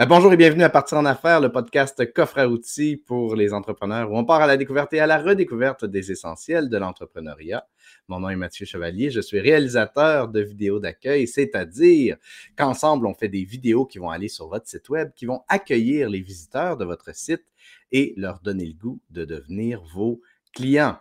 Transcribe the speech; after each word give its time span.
Euh, 0.00 0.06
bonjour 0.06 0.32
et 0.32 0.38
bienvenue 0.38 0.62
à 0.62 0.70
Partir 0.70 0.96
en 0.96 1.04
affaires, 1.04 1.38
le 1.38 1.52
podcast 1.52 2.10
coffre 2.14 2.38
à 2.38 2.48
outils 2.48 2.96
pour 2.96 3.36
les 3.36 3.52
entrepreneurs 3.52 4.10
où 4.10 4.16
on 4.16 4.24
part 4.24 4.40
à 4.40 4.46
la 4.46 4.56
découverte 4.56 4.94
et 4.94 5.00
à 5.00 5.06
la 5.06 5.18
redécouverte 5.18 5.84
des 5.84 6.10
essentiels 6.10 6.70
de 6.70 6.78
l'entrepreneuriat. 6.78 7.66
Mon 8.08 8.18
nom 8.18 8.30
est 8.30 8.36
Mathieu 8.36 8.64
Chevalier, 8.64 9.10
je 9.10 9.20
suis 9.20 9.38
réalisateur 9.38 10.28
de 10.28 10.40
vidéos 10.40 10.80
d'accueil, 10.80 11.28
c'est-à-dire 11.28 12.16
qu'ensemble, 12.56 13.06
on 13.06 13.12
fait 13.12 13.28
des 13.28 13.44
vidéos 13.44 13.84
qui 13.84 13.98
vont 13.98 14.08
aller 14.08 14.28
sur 14.28 14.48
votre 14.48 14.66
site 14.66 14.88
web, 14.88 15.10
qui 15.14 15.26
vont 15.26 15.42
accueillir 15.46 16.08
les 16.08 16.22
visiteurs 16.22 16.78
de 16.78 16.86
votre 16.86 17.14
site 17.14 17.44
et 17.90 18.14
leur 18.16 18.40
donner 18.40 18.64
le 18.64 18.74
goût 18.74 19.02
de 19.10 19.26
devenir 19.26 19.82
vos 19.82 20.22
clients. 20.54 20.96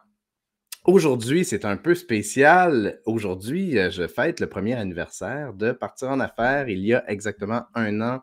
Aujourd'hui, 0.84 1.46
c'est 1.46 1.64
un 1.64 1.78
peu 1.78 1.96
spécial. 1.96 3.00
Aujourd'hui, 3.06 3.78
euh, 3.78 3.90
je 3.90 4.06
fête 4.08 4.42
le 4.42 4.48
premier 4.48 4.74
anniversaire 4.74 5.54
de 5.54 5.72
Partir 5.72 6.10
en 6.10 6.20
affaires. 6.20 6.68
Il 6.68 6.80
y 6.80 6.94
a 6.94 7.10
exactement 7.10 7.64
un 7.74 8.02
an 8.02 8.22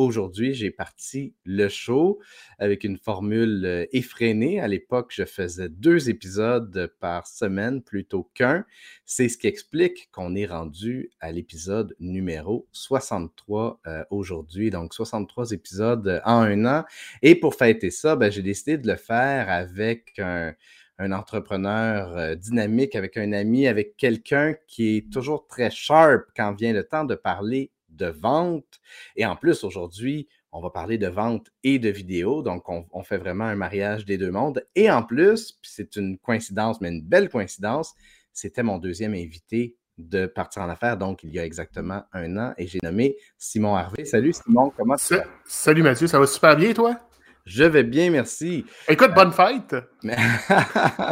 aujourd'hui, 0.00 0.54
j'ai 0.54 0.70
parti 0.70 1.34
le 1.44 1.68
show 1.68 2.20
avec 2.58 2.84
une 2.84 2.96
formule 2.96 3.64
euh, 3.66 3.86
effrénée. 3.92 4.58
À 4.58 4.66
l'époque, 4.66 5.12
je 5.14 5.24
faisais 5.24 5.68
deux 5.68 6.08
épisodes 6.08 6.90
par 7.00 7.26
semaine 7.26 7.82
plutôt 7.82 8.30
qu'un. 8.34 8.64
C'est 9.04 9.28
ce 9.28 9.36
qui 9.36 9.46
explique 9.46 10.10
qu'on 10.10 10.34
est 10.34 10.46
rendu 10.46 11.10
à 11.20 11.32
l'épisode 11.32 11.94
numéro 12.00 12.66
63 12.72 13.80
euh, 13.86 14.04
aujourd'hui. 14.10 14.70
Donc, 14.70 14.94
63 14.94 15.52
épisodes 15.52 16.22
en 16.24 16.40
un 16.40 16.64
an. 16.64 16.84
Et 17.20 17.34
pour 17.34 17.54
fêter 17.54 17.90
ça, 17.90 18.16
ben, 18.16 18.32
j'ai 18.32 18.42
décidé 18.42 18.78
de 18.78 18.88
le 18.88 18.96
faire 18.96 19.50
avec 19.50 20.18
un 20.18 20.54
un 21.02 21.12
entrepreneur 21.12 22.14
euh, 22.14 22.34
dynamique, 22.34 22.94
avec 22.94 23.16
un 23.16 23.32
ami, 23.32 23.66
avec 23.66 23.96
quelqu'un 23.96 24.54
qui 24.66 24.98
est 24.98 25.10
toujours 25.10 25.46
très 25.46 25.70
sharp 25.70 26.26
quand 26.36 26.52
vient 26.52 26.74
le 26.74 26.84
temps 26.84 27.04
de 27.04 27.14
parler 27.14 27.70
de 28.00 28.06
vente. 28.06 28.80
Et 29.16 29.24
en 29.24 29.36
plus, 29.36 29.64
aujourd'hui, 29.64 30.28
on 30.52 30.60
va 30.60 30.70
parler 30.70 30.98
de 30.98 31.06
vente 31.06 31.48
et 31.62 31.78
de 31.78 31.88
vidéo. 31.88 32.42
Donc, 32.42 32.68
on, 32.68 33.02
fait 33.02 33.18
vraiment 33.18 33.44
un 33.44 33.54
mariage 33.54 34.04
des 34.04 34.18
deux 34.18 34.30
mondes. 34.30 34.66
Et 34.74 34.90
en 34.90 35.02
plus, 35.02 35.58
c'est 35.62 35.96
une 35.96 36.18
coïncidence, 36.18 36.80
mais 36.80 36.88
une 36.88 37.02
belle 37.02 37.28
coïncidence, 37.28 37.94
c'était 38.32 38.62
mon 38.62 38.78
deuxième 38.78 39.14
invité 39.14 39.76
de 39.98 40.26
partir 40.26 40.62
en 40.62 40.68
affaires, 40.70 40.96
donc 40.96 41.22
il 41.24 41.30
y 41.30 41.38
a 41.38 41.44
exactement 41.44 42.02
un 42.14 42.36
an, 42.38 42.54
et 42.56 42.66
j'ai 42.66 42.78
nommé 42.82 43.16
Simon 43.36 43.76
Harvey. 43.76 44.06
Salut 44.06 44.32
Simon, 44.32 44.72
comment 44.74 44.96
tu 44.96 45.14
vas? 45.14 45.24
Salut 45.44 45.82
Mathieu, 45.82 46.06
ça 46.06 46.18
va 46.18 46.26
super 46.26 46.56
bien 46.56 46.72
toi? 46.72 46.98
Je 47.44 47.64
vais 47.64 47.84
bien, 47.84 48.10
merci. 48.10 48.64
Écoute, 48.88 49.12
bonne 49.14 49.32
fête! 49.32 49.76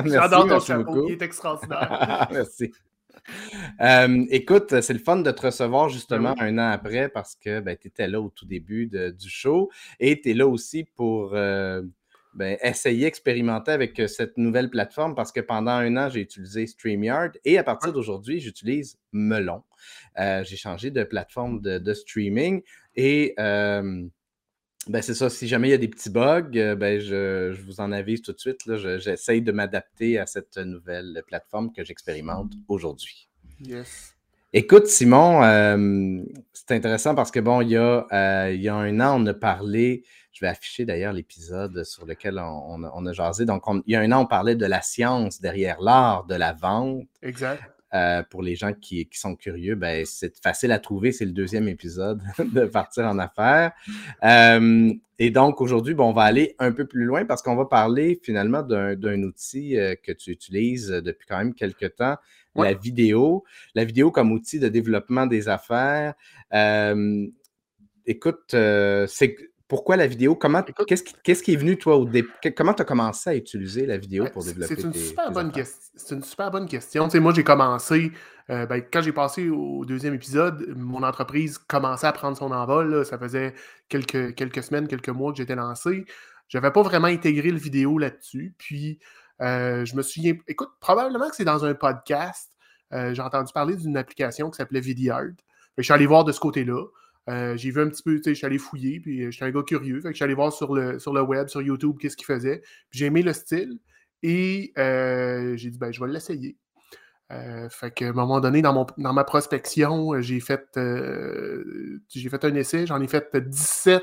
J'adore 0.06 0.48
ton 0.48 0.60
chapeau, 0.60 1.06
il 1.06 1.12
est 1.12 1.22
extraordinaire. 1.22 2.28
merci. 2.32 2.72
Euh, 3.80 4.24
écoute, 4.30 4.80
c'est 4.80 4.92
le 4.92 4.98
fun 4.98 5.16
de 5.18 5.30
te 5.30 5.42
recevoir 5.42 5.88
justement 5.88 6.34
un 6.38 6.58
an 6.58 6.70
après 6.70 7.08
parce 7.08 7.36
que 7.36 7.60
ben, 7.60 7.76
tu 7.76 7.88
étais 7.88 8.08
là 8.08 8.20
au 8.20 8.30
tout 8.30 8.46
début 8.46 8.86
du 8.86 9.28
show 9.28 9.70
et 10.00 10.20
tu 10.20 10.30
es 10.30 10.34
là 10.34 10.46
aussi 10.46 10.84
pour 10.84 11.34
euh, 11.34 11.82
ben, 12.34 12.56
essayer, 12.62 13.06
expérimenter 13.06 13.70
avec 13.70 14.00
cette 14.08 14.36
nouvelle 14.36 14.70
plateforme 14.70 15.14
parce 15.14 15.32
que 15.32 15.40
pendant 15.40 15.72
un 15.72 15.96
an, 15.96 16.08
j'ai 16.08 16.20
utilisé 16.20 16.66
StreamYard 16.66 17.32
et 17.44 17.58
à 17.58 17.64
partir 17.64 17.92
d'aujourd'hui, 17.92 18.40
j'utilise 18.40 18.98
Melon. 19.12 19.62
Euh, 20.18 20.42
j'ai 20.44 20.56
changé 20.56 20.90
de 20.90 21.04
plateforme 21.04 21.60
de, 21.60 21.78
de 21.78 21.94
streaming 21.94 22.62
et 22.96 23.34
ben 24.88 25.02
c'est 25.02 25.14
ça. 25.14 25.28
Si 25.28 25.46
jamais 25.46 25.68
il 25.68 25.70
y 25.72 25.74
a 25.74 25.78
des 25.78 25.88
petits 25.88 26.10
bugs, 26.10 26.50
euh, 26.56 26.74
ben 26.74 26.98
je, 26.98 27.52
vous 27.62 27.80
en 27.80 27.92
avise 27.92 28.22
tout 28.22 28.32
de 28.32 28.38
suite. 28.38 28.60
J'essaye 28.98 29.42
de 29.42 29.52
m'adapter 29.52 30.18
à 30.18 30.26
cette 30.26 30.56
nouvelle 30.56 31.22
plateforme 31.26 31.72
que 31.72 31.84
j'expérimente 31.84 32.52
aujourd'hui. 32.68 33.28
Yes. 33.60 34.14
Écoute, 34.54 34.86
Simon, 34.86 35.42
euh, 35.42 36.22
c'est 36.54 36.72
intéressant 36.72 37.14
parce 37.14 37.30
que 37.30 37.40
bon, 37.40 37.60
il 37.60 37.70
y, 37.70 37.76
a, 37.76 38.06
euh, 38.12 38.50
il 38.54 38.62
y 38.62 38.68
a 38.68 38.74
un 38.74 38.98
an, 39.00 39.22
on 39.22 39.26
a 39.26 39.34
parlé. 39.34 40.04
Je 40.32 40.44
vais 40.44 40.48
afficher 40.48 40.86
d'ailleurs 40.86 41.12
l'épisode 41.12 41.84
sur 41.84 42.06
lequel 42.06 42.38
on, 42.38 42.82
on, 42.82 43.06
a 43.06 43.12
jasé. 43.12 43.44
Donc, 43.44 43.64
il 43.86 43.92
y 43.92 43.96
a 43.96 44.00
un 44.00 44.12
an, 44.12 44.22
on 44.22 44.26
parlait 44.26 44.54
de 44.54 44.64
la 44.64 44.80
science 44.80 45.40
derrière 45.40 45.80
l'art 45.80 46.24
de 46.24 46.34
la 46.34 46.54
vente. 46.54 47.08
Exact. 47.22 47.62
Euh, 47.94 48.22
pour 48.28 48.42
les 48.42 48.54
gens 48.54 48.74
qui, 48.74 49.08
sont 49.12 49.34
curieux, 49.34 49.74
ben, 49.74 50.04
c'est 50.04 50.38
facile 50.42 50.72
à 50.72 50.78
trouver. 50.78 51.10
C'est 51.12 51.24
le 51.24 51.32
deuxième 51.32 51.68
épisode 51.68 52.20
de 52.38 52.66
Partir 52.66 53.06
en 53.06 53.18
affaires. 53.18 53.72
Euh, 54.24 54.92
et 55.18 55.30
donc, 55.30 55.60
aujourd'hui, 55.60 55.94
bon, 55.94 56.10
on 56.10 56.12
va 56.12 56.22
aller 56.22 56.54
un 56.58 56.72
peu 56.72 56.86
plus 56.86 57.04
loin 57.04 57.24
parce 57.24 57.42
qu'on 57.42 57.56
va 57.56 57.64
parler 57.64 58.20
finalement 58.22 58.62
d'un 58.62 59.22
outil 59.22 59.78
euh, 59.78 59.94
que 60.02 60.12
tu 60.12 60.30
utilises 60.30 60.88
depuis 60.88 61.26
quand 61.26 61.38
même 61.38 61.54
quelques 61.54 61.96
temps, 61.96 62.16
la 62.54 62.74
vidéo. 62.74 63.44
La 63.74 63.84
vidéo 63.84 64.10
comme 64.10 64.32
outil 64.32 64.58
de 64.58 64.68
développement 64.68 65.26
des 65.26 65.48
affaires. 65.48 66.14
écoute, 68.06 68.50
c'est 68.50 69.36
pourquoi 69.68 69.96
la 69.96 70.06
vidéo? 70.06 70.34
Comment, 70.34 70.62
qu'est-ce, 70.86 71.42
qui, 71.42 71.52
est 71.52 71.56
venu, 71.56 71.76
toi, 71.76 71.96
au 71.96 72.06
début? 72.06 72.30
Comment 72.56 72.72
tu 72.72 72.82
as 72.82 72.86
commencé 72.86 73.30
à 73.30 73.34
utiliser 73.36 73.84
la 73.84 73.98
vidéo 73.98 74.24
pour 74.32 74.42
développer 74.42 74.74
C'est 74.74 74.82
une, 74.82 74.92
tes, 74.92 74.98
super, 74.98 75.30
bonne 75.30 75.52
c'est 75.94 76.14
une 76.14 76.22
super 76.22 76.50
bonne 76.50 76.66
question. 76.66 77.06
moi, 77.20 77.34
j'ai 77.34 77.44
commencé, 77.44 78.12
euh, 78.48 78.64
ben, 78.64 78.82
quand 78.90 79.02
j'ai 79.02 79.12
passé 79.12 79.50
au 79.50 79.84
deuxième 79.84 80.14
épisode, 80.14 80.74
mon 80.74 81.02
entreprise 81.02 81.58
commençait 81.58 82.06
à 82.06 82.12
prendre 82.12 82.36
son 82.36 82.50
envol. 82.50 83.04
Ça 83.04 83.18
faisait 83.18 83.54
quelques, 83.90 84.34
quelques 84.34 84.62
semaines, 84.62 84.88
quelques 84.88 85.10
mois 85.10 85.32
que 85.32 85.36
j'étais 85.36 85.54
lancé. 85.56 86.06
Je 86.48 86.56
n'avais 86.56 86.72
pas 86.72 86.82
vraiment 86.82 87.08
intégré 87.08 87.50
le 87.50 87.58
vidéo 87.58 87.98
là-dessus. 87.98 88.54
Puis, 88.56 88.98
euh, 89.42 89.84
je 89.84 89.94
me 89.94 90.02
souviens, 90.02 90.34
écoute, 90.48 90.70
probablement 90.80 91.28
que 91.28 91.36
c'est 91.36 91.44
dans 91.44 91.66
un 91.66 91.74
podcast. 91.74 92.50
Euh, 92.94 93.12
j'ai 93.12 93.20
entendu 93.20 93.52
parler 93.52 93.76
d'une 93.76 93.98
application 93.98 94.50
qui 94.50 94.56
s'appelait 94.56 94.80
Vidyard. 94.80 95.32
Je 95.76 95.82
suis 95.82 95.92
allé 95.92 96.06
voir 96.06 96.24
de 96.24 96.32
ce 96.32 96.40
côté-là. 96.40 96.86
Euh, 97.28 97.56
j'ai 97.56 97.70
vu 97.70 97.80
un 97.80 97.88
petit 97.88 98.02
peu, 98.02 98.16
tu 98.16 98.22
sais, 98.22 98.30
je 98.30 98.36
suis 98.36 98.46
allé 98.46 98.58
fouiller, 98.58 99.00
puis 99.00 99.22
euh, 99.22 99.30
j'étais 99.30 99.44
un 99.44 99.50
gars 99.50 99.62
curieux. 99.62 100.00
Fait 100.00 100.08
que 100.08 100.12
je 100.12 100.16
suis 100.16 100.24
allé 100.24 100.34
voir 100.34 100.52
sur 100.52 100.74
le, 100.74 100.98
sur 100.98 101.12
le 101.12 101.20
web, 101.20 101.48
sur 101.48 101.60
YouTube, 101.60 101.96
qu'est-ce 102.00 102.16
qu'il 102.16 102.26
faisait. 102.26 102.62
J'ai 102.90 103.06
aimé 103.06 103.22
le 103.22 103.32
style 103.32 103.78
et 104.22 104.72
euh, 104.78 105.56
j'ai 105.56 105.70
dit, 105.70 105.78
ben, 105.78 105.92
je 105.92 106.02
vais 106.02 106.10
l'essayer. 106.10 106.56
fait 107.70 107.90
qu'à 107.94 108.08
un 108.08 108.12
moment 108.12 108.40
donné, 108.40 108.62
dans, 108.62 108.72
mon, 108.72 108.86
dans 108.96 109.12
ma 109.12 109.24
prospection, 109.24 110.20
j'ai 110.22 110.40
fait, 110.40 110.66
fait 110.74 112.44
un 112.44 112.54
essai, 112.54 112.86
j'en 112.86 113.00
ai 113.02 113.08
fait 113.08 113.36
17 113.36 114.02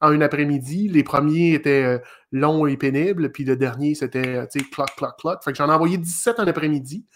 en 0.00 0.12
une 0.12 0.22
après-midi. 0.22 0.88
Les 0.88 1.02
premiers 1.02 1.54
étaient 1.54 2.02
longs 2.32 2.66
et 2.66 2.76
pénibles, 2.76 3.32
puis 3.32 3.44
le 3.44 3.56
dernier, 3.56 3.94
c'était, 3.94 4.46
tu 4.48 4.60
sais, 4.60 4.66
clock, 4.66 4.90
clock, 4.96 5.18
clock. 5.18 5.42
Fait 5.42 5.52
que 5.52 5.56
j'en 5.56 5.70
ai 5.70 5.72
envoyé 5.72 5.96
17 5.96 6.40
en 6.40 6.46
après-midi. 6.46 7.06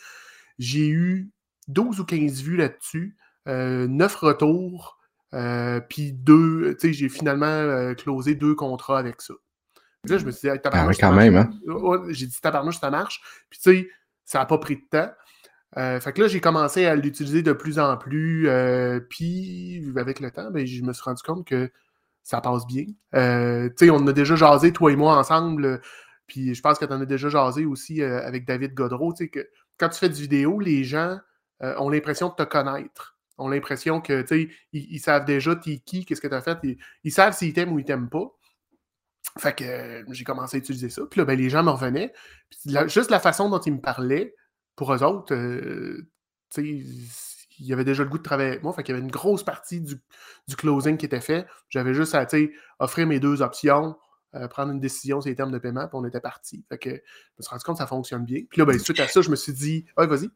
J'ai 0.59 0.89
eu 0.89 1.31
12 1.69 2.01
ou 2.01 2.05
15 2.07 2.43
vues 2.43 2.57
là-dessus, 2.57 3.17
9 3.47 4.15
retours. 4.17 5.02
Euh, 5.35 5.81
puis 5.81 6.13
deux, 6.13 6.77
tu 6.79 6.89
sais, 6.89 6.93
j'ai 6.93 7.09
finalement 7.09 7.47
euh, 7.47 7.95
closé 7.95 8.35
deux 8.35 8.55
contrats 8.55 8.99
avec 8.99 9.21
ça. 9.23 9.35
Puis 10.03 10.13
là, 10.13 10.19
je 10.19 10.27
me 10.27 10.31
suis 10.31 10.51
dit, 10.51 10.61
tabarnouche, 10.61 10.97
ah, 10.99 11.07
quand 11.07 11.13
même, 11.13 11.37
hein? 11.37 11.51
J'ai 12.11 12.27
dit, 12.27 12.41
tabarnouche, 12.41 12.79
ça 12.79 12.91
marche. 12.91 13.23
Puis 13.49 13.61
tu 13.61 13.71
sais, 13.71 13.89
ça 14.25 14.41
n'a 14.41 14.47
pas 14.47 14.59
pris 14.59 14.77
de 14.77 14.83
temps. 14.91 15.11
Euh, 15.79 16.01
fait 16.01 16.13
que 16.13 16.21
là, 16.21 16.29
j'ai 16.29 16.41
commencé 16.41 16.85
à 16.85 16.95
l'utiliser 16.97 17.43
de 17.43 17.53
plus 17.53 17.79
en 17.79 17.97
plus. 17.97 18.49
puis, 19.09 19.93
avec 19.97 20.21
le 20.21 20.31
temps, 20.31 20.51
ben, 20.51 20.67
je 20.67 20.83
me 20.83 20.93
suis 20.93 21.03
rendu 21.03 21.23
compte 21.23 21.47
que 21.47 21.71
ça 22.23 22.41
passe 22.41 22.67
bien. 22.67 22.85
tu 22.85 23.73
sais, 23.77 23.91
on 23.91 24.07
a 24.07 24.13
déjà 24.13 24.37
jasé, 24.37 24.73
toi 24.73 24.93
et 24.93 24.97
moi, 24.97 25.17
ensemble. 25.17 25.81
puis, 26.27 26.55
je 26.55 26.61
pense 26.61 26.79
que 26.79 26.85
tu 26.85 26.93
en 26.93 27.01
as 27.01 27.07
déjà 27.07 27.29
jasé 27.29 27.65
aussi 27.65 28.03
avec 28.03 28.45
David 28.45 28.75
Godreau. 28.75 29.15
Tu 29.15 29.25
sais, 29.25 29.31
que 29.31 29.49
quand 29.79 29.89
tu 29.89 29.99
fais 29.99 30.11
du 30.11 30.21
vidéo, 30.21 30.61
les 30.61 30.85
gens 30.85 31.19
ont 31.61 31.89
l'impression 31.89 32.29
de 32.29 32.35
te 32.35 32.43
connaître 32.43 33.12
ont 33.43 33.49
l'impression 33.49 34.01
que, 34.01 34.23
tu 34.23 34.55
ils, 34.73 35.01
savent 35.01 35.25
déjà 35.25 35.57
t'es 35.57 35.79
qui, 35.79 36.05
qu'est-ce 36.05 36.21
que 36.21 36.29
tu 36.29 36.35
as 36.35 36.43
fait. 36.43 36.59
Ils, 37.05 37.13
savent 37.13 37.35
s'ils 37.35 37.53
t'aiment 37.53 37.73
ou 37.73 37.79
ils 37.79 37.85
t'aiment 37.85 38.11
pas. 38.11 38.31
Fait 39.39 39.55
que 39.55 39.65
euh, 39.65 40.05
j'ai 40.11 40.25
commencé 40.25 40.57
à 40.57 40.59
utiliser 40.59 40.91
ça. 40.91 41.03
Puis 41.11 41.19
là, 41.19 41.25
ben, 41.25 41.39
les 41.39 41.49
gens 41.49 41.63
me 41.63 41.71
revenaient. 41.71 42.13
juste 42.87 43.11
la 43.11 43.21
façon 43.21 43.49
dont 43.49 43.61
ils 43.61 43.75
me 43.75 43.81
parlaient, 43.81 44.35
pour 44.77 44.93
eux 44.93 45.03
autres, 45.03 45.35
euh, 45.35 46.09
tu 46.51 46.85
il 47.59 47.67
y 47.67 47.73
avait 47.73 47.85
déjà 47.85 48.03
le 48.03 48.09
goût 48.09 48.19
de 48.19 48.23
travailler 48.23 48.51
avec 48.51 48.63
moi. 48.63 48.73
Fait 48.73 48.83
qu'il 48.83 48.95
y 48.95 48.97
avait 48.97 49.05
une 49.05 49.13
grosse 49.13 49.45
partie 49.45 49.81
du, 49.81 49.97
closing 50.57 50.97
qui 50.97 51.07
était 51.07 51.21
fait. 51.21 51.47
J'avais 51.69 51.95
juste 51.95 52.15
à 52.15 52.27
offrir 52.81 53.07
mes 53.07 53.21
deux 53.21 53.41
options, 53.43 53.97
euh, 54.35 54.49
prendre 54.49 54.73
une 54.73 54.81
décision 54.81 55.21
sur 55.21 55.29
les 55.29 55.37
termes 55.37 55.53
de 55.53 55.59
paiement, 55.59 55.87
puis 55.87 55.93
on 55.93 56.05
était 56.05 56.21
parti. 56.21 56.65
Fait 56.69 56.79
que 56.79 56.91
je 56.91 56.95
me 56.97 57.43
suis 57.43 57.51
rendu 57.51 57.63
compte 57.65 57.77
que 57.77 57.83
ça 57.83 57.87
fonctionne 57.87 58.25
bien. 58.25 58.41
Puis 58.51 58.59
là, 58.59 58.65
ben, 58.65 58.79
suite 58.79 58.99
à 59.01 59.07
ça, 59.07 59.21
je 59.21 59.31
me 59.31 59.37
suis 59.37 59.53
dit, 59.53 59.85
ouais, 59.97 60.07
vas-y. 60.07 60.31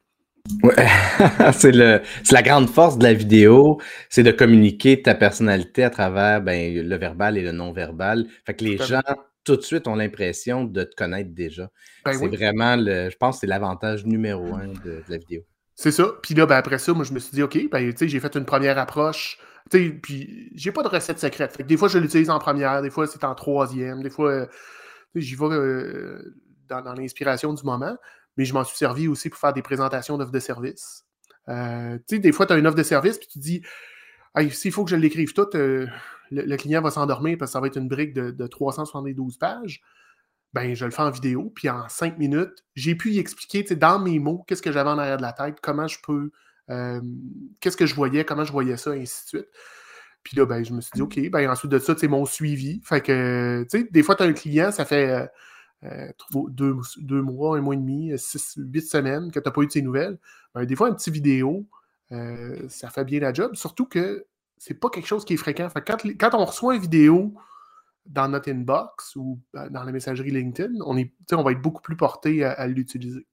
Ouais. 0.62 0.74
c'est 1.52 1.72
la 1.72 2.42
grande 2.42 2.68
force 2.68 2.98
de 2.98 3.04
la 3.04 3.14
vidéo, 3.14 3.80
c'est 4.08 4.22
de 4.22 4.30
communiquer 4.30 5.02
ta 5.02 5.14
personnalité 5.14 5.84
à 5.84 5.90
travers 5.90 6.40
ben, 6.40 6.74
le 6.74 6.96
verbal 6.96 7.38
et 7.38 7.42
le 7.42 7.52
non-verbal. 7.52 8.26
Fait 8.44 8.54
que 8.54 8.64
les 8.64 8.78
gens, 8.78 9.02
tout 9.44 9.56
de 9.56 9.62
suite, 9.62 9.88
ont 9.88 9.94
l'impression 9.94 10.64
de 10.64 10.84
te 10.84 10.94
connaître 10.94 11.30
déjà. 11.32 11.70
Ben 12.04 12.12
c'est 12.12 12.28
vraiment, 12.28 12.76
le, 12.76 13.10
je 13.10 13.16
pense, 13.16 13.40
c'est 13.40 13.46
l'avantage 13.46 14.04
numéro 14.04 14.54
un 14.54 14.68
de, 14.84 15.02
la 15.08 15.18
vidéo. 15.18 15.42
C'est 15.74 15.92
ça. 15.92 16.08
Puis 16.22 16.34
là, 16.34 16.46
ben, 16.46 16.56
après 16.56 16.78
ça, 16.78 16.92
moi, 16.92 17.04
je 17.04 17.12
me 17.12 17.18
suis 17.18 17.34
dit, 17.34 17.42
OK, 17.42 17.68
ben, 17.70 17.92
j'ai 17.98 18.20
fait 18.20 18.34
une 18.36 18.46
première 18.46 18.78
approche. 18.78 19.38
Puis 19.70 20.50
j'ai 20.54 20.70
pas 20.70 20.82
de 20.82 20.88
recette 20.88 21.18
secrète. 21.18 21.56
Fait 21.56 21.64
que 21.64 21.68
des 21.68 21.76
fois, 21.76 21.88
je 21.88 21.98
l'utilise 21.98 22.30
en 22.30 22.38
première, 22.38 22.82
des 22.82 22.90
fois, 22.90 23.06
c'est 23.06 23.24
en 23.24 23.34
troisième, 23.34 24.00
des 24.02 24.10
fois, 24.10 24.30
euh, 24.30 24.46
j'y 25.16 25.34
vais 25.34 25.46
euh, 25.46 26.36
dans, 26.68 26.82
dans 26.82 26.94
l'inspiration 26.94 27.52
du 27.52 27.64
moment 27.64 27.96
mais 28.36 28.44
je 28.44 28.54
m'en 28.54 28.64
suis 28.64 28.76
servi 28.76 29.08
aussi 29.08 29.30
pour 29.30 29.38
faire 29.38 29.52
des 29.52 29.62
présentations 29.62 30.18
d'offres 30.18 30.32
de 30.32 30.40
service. 30.40 31.04
Euh, 31.48 31.96
tu 32.08 32.16
sais, 32.16 32.18
des 32.18 32.32
fois, 32.32 32.46
tu 32.46 32.52
as 32.52 32.58
une 32.58 32.66
offre 32.66 32.76
de 32.76 32.82
service, 32.82 33.18
puis 33.18 33.28
tu 33.28 33.38
dis, 33.38 33.62
s'il 34.50 34.72
faut 34.72 34.84
que 34.84 34.90
je 34.90 34.96
l'écrive 34.96 35.32
toute, 35.32 35.54
euh, 35.54 35.86
le, 36.30 36.56
client 36.56 36.82
va 36.82 36.90
s'endormir 36.90 37.38
parce 37.38 37.50
que 37.50 37.52
ça 37.52 37.60
va 37.60 37.68
être 37.68 37.78
une 37.78 37.88
brique 37.88 38.12
de, 38.12 38.30
de 38.30 38.46
372 38.46 39.38
pages, 39.38 39.80
ben, 40.52 40.74
je 40.74 40.84
le 40.84 40.90
fais 40.90 41.02
en 41.02 41.10
vidéo, 41.10 41.52
puis 41.54 41.68
en 41.68 41.88
cinq 41.88 42.18
minutes, 42.18 42.64
j'ai 42.74 42.94
pu 42.94 43.10
y 43.10 43.18
expliquer 43.18 43.62
dans 43.74 43.98
mes 43.98 44.18
mots 44.18 44.44
qu'est-ce 44.46 44.62
que 44.62 44.72
j'avais 44.72 44.90
en 44.90 44.98
arrière 44.98 45.18
de 45.18 45.22
la 45.22 45.32
tête, 45.32 45.58
comment 45.62 45.86
je 45.86 45.98
peux, 46.02 46.30
euh, 46.70 47.00
qu'est-ce 47.60 47.76
que 47.76 47.86
je 47.86 47.94
voyais, 47.94 48.24
comment 48.24 48.44
je 48.44 48.52
voyais 48.52 48.76
ça, 48.76 48.90
ainsi 48.90 49.24
de 49.24 49.28
suite. 49.28 49.48
Puis 50.22 50.36
là, 50.36 50.46
ben, 50.46 50.64
je 50.64 50.72
me 50.72 50.80
suis 50.80 50.92
dit, 50.94 51.02
OK, 51.02 51.30
ben, 51.30 51.48
ensuite 51.48 51.70
de 51.70 51.78
ça, 51.78 51.94
c'est 51.96 52.08
mon 52.08 52.24
suivi. 52.26 52.80
Fait 52.84 53.00
que, 53.00 53.64
tu 53.70 53.78
sais, 53.78 53.88
des 53.90 54.02
fois, 54.02 54.16
tu 54.16 54.24
as 54.24 54.26
un 54.26 54.32
client, 54.32 54.72
ça 54.72 54.84
fait 54.84 55.28
euh, 55.84 56.08
euh, 56.34 56.42
deux, 56.48 57.22
mois, 57.22 57.58
un 57.58 57.60
mois 57.60 57.74
et 57.74 57.78
demi, 57.78 58.12
six, 58.18 58.54
huit 58.56 58.82
semaines 58.82 59.30
que 59.30 59.38
tu 59.38 59.46
n'as 59.46 59.52
pas 59.52 59.62
eu 59.62 59.66
de 59.66 59.72
ses 59.72 59.82
nouvelles. 59.82 60.18
Ben, 60.54 60.64
des 60.64 60.76
fois, 60.76 60.88
un 60.88 60.94
petit 60.94 61.10
vidéo, 61.10 61.66
ça 62.68 62.90
fait 62.90 63.04
bien 63.04 63.20
la 63.20 63.32
job. 63.32 63.54
Surtout 63.54 63.86
que 63.86 64.26
c'est 64.58 64.74
pas 64.74 64.88
quelque 64.88 65.06
chose 65.06 65.24
qui 65.24 65.34
est 65.34 65.38
fréquent. 65.38 65.68
Quand, 65.86 65.98
quand 66.18 66.34
on 66.34 66.44
reçoit 66.44 66.74
une 66.74 66.80
vidéo 66.80 67.34
dans 68.06 68.28
notre 68.28 68.50
inbox 68.50 69.16
ou 69.16 69.40
euh, 69.56 69.68
dans 69.68 69.82
la 69.82 69.92
messagerie 69.92 70.30
LinkedIn, 70.30 70.74
on, 70.84 70.96
est, 70.96 71.12
on 71.32 71.42
va 71.42 71.52
être 71.52 71.62
beaucoup 71.62 71.82
plus 71.82 71.96
porté 71.96 72.44
à, 72.44 72.66
l'utiliser. 72.66 73.26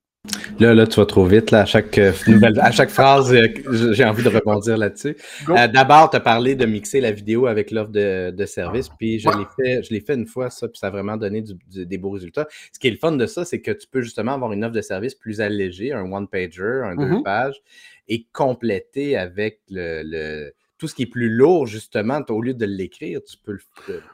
Là, 0.58 0.74
là, 0.74 0.88
tu 0.88 1.00
vas 1.02 1.06
trop 1.06 1.26
vite. 1.26 1.52
Là. 1.52 1.62
À, 1.62 1.66
chaque, 1.66 1.98
euh, 1.98 2.14
nouvelle, 2.28 2.58
à 2.62 2.72
chaque 2.72 2.90
phrase, 2.90 3.34
euh, 3.34 3.48
j'ai 3.92 4.06
envie 4.06 4.24
de 4.24 4.30
rebondir 4.30 4.78
là-dessus. 4.78 5.18
D'abord, 5.48 6.10
tu 6.10 6.16
as 6.16 6.22
parlé 6.22 6.56
de 6.56 6.66
mixer 6.66 7.02
la 7.02 7.12
vidéo 7.12 7.48
avec 7.48 7.72
l'offre 7.72 7.92
de, 7.92 8.46
service, 8.46 8.90
puis 8.90 9.20
je 9.20 9.30
l'ai 9.30 9.46
fait, 9.58 9.84
je 9.84 9.94
l'ai 9.94 10.00
fait 10.00 10.16
une 10.16 10.28
fois, 10.28 10.50
ça, 10.50 10.68
puis 10.68 10.78
ça 10.78 10.88
a 10.88 10.90
vraiment 10.92 11.18
donné 11.18 11.44
des 11.68 11.98
beaux 11.98 12.12
résultats. 12.12 12.48
Ce 12.72 12.80
qui 12.80 12.88
est 12.88 12.92
le 12.92 12.98
fun 12.98 13.14
de 13.14 13.26
ça, 13.26 13.44
c'est 13.46 13.62
que 13.62 13.72
tu 13.72 13.88
peux 13.88 14.02
justement 14.02 14.34
avoir 14.34 14.54
une 14.54 14.64
offre 14.64 14.74
de 14.74 14.82
service 14.82 15.16
plus 15.16 15.42
allégée, 15.42 15.92
un 15.92 16.10
one-pager, 16.10 16.84
un 16.86 16.96
deux 16.96 17.06
mm-hmm. 17.06 17.24
pages, 17.24 17.62
et 18.08 18.26
compléter 18.32 19.18
avec 19.18 19.60
le 19.70 20.52
tout 20.78 20.90
ce 20.90 20.96
qui 20.96 21.04
est 21.04 21.08
plus 21.08 21.30
lourd, 21.30 21.66
justement, 21.66 22.20
au 22.28 22.42
lieu 22.42 22.54
de 22.54 22.66
l'écrire, 22.66 23.22
tu 23.24 23.38
peux 23.38 23.58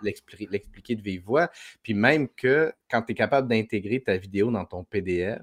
l'expliquer 0.03 0.95
de 0.95 1.01
vive 1.01 1.23
voix. 1.23 1.50
Puis 1.81 1.95
même 1.95 2.27
que 2.29 2.71
quand 2.91 3.01
tu 3.01 3.13
es 3.13 3.15
capable 3.15 3.47
d'intégrer 3.47 4.01
ta 4.01 4.17
vidéo 4.17 4.51
dans 4.51 4.65
ton 4.65 4.83
PDF, 4.83 5.41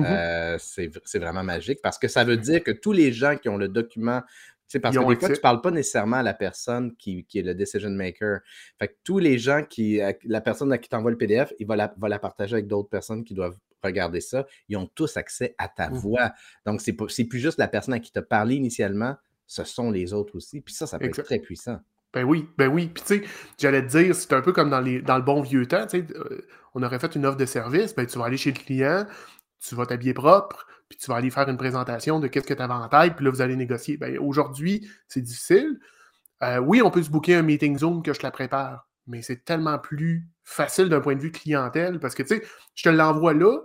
mmh 0.00 0.04
euh, 0.06 0.56
c'est 0.58 1.18
vraiment 1.18 1.44
magique 1.44 1.80
parce 1.82 1.98
que 1.98 2.08
ça 2.08 2.24
veut 2.24 2.36
dire 2.36 2.62
que 2.62 2.70
tous 2.70 2.92
les 2.92 3.12
gens 3.12 3.36
qui 3.36 3.48
ont 3.48 3.56
le 3.56 3.68
document 3.68 4.22
c'est 4.68 4.80
parce 4.80 4.96
que 4.96 5.00
des 5.00 5.14
fois, 5.14 5.28
tu 5.28 5.34
ne 5.34 5.40
parles 5.40 5.60
pas 5.60 5.70
nécessairement 5.70 6.16
à 6.16 6.22
la 6.24 6.34
personne 6.34 6.96
qui, 6.96 7.24
est 7.32 7.42
le 7.42 7.54
decision 7.54 7.88
maker. 7.90 8.40
Fait 8.80 8.88
que 8.88 8.94
tous 9.04 9.20
les 9.20 9.38
gens 9.38 9.62
qui, 9.62 10.00
la 10.24 10.40
personne 10.40 10.72
à 10.72 10.78
qui 10.78 10.88
t'envoie 10.88 11.12
le 11.12 11.16
PDF, 11.16 11.52
il 11.60 11.68
va 11.68 11.76
la, 11.76 11.94
va 11.96 12.08
la 12.08 12.18
partager 12.18 12.54
avec 12.54 12.66
d'autres 12.66 12.88
personnes 12.88 13.22
qui 13.22 13.32
doivent 13.32 13.56
regarder 13.84 14.20
ça. 14.20 14.44
Ils 14.68 14.76
ont 14.76 14.90
tous 14.92 15.16
accès 15.16 15.54
à 15.58 15.68
ta 15.68 15.88
mmh 15.88 15.94
voix. 15.94 16.32
Donc, 16.64 16.80
c'est 16.80 16.94
plus 16.94 17.38
juste 17.38 17.58
la 17.60 17.68
personne 17.68 17.94
à 17.94 18.00
qui 18.00 18.10
tu 18.10 18.18
as 18.18 18.22
parlé 18.22 18.56
initialement 18.56 19.14
ce 19.46 19.64
sont 19.64 19.90
les 19.90 20.12
autres 20.12 20.36
aussi. 20.36 20.60
Puis 20.60 20.74
ça, 20.74 20.86
ça 20.86 20.98
peut 20.98 21.06
être 21.06 21.22
très 21.22 21.38
puissant. 21.38 21.78
Ben 22.12 22.24
oui, 22.24 22.48
ben 22.56 22.68
oui. 22.68 22.88
Puis 22.92 23.02
tu 23.06 23.18
sais, 23.18 23.22
j'allais 23.58 23.82
te 23.82 23.88
dire, 23.88 24.14
c'est 24.14 24.32
un 24.32 24.40
peu 24.40 24.52
comme 24.52 24.70
dans, 24.70 24.80
les, 24.80 25.02
dans 25.02 25.16
le 25.16 25.22
bon 25.22 25.42
vieux 25.42 25.66
temps, 25.66 25.86
tu 25.86 25.98
sais, 26.00 26.06
euh, 26.14 26.40
on 26.74 26.82
aurait 26.82 26.98
fait 26.98 27.14
une 27.14 27.26
offre 27.26 27.36
de 27.36 27.44
service, 27.44 27.94
ben 27.94 28.06
tu 28.06 28.18
vas 28.18 28.26
aller 28.26 28.36
chez 28.36 28.52
le 28.52 28.58
client, 28.58 29.06
tu 29.68 29.74
vas 29.74 29.86
t'habiller 29.86 30.14
propre, 30.14 30.66
puis 30.88 30.98
tu 30.98 31.06
vas 31.10 31.16
aller 31.16 31.30
faire 31.30 31.48
une 31.48 31.56
présentation 31.56 32.20
de 32.20 32.28
qu'est-ce 32.28 32.46
que 32.46 32.54
tu 32.54 32.62
avais 32.62 32.74
en 32.74 32.88
tête, 32.88 33.16
puis 33.16 33.24
là, 33.24 33.30
vous 33.30 33.40
allez 33.40 33.56
négocier. 33.56 33.96
Ben 33.96 34.18
aujourd'hui, 34.18 34.88
c'est 35.08 35.20
difficile. 35.20 35.78
Euh, 36.42 36.58
oui, 36.58 36.82
on 36.82 36.90
peut 36.90 37.02
se 37.02 37.10
booker 37.10 37.34
un 37.34 37.42
meeting 37.42 37.78
Zoom 37.78 38.02
que 38.02 38.12
je 38.12 38.18
te 38.18 38.26
la 38.26 38.30
prépare, 38.30 38.88
mais 39.06 39.22
c'est 39.22 39.44
tellement 39.44 39.78
plus 39.78 40.28
facile 40.44 40.88
d'un 40.88 41.00
point 41.00 41.14
de 41.14 41.20
vue 41.20 41.32
clientèle 41.32 41.98
parce 41.98 42.14
que, 42.14 42.22
tu 42.22 42.36
sais, 42.36 42.42
je 42.74 42.82
te 42.84 42.88
l'envoie 42.88 43.34
là, 43.34 43.58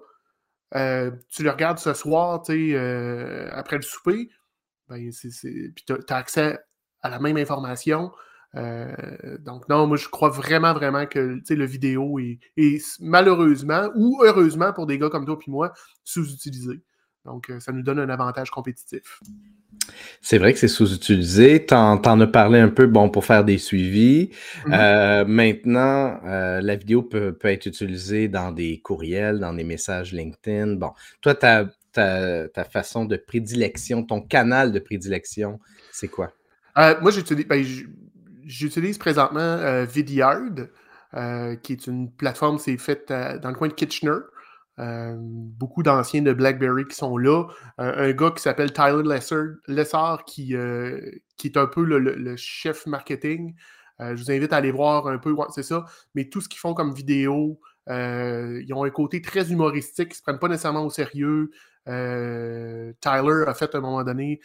euh, 0.76 1.12
tu 1.30 1.44
le 1.44 1.50
regardes 1.50 1.80
ce 1.80 1.94
soir, 1.94 2.42
tu 2.44 2.72
sais, 2.72 3.50
après 3.52 3.76
le 3.76 3.82
souper, 3.82 4.30
ben, 4.88 5.10
puis 5.76 5.86
tu 5.86 5.94
as, 5.94 6.16
accès 6.16 6.60
à 7.02 7.10
la 7.10 7.20
même 7.20 7.38
information. 7.38 8.12
Euh, 8.56 8.94
donc, 9.40 9.70
non, 9.70 9.88
moi, 9.88 9.98
je 9.98 10.08
crois 10.08 10.30
vraiment, 10.30 10.74
vraiment 10.74 11.06
que 11.06 11.40
le 11.50 11.66
vidéo 11.66 12.20
est, 12.20 12.40
malheureusement 13.00 13.90
ou 13.96 14.22
heureusement 14.24 14.74
pour 14.74 14.88
des 14.88 14.98
gars 14.98 15.10
comme 15.10 15.26
toi 15.26 15.38
et 15.46 15.52
moi 15.52 15.74
sous-utilisé. 16.04 16.82
Donc, 17.24 17.50
euh, 17.50 17.60
ça 17.60 17.72
nous 17.72 17.84
donne 17.84 18.00
un 18.00 18.10
avantage 18.10 18.50
compétitif. 18.50 19.22
C'est 20.22 20.40
vrai 20.40 20.54
que 20.54 20.60
c'est 20.60 20.68
sous-utilisé. 20.68 21.66
Tu 21.66 21.74
en, 21.74 21.98
as 22.02 22.28
parlé 22.28 22.60
un 22.60 22.70
peu 22.70 22.88
bon, 22.88 23.10
pour 23.10 23.26
faire 23.26 23.46
des 23.46 23.60
suivis. 23.60 24.32
Mm-hmm. 24.66 24.74
Euh, 24.74 25.26
maintenant, 25.26 26.20
la 26.24 26.76
vidéo 26.76 27.04
peut, 27.04 27.34
peut, 27.34 27.50
être 27.50 27.68
utilisée 27.68 28.28
dans 28.28 28.52
des 28.52 28.80
courriels, 28.80 29.40
dans 29.40 29.54
des 29.54 29.64
messages 29.64 30.14
LinkedIn. 30.14 30.76
Bon, 30.76 30.92
toi, 31.22 31.36
tu 31.36 31.46
as 31.46 31.68
ta, 31.92 32.64
façon 32.70 33.06
de 33.06 33.18
prédilection, 33.18 34.04
ton 34.04 34.22
canal 34.22 34.72
de 34.72 34.80
prédilection, 34.80 35.60
c'est 35.92 36.08
quoi? 36.08 36.32
Euh, 36.78 36.96
moi, 37.02 37.12
j'utilise, 37.12 37.46
ben, 37.48 37.64
j'utilise 38.46 38.98
présentement 38.98 39.40
euh, 39.40 39.86
Vidyard, 39.86 40.68
euh, 41.14 41.56
qui 41.56 41.74
est 41.74 41.88
une 41.88 42.12
plateforme, 42.12 42.60
c'est 42.60 42.78
faite 42.78 43.10
dans 43.10 43.50
le 43.50 43.56
coin 43.56 43.68
de 43.68 43.74
Kitchener. 43.74 44.20
beaucoup 44.78 45.84
d'anciens 45.84 46.22
de 46.22 46.34
BlackBerry 46.34 46.86
qui 46.88 46.96
sont 46.96 47.18
là. 47.18 47.46
un 47.78 48.12
gars 48.12 48.32
qui 48.32 48.42
s'appelle 48.42 48.74
Tyler 48.74 49.04
Lessard, 49.68 50.26
qui, 50.26 50.54
est 50.54 51.58
un 51.58 51.68
peu 51.68 51.84
le, 51.84 52.36
chef 52.38 52.86
marketing. 52.88 53.56
je 54.00 54.16
vous 54.16 54.32
invite 54.32 54.54
à 54.54 54.58
aller 54.58 54.72
voir 54.72 55.08
un 55.08 55.18
peu, 55.18 55.36
c'est 55.54 55.64
ça. 55.64 55.86
Mais 56.16 56.30
tout 56.30 56.42
ce 56.42 56.50
qu'ils 56.50 56.60
font 56.60 56.74
comme 56.74 56.94
vidéo, 56.94 57.60
ils 57.88 58.74
ont 58.74 58.84
un 58.84 58.90
côté 58.90 59.22
très 59.22 59.52
humoristique, 59.52 60.10
ils 60.10 60.14
ne 60.14 60.16
se 60.16 60.22
prennent 60.24 60.40
pas 60.40 60.48
nécessairement 60.48 60.86
au 60.86 60.90
sérieux. 60.90 61.52
Euh, 61.88 62.94
Tyler 63.02 63.44
a 63.48 63.54
fait 63.54 63.74
à 63.74 63.78
un 63.80 63.82
moment 63.82 64.04
donné 64.04 64.40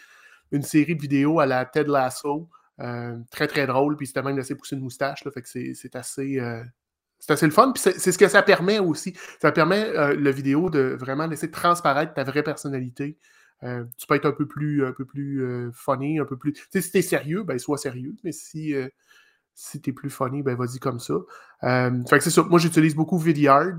une 0.52 0.62
série 0.62 0.96
de 0.96 1.00
vidéos 1.00 1.40
à 1.40 1.46
la 1.46 1.64
Ted 1.64 1.90
Lasso. 1.90 2.48
Euh, 2.80 3.16
très 3.30 3.46
très 3.46 3.66
drôle, 3.66 3.96
puis 3.96 4.06
c'était 4.06 4.22
même 4.22 4.36
laissé 4.36 4.54
pousser 4.54 4.76
une 4.76 4.82
moustache, 4.82 5.24
là, 5.24 5.30
fait 5.30 5.42
que 5.42 5.48
c'est 5.48 5.96
assez, 5.96 6.38
euh, 6.38 6.62
c'est 7.18 7.32
assez 7.32 7.46
le 7.46 7.52
fun, 7.52 7.72
puis 7.72 7.82
c'est 7.82 8.12
ce 8.12 8.18
que 8.18 8.28
ça 8.28 8.42
permet 8.42 8.78
aussi. 8.78 9.14
Ça 9.40 9.52
permet 9.52 9.92
la 10.14 10.30
vidéo 10.30 10.68
de 10.68 10.96
vraiment 10.98 11.26
laisser 11.26 11.50
transparaître 11.50 12.12
ta 12.12 12.24
vraie 12.24 12.42
personnalité. 12.42 13.18
tu 13.62 14.06
peux 14.06 14.14
être 14.14 14.26
un 14.26 14.32
peu 14.32 14.46
plus, 14.46 14.84
un 14.84 14.92
peu 14.92 15.06
plus 15.06 15.70
funny, 15.72 16.18
un 16.18 16.26
peu 16.26 16.36
plus. 16.36 16.52
Tu 16.52 16.82
si 16.82 16.92
t'es 16.92 17.02
sérieux, 17.02 17.42
ben 17.42 17.58
sois 17.58 17.78
sérieux, 17.78 18.14
mais 18.22 18.32
si, 18.32 18.74
si 19.54 19.80
t'es 19.80 19.92
plus 19.92 20.10
funny, 20.10 20.42
ben 20.42 20.54
vas-y 20.54 20.78
comme 20.78 20.98
ça. 20.98 21.14
fait 21.62 22.18
que 22.18 22.24
c'est 22.24 22.30
ça. 22.30 22.42
Moi, 22.42 22.58
j'utilise 22.58 22.94
beaucoup 22.94 23.18
Vidyard. 23.18 23.78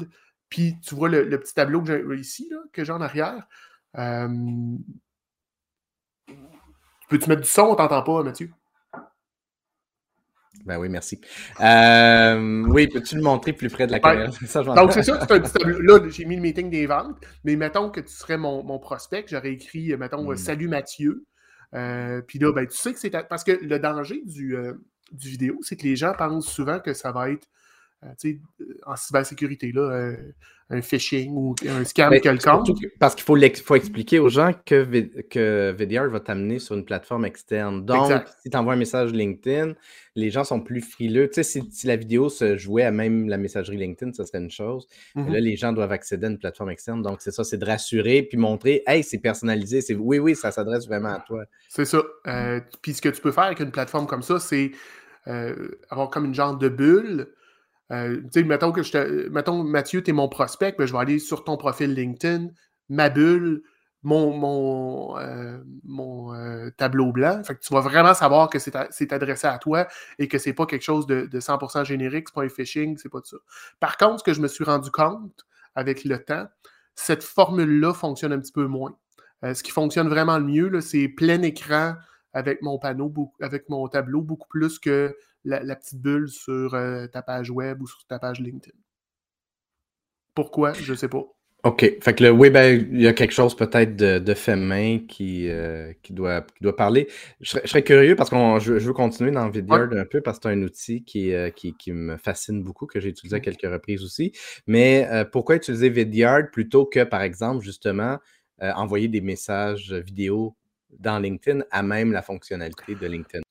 Puis 0.49 0.79
tu 0.81 0.95
vois 0.95 1.09
le, 1.09 1.39
petit 1.39 1.53
tableau 1.53 1.81
que 1.81 1.87
j'ai 1.87 2.19
ici, 2.19 2.49
que 2.71 2.83
j'ai 2.83 2.93
en 2.93 3.01
arrière. 3.01 3.47
Euh, 3.97 4.27
peux-tu 7.09 7.29
mettre 7.29 7.41
du 7.41 7.47
son? 7.47 7.63
On 7.63 7.75
t'entend 7.75 8.03
pas, 8.03 8.23
Mathieu? 8.23 8.51
Ben 10.67 10.77
oui, 10.77 10.89
merci. 10.89 11.19
Euh, 11.61 12.63
oui, 12.67 12.87
peux-tu 12.87 13.15
le 13.15 13.21
montrer 13.21 13.53
plus 13.53 13.69
près 13.69 13.87
de 13.87 13.93
la 13.93 13.99
caméra? 13.99 14.27
Donc, 14.75 14.91
c'est 14.91 15.03
ça, 15.03 15.25
c'est 15.25 15.65
un. 15.65 15.69
Là, 15.79 15.99
j'ai 16.09 16.25
mis 16.25 16.35
le 16.35 16.41
meeting 16.41 16.69
des 16.69 16.85
ventes, 16.85 17.17
mais 17.43 17.55
mettons 17.55 17.89
que 17.89 18.01
tu 18.01 18.13
serais 18.13 18.37
mon, 18.37 18.79
prospect, 18.79 19.25
j'aurais 19.27 19.53
écrit, 19.53 19.95
mettons, 19.97 20.29
hmm. 20.29 20.35
Salut 20.35 20.67
Mathieu. 20.67 21.25
Euh, 21.73 22.21
puis 22.21 22.37
là, 22.39 22.53
ben, 22.53 22.67
tu 22.67 22.77
sais 22.77 22.93
que 22.93 22.99
c'est. 22.99 23.09
Parce 23.09 23.43
que 23.43 23.51
le 23.51 23.79
danger 23.79 24.21
du, 24.25 24.55
du 25.11 25.29
vidéo, 25.29 25.57
c'est 25.61 25.75
que 25.75 25.83
les 25.83 25.95
gens 25.95 26.13
pensent 26.13 26.47
souvent 26.47 26.79
que 26.79 26.93
ça 26.93 27.11
va 27.11 27.31
être 27.31 27.47
euh, 28.03 28.13
euh, 28.25 28.65
en 28.85 28.95
cybersécurité, 28.95 29.71
là, 29.71 29.81
euh, 29.81 30.17
un 30.69 30.81
phishing 30.81 31.31
ou 31.33 31.55
un 31.67 31.85
scam 31.85 32.09
ben, 32.09 32.19
quelconque. 32.19 32.67
Parce 32.99 33.15
qu'il 33.15 33.23
faut, 33.23 33.37
faut, 33.63 33.75
expliquer 33.75 34.19
aux 34.19 34.27
gens 34.27 34.51
que, 34.65 34.83
que 35.21 35.71
VDR 35.71 36.09
va 36.09 36.19
t'amener 36.19 36.59
sur 36.59 36.75
une 36.75 36.83
plateforme 36.83 37.25
externe. 37.25 37.85
Donc, 37.85 38.11
si 38.41 38.49
tu 38.49 38.57
envoies 38.57 38.73
un 38.73 38.77
message 38.77 39.13
LinkedIn, 39.13 39.73
les 40.15 40.29
gens 40.29 40.43
sont 40.43 40.59
plus 40.59 40.81
frileux. 40.81 41.29
Tu 41.29 41.41
sais, 41.41 41.61
si, 41.71 41.87
la 41.87 41.95
vidéo 41.95 42.27
se 42.27 42.57
jouait 42.57 42.83
à 42.83 42.91
même 42.91 43.29
la 43.29 43.37
messagerie 43.37 43.77
LinkedIn, 43.77 44.11
ça 44.11 44.25
serait 44.25 44.39
une 44.39 44.51
chose. 44.51 44.87
là, 45.15 45.23
mm-hmm. 45.23 45.37
les 45.37 45.55
gens 45.55 45.71
doivent 45.71 45.93
accéder 45.93 46.25
à 46.27 46.29
une 46.29 46.37
plateforme 46.37 46.71
externe. 46.71 47.01
Donc, 47.01 47.21
c'est 47.21 47.31
ça, 47.31 47.45
c'est 47.45 47.57
de 47.57 47.65
rassurer 47.65 48.23
puis 48.23 48.37
montrer, 48.37 48.83
hey, 48.87 49.03
c'est 49.03 49.19
personnalisé. 49.19 49.79
C'est 49.79 49.95
oui, 49.95 50.19
oui, 50.19 50.35
ça 50.35 50.51
s'adresse 50.51 50.85
vraiment 50.85 51.13
à 51.13 51.19
toi. 51.19 51.45
C'est 51.69 51.85
ça. 51.85 52.03
puis 52.81 52.93
ce 52.93 53.01
que 53.01 53.09
tu 53.09 53.21
peux 53.21 53.31
faire 53.31 53.45
avec 53.45 53.61
une 53.61 53.71
plateforme 53.71 54.05
comme 54.05 54.23
ça, 54.23 54.39
c'est 54.39 54.71
avoir 55.89 56.09
comme 56.09 56.25
une 56.25 56.35
genre 56.35 56.57
de 56.57 56.67
bulle 56.67 57.27
euh, 57.91 58.21
mettons 58.45 58.71
que 58.71 58.83
je 58.83 58.91
te, 58.91 59.29
Mathieu, 59.63 60.03
tu 60.03 60.09
es 60.09 60.13
mon 60.13 60.27
prospect, 60.27 60.75
ben, 60.77 60.85
je 60.85 60.93
vais 60.93 60.99
aller 60.99 61.19
sur 61.19 61.43
ton 61.43 61.57
profil 61.57 61.93
LinkedIn, 61.93 62.49
ma 62.89 63.09
bulle, 63.09 63.63
mon, 64.03 64.31
mon, 64.37 65.17
euh, 65.17 65.57
mon 65.83 66.33
euh, 66.33 66.69
tableau 66.77 67.11
blanc. 67.11 67.41
Fait 67.43 67.55
que 67.55 67.61
tu 67.61 67.73
vas 67.73 67.81
vraiment 67.81 68.13
savoir 68.13 68.49
que 68.49 68.59
c'est 68.59 69.13
adressé 69.13 69.47
à 69.47 69.57
toi 69.57 69.87
et 70.19 70.27
que 70.27 70.37
c'est 70.37 70.53
pas 70.53 70.65
quelque 70.65 70.83
chose 70.83 71.07
de, 71.07 71.27
100% 71.33 71.85
générique, 71.85 72.27
c'est 72.27 72.35
pas 72.35 72.43
un 72.43 72.49
phishing, 72.49 72.97
c'est 72.97 73.09
pas 73.09 73.21
ça. 73.23 73.37
Par 73.79 73.97
contre, 73.97 74.19
ce 74.19 74.23
que 74.23 74.33
je 74.33 74.41
me 74.41 74.47
suis 74.47 74.63
rendu 74.63 74.91
compte 74.91 75.45
avec 75.75 76.03
le 76.03 76.23
temps, 76.23 76.47
cette 76.95 77.23
formule-là 77.23 77.93
fonctionne 77.93 78.33
un 78.33 78.39
petit 78.39 78.51
peu 78.51 78.67
moins. 78.67 78.97
ce 79.43 79.61
qui 79.63 79.71
fonctionne 79.71 80.09
vraiment 80.09 80.39
le 80.39 80.45
mieux, 80.45 80.81
c'est 80.81 81.07
plein 81.07 81.41
écran 81.43 81.95
avec 82.33 82.61
mon 82.61 82.79
panneau, 82.79 83.13
avec 83.41 83.69
mon 83.69 83.87
tableau, 83.87 84.21
beaucoup 84.21 84.47
plus 84.47 84.79
que 84.79 85.15
la, 85.47 85.75
petite 85.75 86.01
bulle 86.01 86.29
sur 86.29 86.73
euh, 86.73 87.07
ta 87.07 87.21
page 87.21 87.49
web 87.49 87.81
ou 87.81 87.87
sur 87.87 88.05
ta 88.05 88.19
page 88.19 88.39
LinkedIn? 88.39 88.77
Pourquoi? 90.35 90.73
Je 90.73 90.91
ne 90.91 90.97
sais 90.97 91.09
pas. 91.09 91.25
OK. 91.63 91.97
Fait 92.01 92.13
que 92.13 92.23
le, 92.23 92.31
oui, 92.31 92.49
ben, 92.49 92.87
il 92.91 93.01
y 93.01 93.07
a 93.07 93.13
quelque 93.13 93.33
chose 93.33 93.55
peut-être 93.55 93.95
de, 93.95 94.33
fait 94.35 94.55
main 94.55 94.99
qui, 94.99 95.49
euh, 95.49 95.91
qui, 96.03 96.13
doit, 96.13 96.45
doit 96.61 96.75
parler. 96.75 97.07
Je 97.41 97.57
serais, 97.65 97.83
curieux 97.83 98.15
parce 98.15 98.29
que 98.29 98.35
je, 98.59 98.73
veux 98.73 98.93
continuer 98.93 99.31
dans 99.31 99.49
Vidyard 99.49 99.91
un 99.91 100.05
peu 100.05 100.21
parce 100.21 100.37
que 100.37 100.47
c'est 100.47 100.55
un 100.55 100.61
outil 100.61 101.03
qui, 101.03 101.33
euh, 101.33 101.49
qui, 101.49 101.75
qui, 101.75 101.91
me 101.91 102.17
fascine 102.17 102.63
beaucoup, 102.63 102.85
que 102.85 102.99
j'ai 102.99 103.09
utilisé 103.09 103.35
à 103.35 103.39
quelques 103.39 103.69
reprises 103.69 104.03
aussi. 104.03 104.31
Mais 104.67 105.07
euh, 105.11 105.25
pourquoi 105.25 105.55
utiliser 105.55 105.89
Vidyard 105.89 106.51
plutôt 106.51 106.85
que, 106.85 107.03
par 107.03 107.21
exemple, 107.21 107.63
justement, 107.63 108.17
envoyer 108.59 109.07
des 109.07 109.21
messages 109.21 109.91
vidéo 109.91 110.55
dans 110.99 111.19
LinkedIn 111.19 111.63
à 111.69 111.83
même 111.83 112.11
la 112.11 112.21
fonctionnalité 112.21 112.95
de 112.95 113.07
LinkedIn? 113.07 113.46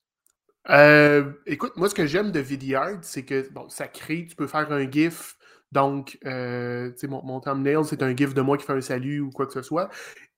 Écoute, 1.45 1.73
moi, 1.77 1.89
ce 1.89 1.95
que 1.95 2.05
j'aime 2.05 2.31
de 2.31 2.39
Vidyard, 2.39 2.99
c'est 3.01 3.23
que 3.23 3.49
bon, 3.51 3.69
ça 3.69 3.87
crée, 3.87 4.27
tu 4.29 4.35
peux 4.35 4.47
faire 4.47 4.71
un 4.71 4.89
GIF 4.89 5.37
donc, 5.71 6.17
euh, 6.25 6.91
mon, 7.03 7.23
mon 7.23 7.39
thumbnail, 7.39 7.83
c'est 7.85 8.01
un 8.01 8.15
gif 8.15 8.33
de 8.33 8.41
moi 8.41 8.57
qui 8.57 8.65
fait 8.65 8.73
un 8.73 8.81
salut 8.81 9.19
ou 9.19 9.31
quoi 9.31 9.45
que 9.47 9.53
ce 9.53 9.61
soit. 9.61 9.89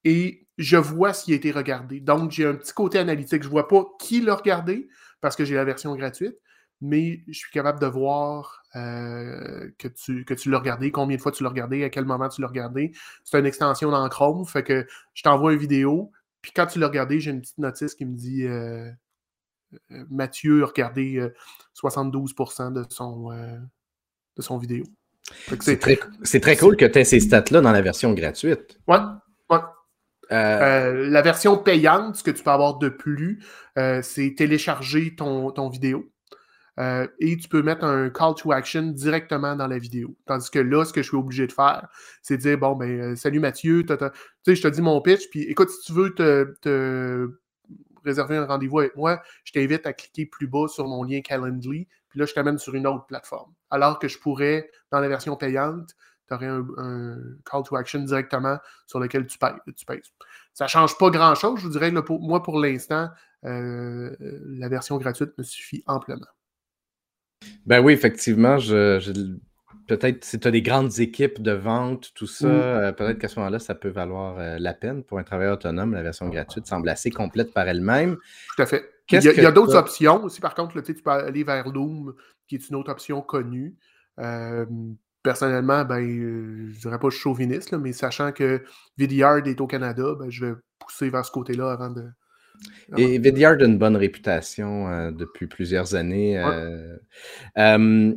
Et 0.04 0.46
je 0.58 0.76
vois 0.76 1.12
s'il 1.12 1.34
a 1.34 1.36
été 1.36 1.52
regardé. 1.52 2.00
Donc, 2.00 2.32
j'ai 2.32 2.46
un 2.46 2.54
petit 2.54 2.72
côté 2.72 2.98
analytique. 2.98 3.42
Je 3.42 3.48
ne 3.48 3.52
vois 3.52 3.68
pas 3.68 3.84
qui 3.98 4.20
l'a 4.20 4.34
regardé 4.34 4.88
parce 5.20 5.36
que 5.36 5.44
j'ai 5.44 5.54
la 5.54 5.64
version 5.64 5.94
gratuite, 5.94 6.36
mais 6.80 7.22
je 7.28 7.38
suis 7.38 7.50
capable 7.52 7.78
de 7.80 7.86
voir 7.86 8.62
euh, 8.76 9.70
que 9.78 9.88
tu, 9.88 10.24
que 10.24 10.34
tu 10.34 10.50
l'as 10.50 10.58
regardé, 10.58 10.90
combien 10.90 11.16
de 11.16 11.22
fois 11.22 11.32
tu 11.32 11.42
l'as 11.42 11.50
regardé, 11.50 11.84
à 11.84 11.90
quel 11.90 12.04
moment 12.06 12.28
tu 12.28 12.40
l'as 12.40 12.48
regardé. 12.48 12.92
C'est 13.24 13.38
une 13.38 13.46
extension 13.46 13.90
dans 13.90 14.08
Chrome, 14.08 14.46
fait 14.46 14.62
que 14.62 14.86
je 15.14 15.22
t'envoie 15.22 15.52
une 15.52 15.58
vidéo, 15.58 16.10
puis 16.40 16.52
quand 16.52 16.66
tu 16.66 16.78
l'as 16.78 16.88
regardé, 16.88 17.20
j'ai 17.20 17.32
une 17.32 17.42
petite 17.42 17.58
notice 17.58 17.94
qui 17.94 18.06
me 18.06 18.16
dit 18.16 18.46
euh, 18.46 18.88
euh, 18.88 18.92
Mathieu 20.10 20.62
a 20.62 20.66
regardé 20.66 21.24
72% 21.74 22.72
de 22.72 22.84
son, 22.90 23.30
de 24.36 24.42
son 24.42 24.58
vidéo. 24.58 24.84
C'est 25.60 25.78
très, 25.78 26.56
cool 26.56 26.76
que 26.76 26.84
tu 26.84 26.98
aies 26.98 27.04
ces 27.04 27.20
stats-là 27.20 27.60
dans 27.60 27.72
la 27.72 27.82
version 27.82 28.12
gratuite. 28.12 28.78
Ouais, 28.88 28.98
ouais. 29.50 29.58
Euh, 30.32 30.34
euh, 30.34 31.10
la 31.10 31.22
version 31.22 31.58
payante, 31.58 32.16
ce 32.16 32.22
que 32.22 32.30
tu 32.30 32.42
peux 32.42 32.50
avoir 32.50 32.78
de 32.78 32.88
plus, 32.88 33.42
euh, 33.78 34.00
c'est 34.02 34.34
télécharger 34.36 35.14
ton, 35.16 35.50
ton 35.50 35.68
vidéo. 35.68 36.10
et 36.78 37.36
tu 37.36 37.48
peux 37.48 37.62
mettre 37.62 37.84
un 37.84 38.08
call 38.10 38.34
to 38.36 38.52
action 38.52 38.82
directement 38.82 39.56
dans 39.56 39.66
la 39.66 39.78
vidéo. 39.78 40.16
Tandis 40.26 40.50
que 40.50 40.58
là, 40.58 40.84
ce 40.84 40.92
que 40.92 41.02
je 41.02 41.08
suis 41.08 41.16
obligé 41.16 41.46
de 41.46 41.52
faire, 41.52 41.88
c'est 42.22 42.36
de 42.38 42.42
dire 42.42 42.58
bon, 42.58 42.74
ben, 42.74 43.16
salut 43.16 43.40
Mathieu, 43.40 43.84
tu 43.84 43.94
sais, 44.46 44.54
je 44.54 44.62
te 44.62 44.68
dis 44.68 44.80
mon 44.80 45.00
pitch, 45.02 45.28
puis 45.30 45.42
écoute, 45.42 45.68
si 45.70 45.80
tu 45.82 45.92
veux 45.92 46.14
te, 46.14 47.30
réserver 48.04 48.36
un 48.36 48.46
rendez-vous 48.46 48.80
avec 48.80 48.96
moi, 48.96 49.22
je 49.44 49.52
t'invite 49.52 49.86
à 49.86 49.92
cliquer 49.92 50.26
plus 50.26 50.46
bas 50.46 50.68
sur 50.68 50.86
mon 50.86 51.02
lien 51.02 51.20
Calendly, 51.20 51.88
puis 52.08 52.18
là, 52.18 52.26
je 52.26 52.34
t'amène 52.34 52.58
sur 52.58 52.74
une 52.74 52.86
autre 52.86 53.06
plateforme. 53.06 53.52
Alors 53.70 53.98
que 53.98 54.08
je 54.08 54.18
pourrais, 54.18 54.70
dans 54.90 55.00
la 55.00 55.08
version 55.08 55.36
payante, 55.36 55.94
tu 56.28 56.34
aurais 56.34 56.46
un, 56.46 57.18
call 57.44 57.62
to 57.64 57.76
action 57.76 58.00
directement 58.00 58.58
sur 58.86 59.00
lequel 59.00 59.26
tu 59.26 59.38
payes. 59.38 60.02
Ça 60.54 60.64
ne 60.64 60.68
change 60.68 60.98
pas 60.98 61.10
grand-chose, 61.10 61.60
je 61.60 61.66
vous 61.66 61.72
dirais. 61.72 61.92
pour, 62.02 62.20
moi, 62.20 62.42
pour 62.42 62.58
l'instant, 62.58 63.08
euh, 63.44 64.14
la 64.20 64.68
version 64.68 64.98
gratuite 64.98 65.36
me 65.38 65.42
suffit 65.42 65.82
amplement. 65.86 66.26
Ben 67.66 67.80
oui, 67.80 67.92
effectivement, 67.92 68.58
peut-être 69.90 70.24
si 70.24 70.38
tu 70.38 70.46
as 70.46 70.52
des 70.52 70.62
grandes 70.62 71.00
équipes 71.00 71.42
de 71.42 71.50
vente, 71.50 72.12
tout 72.14 72.28
ça, 72.28 72.46
euh, 72.46 72.92
peut-être 72.92 73.18
qu'à 73.18 73.26
ce 73.26 73.40
moment-là, 73.40 73.58
ça 73.58 73.74
peut 73.74 73.88
valoir 73.88 74.38
euh, 74.38 74.56
la 74.60 74.72
peine. 74.72 75.02
Pour 75.02 75.18
un 75.18 75.24
travailleur 75.24 75.54
autonome, 75.54 75.94
la 75.94 76.02
version 76.02 76.28
gratuite 76.28 76.66
semble 76.66 76.88
assez 76.88 77.10
complète 77.10 77.52
par 77.52 77.66
elle-même. 77.66 78.16
Tout 78.54 78.62
à 78.62 78.66
fait. 78.66 78.88
Il 79.10 79.20
y 79.20 79.46
a, 79.46 79.50
d'autres 79.50 79.74
options 79.74 80.22
aussi. 80.22 80.40
Par 80.40 80.54
contre, 80.54 80.80
tu 80.80 80.94
peux 80.94 81.10
aller 81.10 81.42
vers 81.42 81.68
Loom, 81.68 82.14
qui 82.46 82.54
est 82.54 82.68
une 82.68 82.76
autre 82.76 82.92
option 82.92 83.20
connue. 83.20 83.74
Euh, 84.20 84.64
personnellement, 85.24 85.84
ben, 85.84 86.00
je 86.00 86.68
ne 86.68 86.80
dirais 86.80 87.00
pas 87.00 87.10
chauviniste, 87.10 87.72
mais 87.72 87.92
sachant 87.92 88.30
que 88.30 88.62
Vidyard 88.96 89.44
est 89.48 89.60
au 89.60 89.66
Canada, 89.66 90.14
ben, 90.16 90.30
je 90.30 90.46
vais 90.46 90.52
pousser 90.78 91.10
vers 91.10 91.24
ce 91.24 91.32
côté-là 91.32 91.72
avant 91.72 91.90
de. 91.90 92.04
Et 92.96 93.18
Vidyard 93.18 93.56
a 93.60 93.64
une 93.64 93.78
bonne 93.78 93.96
réputation 93.96 94.86
euh, 94.86 95.10
depuis 95.10 95.48
plusieurs 95.48 95.96
années. 95.96 96.38
Euh, 96.38 98.14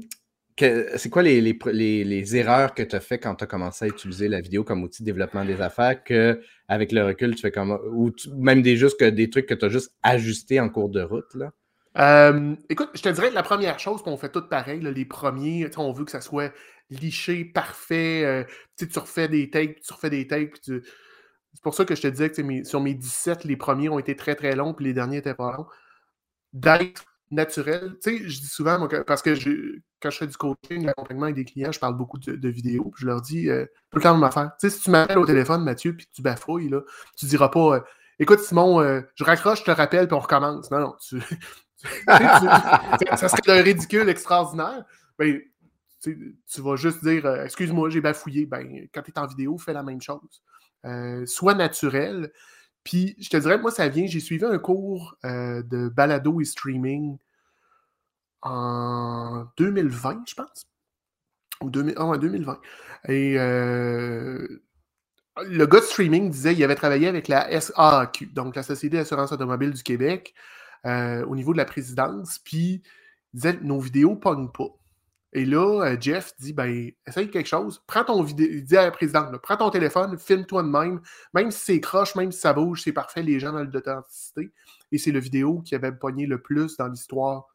c'est 0.57 1.09
quoi 1.09 1.23
les, 1.23 1.41
les, 1.41 2.35
erreurs 2.35 2.73
que 2.73 2.83
tu 2.83 2.95
as 2.95 2.99
fait 2.99 3.17
quand 3.17 3.35
tu 3.35 3.43
as 3.43 3.47
commencé 3.47 3.85
à 3.85 3.87
utiliser 3.87 4.27
la 4.27 4.41
vidéo 4.41 4.63
comme 4.63 4.83
outil 4.83 5.03
de 5.03 5.05
développement 5.05 5.45
des 5.45 5.61
affaires 5.61 6.03
que 6.03 6.41
avec 6.67 6.91
le 6.91 7.03
recul, 7.05 7.35
tu 7.35 7.41
fais 7.41 7.51
comme 7.51 7.79
ou 7.91 8.11
même 8.37 8.61
des 8.61 8.77
juste 8.77 8.99
que 8.99 9.09
des 9.09 9.29
trucs 9.29 9.47
que 9.47 9.53
tu 9.53 9.65
as 9.65 9.69
juste 9.69 9.93
ajustés 10.03 10.59
en 10.59 10.69
cours 10.69 10.89
de 10.89 11.01
route 11.01 11.33
là? 11.33 11.51
Euh, 11.97 12.55
écoute, 12.69 12.89
je 12.95 13.01
te 13.01 13.09
dirais 13.09 13.29
la 13.29 13.43
première 13.43 13.77
chose 13.79 14.01
qu'on 14.01 14.17
fait 14.17 14.29
tout 14.29 14.47
pareil, 14.47 14.79
les 14.79 15.05
premiers, 15.05 15.69
on 15.77 15.91
veut 15.91 16.05
que 16.05 16.11
ça 16.11 16.21
soit 16.21 16.51
liché, 16.89 17.45
parfait. 17.45 18.23
Euh, 18.25 18.43
tu 18.77 18.87
refais 18.99 19.27
des 19.27 19.49
takes, 19.49 19.81
tu 19.81 19.93
refais 19.93 20.09
des 20.09 20.27
takes. 20.27 20.57
C'est 20.63 21.61
pour 21.61 21.75
ça 21.75 21.85
que 21.85 21.95
je 21.95 22.01
te 22.01 22.07
disais 22.07 22.31
que 22.31 22.63
sur 22.63 22.81
mes 22.81 22.93
17, 22.95 23.43
les 23.43 23.57
premiers 23.57 23.89
ont 23.89 23.99
été 23.99 24.15
très 24.15 24.35
très 24.35 24.55
longs, 24.55 24.73
puis 24.73 24.85
les 24.85 24.93
derniers 24.93 25.17
étaient 25.17 25.35
pas 25.35 25.55
longs. 25.55 25.67
D'être 26.53 27.05
naturel. 27.33 27.97
Tu 28.01 28.17
sais, 28.17 28.29
je 28.29 28.39
dis 28.39 28.47
souvent, 28.47 28.87
parce 29.05 29.21
que 29.21 29.35
quand 30.01 30.09
je 30.09 30.17
fais 30.17 30.27
du 30.27 30.37
coaching, 30.37 30.85
l'accompagnement 30.85 31.25
avec 31.25 31.35
des 31.35 31.45
clients, 31.45 31.71
je 31.71 31.79
parle 31.79 31.97
beaucoup 31.97 32.17
de, 32.19 32.49
vidéos, 32.49 32.91
puis 32.93 33.01
je 33.01 33.05
leur 33.07 33.21
dis 33.21 33.49
euh, 33.49 33.65
tout 33.91 33.97
le 33.97 34.03
temps 34.03 34.17
de 34.17 34.23
affaire. 34.23 34.51
Tu 34.59 34.69
sais, 34.69 34.75
si 34.75 34.83
tu 34.83 34.91
m'appelles 34.91 35.17
au 35.17 35.25
téléphone, 35.25 35.63
Mathieu, 35.63 35.95
puis 35.95 36.07
tu 36.13 36.21
bafouilles, 36.21 36.69
là, 36.69 36.81
tu 37.17 37.25
diras 37.25 37.49
pas 37.49 37.75
euh, 37.75 37.79
Écoute, 38.19 38.39
Simon, 38.39 38.79
euh, 38.79 39.01
je 39.15 39.23
raccroche, 39.23 39.59
je 39.59 39.65
te 39.65 39.71
rappelle, 39.71 40.07
puis 40.07 40.15
on 40.15 40.19
recommence. 40.19 40.69
Non, 40.71 40.79
non, 40.79 40.95
tu. 41.01 41.19
ça 42.07 43.27
serait 43.27 43.59
un 43.59 43.63
ridicule 43.63 44.07
extraordinaire. 44.07 44.85
Ben, 45.17 45.41
tu 46.01 46.61
vas 46.61 46.75
juste 46.75 47.03
dire 47.03 47.25
Excuse-moi, 47.25 47.89
j'ai 47.89 48.01
bafouillé. 48.01 48.45
Ben, 48.45 48.87
quand 48.93 49.01
tu 49.01 49.11
es 49.11 49.19
en 49.19 49.25
vidéo, 49.25 49.57
fais 49.57 49.73
la 49.73 49.83
même 49.83 50.01
chose. 50.01 50.43
sois 51.25 51.55
naturel. 51.55 52.31
Puis, 52.83 53.15
je 53.19 53.29
te 53.29 53.37
dirais, 53.37 53.57
moi, 53.57 53.71
ça 53.71 53.87
vient, 53.87 54.05
j'ai 54.05 54.19
suivi 54.19 54.43
un 54.43 54.59
cours 54.59 55.15
de 55.23 55.89
balado 55.89 56.41
et 56.41 56.45
streaming 56.45 57.17
en 58.41 59.45
2020, 59.57 60.23
je 60.27 60.35
pense. 60.35 60.67
Ou 61.61 61.69
2000, 61.69 61.97
en 61.97 62.17
2020. 62.17 62.59
Et 63.07 63.35
le 63.35 64.59
gars 65.65 65.79
de 65.79 65.85
streaming 65.85 66.29
disait 66.29 66.53
qu'il 66.53 66.63
avait 66.63 66.75
travaillé 66.75 67.07
avec 67.07 67.27
la 67.27 67.59
SAQ, 67.59 68.27
donc 68.27 68.55
la 68.55 68.63
Société 68.63 68.97
d'assurance 68.97 69.31
automobile 69.31 69.71
du 69.71 69.81
Québec, 69.81 70.35
au 70.85 71.35
niveau 71.35 71.53
de 71.53 71.57
la 71.57 71.65
présidence. 71.65 72.37
Puis, 72.39 72.83
il 73.33 73.35
disait 73.35 73.57
nos 73.61 73.79
vidéos 73.79 74.15
pognent 74.15 74.51
pas. 74.51 74.67
Et 75.33 75.45
là, 75.45 75.81
euh, 75.81 75.97
Jeff 75.99 76.33
dit 76.39 76.53
ben, 76.53 76.91
essaye 77.07 77.29
quelque 77.29 77.47
chose, 77.47 77.81
prends 77.87 78.03
ton 78.03 78.21
vidéo, 78.21 78.47
il 78.51 78.63
dit 78.63 78.77
à 78.77 78.83
la 78.83 78.91
présidente, 78.91 79.35
prends 79.41 79.57
ton 79.57 79.71
téléphone, 79.71 80.17
filme-toi 80.19 80.61
de 80.61 80.67
même, 80.67 81.01
même 81.33 81.49
si 81.49 81.59
c'est 81.59 81.79
croche, 81.81 82.15
même 82.15 82.31
si 82.31 82.39
ça 82.39 82.53
bouge, 82.53 82.83
c'est 82.83 82.91
parfait, 82.91 83.23
les 83.23 83.39
gens 83.39 83.51
dans 83.51 83.63
l'authenticité. 83.63 84.51
Et 84.91 84.99
c'est 84.99 85.11
le 85.11 85.19
vidéo 85.19 85.61
qui 85.61 85.73
avait 85.73 85.91
pogné 85.91 86.27
le 86.27 86.39
plus 86.39 86.77
dans 86.77 86.87
l'histoire 86.87 87.47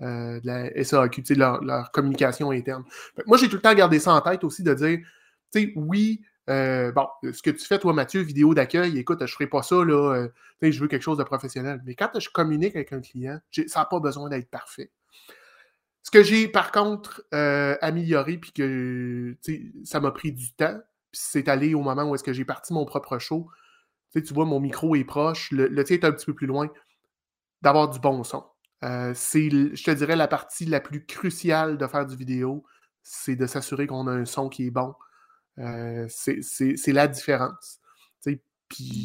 euh, 0.00 0.40
de 0.40 0.46
la 0.46 0.84
SAQ, 0.84 1.24
leur, 1.34 1.64
leur 1.64 1.90
communication 1.90 2.52
interne. 2.52 2.84
Moi, 3.26 3.38
j'ai 3.38 3.48
tout 3.48 3.56
le 3.56 3.62
temps 3.62 3.74
gardé 3.74 3.98
ça 3.98 4.14
en 4.14 4.20
tête 4.20 4.44
aussi 4.44 4.62
de 4.62 4.72
dire, 4.74 4.98
tu 5.52 5.60
sais, 5.60 5.72
oui, 5.74 6.22
euh, 6.48 6.92
bon, 6.92 7.08
ce 7.24 7.42
que 7.42 7.50
tu 7.50 7.66
fais, 7.66 7.80
toi, 7.80 7.92
Mathieu, 7.92 8.20
vidéo 8.20 8.54
d'accueil, 8.54 8.98
écoute, 8.98 9.18
je 9.18 9.24
ne 9.24 9.28
ferai 9.28 9.48
pas 9.48 9.62
ça, 9.62 9.84
là, 9.84 10.28
je 10.62 10.80
veux 10.80 10.86
quelque 10.86 11.02
chose 11.02 11.18
de 11.18 11.24
professionnel. 11.24 11.82
Mais 11.84 11.96
quand 11.96 12.20
je 12.20 12.30
communique 12.30 12.76
avec 12.76 12.92
un 12.92 13.00
client, 13.00 13.40
ça 13.66 13.80
n'a 13.80 13.86
pas 13.86 13.98
besoin 13.98 14.28
d'être 14.28 14.48
parfait. 14.48 14.92
Ce 16.06 16.10
que 16.12 16.22
j'ai 16.22 16.46
par 16.46 16.70
contre 16.70 17.24
euh, 17.34 17.76
amélioré, 17.80 18.38
puis 18.38 18.52
que 18.52 19.36
ça 19.82 19.98
m'a 19.98 20.12
pris 20.12 20.30
du 20.30 20.52
temps, 20.52 20.78
puis 21.10 21.20
c'est 21.20 21.48
allé 21.48 21.74
au 21.74 21.82
moment 21.82 22.04
où 22.04 22.14
est-ce 22.14 22.22
que 22.22 22.32
j'ai 22.32 22.44
parti 22.44 22.72
mon 22.72 22.84
propre 22.84 23.18
show. 23.18 23.50
tu 24.14 24.32
vois, 24.32 24.44
mon 24.44 24.60
micro 24.60 24.94
est 24.94 25.02
proche, 25.02 25.50
le, 25.50 25.82
tien 25.82 25.96
est 25.96 26.04
un 26.04 26.12
petit 26.12 26.26
peu 26.26 26.34
plus 26.34 26.46
loin, 26.46 26.70
d'avoir 27.60 27.90
du 27.90 27.98
bon 27.98 28.22
son. 28.22 28.44
Euh, 28.84 29.14
c'est, 29.16 29.50
je 29.50 29.82
te 29.82 29.90
dirais, 29.90 30.14
la 30.14 30.28
partie 30.28 30.64
la 30.64 30.78
plus 30.78 31.04
cruciale 31.04 31.76
de 31.76 31.86
faire 31.88 32.06
du 32.06 32.14
vidéo, 32.14 32.62
c'est 33.02 33.34
de 33.34 33.48
s'assurer 33.48 33.88
qu'on 33.88 34.06
a 34.06 34.12
un 34.12 34.26
son 34.26 34.48
qui 34.48 34.68
est 34.68 34.70
bon. 34.70 34.94
Euh, 35.58 36.06
c'est, 36.08 36.92
la 36.92 37.08
différence. 37.08 37.80
Puis... 38.68 39.04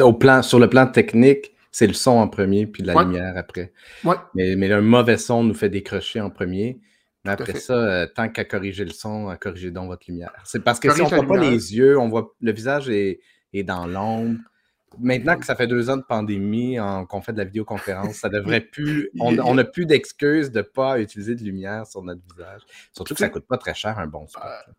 au 0.00 0.12
plan, 0.14 0.40
sur 0.40 0.58
le 0.58 0.70
plan 0.70 0.86
technique, 0.86 1.54
c'est 1.76 1.86
le 1.86 1.92
son 1.92 2.12
en 2.12 2.26
premier, 2.26 2.66
puis 2.66 2.82
la 2.82 2.94
lumière 3.02 3.36
après. 3.36 3.70
Mais, 4.34 4.56
mais, 4.56 4.72
un 4.72 4.80
mauvais 4.80 5.18
son 5.18 5.44
nous 5.44 5.52
fait 5.52 5.68
décrocher 5.68 6.22
en 6.22 6.30
premier. 6.30 6.80
Mais 7.26 7.32
après 7.32 7.60
ça, 7.60 7.74
euh, 7.74 8.06
tant 8.06 8.30
qu'à 8.30 8.46
corriger 8.46 8.86
le 8.86 8.92
son, 8.92 9.28
à 9.28 9.36
corriger 9.36 9.70
donc 9.70 9.88
votre 9.88 10.06
lumière. 10.08 10.32
C'est 10.44 10.64
parce 10.64 10.80
que 10.80 10.90
si 10.90 11.02
on 11.02 11.10
ne 11.10 11.14
voit 11.14 11.26
pas 11.26 11.36
les 11.36 11.76
yeux, 11.76 11.98
on 11.98 12.08
voit 12.08 12.34
le 12.40 12.50
visage 12.50 12.88
est, 12.88 13.20
dans 13.64 13.86
l'ombre. 13.86 14.38
Maintenant 14.98 15.36
que 15.36 15.44
ça 15.44 15.54
fait 15.54 15.66
deux 15.66 15.90
ans 15.90 15.98
de 15.98 16.02
pandémie, 16.02 16.78
qu'on 17.10 17.20
fait 17.20 17.34
de 17.34 17.38
la 17.38 17.44
vidéoconférence, 17.44 18.14
ça 18.14 18.30
devrait 18.30 18.60
plus. 18.72 19.10
On 19.20 19.54
n'a 19.54 19.64
plus 19.64 19.84
d'excuses 19.84 20.50
de 20.50 20.60
ne 20.60 20.62
pas 20.62 20.98
utiliser 20.98 21.34
de 21.34 21.42
lumière 21.42 21.86
sur 21.86 22.02
notre 22.02 22.22
visage. 22.34 22.62
Surtout 22.94 23.12
que 23.12 23.20
ça 23.20 23.28
ne 23.28 23.34
coûte 23.34 23.46
pas 23.46 23.58
très 23.58 23.74
cher 23.74 23.98
un 23.98 24.06
bon 24.06 24.26
spot. 24.26 24.42
Euh, 24.46 24.72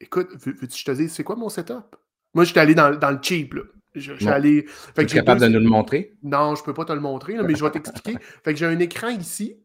écoute, 0.00 0.30
veux-tu 0.46 0.66
que 0.66 0.74
je 0.74 0.84
te 0.86 0.92
dise, 0.92 1.12
c'est 1.12 1.24
quoi 1.24 1.36
mon 1.36 1.50
setup? 1.50 1.94
Moi, 2.32 2.44
j'étais 2.44 2.60
allé 2.60 2.74
dans, 2.74 2.96
dans 2.96 3.10
le 3.10 3.18
cheap. 3.20 3.52
Là. 3.52 3.64
Je, 3.94 4.26
allé. 4.26 4.66
es 4.96 5.06
capable 5.06 5.40
de 5.40 5.48
nous 5.48 5.60
le 5.60 5.68
montrer? 5.68 6.16
Non, 6.22 6.54
je 6.54 6.64
peux 6.64 6.74
pas 6.74 6.84
te 6.84 6.92
le 6.92 7.00
montrer, 7.00 7.36
mais 7.42 7.54
je 7.54 7.62
vais 7.62 7.70
t'expliquer. 7.70 8.16
fait 8.44 8.52
que 8.52 8.58
j'ai 8.58 8.66
un 8.66 8.78
écran 8.78 9.08
ici. 9.08 9.58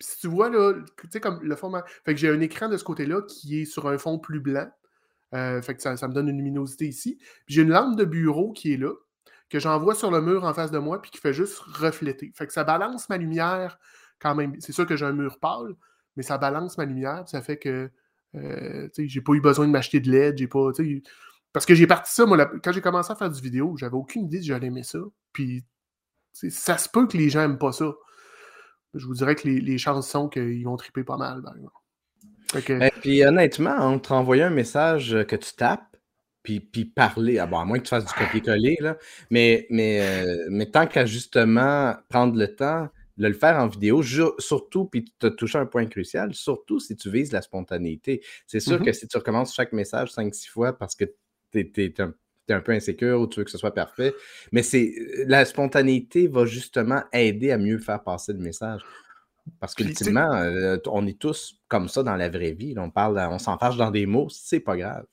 Si 0.00 0.20
tu 0.20 0.28
vois, 0.28 0.48
là, 0.48 0.74
tu 1.00 1.08
sais, 1.10 1.20
comme 1.20 1.40
le 1.42 1.56
format. 1.56 1.84
Fait 2.04 2.14
que 2.14 2.20
j'ai 2.20 2.28
un 2.28 2.40
écran 2.40 2.68
de 2.68 2.76
ce 2.76 2.84
côté-là 2.84 3.22
qui 3.22 3.60
est 3.62 3.64
sur 3.64 3.88
un 3.88 3.98
fond 3.98 4.18
plus 4.18 4.40
blanc. 4.40 4.68
Euh, 5.34 5.60
fait 5.60 5.74
que 5.74 5.82
ça, 5.82 5.92
me 5.92 6.12
donne 6.12 6.28
une 6.28 6.38
luminosité 6.38 6.86
ici. 6.86 7.18
J'ai 7.46 7.62
une 7.62 7.70
lampe 7.70 7.96
de 7.96 8.04
bureau 8.04 8.52
qui 8.52 8.72
est 8.72 8.76
là, 8.76 8.92
que 9.50 9.58
j'envoie 9.58 9.94
sur 9.94 10.10
le 10.10 10.20
mur 10.20 10.44
en 10.44 10.54
face 10.54 10.70
de 10.70 10.78
moi, 10.78 11.02
puis 11.02 11.10
qui 11.10 11.18
fait 11.18 11.32
juste 11.32 11.58
refléter. 11.58 12.32
Fait 12.34 12.46
que 12.46 12.52
ça 12.52 12.64
balance 12.64 13.08
ma 13.08 13.16
lumière 13.16 13.78
quand 14.20 14.34
même. 14.34 14.54
C'est 14.60 14.72
sûr 14.72 14.86
que 14.86 14.96
j'ai 14.96 15.04
un 15.04 15.12
mur 15.12 15.38
pâle, 15.38 15.74
mais 16.16 16.22
ça 16.22 16.38
balance 16.38 16.78
ma 16.78 16.84
lumière, 16.84 17.24
ça 17.28 17.42
fait 17.42 17.58
que 17.58 17.90
euh, 18.34 18.88
j'ai 18.96 19.20
pas 19.20 19.32
eu 19.32 19.40
besoin 19.40 19.66
de 19.66 19.72
m'acheter 19.72 20.00
de 20.00 20.10
LED, 20.10 20.38
j'ai 20.38 20.46
pas. 20.48 20.70
Parce 21.52 21.66
que 21.66 21.74
j'ai 21.74 21.86
parti 21.86 22.12
ça, 22.12 22.26
moi, 22.26 22.44
quand 22.62 22.72
j'ai 22.72 22.80
commencé 22.80 23.12
à 23.12 23.16
faire 23.16 23.30
du 23.30 23.40
vidéo, 23.40 23.76
j'avais 23.76 23.96
aucune 23.96 24.24
idée 24.24 24.40
si 24.40 24.46
j'allais 24.48 24.66
aimer 24.68 24.82
ça. 24.82 24.98
Puis 25.32 25.64
ça 26.32 26.78
se 26.78 26.88
peut 26.88 27.06
que 27.06 27.16
les 27.16 27.30
gens 27.30 27.40
n'aiment 27.40 27.58
pas 27.58 27.72
ça. 27.72 27.92
Je 28.94 29.06
vous 29.06 29.14
dirais 29.14 29.34
que 29.34 29.48
les, 29.48 29.78
chances 29.78 30.08
sont 30.08 30.28
qu'ils 30.28 30.64
vont 30.64 30.76
triper 30.76 31.04
pas 31.04 31.16
mal, 31.16 31.42
par 31.42 31.56
exemple. 31.56 31.72
Et 32.54 32.78
ben, 32.78 32.90
puis 33.02 33.24
honnêtement, 33.24 33.76
entre 33.76 34.12
envoyer 34.12 34.42
un 34.42 34.50
message 34.50 35.16
que 35.28 35.36
tu 35.36 35.54
tapes, 35.54 35.96
puis, 36.42 36.60
puis 36.60 36.86
parler, 36.86 37.38
ah 37.38 37.46
bon, 37.46 37.58
à 37.58 37.64
moins 37.64 37.78
que 37.78 37.84
tu 37.84 37.90
fasses 37.90 38.06
du 38.06 38.14
copier-coller, 38.14 38.78
mais, 39.30 39.66
mais, 39.68 40.00
euh, 40.00 40.46
mais 40.48 40.70
tant 40.70 40.86
qu'à 40.86 41.04
justement 41.04 41.94
prendre 42.08 42.38
le 42.38 42.54
temps 42.54 42.88
de 43.18 43.26
le 43.26 43.34
faire 43.34 43.58
en 43.58 43.66
vidéo, 43.66 44.02
surtout, 44.38 44.86
puis 44.86 45.12
tu 45.18 45.26
as 45.26 45.30
touché 45.30 45.58
un 45.58 45.66
point 45.66 45.84
crucial, 45.86 46.32
surtout 46.34 46.78
si 46.80 46.96
tu 46.96 47.10
vises 47.10 47.32
la 47.32 47.42
spontanéité. 47.42 48.22
C'est 48.46 48.60
sûr 48.60 48.80
mm-hmm. 48.80 48.84
que 48.84 48.92
si 48.92 49.08
tu 49.08 49.16
recommences 49.18 49.54
chaque 49.54 49.72
message 49.72 50.10
5-6 50.12 50.48
fois 50.48 50.78
parce 50.78 50.94
que 50.94 51.04
tu 51.52 51.70
es, 51.76 52.00
un, 52.00 52.12
un, 52.50 52.60
peu 52.60 52.72
insécure 52.72 53.20
ou 53.20 53.26
tu 53.26 53.40
veux 53.40 53.44
que 53.44 53.50
ce 53.50 53.58
soit 53.58 53.74
parfait, 53.74 54.14
mais 54.52 54.62
c'est 54.62 54.94
la 55.26 55.44
spontanéité 55.44 56.28
va 56.28 56.46
justement 56.46 57.02
aider 57.12 57.50
à 57.50 57.58
mieux 57.58 57.78
faire 57.78 58.02
passer 58.02 58.32
le 58.32 58.40
message. 58.40 58.82
Parce 59.60 59.74
qu'ultimement, 59.74 60.32
euh, 60.34 60.76
on 60.86 61.06
est 61.06 61.18
tous 61.18 61.60
comme 61.68 61.88
ça 61.88 62.02
dans 62.02 62.16
la 62.16 62.28
vraie 62.28 62.52
vie. 62.52 62.74
on 62.76 62.90
parle, 62.90 63.18
on 63.30 63.38
s'enfarge 63.38 63.76
dans 63.76 63.90
des 63.90 64.06
mots, 64.06 64.28
c'est 64.30 64.60
pas 64.60 64.76
grave. 64.76 65.04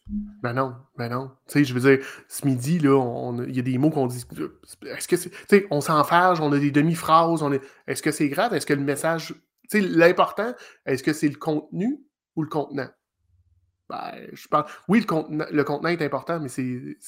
Ben 0.42 0.54
non, 0.54 0.76
ben 0.98 1.10
non. 1.10 1.32
Tu 1.48 1.54
sais, 1.54 1.64
je 1.64 1.74
veux 1.74 1.96
dire, 1.96 2.06
ce 2.28 2.46
midi, 2.46 2.80
là, 2.80 3.32
il 3.48 3.56
y 3.56 3.60
a 3.60 3.64
des 3.64 3.78
mots 3.78 3.90
qu'on 3.90 4.08
dit. 4.08 4.24
Est-ce 4.86 5.08
que 5.08 5.18
c'est. 5.18 5.30
Tu 5.30 5.38
sais, 5.50 5.68
on 5.72 5.82
s'enfarge, 5.82 6.42
on 6.42 6.52
a 6.52 6.60
des 6.60 6.72
demi-phrases, 6.72 7.42
on 7.42 7.52
est. 7.52 7.62
Est-ce 7.88 8.02
que 8.02 8.12
c'est 8.12 8.30
grave? 8.30 8.54
Est-ce 8.54 8.66
que 8.66 8.74
le 8.74 8.82
message. 8.82 9.34
Tu 9.70 9.82
sais, 9.82 9.82
l'important, 9.82 10.54
est-ce 10.86 11.04
que 11.04 11.14
c'est 11.14 11.30
le 11.30 11.36
contenu 11.36 12.00
ou 12.36 12.44
le 12.44 12.50
contenant? 12.50 12.90
Ben, 13.90 14.14
je 14.34 14.48
pense. 14.48 14.70
Oui, 14.88 15.02
le, 15.02 15.06
contenant, 15.06 15.46
le 15.90 15.90
est 15.92 16.02
important, 16.02 16.40
mais 16.40 16.50
c'est 16.50 16.64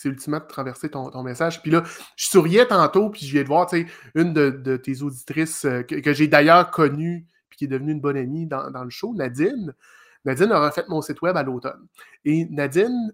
ultimement 0.06 0.40
de 0.40 0.46
traverser 0.46 0.90
ton, 0.90 1.24
message. 1.24 1.62
Puis 1.62 1.72
là, 1.72 1.84
je 2.16 2.28
souriais 2.28 2.68
tantôt, 2.68 3.10
puis 3.10 3.26
je 3.26 3.32
viens 3.32 3.44
de 3.44 3.48
voir, 3.48 3.68
une 4.14 4.34
de, 4.34 4.78
tes 4.78 5.02
auditrices 5.02 5.66
euh, 5.66 5.82
que, 5.82 6.14
j'ai 6.14 6.28
d'ailleurs 6.28 6.70
connue, 6.70 7.26
puis 7.50 7.58
qui 7.58 7.66
est 7.66 7.68
devenue 7.68 7.94
une 7.94 8.02
bonne 8.02 8.18
amie 8.18 8.46
dans, 8.46 8.84
le 8.84 8.90
show, 8.90 9.14
Nadine. 9.16 9.74
Nadine 10.24 10.52
a 10.52 10.60
refait 10.60 10.84
mon 10.88 11.02
site 11.02 11.22
web 11.22 11.36
à 11.36 11.44
l'automne. 11.44 11.88
Et 12.26 12.46
Nadine 12.46 13.12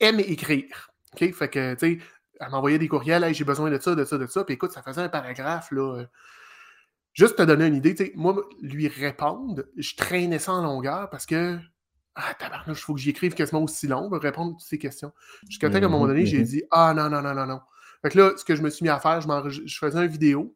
aime 0.00 0.18
écrire. 0.18 0.90
OK? 1.14 1.32
Fait 1.32 1.48
que, 1.48 1.74
tu 1.74 1.98
sais, 1.98 1.98
elle 2.40 2.50
m'envoyait 2.50 2.78
des 2.78 2.88
courriels, 2.88 3.22
hey, 3.22 3.34
j'ai 3.34 3.44
besoin 3.44 3.70
de 3.70 3.78
ça, 3.78 3.94
de 3.94 4.04
ça, 4.04 4.18
de 4.18 4.26
ça. 4.26 4.42
Puis 4.44 4.54
écoute, 4.54 4.72
ça 4.72 4.82
faisait 4.82 5.02
un 5.02 5.08
paragraphe, 5.08 5.70
là. 5.70 5.98
Euh, 5.98 6.06
juste 7.12 7.36
te 7.36 7.42
donner 7.42 7.66
une 7.66 7.76
idée, 7.76 7.94
tu 7.94 8.06
sais, 8.06 8.12
moi, 8.16 8.42
lui 8.60 8.88
répondre, 8.88 9.64
je 9.76 9.94
traînais 9.94 10.38
ça 10.38 10.52
en 10.52 10.62
longueur 10.62 11.10
parce 11.10 11.26
que 11.26 11.58
ah, 12.14 12.34
tabarnouche, 12.38 12.80
il 12.80 12.82
faut 12.82 12.94
que 12.94 13.00
j'y 13.00 13.10
écrive 13.10 13.34
quasiment 13.34 13.62
aussi 13.62 13.86
long 13.86 14.10
pour 14.10 14.20
répondre 14.20 14.50
à 14.50 14.54
toutes 14.58 14.68
ces 14.68 14.78
questions. 14.78 15.12
Jusqu'à 15.48 15.70
temps 15.70 15.80
qu'à 15.80 15.86
un 15.86 15.88
moment 15.88 16.06
donné, 16.06 16.26
j'ai 16.26 16.42
dit 16.42 16.62
Ah 16.70 16.92
non, 16.94 17.08
non, 17.08 17.22
non, 17.22 17.34
non, 17.34 17.46
non. 17.46 17.60
Fait 18.02 18.10
que 18.10 18.18
là, 18.18 18.32
ce 18.36 18.44
que 18.44 18.54
je 18.54 18.62
me 18.62 18.68
suis 18.68 18.82
mis 18.82 18.90
à 18.90 18.98
faire, 18.98 19.20
je, 19.20 19.62
je 19.64 19.78
faisais 19.78 19.98
une 19.98 20.10
vidéo. 20.10 20.54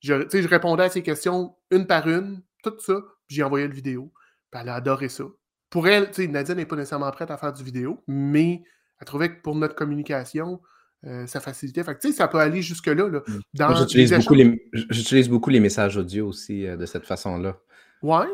Je, 0.00 0.14
je 0.30 0.48
répondais 0.48 0.84
à 0.84 0.90
ces 0.90 1.02
questions 1.02 1.54
une 1.70 1.86
par 1.86 2.08
une, 2.08 2.42
tout 2.62 2.74
ça, 2.78 3.00
puis 3.26 3.36
j'ai 3.36 3.42
envoyé 3.42 3.66
le 3.68 3.74
vidéo. 3.74 4.12
Puis 4.50 4.60
elle 4.60 4.68
a 4.68 4.74
adoré 4.74 5.08
ça. 5.08 5.24
Pour 5.70 5.88
elle, 5.88 6.08
tu 6.08 6.22
sais, 6.22 6.26
Nadia 6.26 6.54
n'est 6.54 6.66
pas 6.66 6.76
nécessairement 6.76 7.10
prête 7.12 7.30
à 7.30 7.38
faire 7.38 7.52
du 7.52 7.64
vidéo, 7.64 8.02
mais 8.06 8.62
elle 9.00 9.06
trouvait 9.06 9.34
que 9.34 9.40
pour 9.40 9.54
notre 9.54 9.74
communication, 9.74 10.60
euh, 11.06 11.26
ça 11.26 11.40
facilitait. 11.40 11.82
Fait 11.82 11.94
que, 11.94 12.00
tu 12.00 12.08
sais, 12.08 12.14
ça 12.14 12.28
peut 12.28 12.38
aller 12.38 12.60
jusque-là. 12.60 13.08
Là, 13.08 13.22
mm. 13.26 13.76
J'utilise 13.78 14.12
beaucoup, 14.12 14.34
les... 14.34 15.28
beaucoup 15.28 15.50
les 15.50 15.60
messages 15.60 15.96
audio 15.96 16.28
aussi 16.28 16.66
euh, 16.66 16.76
de 16.76 16.84
cette 16.84 17.06
façon-là. 17.06 17.56
Ouais, 18.02 18.26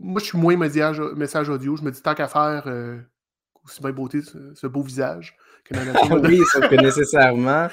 moi, 0.00 0.20
je 0.20 0.26
suis 0.26 0.38
moins 0.38 0.56
message 0.56 1.48
audio. 1.48 1.76
Je 1.76 1.82
me 1.82 1.90
dis 1.90 2.02
tant 2.02 2.14
qu'à 2.14 2.28
faire 2.28 2.64
euh, 2.66 2.98
aussi 3.64 3.80
bien 3.80 3.90
beauté 3.92 4.20
ce, 4.22 4.66
beau 4.66 4.82
visage. 4.82 5.36
Que 5.64 5.74
oui, 6.26 6.42
sauf 6.50 6.68
que 6.68 6.76
nécessairement, 6.76 7.68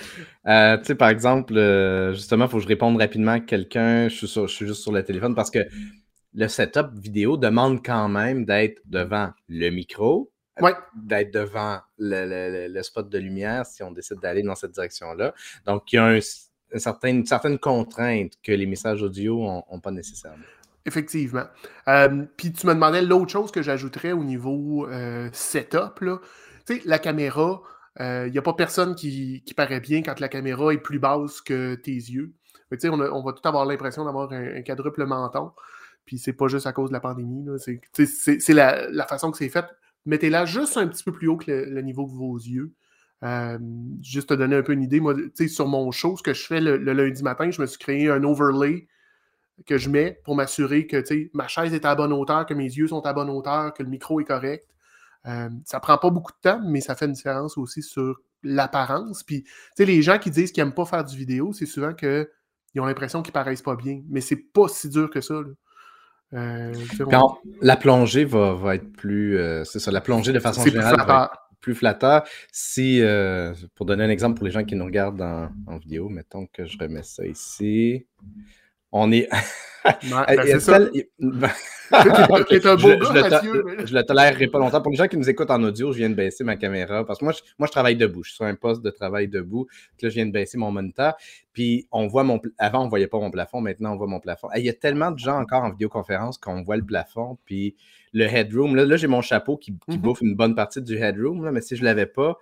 euh, 0.48 0.78
tu 0.78 0.86
sais, 0.86 0.96
par 0.96 1.10
exemple, 1.10 1.56
euh, 1.56 2.14
justement, 2.14 2.46
il 2.46 2.52
faut 2.52 2.58
que 2.58 2.64
je 2.64 2.68
réponde 2.68 3.00
rapidement 3.00 3.34
à 3.34 3.40
quelqu'un. 3.40 4.10
Je, 4.10 4.26
je 4.26 4.48
suis 4.48 4.68
juste 4.68 4.82
sur 4.82 4.92
le 4.92 5.04
téléphone 5.04 5.34
parce 5.34 5.50
que 5.50 5.60
le 6.34 6.48
setup 6.50 6.88
vidéo 6.94 7.38
demande 7.38 7.86
quand 7.86 8.10
même 8.10 8.44
d'être 8.44 8.82
devant 8.86 9.32
le 9.48 9.70
micro, 9.70 10.30
d'être 10.96 11.34
devant 11.34 11.80
le, 11.98 12.82
spot 12.82 13.08
de 13.10 13.18
lumière 13.18 13.66
si 13.66 13.82
on 13.84 13.92
décide 13.92 14.20
d'aller 14.20 14.44
dans 14.44 14.56
cette 14.56 14.72
direction-là. 14.72 15.34
Donc, 15.66 15.94
il 15.94 15.96
y 15.96 16.00
a 16.00 16.06
un, 16.06 16.20
une 17.04 17.26
certaine 17.26 17.60
contrainte 17.60 18.34
que 18.44 18.52
les 18.52 18.66
messages 18.66 19.02
audio 19.02 19.40
n'ont 19.40 19.80
pas 19.80 19.92
nécessairement. 19.92 20.44
Effectivement. 20.86 21.46
Euh, 21.88 22.26
puis 22.38 22.54
tu 22.54 22.68
me 22.68 22.74
demandais 22.74 23.02
l'autre 23.02 23.32
chose 23.32 23.52
que 23.52 23.64
j'ajouterais 23.64 24.12
au 24.12 24.24
niveau 24.24 24.88
euh, 24.88 25.30
setup. 25.34 26.00
Là. 26.02 26.20
Tu 26.68 26.76
sais, 26.76 26.82
la 26.86 27.00
caméra, 27.00 27.62
il 28.00 28.04
euh, 28.04 28.30
n'y 28.30 28.38
a 28.38 28.42
pas 28.44 28.54
personne 28.54 28.94
qui, 28.94 29.44
paraît 29.58 29.80
bien 29.80 30.04
quand 30.04 30.20
la 30.20 30.30
caméra 30.30 30.74
est 30.74 30.78
plus 30.78 31.00
basse 31.00 31.42
que 31.42 31.74
tes 31.76 31.92
yeux. 31.92 32.34
Tu 32.72 32.80
sais, 32.80 32.90
on, 32.90 33.24
va 33.24 33.34
tout 33.34 33.48
avoir 33.48 33.66
l'impression 33.66 34.06
d'avoir 34.06 34.32
un, 34.32 34.62
quadruple 34.62 35.06
menton. 35.06 35.52
Puis 36.06 36.20
c'est 36.20 36.34
pas 36.34 36.48
juste 36.48 36.68
à 36.68 36.74
cause 36.74 36.90
de 36.90 36.94
la 36.94 37.00
pandémie. 37.00 37.48
C'est 37.58 38.54
la, 38.54 39.08
façon 39.08 39.32
que 39.32 39.38
c'est 39.38 39.50
fait. 39.50 39.66
Mettez-la 40.06 40.46
juste 40.46 40.78
un 40.78 40.88
petit 40.88 41.04
peu 41.04 41.12
plus 41.12 41.28
haut 41.28 41.38
que 41.38 41.50
le, 41.52 41.82
niveau 41.82 42.06
de 42.06 42.12
vos 42.12 42.38
yeux. 42.38 42.74
juste 44.04 44.30
te 44.30 44.34
donner 44.36 44.58
un 44.58 44.62
peu 44.62 44.74
une 44.74 44.84
idée, 44.84 45.00
moi, 45.00 45.16
sur 45.48 45.68
mon 45.68 45.90
show, 45.90 46.16
ce 46.16 46.22
que 46.22 46.34
je 46.36 46.46
fais 46.46 46.62
le, 46.62 46.78
lundi 46.78 47.24
matin, 47.24 47.50
je 47.50 47.60
me 47.60 47.66
suis 47.66 47.80
créé 47.80 48.08
un 48.08 48.24
overlay 48.24 48.88
que 49.66 49.78
je 49.78 49.90
mets 49.90 50.20
pour 50.24 50.36
m'assurer 50.36 50.88
que 50.88 51.04
ma 51.34 51.48
chaise 51.48 51.74
est 51.74 51.86
à 51.86 51.96
bonne 51.96 52.14
hauteur, 52.14 52.46
que 52.46 52.54
mes 52.54 52.66
yeux 52.66 52.88
sont 52.88 53.06
à 53.06 53.14
bonne 53.14 53.30
hauteur, 53.30 53.74
que 53.74 53.84
le 53.84 53.90
micro 53.90 54.20
est 54.20 54.26
correct. 54.26 54.68
Euh, 55.28 55.50
ça 55.64 55.80
prend 55.80 55.98
pas 55.98 56.10
beaucoup 56.10 56.32
de 56.32 56.50
temps, 56.50 56.62
mais 56.66 56.82
ça 56.82 56.96
fait 56.96 57.06
une 57.06 57.14
différence 57.14 57.58
aussi 57.58 57.82
sur 57.82 58.20
l'apparence. 58.44 59.24
Puis, 59.24 59.44
les 59.80 60.02
gens 60.02 60.20
qui 60.20 60.30
disent 60.30 60.52
qu'ils 60.52 60.64
n'aiment 60.64 60.74
pas 60.74 60.86
faire 60.86 61.04
du 61.04 61.18
vidéo, 61.18 61.52
c'est 61.54 61.66
souvent 61.66 61.94
qu'ils 61.94 62.28
ont 62.78 62.86
l'impression 62.86 63.24
qu'ils 63.24 63.34
paraissent 63.34 63.64
pas 63.64 63.76
bien. 63.76 64.02
Mais 64.10 64.22
c'est 64.22 64.36
pas 64.36 64.68
si 64.68 64.90
dur 64.90 65.10
que 65.10 65.22
ça. 65.22 65.42
Euh, 66.34 66.74
Quand 67.10 67.40
la 67.62 67.78
plongée 67.78 68.26
va, 68.26 68.76
être 68.76 68.92
plus. 68.92 69.38
Euh, 69.38 69.64
c'est 69.64 69.80
ça, 69.80 69.90
la 69.90 70.02
plongée 70.02 70.34
de 70.34 70.40
façon 70.40 70.64
générale 70.64 70.96
plus 70.96 71.06
va 71.06 71.32
être 71.34 71.42
plus 71.62 71.76
flatteur. 71.76 72.24
Si, 72.52 73.02
pour 73.74 73.88
donner 73.88 74.04
un 74.04 74.10
exemple 74.10 74.36
pour 74.36 74.46
les 74.46 74.52
gens 74.52 74.64
qui 74.64 74.76
nous 74.76 74.86
regardent 74.86 75.50
en 75.66 75.78
vidéo, 75.78 76.10
mettons 76.10 76.46
que 76.46 76.66
je 76.66 76.78
remets 76.78 77.04
ça 77.04 77.26
ici 77.26 78.06
on 78.96 79.12
est. 79.12 79.28
ça. 80.60 80.80
je, 80.80 80.88
le 83.94 84.02
tolérerai 84.02 84.48
pas 84.48 84.58
longtemps. 84.58 84.82
Pour 84.82 84.92
les 84.92 84.98
gens 84.98 85.08
qui 85.08 85.18
nous 85.18 85.30
écoutent 85.30 85.52
en 85.52 85.62
audio, 85.64 85.92
je 85.92 86.00
viens 86.00 86.10
de 86.10 86.16
baisser 86.16 86.44
ma 86.44 86.56
caméra 86.56 87.06
parce 87.06 87.20
que 87.20 87.26
moi, 87.26 87.34
je, 87.34 87.42
moi, 87.60 87.68
je 87.68 87.72
travaille 87.72 87.96
debout. 87.96 88.24
Je 88.24 88.30
suis 88.30 88.38
sur 88.38 88.46
un 88.46 88.56
poste 88.56 88.82
de 88.82 88.90
travail 88.90 89.28
debout. 89.28 89.68
Puis 89.98 90.08
là, 90.08 90.10
je 90.10 90.16
viens 90.16 90.26
de 90.26 90.32
baisser 90.32 90.58
mon 90.58 90.72
moniteur. 90.72 91.16
Puis 91.54 91.88
on 91.92 92.08
voit 92.08 92.24
mon. 92.24 92.42
Avant, 92.58 92.82
on 92.82 92.86
ne 92.86 92.90
voyait 92.90 93.08
pas 93.08 93.20
mon 93.20 93.32
plafond. 93.32 93.62
Maintenant, 93.62 93.94
on 93.94 93.98
voit 93.98 94.08
mon 94.08 94.20
plafond. 94.20 94.48
Il 94.56 94.64
y 94.64 94.70
a 94.70 94.74
tellement 94.74 95.12
de 95.12 95.20
gens 95.20 95.40
encore 95.40 95.64
en 95.64 95.72
vidéoconférence 95.72 96.38
qu'on 96.38 96.64
voit 96.64 96.78
le 96.78 96.86
plafond. 96.86 97.38
Puis 97.46 97.76
le 98.14 98.26
headroom. 98.26 98.76
Là, 98.76 98.86
là 98.86 98.96
j'ai 98.96 99.08
mon 99.08 99.22
chapeau 99.22 99.58
qui, 99.58 99.74
mm-hmm. 99.74 99.98
bouffe 99.98 100.22
une 100.22 100.36
bonne 100.36 100.56
partie 100.56 100.82
du 100.82 100.98
headroom. 100.98 101.44
Là, 101.44 101.52
mais 101.52 101.62
si 101.62 101.76
je 101.76 101.82
ne 101.82 101.86
l'avais 101.86 102.08
pas, 102.08 102.38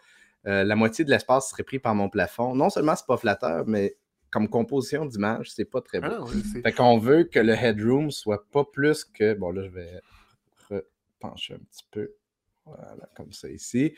euh, 0.45 0.63
la 0.63 0.75
moitié 0.75 1.03
de 1.03 1.09
l'espace 1.09 1.49
serait 1.49 1.63
pris 1.63 1.79
par 1.79 1.95
mon 1.95 2.09
plafond. 2.09 2.55
Non 2.55 2.69
seulement 2.69 2.95
c'est 2.95 3.07
pas 3.07 3.17
flatteur, 3.17 3.63
mais 3.65 3.95
comme 4.33 4.49
composition 4.49 5.05
d'image, 5.05 5.51
c'est 5.51 5.63
pas 5.63 5.79
très 5.79 6.01
beau. 6.01 6.07
Ah, 6.09 6.25
fait 6.63 6.73
qu'on 6.73 6.97
veut 6.97 7.23
que 7.23 7.37
le 7.37 7.53
headroom 7.53 8.09
soit 8.09 8.49
pas 8.49 8.63
plus 8.65 9.05
que. 9.05 9.35
Bon, 9.35 9.51
là, 9.51 9.61
je 9.63 9.69
vais 9.69 10.01
repencher 10.69 11.53
un 11.53 11.59
petit 11.59 11.85
peu. 11.91 12.11
Voilà, 12.65 13.09
comme 13.15 13.31
ça 13.33 13.49
ici. 13.49 13.93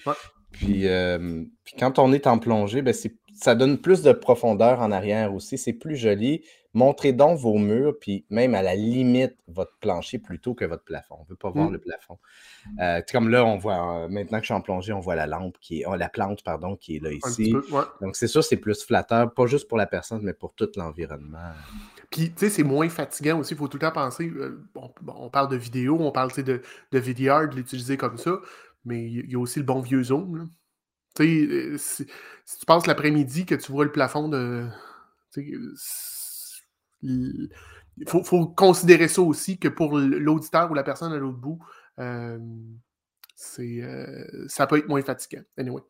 Puis, 0.51 0.88
euh, 0.88 1.43
puis, 1.63 1.75
quand 1.78 1.99
on 1.99 2.13
est 2.13 2.28
en 2.28 2.39
plongée, 2.39 2.82
ben 2.82 2.93
ça 3.34 3.56
donne 3.56 3.78
plus 3.80 4.01
de 4.01 4.12
profondeur 4.12 4.80
en 4.80 4.91
arrière 4.91 5.34
aussi. 5.34 5.58
C'est 5.58 5.73
plus 5.73 5.95
joli. 5.95 6.43
Montrez 6.73 7.13
donc 7.13 7.38
vos 7.38 7.58
murs, 7.58 7.93
puis 7.99 8.25
même 8.30 8.54
à 8.54 8.62
la 8.62 8.75
limite, 8.75 9.36
votre 9.47 9.78
plancher 9.80 10.19
plutôt 10.19 10.54
que 10.54 10.65
votre 10.65 10.84
plafond. 10.84 11.15
On 11.19 11.23
ne 11.23 11.30
veut 11.30 11.36
pas 11.36 11.49
voir 11.49 11.69
mm. 11.69 11.73
le 11.73 11.80
plafond. 11.80 12.17
Euh, 12.82 13.01
comme 13.10 13.30
là, 13.30 13.45
on 13.45 13.58
voit, 13.58 14.04
euh, 14.04 14.08
maintenant 14.10 14.39
que 14.39 14.43
je 14.43 14.47
suis 14.47 14.54
en 14.54 14.62
plongée, 14.62 14.91
on 14.91 14.99
voit 14.99 15.15
la 15.15 15.28
lampe 15.28 15.58
qui 15.62 15.82
est, 15.82 15.86
oh, 15.86 15.95
la 15.95 16.10
plante, 16.10 16.43
pardon, 16.43 16.75
qui 16.75 16.97
est 16.97 16.99
là 16.99 17.12
ici. 17.12 17.54
Donc 18.01 18.15
c'est 18.15 18.28
sûr, 18.28 18.43
c'est 18.43 18.58
plus 18.58 18.84
flatteur, 18.84 19.34
pas 19.34 19.45
juste 19.45 19.69
pour 19.69 19.78
la 19.78 19.86
personne, 19.86 20.21
mais 20.23 20.34
pour 20.34 20.54
tout 20.54 20.69
l'environnement. 20.75 21.54
Tu 22.15 22.32
sais, 22.38 22.49
c'est 22.49 22.63
moins 22.63 22.88
fatigant 22.88 23.39
aussi. 23.39 23.54
Il 23.54 23.58
faut 23.58 23.67
tout 23.67 23.75
le 23.78 23.82
temps 23.82 23.91
penser, 23.91 24.32
on, 24.75 25.30
parle 25.30 25.49
de 25.49 25.58
vidéo, 25.58 25.97
on 25.99 26.12
parle 26.13 26.32
de, 26.32 26.62
de 26.91 26.99
VDR, 26.99 27.49
de 27.49 27.56
l'utiliser 27.56 27.97
comme 27.97 28.17
ça. 28.17 28.39
Mais 28.86 29.04
il 29.06 29.30
y 29.30 29.36
a 29.36 29.39
aussi 29.39 29.60
le 29.60 29.65
bon 29.65 29.82
vieux 29.82 30.04
zoom. 30.04 30.49
Tu 31.15 31.78
sais, 31.78 31.78
si, 31.78 32.06
tu 32.06 32.65
passes 32.65 32.88
l'après-midi 32.88 33.45
que 33.45 33.56
tu 33.56 33.71
vois 33.71 33.84
le 33.84 33.91
plafond 33.91 34.30
de. 34.30 34.65
Il 37.04 37.49
faut, 38.08 38.47
considérer 38.47 39.10
ça 39.10 39.21
aussi 39.21 39.58
que 39.58 39.67
pour 39.67 39.97
l'auditeur 39.97 40.71
ou 40.71 40.73
la 40.73 40.84
personne 40.84 41.12
à 41.12 41.17
l'autre 41.17 41.38
bout, 41.38 41.60
euh, 41.99 42.39
c'est 43.38 43.82
euh, 43.82 44.45
ça 44.48 44.65
peut 44.65 44.78
être 44.78 44.88
moins 44.88 45.02
fatigant. 45.02 45.41
Anyway. 45.58 45.82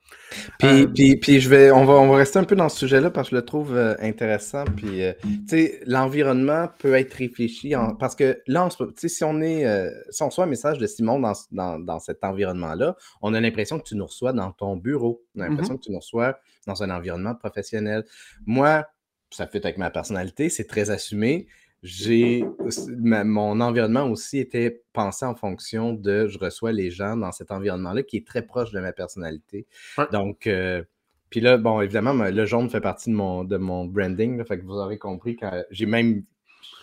Puis, 0.57 0.67
euh, 0.67 0.87
puis, 0.87 1.15
puis, 1.15 1.39
je 1.39 1.47
vais, 1.47 1.71
on 1.71 1.85
va, 1.85 1.93
on 1.93 2.09
va 2.09 2.17
rester 2.17 2.39
un 2.39 2.43
peu 2.43 2.55
dans 2.55 2.69
ce 2.69 2.79
sujet-là 2.79 3.11
parce 3.11 3.29
que 3.29 3.35
je 3.35 3.39
le 3.39 3.45
trouve 3.45 3.75
euh, 3.75 3.95
intéressant. 3.99 4.65
Puis, 4.65 5.01
tu 5.21 5.47
sais, 5.47 5.79
l'environnement 5.85 6.67
peut 6.79 6.95
être 6.95 7.13
réfléchi 7.13 7.73
parce 7.99 8.15
que 8.15 8.41
là, 8.47 8.67
si 8.97 9.23
on 9.23 9.41
est, 9.41 9.65
si 10.09 10.23
on 10.23 10.27
reçoit 10.27 10.45
un 10.45 10.47
message 10.47 10.79
de 10.79 10.87
Simon 10.87 11.19
dans, 11.19 11.33
dans, 11.51 11.79
dans 11.79 11.99
cet 11.99 12.23
environnement-là, 12.23 12.95
on 13.21 13.33
a 13.35 13.39
l'impression 13.39 13.77
que 13.77 13.87
tu 13.87 13.95
nous 13.95 14.07
reçois 14.07 14.33
dans 14.33 14.51
ton 14.51 14.75
bureau. 14.75 15.23
On 15.35 15.41
a 15.41 15.47
l'impression 15.47 15.75
mm-hmm. 15.75 15.77
que 15.77 15.83
tu 15.83 15.91
nous 15.91 15.99
reçois 15.99 16.39
dans 16.65 16.81
un 16.81 16.89
environnement 16.89 17.35
professionnel. 17.35 18.05
Moi, 18.47 18.85
ça 19.29 19.45
fait 19.45 19.63
avec 19.63 19.77
ma 19.77 19.91
personnalité, 19.91 20.49
c'est 20.49 20.65
très 20.65 20.89
assumé 20.89 21.47
j'ai 21.85 22.43
mon 22.67 23.61
environnement 23.61 24.09
aussi 24.09 24.39
était 24.39 24.81
pensé 24.91 25.23
en 25.23 25.35
fonction 25.35 25.93
de 25.93 26.27
je 26.27 26.39
reçois 26.39 26.71
les 26.71 26.89
gens 26.89 27.15
dans 27.15 27.31
cet 27.31 27.51
environnement-là 27.51 28.01
qui 28.01 28.17
est 28.17 28.25
très 28.25 28.41
proche 28.41 28.71
de 28.71 28.79
ma 28.79 28.91
personnalité. 28.91 29.67
Donc, 30.11 30.47
euh, 30.47 30.83
puis 31.29 31.41
là, 31.41 31.57
bon, 31.57 31.81
évidemment, 31.81 32.13
le 32.13 32.45
jaune 32.45 32.71
fait 32.71 32.81
partie 32.81 33.11
de 33.11 33.15
mon, 33.15 33.43
de 33.43 33.57
mon 33.57 33.85
branding. 33.85 34.43
fait 34.45 34.57
que 34.57 34.65
vous 34.65 34.73
aurez 34.73 34.97
compris 34.97 35.35
quand 35.35 35.63
j'ai 35.69 35.85
même 35.85 36.23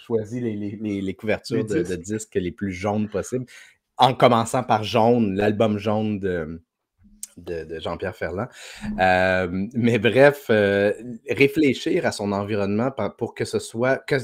choisi 0.07 0.41
les, 0.41 1.15
couvertures 1.15 1.65
de, 1.65 1.97
disques 1.97 2.37
les 2.37 2.53
plus 2.53 2.73
jaunes 2.73 3.09
possibles, 3.09 3.47
en 3.97 4.15
commençant 4.15 4.63
par 4.63 4.85
Jaune, 4.85 5.35
l'album 5.35 5.79
jaune 5.79 6.21
de, 6.21 6.63
de, 7.39 7.81
Jean-Pierre 7.81 8.15
Ferland. 8.15 8.49
Euh, 9.01 9.49
mais 9.75 9.99
bref, 9.99 10.47
euh, 10.51 10.93
réfléchir 11.29 12.07
à 12.07 12.13
son 12.13 12.31
environnement 12.31 12.93
pour 13.19 13.35
que 13.35 13.45
ce 13.45 13.59
soit. 13.59 13.97
Que, 14.07 14.17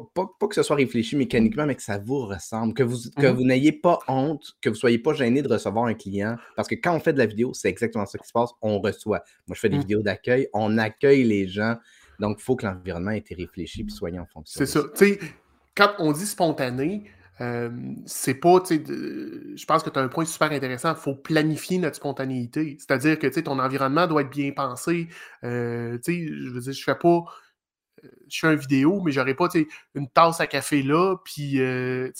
pas, 0.00 0.48
que 0.48 0.54
ce 0.54 0.62
soit 0.62 0.76
réfléchi 0.76 1.16
mécaniquement, 1.16 1.66
mais 1.66 1.74
que 1.74 1.82
ça 1.82 1.98
vous 1.98 2.26
ressemble, 2.26 2.74
que 2.74 2.82
vous, 2.82 2.98
que 3.16 3.26
mmh 3.26 3.32
vous 3.32 3.44
n'ayez 3.44 3.72
pas 3.72 3.98
honte, 4.08 4.52
que 4.60 4.68
vous 4.68 4.74
ne 4.74 4.78
soyez 4.78 4.98
pas 4.98 5.14
gêné 5.14 5.42
de 5.42 5.48
recevoir 5.48 5.86
un 5.86 5.94
client. 5.94 6.36
Parce 6.56 6.68
que 6.68 6.74
quand 6.74 6.94
on 6.94 7.00
fait 7.00 7.12
de 7.12 7.18
la 7.18 7.26
vidéo, 7.26 7.52
c'est 7.54 7.68
exactement 7.68 8.06
ça 8.06 8.18
qui 8.18 8.26
se 8.26 8.32
passe, 8.32 8.50
on 8.62 8.80
reçoit. 8.80 9.22
Moi, 9.46 9.54
je 9.54 9.60
fais 9.60 9.68
des 9.68 9.76
mmh. 9.76 9.80
vidéos 9.80 10.02
d'accueil, 10.02 10.48
on 10.52 10.78
accueille 10.78 11.24
les 11.24 11.48
gens. 11.48 11.76
Donc, 12.18 12.38
il 12.40 12.42
faut 12.42 12.56
que 12.56 12.66
l'environnement 12.66 13.10
ait 13.10 13.18
été 13.18 13.34
réfléchi 13.34 13.84
et 13.86 13.90
soigné 13.90 14.18
en 14.18 14.26
fonction. 14.26 14.58
C'est 14.58 14.66
ça. 14.66 14.82
Tu 14.96 15.06
sais, 15.06 15.18
quand 15.74 15.92
on 15.98 16.12
dit 16.12 16.26
spontané, 16.26 17.10
euh, 17.40 17.70
c'est 18.06 18.34
pas, 18.34 18.60
tu 18.60 18.76
sais, 18.76 18.84
je 18.86 19.64
pense 19.64 19.82
que 19.82 19.90
tu 19.90 19.98
as 19.98 20.02
un 20.02 20.08
point 20.08 20.24
super 20.24 20.52
intéressant. 20.52 20.90
Il 20.90 21.00
faut 21.00 21.14
planifier 21.14 21.78
notre 21.78 21.96
spontanéité. 21.96 22.76
C'est-à-dire 22.78 23.18
que, 23.18 23.26
tu 23.26 23.34
sais, 23.34 23.42
ton 23.42 23.58
environnement 23.58 24.06
doit 24.06 24.22
être 24.22 24.30
bien 24.30 24.52
pensé. 24.52 25.08
Euh, 25.42 25.98
tu 26.04 26.12
sais, 26.12 26.26
je 26.26 26.50
veux 26.50 26.60
dire, 26.60 26.72
je 26.72 26.82
fais 26.82 26.94
pas 26.94 27.24
je 28.28 28.38
fais 28.38 28.52
une 28.52 28.58
vidéo, 28.58 29.00
mais 29.00 29.12
j'aurais 29.12 29.34
pas 29.34 29.48
une 29.94 30.08
tasse 30.08 30.40
à 30.40 30.46
café 30.46 30.82
là, 30.82 31.16
puis 31.24 31.60
euh, 31.60 32.10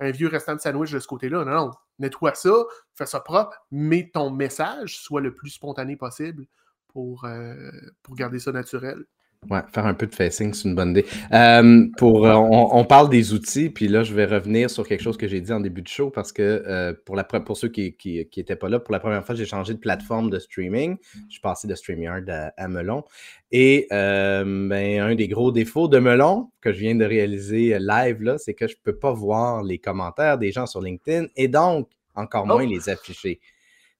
un 0.00 0.10
vieux 0.10 0.28
restant 0.28 0.54
de 0.54 0.60
sandwich 0.60 0.90
de 0.90 0.98
ce 0.98 1.06
côté-là. 1.06 1.44
Non, 1.44 1.52
non. 1.52 1.70
Nettoie 1.98 2.34
ça, 2.34 2.52
fais 2.94 3.06
ça 3.06 3.20
propre, 3.20 3.56
mais 3.70 4.10
ton 4.12 4.30
message 4.30 4.98
soit 4.98 5.20
le 5.20 5.34
plus 5.34 5.50
spontané 5.50 5.96
possible 5.96 6.46
pour, 6.88 7.24
euh, 7.24 7.70
pour 8.02 8.14
garder 8.16 8.38
ça 8.38 8.52
naturel. 8.52 9.04
Ouais, 9.48 9.62
faire 9.72 9.86
un 9.86 9.94
peu 9.94 10.06
de 10.06 10.14
facing, 10.14 10.52
c'est 10.52 10.68
une 10.68 10.74
bonne 10.74 10.90
idée. 10.90 11.06
Euh, 11.32 11.86
pour, 11.96 12.26
euh, 12.26 12.34
on, 12.34 12.84
parle 12.84 13.08
des 13.08 13.32
outils, 13.32 13.70
puis 13.70 13.88
là, 13.88 14.02
je 14.02 14.12
vais 14.12 14.26
revenir 14.26 14.68
sur 14.68 14.86
quelque 14.86 15.02
chose 15.02 15.16
que 15.16 15.26
j'ai 15.26 15.40
dit 15.40 15.50
en 15.50 15.60
début 15.60 15.80
de 15.80 15.88
show 15.88 16.10
parce 16.10 16.30
que 16.30 16.42
euh, 16.42 16.92
pour, 17.06 17.16
la, 17.16 17.24
pour 17.24 17.56
ceux 17.56 17.68
qui 17.68 17.96
n'étaient 18.36 18.54
pas 18.54 18.68
là, 18.68 18.78
pour 18.80 18.92
la 18.92 19.00
première 19.00 19.24
fois, 19.24 19.34
j'ai 19.34 19.46
changé 19.46 19.72
de 19.72 19.78
plateforme 19.78 20.28
de 20.28 20.38
streaming. 20.38 20.98
Je 21.28 21.32
suis 21.32 21.40
passé 21.40 21.66
de 21.66 21.74
StreamYard 21.74 22.52
à, 22.54 22.68
Melon. 22.68 23.02
Et 23.50 23.86
ben, 23.90 25.00
un 25.00 25.14
des 25.14 25.26
gros 25.26 25.52
défauts 25.52 25.88
de 25.88 25.98
Melon 25.98 26.50
que 26.60 26.70
je 26.70 26.78
viens 26.78 26.94
de 26.94 27.06
réaliser 27.06 27.78
live, 27.80 28.20
là, 28.20 28.36
c'est 28.36 28.52
que 28.52 28.68
je 28.68 28.74
ne 28.74 28.80
peux 28.84 28.98
pas 28.98 29.12
voir 29.12 29.62
les 29.62 29.78
commentaires 29.78 30.36
des 30.36 30.52
gens 30.52 30.66
sur 30.66 30.82
LinkedIn 30.82 31.28
et 31.36 31.48
donc 31.48 31.88
encore 32.14 32.46
moins 32.46 32.66
oh! 32.66 32.70
les 32.70 32.90
afficher. 32.90 33.40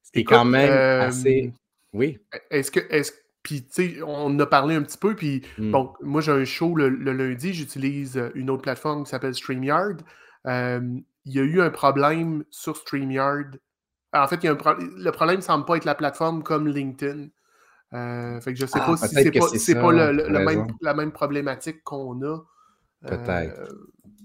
Ce 0.02 0.12
qui 0.12 0.20
est 0.20 0.24
quand 0.24 0.44
même 0.44 0.70
assez. 0.70 1.50
Oui. 1.94 2.18
Est-ce 2.50 2.70
que, 2.70 2.80
est 2.90 3.10
puis, 3.42 3.64
tu 3.64 3.68
sais, 3.70 4.02
on 4.06 4.38
a 4.38 4.46
parlé 4.46 4.74
un 4.74 4.82
petit 4.82 4.98
peu. 4.98 5.14
Puis, 5.14 5.42
mmh. 5.58 5.70
bon, 5.70 5.92
moi, 6.02 6.20
j'ai 6.20 6.32
un 6.32 6.44
show 6.44 6.74
le, 6.74 6.88
lundi. 6.88 7.54
J'utilise 7.54 8.16
euh, 8.16 8.30
une 8.34 8.50
autre 8.50 8.62
plateforme 8.62 9.04
qui 9.04 9.10
s'appelle 9.10 9.34
StreamYard. 9.34 10.02
il 10.46 11.02
y 11.24 11.38
a 11.38 11.42
eu 11.42 11.60
un 11.60 11.70
problème 11.70 12.44
sur 12.50 12.76
StreamYard. 12.76 13.58
En 14.12 14.26
fait, 14.26 14.36
il 14.42 14.46
y 14.46 14.48
a 14.48 14.52
un 14.52 14.76
le 14.78 15.10
problème 15.12 15.36
ne 15.36 15.42
semble 15.42 15.64
pas 15.64 15.76
être 15.76 15.84
la 15.84 15.94
plateforme 15.94 16.42
comme 16.42 16.66
LinkedIn. 16.66 17.28
Euh, 17.92 18.40
fait 18.40 18.52
que 18.52 18.58
je 18.58 18.64
ne 18.64 18.68
sais 18.68 18.78
ah, 18.80 18.86
pas 18.86 18.96
si 18.96 19.58
c'est 19.58 19.74
pas, 19.74 19.80
pas 19.80 19.92
le, 19.92 20.44
même, 20.44 20.66
la 20.80 20.94
même 20.94 21.12
problématique 21.12 21.82
qu'on 21.82 22.22
a. 22.22 22.38
Euh, 23.10 23.46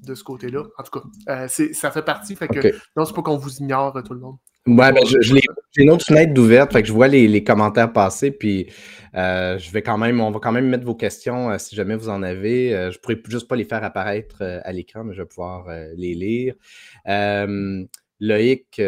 de 0.04 0.13
ce 0.13 0.23
côté-là. 0.23 0.63
En 0.78 0.84
tout 0.84 0.99
cas, 0.99 1.47
ça 1.47 1.91
fait 1.91 2.04
partie. 2.04 2.36
Fait 2.36 2.47
que 2.47 2.75
non, 2.95 3.06
c'est 3.06 3.15
pas 3.15 3.21
qu'on 3.21 3.38
vous 3.38 3.58
ignore, 3.58 3.93
tout 4.04 4.13
le 4.13 4.19
monde. 4.19 4.38
Ouais, 4.67 4.91
ben, 4.91 5.06
je, 5.06 5.34
j'ai 5.76 5.84
une 5.84 5.90
autre 5.90 6.06
fenêtre 6.06 6.34
d'ouverte, 6.34 6.72
fait 6.72 6.82
que 6.82 6.88
je 6.88 6.94
vois 6.94 7.08
les, 7.08 7.44
commentaires 7.44 7.92
passer, 7.92 8.32
puis 8.32 8.68
euh, 9.16 9.58
je 9.58 9.72
vais 9.72 9.82
quand 9.82 9.98
même, 9.98 10.22
on 10.22 10.32
va 10.32 10.40
quand 10.40 10.52
même 10.52 10.70
mettre 10.70 10.86
vos 10.86 10.96
questions 10.96 11.52
euh, 11.52 11.58
si 11.58 11.76
jamais 11.76 11.96
vous 11.96 12.10
en 12.10 12.24
avez. 12.24 12.74
Euh, 12.74 12.92
je 12.92 13.00
pourrais 13.00 13.20
juste 13.28 13.48
pas 13.48 13.56
les 13.56 13.66
faire 13.66 13.84
apparaître 13.84 14.42
à 14.42 14.72
l'écran, 14.72 15.04
mais 15.04 15.14
je 15.14 15.22
vais 15.22 15.28
pouvoir 15.28 15.68
les 15.96 16.14
lire. 16.16 16.56
Loïc 18.22 18.82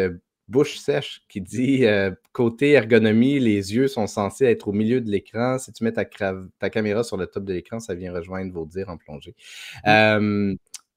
Bouche 0.48 0.78
sèche 0.78 1.20
qui 1.28 1.42
dit 1.42 1.84
côté 2.32 2.70
ergonomie, 2.70 3.38
les 3.38 3.74
yeux 3.74 3.86
sont 3.86 4.06
censés 4.06 4.46
être 4.46 4.68
au 4.68 4.72
milieu 4.72 5.02
de 5.02 5.10
l'écran. 5.10 5.58
Si 5.58 5.70
tu 5.74 5.84
mets 5.84 5.92
ta, 5.92 6.06
ta 6.06 6.70
caméra 6.70 7.04
sur 7.04 7.18
le 7.18 7.26
top 7.26 7.44
de 7.44 7.52
l'écran, 7.52 7.80
ça 7.80 7.94
vient 7.94 8.14
rejoindre 8.14 8.50
vos 8.52 8.64
dires 8.64 8.88
en 8.88 8.96
plongée. 8.96 9.34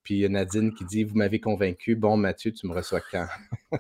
Puis 0.04 0.28
Nadine 0.30 0.74
qui 0.74 0.86
dit 0.86 1.04
Vous 1.04 1.16
m'avez 1.16 1.40
convaincu. 1.40 1.96
Bon, 1.96 2.18
Mathieu, 2.18 2.52
tu 2.52 2.68
me 2.68 2.74
reçois 2.74 3.02
quand? 3.12 3.28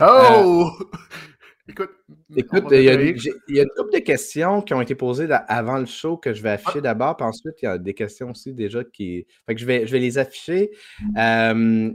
Oh 0.00 0.72
Écoute, 1.68 1.90
Écoute 2.34 2.64
il, 2.72 2.82
y 2.82 2.88
a, 2.88 3.62
une 3.62 3.68
couple 3.76 3.92
de 3.92 4.00
questions 4.00 4.60
qui 4.60 4.74
ont 4.74 4.80
été 4.80 4.96
posées 4.96 5.28
avant 5.46 5.78
le 5.78 5.86
show 5.86 6.16
que 6.16 6.34
je 6.34 6.42
vais 6.42 6.50
afficher 6.50 6.78
ah. 6.78 6.80
d'abord. 6.80 7.16
Puis 7.16 7.24
ensuite, 7.24 7.54
il 7.62 7.66
y 7.66 7.68
a 7.68 7.78
des 7.78 7.94
questions 7.94 8.30
aussi 8.30 8.52
déjà 8.52 8.82
qui. 8.82 9.26
Fait 9.46 9.54
que 9.54 9.60
je 9.60 9.66
vais, 9.66 9.86
je 9.86 9.92
vais 9.92 10.00
les 10.00 10.18
afficher. 10.18 10.70
on 11.14 11.94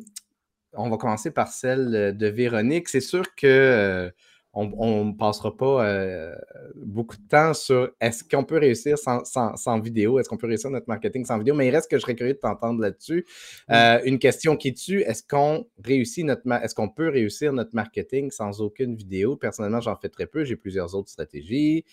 va 0.90 0.98
commencer 0.98 1.32
par 1.32 1.50
celle 1.50 2.16
de 2.16 2.28
Véronique. 2.28 2.88
C'est 2.88 3.02
sûr 3.02 3.36
que 3.36 4.12
on 4.56 5.06
ne 5.06 5.14
passera 5.14 5.56
pas 5.56 5.86
euh, 5.86 6.34
beaucoup 6.76 7.18
de 7.18 7.28
temps 7.28 7.54
sur 7.54 7.92
est-ce 8.00 8.24
qu'on 8.24 8.46
peut 8.46 8.58
réussir 8.58 8.98
sans, 8.98 9.80
vidéo, 9.80 10.18
est-ce 10.20 10.30
qu'on 10.30 10.38
peut 10.38 10.48
réussir 10.48 10.70
notre 10.70 10.88
marketing 10.88 11.26
sans 11.26 11.38
vidéo, 11.38 11.54
mais 11.56 11.68
il 11.68 11.72
reste 11.72 11.92
que 11.92 11.98
je 11.98 12.02
serais 12.02 12.16
curieux 12.16 12.34
de 12.34 12.40
t'entendre 12.40 12.82
là-dessus. 12.82 13.26
Euh, 13.70 14.00
une 14.06 14.18
question 14.18 14.56
qui 14.56 14.74
tue, 14.74 15.02
est-ce 15.02 15.24
qu'on 15.28 15.68
réussit 15.84 16.24
notre 16.26 16.50
est-ce 16.64 16.74
qu'on 16.74 16.90
peut 16.90 17.10
réussir 17.10 17.52
notre 17.52 17.76
marketing 17.76 18.32
sans 18.32 18.62
aucune 18.62 18.96
vidéo? 18.96 19.36
Personnellement, 19.36 19.82
j'en 19.82 19.96
fais 19.98 20.10
très 20.10 20.26
peu, 20.26 20.46
j'ai 20.46 20.56
plusieurs 20.56 20.96
autres 20.96 21.10
stratégies. 21.10 21.84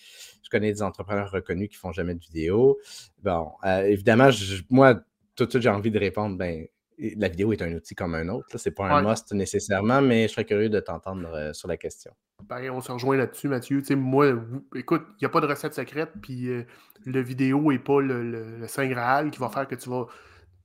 Je 0.41 0.49
connais 0.49 0.71
des 0.71 0.81
entrepreneurs 0.81 1.31
reconnus 1.31 1.69
qui 1.69 1.75
font 1.75 1.91
jamais 1.91 2.15
de 2.15 2.19
vidéo. 2.19 2.77
Bon, 3.23 3.49
euh, 3.65 3.83
évidemment, 3.83 4.29
moi, 4.69 4.95
tout 5.35 5.45
de 5.45 5.49
suite, 5.49 5.63
j'ai 5.63 5.69
envie 5.69 5.91
de 5.91 5.99
répondre, 5.99 6.37
ben, 6.37 6.65
la 6.97 7.27
vidéo 7.27 7.51
est 7.53 7.61
un 7.61 7.73
outil 7.73 7.95
comme 7.95 8.15
un 8.15 8.27
autre. 8.29 8.57
Ce 8.57 8.69
n'est 8.69 8.73
pas 8.73 8.87
un 8.87 9.01
must 9.01 9.31
nécessairement, 9.33 10.01
mais 10.01 10.27
je 10.27 10.33
serais 10.33 10.45
curieux 10.45 10.69
de 10.69 10.79
t'entendre 10.79 11.29
euh, 11.33 11.53
sur 11.53 11.67
la 11.67 11.77
question. 11.77 12.11
Ben, 12.47 12.69
on 12.71 12.81
se 12.81 12.91
rejoint 12.91 13.17
là-dessus, 13.17 13.47
Mathieu. 13.47 13.81
moi, 13.95 14.33
écoute, 14.75 15.03
il 15.11 15.23
n'y 15.23 15.25
a 15.25 15.29
pas 15.29 15.41
de 15.41 15.47
recette 15.47 15.73
secrète, 15.73 16.11
puis 16.21 16.49
euh, 16.49 16.63
le 17.05 17.21
vidéo 17.21 17.71
n'est 17.71 17.79
pas 17.79 18.01
le, 18.01 18.65
Saint 18.67 18.87
Graal 18.87 19.31
qui 19.31 19.39
va 19.39 19.49
faire 19.49 19.67
que 19.67 19.75
tu 19.75 19.89
vas. 19.89 20.07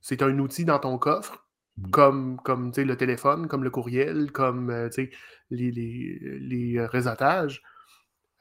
C'est 0.01 0.21
un 0.21 0.37
outil 0.39 0.65
dans 0.65 0.79
ton 0.79 0.97
coffre, 0.97 1.45
mmh. 1.77 1.89
comme, 1.91 2.39
comme 2.43 2.71
le 2.75 2.95
téléphone, 2.95 3.47
comme 3.47 3.63
le 3.63 3.69
courriel, 3.69 4.31
comme 4.31 4.69
euh, 4.69 4.89
les, 5.49 5.71
les, 5.71 6.19
les, 6.39 6.85
réseautages. 6.85 7.61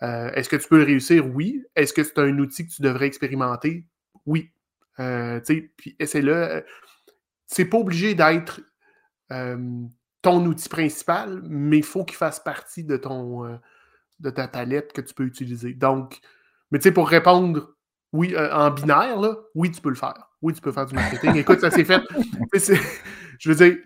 Est-ce 0.01 0.49
que 0.49 0.55
tu 0.55 0.69
peux 0.69 0.79
le 0.79 0.85
réussir? 0.85 1.27
Oui. 1.27 1.65
Est-ce 1.75 1.93
que 1.93 2.05
c'est 2.05 2.19
un 2.21 2.39
outil 2.39 2.67
que 2.67 2.73
tu 2.73 2.83
devrais 2.83 3.07
expérimenter? 3.07 3.85
Oui. 4.27 4.53
puis 4.97 5.97
essaie-le 5.99 6.65
c'est 7.49 7.65
pas 7.65 7.79
obligé 7.79 8.15
d'être 8.15 8.61
ton 10.23 10.45
outil 10.47 10.69
principal, 10.69 11.41
mais 11.49 11.79
il 11.79 11.85
faut 11.85 12.05
qu'il 12.05 12.17
fasse 12.17 12.41
partie 12.41 12.85
de 12.85 12.97
ton 12.97 13.45
euh, 13.45 13.57
de 14.21 14.31
ta 14.31 14.49
palette 14.49 14.93
que 14.93 15.01
tu 15.01 15.15
peux 15.15 15.25
utiliser. 15.25 15.75
Donc, 15.75 16.19
mais 16.71 16.79
tu 16.79 16.85
sais, 16.85 16.93
pour 16.93 17.09
répondre 17.09 17.75
oui, 18.13 18.35
euh, 18.35 18.51
en 18.53 18.71
binaire, 18.71 19.21
là, 19.21 19.37
oui, 19.55 19.71
tu 19.71 19.81
peux 19.81 19.91
le 19.91 19.95
faire. 19.95 20.31
Oui, 20.41 20.55
tu 20.55 20.61
peux 20.61 20.73
faire 20.73 20.87
du 20.87 20.95
marketing. 20.95 21.35
Écoute, 21.37 21.61
ça 21.61 21.71
s'est 21.71 21.85
fait. 21.85 22.01
je 23.39 23.53
veux 23.53 23.55
dire, 23.55 23.77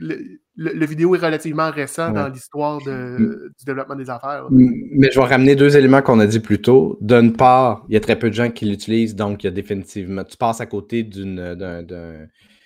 le, 0.56 0.86
vidéo 0.86 1.16
est 1.16 1.18
relativement 1.18 1.70
récent 1.70 2.12
dans 2.12 2.28
l'histoire 2.28 2.78
du 2.78 3.64
développement 3.66 3.96
des 3.96 4.08
affaires. 4.08 4.46
Mais 4.50 5.10
je 5.10 5.18
vais 5.18 5.26
ramener 5.26 5.56
deux 5.56 5.76
éléments 5.76 6.02
qu'on 6.02 6.20
a 6.20 6.26
dit 6.26 6.40
plus 6.40 6.60
tôt. 6.60 6.98
D'une 7.00 7.32
part, 7.32 7.84
il 7.88 7.94
y 7.94 7.96
a 7.96 8.00
très 8.00 8.16
peu 8.16 8.30
de 8.30 8.34
gens 8.34 8.50
qui 8.50 8.64
l'utilisent, 8.66 9.16
donc 9.16 9.42
il 9.42 9.46
y 9.46 9.48
a 9.48 9.52
définitivement. 9.52 10.22
Tu 10.22 10.36
passes 10.36 10.60
à 10.60 10.66
côté 10.66 11.02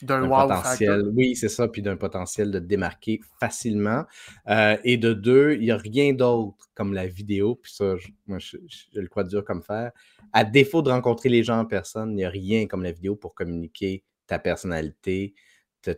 d'un 0.02 0.22
d'un 0.22 0.28
potentiel. 0.28 1.10
Oui, 1.14 1.36
c'est 1.36 1.48
ça, 1.48 1.68
puis 1.68 1.82
d'un 1.82 1.96
potentiel 1.96 2.50
de 2.50 2.58
démarquer 2.58 3.20
facilement. 3.40 4.04
Euh, 4.48 4.76
et 4.84 4.96
de 4.96 5.12
deux, 5.12 5.54
il 5.54 5.62
n'y 5.62 5.70
a 5.70 5.76
rien 5.76 6.12
d'autre 6.12 6.66
comme 6.74 6.92
la 6.92 7.06
vidéo, 7.06 7.56
puis 7.56 7.72
ça, 7.72 7.96
je, 7.96 8.08
moi, 8.26 8.38
je, 8.38 8.56
le 8.94 9.08
crois 9.08 9.24
dur 9.24 9.44
comme 9.44 9.62
faire. 9.62 9.92
À 10.32 10.44
défaut 10.44 10.82
de 10.82 10.90
rencontrer 10.90 11.28
les 11.28 11.42
gens 11.42 11.60
en 11.60 11.66
personne, 11.66 12.10
il 12.12 12.16
n'y 12.16 12.24
a 12.24 12.30
rien 12.30 12.66
comme 12.66 12.82
la 12.82 12.92
vidéo 12.92 13.16
pour 13.16 13.34
communiquer 13.34 14.04
ta 14.26 14.38
personnalité, 14.38 15.34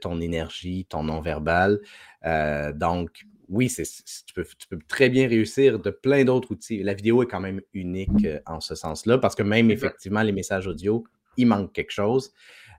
ton 0.00 0.20
énergie, 0.20 0.86
ton 0.88 1.02
non-verbal. 1.02 1.80
Euh, 2.24 2.72
donc, 2.72 3.24
oui, 3.48 3.72
tu, 3.74 4.34
peux, 4.34 4.44
très 4.86 5.08
bien 5.08 5.26
réussir 5.26 5.78
de 5.78 5.90
plein 5.90 6.24
d'autres 6.24 6.52
outils. 6.52 6.82
La 6.82 6.94
vidéo 6.94 7.22
est 7.22 7.26
quand 7.26 7.40
même 7.40 7.62
unique 7.72 8.24
euh, 8.24 8.40
en 8.46 8.60
ce 8.60 8.74
sens-là, 8.74 9.18
parce 9.18 9.34
que 9.34 9.42
même 9.42 9.70
effectivement, 9.70 10.22
les 10.22 10.32
messages 10.32 10.66
audio, 10.66 11.04
il 11.36 11.46
manque 11.46 11.72
quelque 11.72 11.92
chose. 11.92 12.32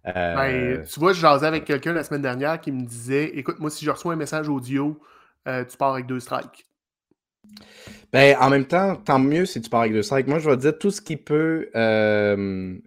Ben, 0.05 0.83
tu 0.83 0.99
vois, 0.99 1.13
je 1.13 1.21
jasais 1.21 1.45
avec 1.45 1.65
quelqu'un 1.65 1.93
la 1.93 2.03
semaine 2.03 2.21
dernière 2.21 2.59
qui 2.59 2.71
me 2.71 2.85
disait 2.85 3.31
Écoute, 3.37 3.59
moi, 3.59 3.69
si 3.69 3.85
je 3.85 3.91
reçois 3.91 4.13
un 4.13 4.17
message 4.17 4.49
audio, 4.49 4.99
tu 5.45 5.77
pars 5.77 5.93
avec 5.93 6.05
deux 6.05 6.19
strikes. 6.19 6.65
Ben, 8.11 8.35
en 8.39 8.49
même 8.49 8.65
temps, 8.65 8.95
tant 8.95 9.19
mieux 9.19 9.45
si 9.45 9.61
tu 9.61 9.69
pars 9.69 9.81
avec 9.81 9.93
deux 9.93 10.03
strikes. 10.03 10.27
Moi, 10.27 10.39
je 10.39 10.49
vais 10.49 10.57
dire 10.57 10.77
tout 10.77 10.91
ce 10.91 11.01
qui 11.01 11.17
peut 11.17 11.69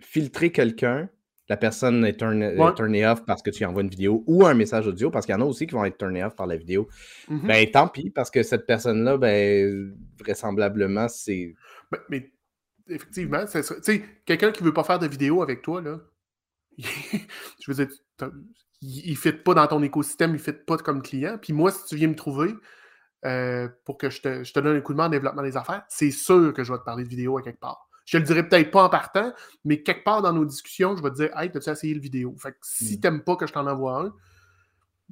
filtrer 0.01 0.51
quelqu'un. 0.51 1.09
La 1.49 1.57
personne 1.57 2.05
est 2.07 2.17
turn, 2.17 2.43
off 2.43 3.25
parce 3.27 3.43
que 3.43 3.51
tu 3.51 3.65
envoies 3.67 3.83
une 3.83 3.91
vidéo 3.91 4.25
ou 4.27 4.47
un 4.47 4.55
message 4.55 4.87
audio, 4.87 5.11
parce 5.11 5.27
qu'il 5.27 5.35
y 5.35 5.37
en 5.37 5.43
a 5.43 5.45
aussi 5.45 5.67
qui 5.67 5.75
vont 5.75 5.85
être 5.85 5.99
turn 5.99 6.17
off 6.23 6.35
par 6.35 6.47
la 6.47 6.57
vidéo. 6.57 6.89
Mm-hmm. 7.29 7.47
Ben, 7.47 7.71
tant 7.71 7.89
pis, 7.89 8.09
parce 8.09 8.31
que 8.31 8.43
cette 8.43 8.65
personne-là, 8.65 9.19
ben, 9.19 9.93
vraisemblablement, 10.19 11.09
c'est. 11.09 11.55
Ben, 11.91 11.99
mais 12.09 12.31
effectivement, 12.89 13.45
quelqu'un 14.25 14.51
qui 14.51 14.63
veut 14.63 14.73
pas 14.73 14.85
faire 14.85 14.99
de 14.99 15.07
vidéo 15.07 15.43
avec 15.43 15.61
toi, 15.61 15.83
là, 15.83 16.01
je 16.79 17.71
veux 17.71 17.85
dire, 17.85 17.95
il 18.81 19.11
ne 19.11 19.17
fit 19.17 19.33
pas 19.33 19.55
dans 19.55 19.67
ton 19.67 19.83
écosystème, 19.83 20.31
il 20.31 20.35
ne 20.35 20.39
fit 20.39 20.53
pas 20.53 20.77
comme 20.79 21.03
client. 21.03 21.39
Puis 21.41 21.53
moi, 21.53 21.71
si 21.71 21.85
tu 21.87 21.97
viens 21.97 22.09
me 22.09 22.17
trouver, 22.17 22.55
euh, 23.25 23.69
pour 23.85 23.99
que 23.99 24.11
je 24.11 24.21
te, 24.21 24.61
donne 24.61 24.77
un 24.77 24.81
coup 24.81 24.93
de 24.93 24.99
main 24.99 25.07
en 25.07 25.11
développement 25.11 25.43
des 25.43 25.57
affaires, 25.57 25.85
c'est 25.89 26.11
sûr 26.11 26.53
que 26.53 26.65
je 26.65 26.73
vais 26.73 26.79
te 26.79 26.85
parler 26.85 27.05
de 27.05 27.09
vidéo 27.09 27.39
à 27.39 27.43
quelque 27.43 27.61
part. 27.61 27.89
Je 28.05 28.17
te 28.17 28.23
le 28.23 28.27
dirai 28.27 28.49
peut-être 28.49 28.73
pas 28.73 28.83
en 28.83 28.89
partant, 28.89 29.33
mais 29.65 29.83
quelque 29.83 30.03
part 30.03 30.23
dans 30.23 30.33
nos 30.33 30.45
discussions, 30.45 30.97
je 30.97 31.03
vais 31.03 31.11
te 31.11 31.15
dire 31.15 31.31
Hey, 31.37 31.51
as-tu 31.55 31.71
essayé 31.71 31.95
le 31.95 32.01
vidéo? 32.01 32.35
Fait 32.37 32.51
que 32.51 32.59
si 32.63 33.01
tu 33.01 33.07
mm. 33.07 33.11
n'aimes 33.11 33.23
pas 33.23 33.37
que 33.37 33.47
je 33.47 33.53
t'en 33.53 33.67
envoie 33.67 34.03
un, 34.03 34.13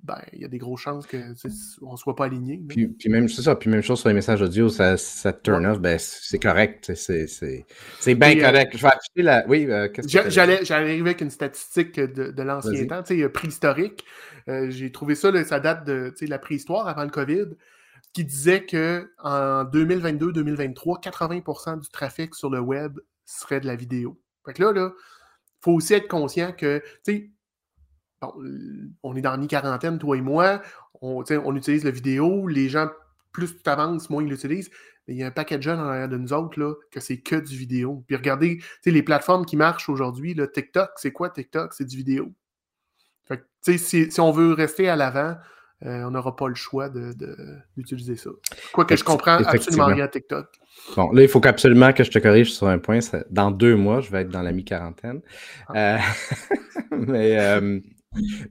ben, 0.02 0.18
il 0.32 0.40
y 0.40 0.44
a 0.44 0.48
des 0.48 0.58
grosses 0.58 0.80
chances 0.80 1.06
qu'on 1.06 1.90
ne 1.92 1.96
soit 1.96 2.16
pas 2.16 2.26
aligné. 2.26 2.60
Puis, 2.68 2.88
puis, 2.88 3.08
même, 3.08 3.28
ça, 3.28 3.54
puis 3.54 3.68
même 3.70 3.82
chose 3.82 4.00
sur 4.00 4.08
les 4.08 4.14
messages 4.14 4.40
audio, 4.40 4.68
ça, 4.68 4.96
ça 4.96 5.32
turn 5.32 5.66
off, 5.66 5.80
ben, 5.80 5.98
c'est 5.98 6.38
correct. 6.38 6.92
C'est 6.94 7.26
bien 8.14 8.36
euh, 8.36 8.40
correct. 8.40 8.76
je 8.76 8.82
vais 8.82 8.88
afficher 8.88 9.22
la. 9.22 9.46
Oui, 9.46 9.66
euh, 9.68 9.88
J'allais 10.06 10.70
arriver 10.70 11.10
avec 11.10 11.20
une 11.20 11.30
statistique 11.30 11.96
de, 11.98 12.30
de 12.30 12.42
l'ancien 12.42 12.86
temps, 12.86 13.02
préhistorique. 13.32 14.04
J'ai 14.46 14.90
trouvé 14.90 15.14
ça, 15.14 15.44
ça 15.44 15.60
date 15.60 15.86
de 15.86 16.12
la 16.22 16.38
préhistoire 16.38 16.88
avant 16.88 17.04
le 17.04 17.10
COVID 17.10 17.56
qui 18.12 18.24
disait 18.24 18.66
qu'en 18.66 19.64
2022-2023, 19.64 21.02
80% 21.02 21.80
du 21.80 21.88
trafic 21.90 22.34
sur 22.34 22.50
le 22.50 22.60
web 22.60 22.98
serait 23.24 23.60
de 23.60 23.66
la 23.66 23.76
vidéo. 23.76 24.20
Fait 24.44 24.54
que 24.54 24.62
là, 24.62 24.72
il 24.74 24.90
faut 25.60 25.72
aussi 25.72 25.94
être 25.94 26.08
conscient 26.08 26.52
que, 26.52 26.82
tu 27.04 27.12
sais, 27.12 27.30
on 29.02 29.16
est 29.16 29.20
dans 29.20 29.30
la 29.30 29.36
mi-quarantaine, 29.36 29.98
toi 29.98 30.16
et 30.16 30.20
moi, 30.20 30.62
on, 31.00 31.24
on 31.30 31.56
utilise 31.56 31.84
la 31.84 31.90
vidéo, 31.90 32.46
les 32.46 32.68
gens, 32.68 32.88
plus 33.32 33.56
tu 33.62 33.70
avances, 33.70 34.10
moins 34.10 34.22
ils 34.22 34.28
l'utilisent, 34.28 34.70
mais 35.06 35.14
il 35.14 35.20
y 35.20 35.22
a 35.22 35.26
un 35.26 35.30
paquet 35.30 35.56
de 35.56 35.62
jeunes 35.62 35.80
en 35.80 35.86
arrière 35.86 36.08
de 36.08 36.16
nous 36.16 36.32
autres, 36.32 36.58
là, 36.60 36.74
que 36.90 37.00
c'est 37.00 37.20
que 37.20 37.36
du 37.36 37.56
vidéo. 37.56 38.04
Puis 38.06 38.16
regardez, 38.16 38.60
les 38.84 39.02
plateformes 39.02 39.46
qui 39.46 39.56
marchent 39.56 39.88
aujourd'hui, 39.88 40.36
TikTok, 40.52 40.90
c'est 40.96 41.12
quoi 41.12 41.30
TikTok? 41.30 41.72
C'est 41.74 41.86
du 41.86 41.96
vidéo. 41.96 42.32
Fait 43.26 43.38
que, 43.38 43.44
si, 43.78 44.10
si 44.10 44.20
on 44.20 44.32
veut 44.32 44.52
rester 44.52 44.88
à 44.88 44.96
l'avant, 44.96 45.36
euh, 45.86 46.02
on 46.04 46.10
n'aura 46.10 46.36
pas 46.36 46.46
le 46.46 46.54
choix 46.54 46.90
d'utiliser 47.76 48.16
ça. 48.16 48.30
Quoique 48.72 48.96
je 48.96 49.04
comprends 49.04 49.36
absolument 49.36 49.86
rien 49.86 50.04
à 50.04 50.08
TikTok. 50.08 50.46
Bon, 50.94 51.10
là, 51.12 51.22
il 51.22 51.28
faut 51.28 51.44
absolument 51.46 51.92
que 51.94 52.04
je 52.04 52.10
te 52.10 52.18
corrige 52.18 52.52
sur 52.52 52.68
un 52.68 52.78
point. 52.78 52.98
Dans 53.30 53.50
deux 53.50 53.76
mois, 53.76 54.00
je 54.00 54.10
vais 54.10 54.22
être 54.22 54.28
dans 54.28 54.42
la 54.42 54.52
mi-quarantaine. 54.52 55.22
Ah. 55.68 55.76
Euh, 55.76 55.98
mais 56.90 57.38
euh, 57.38 57.80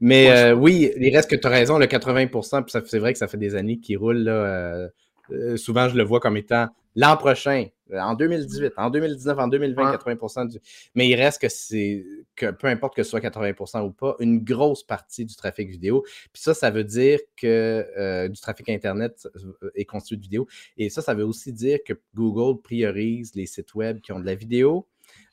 mais 0.01 0.51
oui, 0.53 0.91
il 0.97 1.15
reste 1.15 1.29
que 1.29 1.35
tu 1.35 1.47
as 1.47 1.49
raison, 1.49 1.77
le 1.77 1.85
80% 1.85 2.63
puis 2.63 2.81
c'est 2.87 2.99
vrai 2.99 3.13
que 3.13 3.19
ça 3.19 3.27
fait 3.27 3.37
des 3.37 3.55
années 3.55 3.79
qu'il 3.79 3.97
roule. 3.97 4.17
Là, 4.17 4.89
souvent, 5.57 5.89
je 5.89 5.95
le 5.95 6.03
vois 6.03 6.19
comme 6.19 6.37
étant 6.37 6.69
l'an 6.95 7.17
prochain, 7.17 7.67
euh, 7.91 7.99
en 7.99 8.13
2018, 8.13 8.73
en 8.77 8.89
2019, 8.89 9.39
en 9.39 9.47
2020, 9.47 9.91
80 9.91 10.45
du. 10.45 10.59
Mais 10.95 11.07
il 11.07 11.15
reste 11.15 11.41
que 11.41 11.49
c'est 11.49 12.05
que 12.35 12.51
peu 12.51 12.67
importe 12.67 12.95
que 12.95 13.03
ce 13.03 13.09
soit 13.09 13.19
80% 13.19 13.85
ou 13.85 13.91
pas, 13.91 14.15
une 14.19 14.43
grosse 14.43 14.83
partie 14.83 15.25
du 15.25 15.35
trafic 15.35 15.69
vidéo. 15.69 16.03
Puis 16.33 16.41
ça, 16.41 16.53
ça 16.53 16.69
veut 16.71 16.83
dire 16.83 17.19
que 17.37 17.85
euh, 17.97 18.27
du 18.27 18.39
trafic 18.39 18.69
Internet 18.69 19.27
euh, 19.35 19.71
est 19.75 19.85
constitué 19.85 20.17
de 20.17 20.21
vidéo. 20.21 20.47
Et 20.77 20.89
ça, 20.89 21.01
ça 21.01 21.13
veut 21.13 21.25
aussi 21.25 21.53
dire 21.53 21.79
que 21.85 21.93
Google 22.13 22.61
priorise 22.61 23.33
les 23.35 23.45
sites 23.45 23.73
web 23.75 24.01
qui 24.01 24.11
ont 24.11 24.19
de 24.19 24.25
la 24.25 24.35
vidéo. 24.35 24.87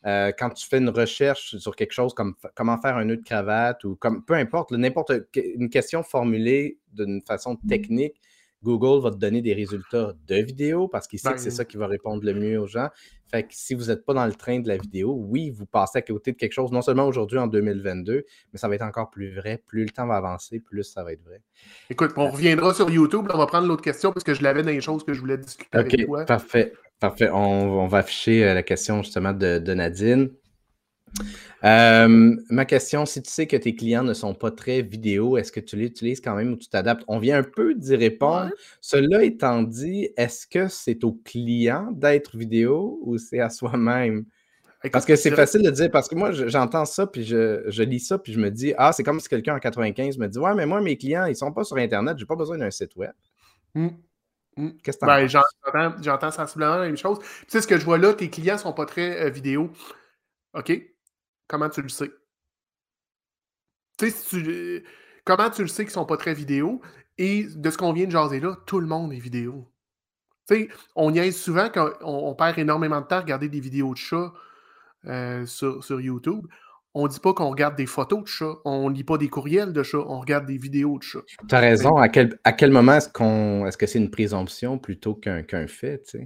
Quand 0.05 0.51
tu 0.51 0.67
fais 0.67 0.79
une 0.79 0.91
recherche 0.91 1.57
sur 1.57 1.75
quelque 1.75 1.93
chose 1.93 2.15
comme 2.15 2.35
comment 2.55 2.79
faire 2.79 2.97
un 2.97 3.05
nœud 3.05 3.17
de 3.17 3.25
cravate 3.25 3.85
ou 3.85 3.97
comme 3.97 4.25
peu 4.25 4.35
importe, 4.35 4.73
n'importe 4.73 5.13
une 5.35 5.71
question 5.71 6.03
formulée 6.03 6.79
d'une 6.93 7.23
façon 7.23 7.57
technique, 7.69 8.21
Google 8.63 9.03
va 9.03 9.11
te 9.11 9.17
donner 9.17 9.43
des 9.43 9.55
résultats 9.55 10.15
de 10.27 10.37
vidéo 10.37 10.89
parce 10.89 11.07
qu'il 11.07 11.19
sait 11.19 11.33
que 11.33 11.41
c'est 11.41 11.51
ça 11.51 11.65
qui 11.65 11.77
va 11.77 11.87
répondre 11.87 12.25
le 12.25 12.35
mieux 12.35 12.59
aux 12.59 12.67
gens. 12.67 12.89
Fait 13.31 13.43
que 13.43 13.49
si 13.51 13.75
vous 13.75 13.87
n'êtes 13.87 14.05
pas 14.05 14.15
dans 14.15 14.25
le 14.25 14.35
train 14.35 14.61
de 14.61 14.69
la 14.69 14.77
vidéo, 14.77 15.13
oui, 15.13 15.51
vous 15.51 15.67
passez 15.67 15.99
à 15.99 16.03
côté 16.03 16.33
de 16.33 16.37
quelque 16.37 16.53
chose, 16.53 16.71
non 16.71 16.81
seulement 16.81 17.07
aujourd'hui 17.07 17.39
en 17.39 17.49
2022, 17.49 18.25
mais 18.53 18.59
ça 18.59 18.69
va 18.69 18.77
être 18.77 18.83
encore 18.83 19.11
plus 19.11 19.35
vrai. 19.35 19.63
Plus 19.67 19.85
le 19.85 19.91
temps 19.91 20.07
va 20.07 20.17
avancer, 20.17 20.61
plus 20.61 20.85
ça 20.85 21.03
va 21.05 21.13
être 21.13 21.25
vrai. 21.25 21.43
Écoute, 21.91 22.13
on 22.17 22.31
reviendra 22.31 22.73
sur 22.73 22.89
YouTube. 22.89 23.29
on 23.33 23.39
va 23.39 23.47
prendre 23.47 23.67
l'autre 23.67 23.83
question 23.83 24.13
parce 24.13 24.25
que 24.25 24.35
je 24.35 24.43
l'avais 24.43 24.63
dans 24.63 24.71
les 24.71 24.81
choses 24.81 25.05
que 25.05 25.13
je 25.13 25.21
voulais 25.21 25.39
discuter 25.39 25.77
avec 25.77 26.07
toi. 26.07 26.25
Parfait. 26.25 26.73
Parfait. 27.01 27.29
On, 27.31 27.87
va 27.87 27.99
afficher 27.99 28.45
euh, 28.45 28.55
la 28.55 28.63
question 28.63 29.03
justement 29.03 29.33
de 29.33 29.75
Nadine. 29.75 30.31
Euh, 31.65 32.37
ma 32.51 32.65
question, 32.65 33.07
si 33.07 33.23
tu 33.23 33.31
sais 33.31 33.47
que 33.47 33.57
tes 33.57 33.75
clients 33.75 34.05
ne 34.05 34.15
sont 34.15 34.35
pas 34.35 34.51
très 34.51 34.83
vidéo, 34.83 35.37
est-ce 35.37 35.51
que 35.51 35.61
tu 35.61 35.77
l'utilises 35.77 36.21
quand 36.21 36.35
même 36.35 36.53
ou 36.53 36.57
tu 36.57 36.69
t'adaptes? 36.69 37.05
On 37.09 37.19
vient 37.19 37.39
un 37.39 37.43
peu 37.43 37.75
d'y 37.75 37.97
répondre. 37.97 38.51
Cela 38.81 39.25
étant 39.25 39.63
dit, 39.63 40.11
est-ce 40.17 40.47
que 40.47 40.69
c'est 40.69 41.03
au 41.05 41.13
client 41.13 41.91
d'être 41.93 42.37
vidéo 42.37 43.01
ou 43.03 43.19
c'est 43.19 43.41
à 43.41 43.51
soi-même? 43.51 44.27
Parce 44.93 45.05
que 45.05 45.17
c'est 45.17 45.33
facile 45.33 45.63
de 45.63 45.71
dire, 45.71 45.91
parce 45.91 46.07
que 46.07 46.15
moi, 46.15 46.31
j'entends 46.31 46.85
ça, 46.85 47.09
puis 47.09 47.25
je, 47.25 47.83
lis 47.83 47.99
ça, 47.99 48.19
puis 48.19 48.33
je 48.33 48.39
me 48.39 48.51
dis, 48.51 48.73
ah, 48.77 48.93
c'est 48.93 49.03
comme 49.03 49.19
si 49.19 49.29
quelqu'un 49.29 49.57
en 49.57 49.59
95 49.59 50.19
me 50.19 50.29
dit, 50.29 50.39
ouais, 50.39 50.55
mais 50.55 50.67
moi, 50.67 50.81
mes 50.81 50.97
clients, 50.97 51.25
ils 51.25 51.31
ne 51.31 51.35
sont 51.35 51.51
pas 51.51 51.65
sur 51.65 51.77
Internet, 51.77 52.17
je 52.19 52.23
n'ai 52.23 52.27
pas 52.27 52.37
besoin 52.37 52.59
d'un 52.59 52.71
site 52.71 52.95
web. 52.95 53.11
Mmh. 53.75 53.89
Mmh. 54.57 54.71
Qu'est-ce 54.83 54.99
que 54.99 55.07
ben, 55.07 55.97
J'entends 56.03 56.31
sensiblement 56.31 56.77
la 56.77 56.87
même 56.87 56.97
chose. 56.97 57.19
Tu 57.21 57.45
sais, 57.49 57.61
ce 57.61 57.67
que 57.67 57.79
je 57.79 57.85
vois 57.85 57.99
là, 57.99 58.15
tes 58.15 58.31
clients 58.31 58.55
ne 58.55 58.61
sont 58.61 58.73
pas 58.73 58.87
très 58.87 59.27
euh, 59.27 59.31
vidéo. 59.31 59.71
OK, 60.55 60.73
Comment 61.49 61.69
tu 61.69 61.83
le 61.83 61.89
sais? 61.89 62.11
Tu 63.99 64.11
sais, 64.11 64.85
comment 65.25 65.51
tu 65.51 65.63
le 65.63 65.69
sais 65.69 65.85
qu'ils 65.85 65.93
sont 65.93 66.05
pas 66.05 66.17
très 66.17 66.35
vidéo? 66.35 66.81
Et 67.19 67.45
de 67.45 67.71
ce 67.71 67.79
qu'on 67.79 67.93
vient 67.93 68.07
de 68.07 68.11
jaser 68.11 68.41
là, 68.41 68.57
tout 68.67 68.81
le 68.81 68.87
monde 68.87 69.13
est 69.13 69.19
vidéo. 69.19 69.73
Tu 70.49 70.55
sais, 70.55 70.69
on 70.95 71.13
y 71.15 71.19
aise 71.19 71.41
souvent 71.41 71.71
quand 71.73 71.91
on, 72.03 72.35
perd 72.35 72.59
énormément 72.59 73.01
de 73.01 73.07
temps 73.07 73.17
à 73.17 73.21
regarder 73.21 73.49
des 73.49 73.61
vidéos 73.61 73.93
de 73.95 73.99
chats 73.99 74.33
euh, 75.07 75.47
sur, 75.47 76.01
YouTube. 76.01 76.47
On 76.99 77.05
ne 77.05 77.09
dit 77.09 77.21
pas 77.21 77.35
qu'on 77.35 77.51
regarde 77.51 77.77
des 77.77 77.85
photos 77.85 78.23
de 78.23 78.27
chats, 78.27 78.55
on 78.65 78.89
ne 78.89 78.95
lit 78.95 79.05
pas 79.05 79.19
des 79.19 79.29
courriels 79.29 79.75
de 79.75 79.83
chats, 79.83 80.03
on 80.09 80.19
regarde 80.19 80.47
des 80.47 80.57
vidéos 80.57 80.97
de 80.97 81.03
chats. 81.03 81.21
Tu 81.47 81.55
as 81.55 81.59
raison. 81.59 81.99
À 81.99 82.09
quel, 82.09 82.39
à 82.43 82.55
quel 82.55 82.71
moment 82.71 82.95
est-ce 82.95 83.11
qu'on 83.11 83.67
est-ce 83.67 83.77
que 83.77 83.87
c'est 83.87 83.99
une 83.99 84.11
présomption 84.11 84.79
plutôt 84.79 85.15
qu'un 85.15 85.67
fait? 85.67 86.17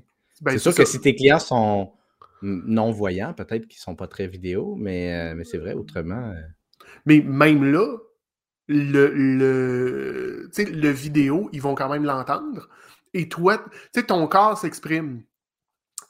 Ben, 0.40 0.52
c'est 0.52 0.59
sûr 0.61 0.72
que 0.72 0.85
si 0.85 1.00
tes 1.00 1.16
clients 1.16 1.40
sont 1.40 1.90
non-voyants, 2.42 3.35
peut-être 3.35 3.66
qu'ils 3.66 3.78
ne 3.78 3.83
sont 3.83 3.96
pas 3.96 4.06
très 4.06 4.28
vidéo, 4.28 4.76
mais, 4.78 5.12
euh, 5.12 5.35
mais 5.35 5.42
c'est 5.42 5.59
vrai, 5.59 5.72
autrement. 5.72 6.30
Euh. 6.30 6.40
Mais 7.04 7.20
même 7.20 7.64
là, 7.64 7.96
le, 8.68 9.09
le, 9.09 10.50
le 10.56 10.88
vidéo, 10.90 11.50
ils 11.52 11.61
vont 11.61 11.74
quand 11.74 11.90
même 11.90 12.04
l'entendre. 12.04 12.68
Et 13.12 13.28
toi, 13.28 13.59
tu 13.59 14.00
sais, 14.00 14.06
ton 14.06 14.24
corps 14.28 14.56
s'exprime. 14.56 15.22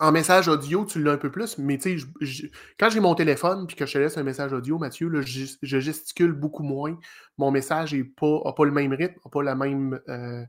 En 0.00 0.12
message 0.12 0.48
audio, 0.48 0.86
tu 0.86 1.02
l'as 1.02 1.12
un 1.12 1.18
peu 1.18 1.30
plus, 1.30 1.58
mais 1.58 1.76
tu 1.76 2.00
sais, 2.00 2.50
quand 2.78 2.88
j'ai 2.88 3.00
mon 3.00 3.14
téléphone 3.14 3.66
puis 3.66 3.76
que 3.76 3.84
je 3.84 3.92
te 3.92 3.98
laisse 3.98 4.16
un 4.16 4.22
message 4.22 4.50
audio, 4.50 4.78
Mathieu, 4.78 5.08
là, 5.08 5.20
je, 5.20 5.56
gesticule 5.60 6.32
beaucoup 6.32 6.62
moins. 6.62 6.98
Mon 7.36 7.50
message 7.50 7.94
n'a 7.94 8.02
pas, 8.16 8.52
pas 8.56 8.64
le 8.64 8.70
même 8.70 8.94
rythme, 8.94 9.20
n'a 9.22 9.30
pas 9.30 9.42
la 9.42 9.54
même, 9.54 10.00
euh, 10.08 10.42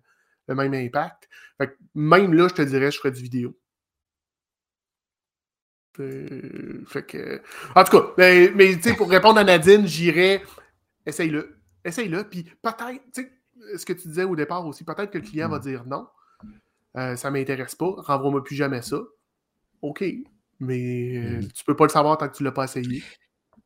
le 0.47 0.55
même 0.55 0.73
impact. 0.73 1.27
même 1.93 2.33
là, 2.33 2.47
je 2.47 2.53
te 2.53 2.61
dirais, 2.61 2.91
je 2.91 2.97
ferais 2.97 3.11
du 3.11 3.21
vidéo. 3.21 3.53
Fait 5.97 7.05
que... 7.05 7.41
En 7.75 7.83
tout 7.83 7.99
cas, 7.99 8.13
mais, 8.17 8.51
mais 8.55 8.77
pour 8.97 9.09
répondre 9.09 9.37
à 9.37 9.43
Nadine, 9.43 9.85
j'irais 9.85 10.41
essaye-le. 11.05 11.57
Essaye-le. 11.83 12.23
Puis 12.23 12.43
peut-être, 12.61 13.03
ce 13.75 13.85
que 13.85 13.93
tu 13.93 14.07
disais 14.07 14.23
au 14.23 14.35
départ 14.35 14.65
aussi, 14.65 14.83
peut-être 14.83 15.11
que 15.11 15.17
le 15.17 15.23
client 15.25 15.49
va 15.49 15.57
mm. 15.57 15.61
dire 15.61 15.85
non. 15.85 16.07
Euh, 16.97 17.15
ça 17.15 17.29
ne 17.29 17.37
m'intéresse 17.37 17.75
pas. 17.75 17.93
Renvoie-moi 17.97 18.43
plus 18.43 18.55
jamais 18.55 18.81
ça. 18.81 19.01
OK. 19.81 20.03
Mais 20.59 21.17
euh, 21.17 21.37
mm. 21.37 21.47
tu 21.47 21.61
ne 21.61 21.65
peux 21.65 21.75
pas 21.75 21.85
le 21.85 21.89
savoir 21.89 22.17
tant 22.17 22.27
que 22.27 22.35
tu 22.35 22.43
ne 22.43 22.49
l'as 22.49 22.53
pas 22.53 22.65
essayé. 22.65 23.03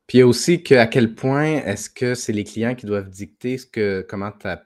Puis 0.06 0.18
il 0.18 0.20
y 0.20 0.22
a 0.22 0.26
aussi 0.26 0.62
que, 0.62 0.74
à 0.74 0.86
quel 0.86 1.14
point 1.14 1.56
est-ce 1.64 1.90
que 1.90 2.14
c'est 2.14 2.32
les 2.32 2.44
clients 2.44 2.74
qui 2.74 2.86
doivent 2.86 3.10
dicter 3.10 3.58
ce 3.58 3.66
que, 3.66 4.06
comment 4.08 4.30
ta, 4.30 4.62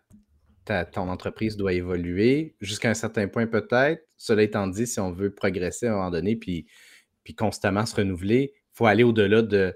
ton 0.85 1.09
entreprise 1.09 1.57
doit 1.57 1.73
évoluer, 1.73 2.55
jusqu'à 2.61 2.91
un 2.91 2.95
certain 2.95 3.27
point 3.27 3.47
peut-être. 3.47 4.07
Cela 4.17 4.43
étant 4.43 4.67
dit, 4.69 4.87
si 4.87 5.01
on 5.01 5.11
veut 5.11 5.35
progresser 5.35 5.87
à 5.87 5.93
un 5.93 5.97
moment 5.97 6.11
donné, 6.11 6.37
puis 6.37 6.67
puis 7.25 7.35
constamment 7.35 7.87
se 7.87 7.97
renouveler. 7.97 8.53
Il 8.55 8.73
faut 8.75 8.87
aller 8.87 9.03
au-delà 9.05 9.43
de, 9.43 9.75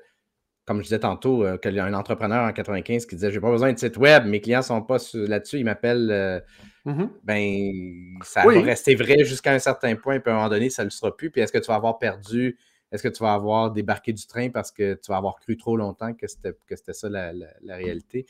comme 0.65 0.79
je 0.79 0.85
disais 0.85 0.99
tantôt, 0.99 1.45
qu'il 1.59 1.75
y 1.75 1.79
a 1.79 1.85
un 1.85 1.95
entrepreneur 1.95 2.49
en 2.49 2.53
95 2.53 3.07
qui 3.07 3.17
disait 3.17 3.31
J'ai 3.31 3.41
pas 3.41 3.51
besoin 3.51 3.73
de 3.73 3.79
site 3.79 3.97
web, 3.97 4.27
mes 4.27 4.41
clients 4.41 4.61
ne 4.61 4.65
sont 4.65 4.83
pas 4.83 4.97
là-dessus, 5.15 5.59
ils 5.59 5.65
m'appellent. 5.65 6.11
Euh, 6.11 6.41
mm-hmm. 6.87 7.09
ben, 7.23 8.19
ça 8.25 8.45
va 8.45 8.61
rester 8.61 8.95
vrai 8.95 9.25
jusqu'à 9.25 9.53
un 9.53 9.59
certain 9.59 9.95
point, 9.97 10.21
puis 10.21 10.31
à 10.31 10.35
un 10.35 10.39
moment 10.39 10.49
donné, 10.49 10.71
ça 10.71 10.83
ne 10.83 10.87
le 10.87 10.91
sera 10.91 11.17
plus. 11.17 11.31
Puis 11.31 11.41
est-ce 11.41 11.53
que 11.53 11.59
tu 11.59 11.67
vas 11.67 11.75
avoir 11.75 11.99
perdu 11.99 12.57
est-ce 12.95 13.03
que 13.03 13.09
tu 13.09 13.25
vas 13.25 13.33
avoir 13.33 13.73
débarqué 13.73 14.13
du 14.13 14.25
train 14.25 14.51
parce 14.51 14.71
que 14.71 14.95
tu 14.95 15.11
vas 15.11 15.17
avoir 15.17 15.41
cru 15.41 15.57
trop 15.57 15.77
longtemps 15.77 16.15
que 16.15 16.29
c'était 16.29 16.93
ça 16.93 17.09
la, 17.09 17.33
réalité? 17.67 18.25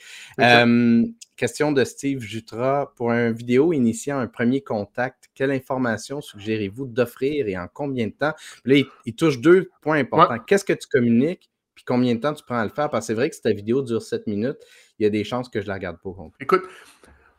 question 1.37 1.71
de 1.71 1.85
Steve 1.85 2.21
Jutra. 2.21 2.95
Pour 2.97 3.13
une 3.13 3.33
vidéo 3.33 3.75
initiant 3.75 4.19
un 4.19 4.27
premier 4.27 4.63
contact, 4.63 5.29
quelle 5.35 5.51
information 5.51 6.23
suggérez-vous 6.23 6.87
d'offrir 6.87 7.47
et 7.47 7.59
en 7.59 7.69
combien 7.71 8.07
de 8.07 8.13
temps? 8.13 8.33
Là, 8.65 8.77
il, 9.05 9.15
touche 9.15 9.39
deux 9.39 9.71
points 9.83 9.99
importants. 9.99 10.39
Qu'est-ce 10.39 10.65
que 10.65 10.73
tu 10.73 10.89
communiques? 10.89 11.51
Combien 11.87 12.15
de 12.15 12.21
temps 12.21 12.33
tu 12.33 12.45
prends 12.45 12.59
à 12.59 12.65
le 12.65 12.71
faire? 12.71 12.91
Parce 12.91 13.05
que 13.05 13.07
c'est 13.09 13.15
vrai 13.15 13.29
que 13.29 13.37
si 13.37 13.43
ta 13.43 13.53
vidéo 13.53 13.83
dure 13.83 14.03
7 14.03 14.27
minutes, 14.27 14.59
il 14.99 15.05
y 15.05 15.07
a 15.07 15.11
des 15.11 15.25
chances 15.25 15.49
que 15.49 15.61
je 15.61 15.67
la 15.67 15.75
regarde 15.75 15.99
pas. 16.03 16.11
Écoute, 16.41 16.63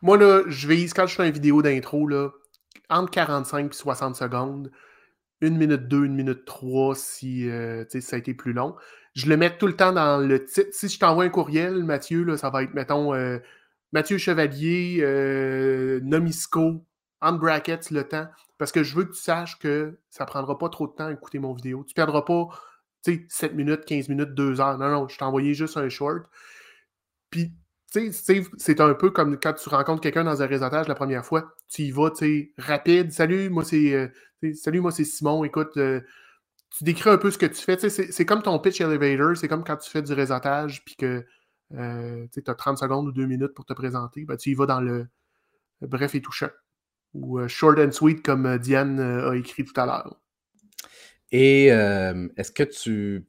moi, 0.02 0.18
là, 0.18 0.44
je 0.48 0.68
vais, 0.68 0.86
quand 0.86 1.08
je 1.08 1.16
fais 1.16 1.28
une 1.28 1.34
vidéo 1.34 1.62
d'intro, 1.62 2.10
entre 2.90 3.12
45 3.12 3.72
et 3.72 3.76
60 3.76 4.16
secondes, 4.16 4.72
une 5.42 5.58
minute 5.58 5.88
deux, 5.88 6.06
une 6.06 6.16
minute 6.16 6.46
trois 6.46 6.96
si 6.96 7.50
euh, 7.50 7.86
ça 7.90 8.16
a 8.16 8.20
été 8.20 8.34
plus 8.34 8.54
long. 8.54 8.76
Je 9.16 9.28
le 9.28 9.38
mets 9.38 9.58
tout 9.58 9.68
le 9.68 9.76
temps 9.76 9.94
dans 9.94 10.18
le 10.18 10.44
titre. 10.44 10.70
Si 10.72 10.90
je 10.90 11.00
t'envoie 11.00 11.24
un 11.24 11.30
courriel, 11.30 11.84
Mathieu, 11.84 12.24
là, 12.24 12.38
ça 12.38 12.50
va 12.50 12.64
être, 12.64 12.74
mettons, 12.74 13.14
euh, 13.14 13.40
Mathieu 13.94 14.18
Chevalier, 14.18 15.00
euh, 15.02 16.00
Nomisco, 16.04 16.86
en 17.22 17.34
brackets 17.34 17.92
le 17.92 18.04
temps, 18.04 18.28
parce 18.58 18.72
que 18.72 18.84
je 18.84 18.96
veux 18.96 19.06
que 19.06 19.14
tu 19.14 19.22
saches 19.22 19.58
que 19.58 19.98
ça 20.10 20.26
prendra 20.26 20.58
pas 20.58 20.70
trop 20.70 20.88
de 20.88 20.94
temps 20.94 21.08
à 21.08 21.14
écouter 21.14 21.40
mon 21.40 21.54
vidéo. 21.54 21.84
Tu 21.88 21.94
perdras 21.94 22.24
pas 22.24 22.50
7 23.30 23.54
minutes, 23.54 23.86
15 23.86 24.10
minutes, 24.10 24.34
2 24.34 24.62
heures. 24.62 24.78
Non, 24.78 24.90
non, 24.90 25.08
je 25.08 25.18
t'ai 25.18 25.24
envoyé 25.26 25.54
juste 25.54 25.78
un 25.78 25.90
short. 25.90 26.26
Puis 27.30 27.52
c'est 28.12 28.82
un 28.82 28.94
peu 28.94 29.12
comme 29.12 29.40
quand 29.40 29.54
tu 29.54 29.70
rencontres 29.70 30.02
quelqu'un 30.02 30.24
dans 30.24 30.42
un 30.42 30.48
réseautage 30.48 30.88
la 30.88 30.96
première 30.96 31.26
fois. 31.26 31.54
Tu 31.68 31.84
y 31.84 31.92
vas, 31.92 32.12
tu 32.12 32.54
rapide. 32.58 33.12
Salut, 33.12 33.50
moi 33.50 33.64
c'est 33.64 33.94
euh, 33.94 34.08
salut, 34.54 34.82
moi 34.82 34.92
c'est 34.92 35.06
Simon. 35.06 35.44
Écoute, 35.44 35.78
euh, 35.78 36.02
tu 36.78 36.84
décris 36.84 37.10
un 37.10 37.18
peu 37.18 37.32
ce 37.32 37.38
que 37.38 37.46
tu 37.46 37.62
fais. 37.62 37.78
C'est 37.90 38.26
comme 38.26 38.42
ton 38.42 38.60
pitch 38.60 38.82
elevator. 38.82 39.38
C'est 39.38 39.48
comme 39.48 39.64
quand 39.64 39.78
tu 39.78 39.90
fais 39.90 40.02
du 40.02 40.14
réseautage 40.14 40.84
puis 40.86 40.96
que 40.96 41.26
euh, 41.74 42.28
tu 42.34 42.44
as 42.46 42.56
30 42.56 42.78
secondes 42.78 43.08
ou 43.08 43.12
2 43.12 43.26
minutes 43.26 43.54
pour 43.54 43.66
te 43.66 43.74
présenter. 43.74 44.26
Ben, 44.26 44.38
tu 44.38 44.52
y 44.52 44.54
vas 44.56 44.66
dans 44.66 44.82
le 44.82 45.08
bref 45.82 46.16
et 46.16 46.22
touchant. 46.22 46.50
Ou 47.14 47.48
short 47.48 47.80
and 47.80 47.92
sweet, 47.92 48.24
comme 48.26 48.58
Diane 48.58 49.00
a 49.00 49.36
écrit 49.36 49.64
tout 49.64 49.80
à 49.80 49.86
l'heure. 49.86 50.20
Et 51.32 51.68
est-ce 51.68 52.52
que 52.52 52.64
tu 52.64 53.26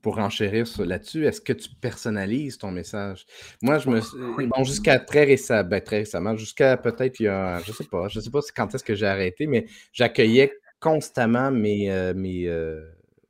pour 0.00 0.18
enchérir 0.18 0.66
là-dessus, 0.78 1.26
est-ce 1.26 1.40
que 1.40 1.52
tu 1.52 1.68
personnalises 1.80 2.58
ton 2.58 2.70
message? 2.70 3.26
Moi, 3.60 3.78
je 3.78 3.90
me 3.90 4.46
bon, 4.46 4.64
jusqu'à 4.64 4.98
très, 4.98 5.24
récemment, 5.24 5.68
ben, 5.68 5.80
très 5.80 5.98
récemment, 5.98 6.36
jusqu'à 6.36 6.76
peut-être 6.76 7.20
il 7.20 7.24
y 7.24 7.28
a, 7.28 7.60
je 7.60 7.72
sais 7.72 7.84
pas, 7.84 8.08
je 8.08 8.20
sais 8.20 8.30
pas 8.30 8.40
quand 8.54 8.74
est-ce 8.74 8.84
que 8.84 8.94
j'ai 8.94 9.06
arrêté, 9.06 9.46
mais 9.46 9.66
j'accueillais 9.92 10.52
constamment 10.80 11.50
mes, 11.50 11.90
euh, 11.92 12.14
mes, 12.14 12.48
euh, 12.48 12.84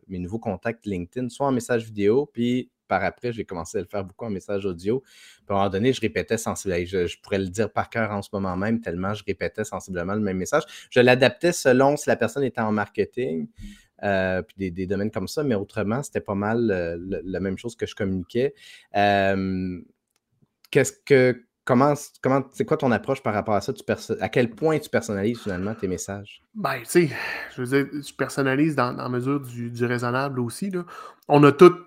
mes, 0.08 0.18
nouveaux 0.18 0.38
contacts 0.38 0.86
LinkedIn, 0.86 1.28
soit 1.28 1.46
en 1.46 1.52
message 1.52 1.84
vidéo, 1.84 2.30
puis 2.32 2.70
par 2.88 3.04
après, 3.04 3.32
j'ai 3.32 3.44
commencé 3.44 3.78
à 3.78 3.80
le 3.80 3.86
faire 3.86 4.04
beaucoup 4.04 4.26
en 4.26 4.30
message 4.30 4.66
audio. 4.66 5.00
Puis 5.00 5.46
à 5.48 5.52
un 5.52 5.56
moment 5.56 5.70
donné, 5.70 5.94
je 5.94 6.00
répétais 6.00 6.36
sensiblement, 6.36 6.84
je, 6.84 7.06
je, 7.06 7.20
pourrais 7.22 7.38
le 7.38 7.48
dire 7.48 7.72
par 7.72 7.88
cœur 7.88 8.10
en 8.10 8.20
ce 8.20 8.28
moment 8.34 8.54
même, 8.54 8.82
tellement 8.82 9.14
je 9.14 9.24
répétais 9.26 9.64
sensiblement 9.64 10.12
le 10.12 10.20
même 10.20 10.36
message. 10.36 10.64
Je 10.90 11.00
l'adaptais 11.00 11.52
selon 11.52 11.96
si 11.96 12.10
la 12.10 12.16
personne 12.16 12.44
était 12.44 12.60
en 12.60 12.70
marketing, 12.70 13.48
euh, 14.02 14.42
puis 14.42 14.70
des, 14.70 14.86
domaines 14.86 15.10
comme 15.10 15.28
ça, 15.28 15.42
mais 15.42 15.54
autrement, 15.54 16.02
c'était 16.02 16.20
pas 16.20 16.34
mal 16.34 16.70
euh, 16.70 16.96
la 17.24 17.40
même 17.40 17.56
chose 17.56 17.76
que 17.76 17.86
je 17.86 17.94
communiquais. 17.94 18.54
Euh, 18.96 19.80
qu'est-ce 20.70 20.92
que, 21.04 21.44
comment, 21.64 21.94
comment, 22.20 22.42
c'est 22.52 22.64
quoi 22.64 22.76
ton 22.76 22.90
approche 22.90 23.22
par 23.22 23.34
rapport 23.34 23.54
à 23.54 23.60
ça? 23.60 23.72
Tu 23.72 23.82
à 24.20 24.28
quel 24.28 24.50
point 24.50 24.78
tu 24.78 24.90
personnalises 24.90 25.40
finalement 25.40 25.74
tes 25.74 25.86
messages? 25.86 26.42
Ben, 26.54 26.78
tu 26.80 26.86
sais, 26.86 27.10
je 27.54 27.62
veux 27.62 27.82
dire, 27.82 28.02
tu 28.04 28.14
personnalises 28.14 28.74
dans, 28.74 28.92
dans 28.92 29.08
mesure 29.08 29.40
du, 29.40 29.84
raisonnable 29.84 30.40
aussi. 30.40 30.70
Là. 30.70 30.84
On 31.28 31.42
a 31.44 31.52
toutes 31.52 31.80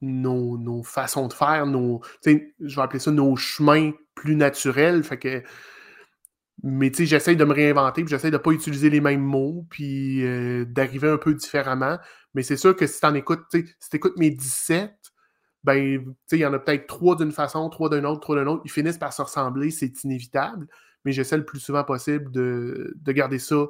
nos, 0.00 0.58
nos, 0.58 0.82
façons 0.82 1.28
de 1.28 1.32
faire, 1.32 1.66
nos, 1.66 2.00
je 2.24 2.32
vais 2.76 2.82
appeler 2.82 2.98
ça 2.98 3.12
nos 3.12 3.36
chemins 3.36 3.92
plus 4.16 4.34
naturels. 4.34 5.04
Fait 5.04 5.18
que 5.18 5.42
mais 6.62 6.90
tu 6.90 6.98
sais, 6.98 7.06
j'essaie 7.06 7.34
de 7.34 7.44
me 7.44 7.52
réinventer, 7.52 8.02
puis 8.02 8.10
j'essaie 8.10 8.30
de 8.30 8.36
ne 8.36 8.42
pas 8.42 8.52
utiliser 8.52 8.90
les 8.90 9.00
mêmes 9.00 9.22
mots, 9.22 9.66
puis 9.70 10.24
euh, 10.24 10.64
d'arriver 10.64 11.08
un 11.08 11.18
peu 11.18 11.34
différemment. 11.34 11.98
Mais 12.34 12.42
c'est 12.42 12.56
sûr 12.56 12.76
que 12.76 12.86
si 12.86 13.00
tu 13.00 13.16
écoutes, 13.16 13.44
si 13.50 14.00
mes 14.16 14.30
17, 14.30 14.94
ben, 15.64 16.14
il 16.32 16.38
y 16.38 16.46
en 16.46 16.52
a 16.52 16.58
peut-être 16.58 16.86
trois 16.86 17.16
d'une 17.16 17.32
façon, 17.32 17.68
trois 17.70 17.88
d'une 17.88 18.06
autre, 18.06 18.20
trois 18.20 18.36
d'une 18.36 18.48
autre. 18.48 18.62
Ils 18.64 18.70
finissent 18.70 18.98
par 18.98 19.12
se 19.12 19.22
ressembler, 19.22 19.70
c'est 19.70 20.04
inévitable. 20.04 20.66
Mais 21.04 21.12
j'essaie 21.12 21.36
le 21.36 21.44
plus 21.44 21.60
souvent 21.60 21.84
possible 21.84 22.30
de, 22.30 22.94
de 22.96 23.12
garder 23.12 23.38
ça 23.38 23.66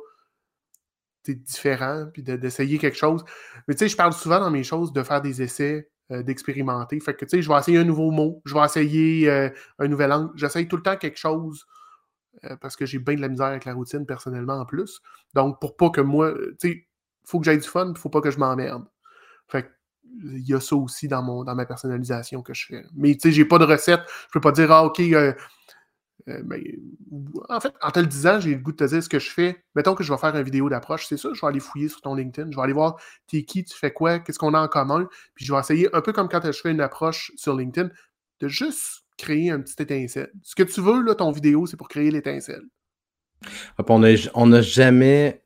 différent, 1.24 2.06
puis 2.12 2.22
d'essayer 2.22 2.78
quelque 2.78 2.96
chose. 2.96 3.24
Mais 3.68 3.74
tu 3.74 3.80
sais, 3.80 3.88
je 3.88 3.96
parle 3.96 4.12
souvent 4.12 4.40
dans 4.40 4.50
mes 4.50 4.64
choses 4.64 4.92
de 4.92 5.02
faire 5.02 5.22
des 5.22 5.40
essais, 5.40 5.88
euh, 6.10 6.22
d'expérimenter. 6.22 6.98
Fait 7.00 7.14
que 7.14 7.24
tu 7.24 7.30
sais, 7.30 7.42
je 7.42 7.48
vais 7.48 7.58
essayer 7.58 7.78
un 7.78 7.84
nouveau 7.84 8.10
mot, 8.10 8.42
je 8.44 8.54
vais 8.54 8.64
essayer 8.64 9.30
euh, 9.30 9.48
un 9.78 9.88
nouvel 9.88 10.12
angle. 10.12 10.32
J'essaye 10.34 10.68
tout 10.68 10.76
le 10.76 10.82
temps 10.82 10.96
quelque 10.96 11.18
chose 11.18 11.64
euh, 12.44 12.56
parce 12.56 12.76
que 12.76 12.86
j'ai 12.86 12.98
bien 12.98 13.14
de 13.14 13.20
la 13.20 13.28
misère 13.28 13.46
avec 13.46 13.64
la 13.64 13.74
routine 13.74 14.06
personnellement 14.06 14.58
en 14.58 14.66
plus. 14.66 15.00
Donc, 15.34 15.60
pour 15.60 15.76
pas 15.76 15.90
que 15.90 16.00
moi, 16.00 16.28
euh, 16.28 16.56
tu 16.60 16.68
sais, 16.68 16.88
faut 17.24 17.38
que 17.38 17.44
j'aille 17.44 17.58
du 17.58 17.68
fun, 17.68 17.92
faut 17.96 18.08
pas 18.08 18.20
que 18.20 18.30
je 18.30 18.38
m'emmerde. 18.38 18.84
Fait 19.48 19.70
il 20.24 20.46
y 20.46 20.52
a 20.52 20.60
ça 20.60 20.76
aussi 20.76 21.08
dans, 21.08 21.22
mon, 21.22 21.42
dans 21.42 21.54
ma 21.54 21.64
personnalisation 21.64 22.42
que 22.42 22.52
je 22.52 22.66
fais. 22.66 22.84
Mais 22.94 23.14
tu 23.14 23.20
sais, 23.20 23.32
j'ai 23.32 23.46
pas 23.46 23.58
de 23.58 23.64
recette. 23.64 24.02
Je 24.26 24.32
peux 24.32 24.42
pas 24.42 24.52
dire, 24.52 24.70
ah, 24.70 24.84
OK, 24.84 25.00
euh, 26.28 26.42
ben, 26.44 26.62
en 27.48 27.60
fait, 27.60 27.74
en 27.82 27.90
te 27.90 27.98
le 27.98 28.06
disant, 28.06 28.38
j'ai 28.38 28.54
le 28.54 28.60
goût 28.60 28.72
de 28.72 28.76
te 28.76 28.84
dire 28.84 29.02
ce 29.02 29.08
que 29.08 29.18
je 29.18 29.30
fais. 29.30 29.64
Mettons 29.74 29.94
que 29.94 30.04
je 30.04 30.12
vais 30.12 30.18
faire 30.18 30.34
une 30.36 30.42
vidéo 30.42 30.68
d'approche, 30.68 31.06
c'est 31.06 31.16
ça, 31.16 31.30
je 31.32 31.40
vais 31.40 31.46
aller 31.46 31.60
fouiller 31.60 31.88
sur 31.88 32.00
ton 32.00 32.14
LinkedIn, 32.14 32.50
je 32.52 32.56
vais 32.56 32.62
aller 32.62 32.72
voir 32.72 32.96
t'es 33.26 33.42
qui, 33.42 33.64
tu 33.64 33.76
fais 33.76 33.92
quoi, 33.92 34.20
qu'est-ce 34.20 34.38
qu'on 34.38 34.54
a 34.54 34.60
en 34.60 34.68
commun, 34.68 35.08
puis 35.34 35.44
je 35.44 35.52
vais 35.52 35.58
essayer, 35.58 35.88
un 35.94 36.00
peu 36.00 36.12
comme 36.12 36.28
quand 36.28 36.44
je 36.44 36.52
fais 36.60 36.70
une 36.70 36.80
approche 36.80 37.32
sur 37.36 37.56
LinkedIn, 37.56 37.90
de 38.40 38.48
juste 38.48 39.01
créer 39.22 39.50
un 39.50 39.60
petit 39.60 39.80
étincelle. 39.80 40.30
Ce 40.42 40.54
que 40.54 40.62
tu 40.62 40.80
veux, 40.80 41.02
là, 41.02 41.14
ton 41.14 41.30
vidéo, 41.30 41.66
c'est 41.66 41.76
pour 41.76 41.88
créer 41.88 42.10
l'étincelle. 42.10 42.62
On 43.88 44.46
n'a 44.46 44.62
jamais. 44.62 45.38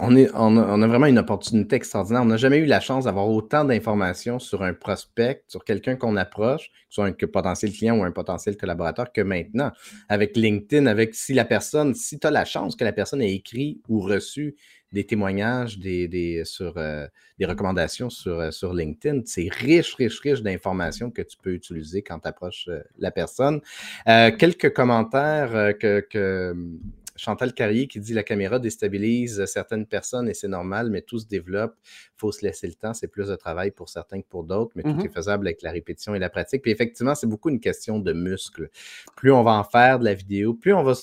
On, 0.00 0.16
est, 0.16 0.30
on, 0.32 0.56
a, 0.56 0.86
vraiment 0.86 1.06
une 1.06 1.18
opportunité 1.18 1.76
extraordinaire. 1.76 2.22
On 2.22 2.26
n'a 2.26 2.38
jamais 2.38 2.56
eu 2.56 2.64
la 2.64 2.80
chance 2.80 3.04
d'avoir 3.04 3.28
autant 3.28 3.66
d'informations 3.66 4.38
sur 4.38 4.62
un 4.62 4.72
prospect, 4.72 5.44
sur 5.46 5.62
quelqu'un 5.62 5.96
qu'on 5.96 6.16
approche, 6.16 6.70
soit 6.88 7.04
un 7.04 7.12
potentiel 7.12 7.72
client 7.72 7.98
ou 7.98 8.02
un 8.02 8.10
potentiel 8.10 8.56
collaborateur, 8.56 9.12
que 9.12 9.20
maintenant. 9.20 9.70
Avec 10.08 10.38
LinkedIn, 10.38 10.86
avec 10.86 11.14
si 11.14 11.34
la 11.34 11.44
personne, 11.44 11.94
si 11.94 12.18
tu 12.18 12.26
as 12.26 12.30
la 12.30 12.46
chance 12.46 12.76
que 12.76 12.84
la 12.84 12.94
personne 12.94 13.20
ait 13.20 13.34
écrit 13.34 13.82
ou 13.88 14.00
reçu 14.00 14.56
des 14.92 15.04
témoignages, 15.04 15.78
des, 15.78 16.42
sur, 16.44 16.74
euh, 16.76 17.06
des 17.38 17.46
recommandations 17.46 18.10
sur, 18.10 18.40
euh, 18.40 18.50
sur 18.50 18.72
LinkedIn. 18.72 19.22
C'est 19.26 19.48
riche, 19.50 19.94
riche, 19.94 20.20
riche 20.20 20.42
d'informations 20.42 21.10
que 21.10 21.22
tu 21.22 21.36
peux 21.36 21.52
utiliser 21.52 22.02
quand 22.02 22.20
tu 22.20 22.28
approches 22.28 22.68
euh, 22.68 22.82
la 22.98 23.10
personne. 23.10 23.60
quelques 24.06 24.72
commentaires 24.72 25.76
que, 25.78 26.50
hum, 26.50 26.80
Chantal 27.16 27.52
Carrier 27.52 27.88
qui 27.88 27.98
dit 27.98 28.14
la 28.14 28.22
caméra 28.22 28.60
déstabilise 28.60 29.44
certaines 29.46 29.86
personnes 29.86 30.28
et 30.28 30.34
c'est 30.34 30.48
normal, 30.48 30.88
mais 30.88 31.02
tout 31.02 31.18
se 31.18 31.26
développe. 31.26 31.74
Il 31.84 32.18
faut 32.18 32.30
se 32.30 32.44
laisser 32.44 32.68
le 32.68 32.74
temps. 32.74 32.94
C'est 32.94 33.08
plus 33.08 33.26
de 33.26 33.34
travail 33.34 33.72
pour 33.72 33.88
certains 33.88 34.20
que 34.20 34.26
pour 34.28 34.44
d'autres, 34.44 34.70
mais 34.76 34.84
tout 34.84 34.90
mmh 34.90 35.06
est 35.06 35.12
faisable 35.12 35.48
avec 35.48 35.62
la 35.62 35.72
répétition 35.72 36.14
et 36.14 36.20
la 36.20 36.30
pratique. 36.30 36.62
Puis 36.62 36.70
effectivement, 36.70 37.16
c'est 37.16 37.26
beaucoup 37.26 37.50
une 37.50 37.58
question 37.58 37.98
de 37.98 38.12
muscles. 38.12 38.70
Plus 39.16 39.32
on 39.32 39.42
va 39.42 39.52
en 39.54 39.64
faire 39.64 39.98
de 39.98 40.04
la 40.04 40.14
vidéo, 40.14 40.54
plus 40.54 40.72
on 40.72 40.84
va 40.84 40.94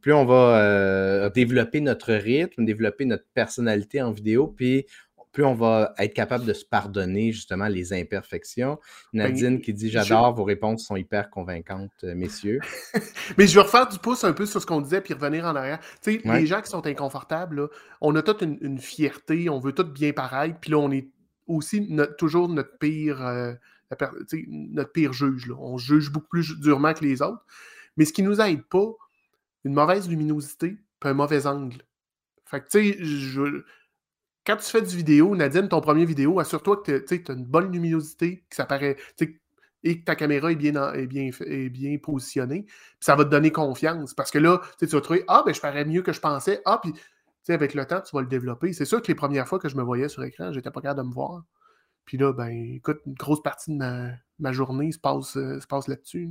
plus 0.00 0.12
on 0.12 0.24
va 0.24 0.60
euh, 0.62 1.30
développer 1.30 1.80
notre 1.80 2.12
rythme, 2.12 2.64
développer 2.64 3.04
notre 3.04 3.24
personnalité 3.34 4.02
en 4.02 4.10
vidéo, 4.10 4.48
puis 4.48 4.86
plus 5.32 5.44
on 5.44 5.54
va 5.54 5.94
être 5.98 6.14
capable 6.14 6.44
de 6.44 6.52
se 6.52 6.64
pardonner 6.64 7.32
justement 7.32 7.68
les 7.68 7.92
imperfections. 7.92 8.78
Ben, 9.12 9.30
Nadine 9.30 9.60
qui 9.60 9.72
dit 9.72 9.90
J'adore, 9.90 10.34
vos 10.34 10.44
réponses 10.44 10.86
sont 10.86 10.96
hyper 10.96 11.30
convaincantes, 11.30 11.92
euh, 12.04 12.14
messieurs. 12.14 12.60
Mais 13.38 13.46
je 13.46 13.54
vais 13.54 13.60
refaire 13.60 13.88
du 13.88 13.98
pouce 13.98 14.24
un 14.24 14.32
peu 14.32 14.46
sur 14.46 14.60
ce 14.60 14.66
qu'on 14.66 14.80
disait 14.80 15.00
puis 15.00 15.14
revenir 15.14 15.44
en 15.44 15.54
arrière. 15.54 15.78
Tu 16.02 16.20
sais, 16.20 16.20
les 16.24 16.46
gens 16.46 16.60
qui 16.60 16.70
sont 16.70 16.86
inconfortables, 16.86 17.68
on 18.00 18.14
a 18.16 18.22
toute 18.22 18.42
une, 18.42 18.78
fierté, 18.78 19.48
on 19.48 19.60
veut 19.60 19.72
tout 19.72 19.84
bien 19.84 20.12
pareil, 20.12 20.54
puis 20.60 20.72
là, 20.72 20.78
on 20.78 20.90
est 20.90 21.08
aussi 21.46 21.88
toujours 22.18 22.48
notre 22.48 22.78
pire, 22.78 23.24
euh, 23.24 23.52
notre 24.48 24.92
pire 24.92 25.12
juge. 25.12 25.46
Là. 25.46 25.54
On 25.58 25.78
juge 25.78 26.10
beaucoup 26.10 26.28
plus 26.28 26.58
durement 26.60 26.92
que 26.92 27.04
les 27.04 27.22
autres. 27.22 27.44
Mais 27.96 28.04
ce 28.04 28.12
qui 28.12 28.22
nous 28.22 28.40
aide 28.40 28.62
pas, 28.70 28.88
une 29.64 29.74
mauvaise 29.74 30.08
luminosité 30.08 30.78
puis 31.00 31.10
un 31.10 31.14
mauvais 31.14 31.46
angle. 31.46 31.82
Fait 32.44 32.60
que, 32.60 32.68
tu 32.68 32.92
sais, 32.92 33.62
quand 34.46 34.56
tu 34.56 34.64
fais 34.64 34.82
du 34.82 34.96
vidéo, 34.96 35.36
Nadine, 35.36 35.68
ton 35.68 35.80
premier 35.80 36.04
vidéo, 36.04 36.40
assure-toi 36.40 36.82
que 36.82 36.98
tu 36.98 37.22
as 37.28 37.32
une 37.32 37.44
bonne 37.44 37.72
luminosité, 37.72 38.44
que 38.48 38.56
ça 38.56 38.66
paraît, 38.66 38.96
et 39.82 40.00
que 40.00 40.04
ta 40.04 40.14
caméra 40.14 40.52
est 40.52 40.56
bien, 40.56 40.92
est 40.92 41.06
bien, 41.06 41.30
est 41.46 41.68
bien 41.68 41.96
positionnée. 41.98 42.66
ça 43.00 43.16
va 43.16 43.24
te 43.24 43.30
donner 43.30 43.50
confiance. 43.50 44.14
Parce 44.14 44.30
que 44.30 44.38
là, 44.38 44.60
tu 44.78 44.86
vas 44.86 45.00
trouver, 45.00 45.24
ah, 45.28 45.42
ben, 45.44 45.54
je 45.54 45.60
parais 45.60 45.84
mieux 45.84 46.02
que 46.02 46.12
je 46.12 46.20
pensais. 46.20 46.60
Ah, 46.64 46.80
puis, 46.82 46.92
avec 47.48 47.74
le 47.74 47.84
temps, 47.84 48.00
tu 48.00 48.14
vas 48.14 48.22
le 48.22 48.28
développer. 48.28 48.72
C'est 48.72 48.84
sûr 48.84 49.02
que 49.02 49.08
les 49.08 49.14
premières 49.14 49.48
fois 49.48 49.58
que 49.58 49.68
je 49.68 49.76
me 49.76 49.82
voyais 49.82 50.08
sur 50.08 50.22
écran, 50.22 50.52
j'étais 50.52 50.70
pas 50.70 50.80
capable 50.80 51.02
de 51.02 51.08
me 51.08 51.14
voir. 51.14 51.42
Puis 52.04 52.18
là, 52.18 52.32
ben, 52.32 52.48
écoute, 52.48 53.00
une 53.06 53.14
grosse 53.14 53.42
partie 53.42 53.72
de 53.72 54.12
ma, 54.38 54.52
journée 54.52 54.92
se 54.92 54.98
passe, 54.98 55.36
euh, 55.36 55.60
se 55.60 55.66
passe 55.66 55.88
là-dessus. 55.88 56.30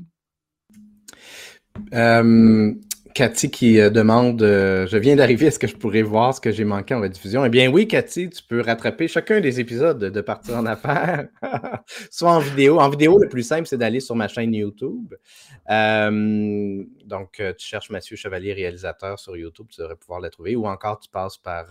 Euh, 1.93 2.73
Cathy 3.13 3.49
qui 3.49 3.79
euh, 3.79 3.89
demande 3.89 4.41
euh, 4.41 4.87
Je 4.87 4.97
viens 4.97 5.15
d'arriver, 5.15 5.47
est-ce 5.47 5.59
que 5.59 5.67
je 5.67 5.75
pourrais 5.75 6.01
voir 6.01 6.33
ce 6.33 6.41
que 6.41 6.51
j'ai 6.51 6.63
manqué 6.63 6.93
en 6.93 7.01
rediffusion? 7.01 7.43
Eh 7.45 7.49
bien, 7.49 7.69
oui, 7.69 7.87
Cathy, 7.87 8.29
tu 8.29 8.43
peux 8.43 8.61
rattraper 8.61 9.07
chacun 9.07 9.41
des 9.41 9.59
épisodes 9.59 9.99
de 9.99 10.21
Partir 10.21 10.57
en 10.57 10.65
affaires, 10.65 11.27
soit 12.11 12.31
en 12.31 12.39
vidéo. 12.39 12.79
En 12.79 12.89
vidéo, 12.89 13.17
le 13.17 13.27
plus 13.27 13.43
simple, 13.43 13.67
c'est 13.67 13.77
d'aller 13.77 13.99
sur 13.99 14.15
ma 14.15 14.27
chaîne 14.27 14.53
YouTube. 14.53 15.15
Euh, 15.69 16.83
donc, 17.05 17.41
tu 17.57 17.67
cherches 17.67 17.89
Mathieu 17.89 18.15
Chevalier, 18.15 18.53
réalisateur 18.53 19.19
sur 19.19 19.35
YouTube, 19.35 19.67
tu 19.69 19.81
devrais 19.81 19.95
pouvoir 19.95 20.19
la 20.19 20.29
trouver. 20.29 20.55
Ou 20.55 20.67
encore, 20.67 20.99
tu 20.99 21.09
passes 21.09 21.37
par 21.37 21.67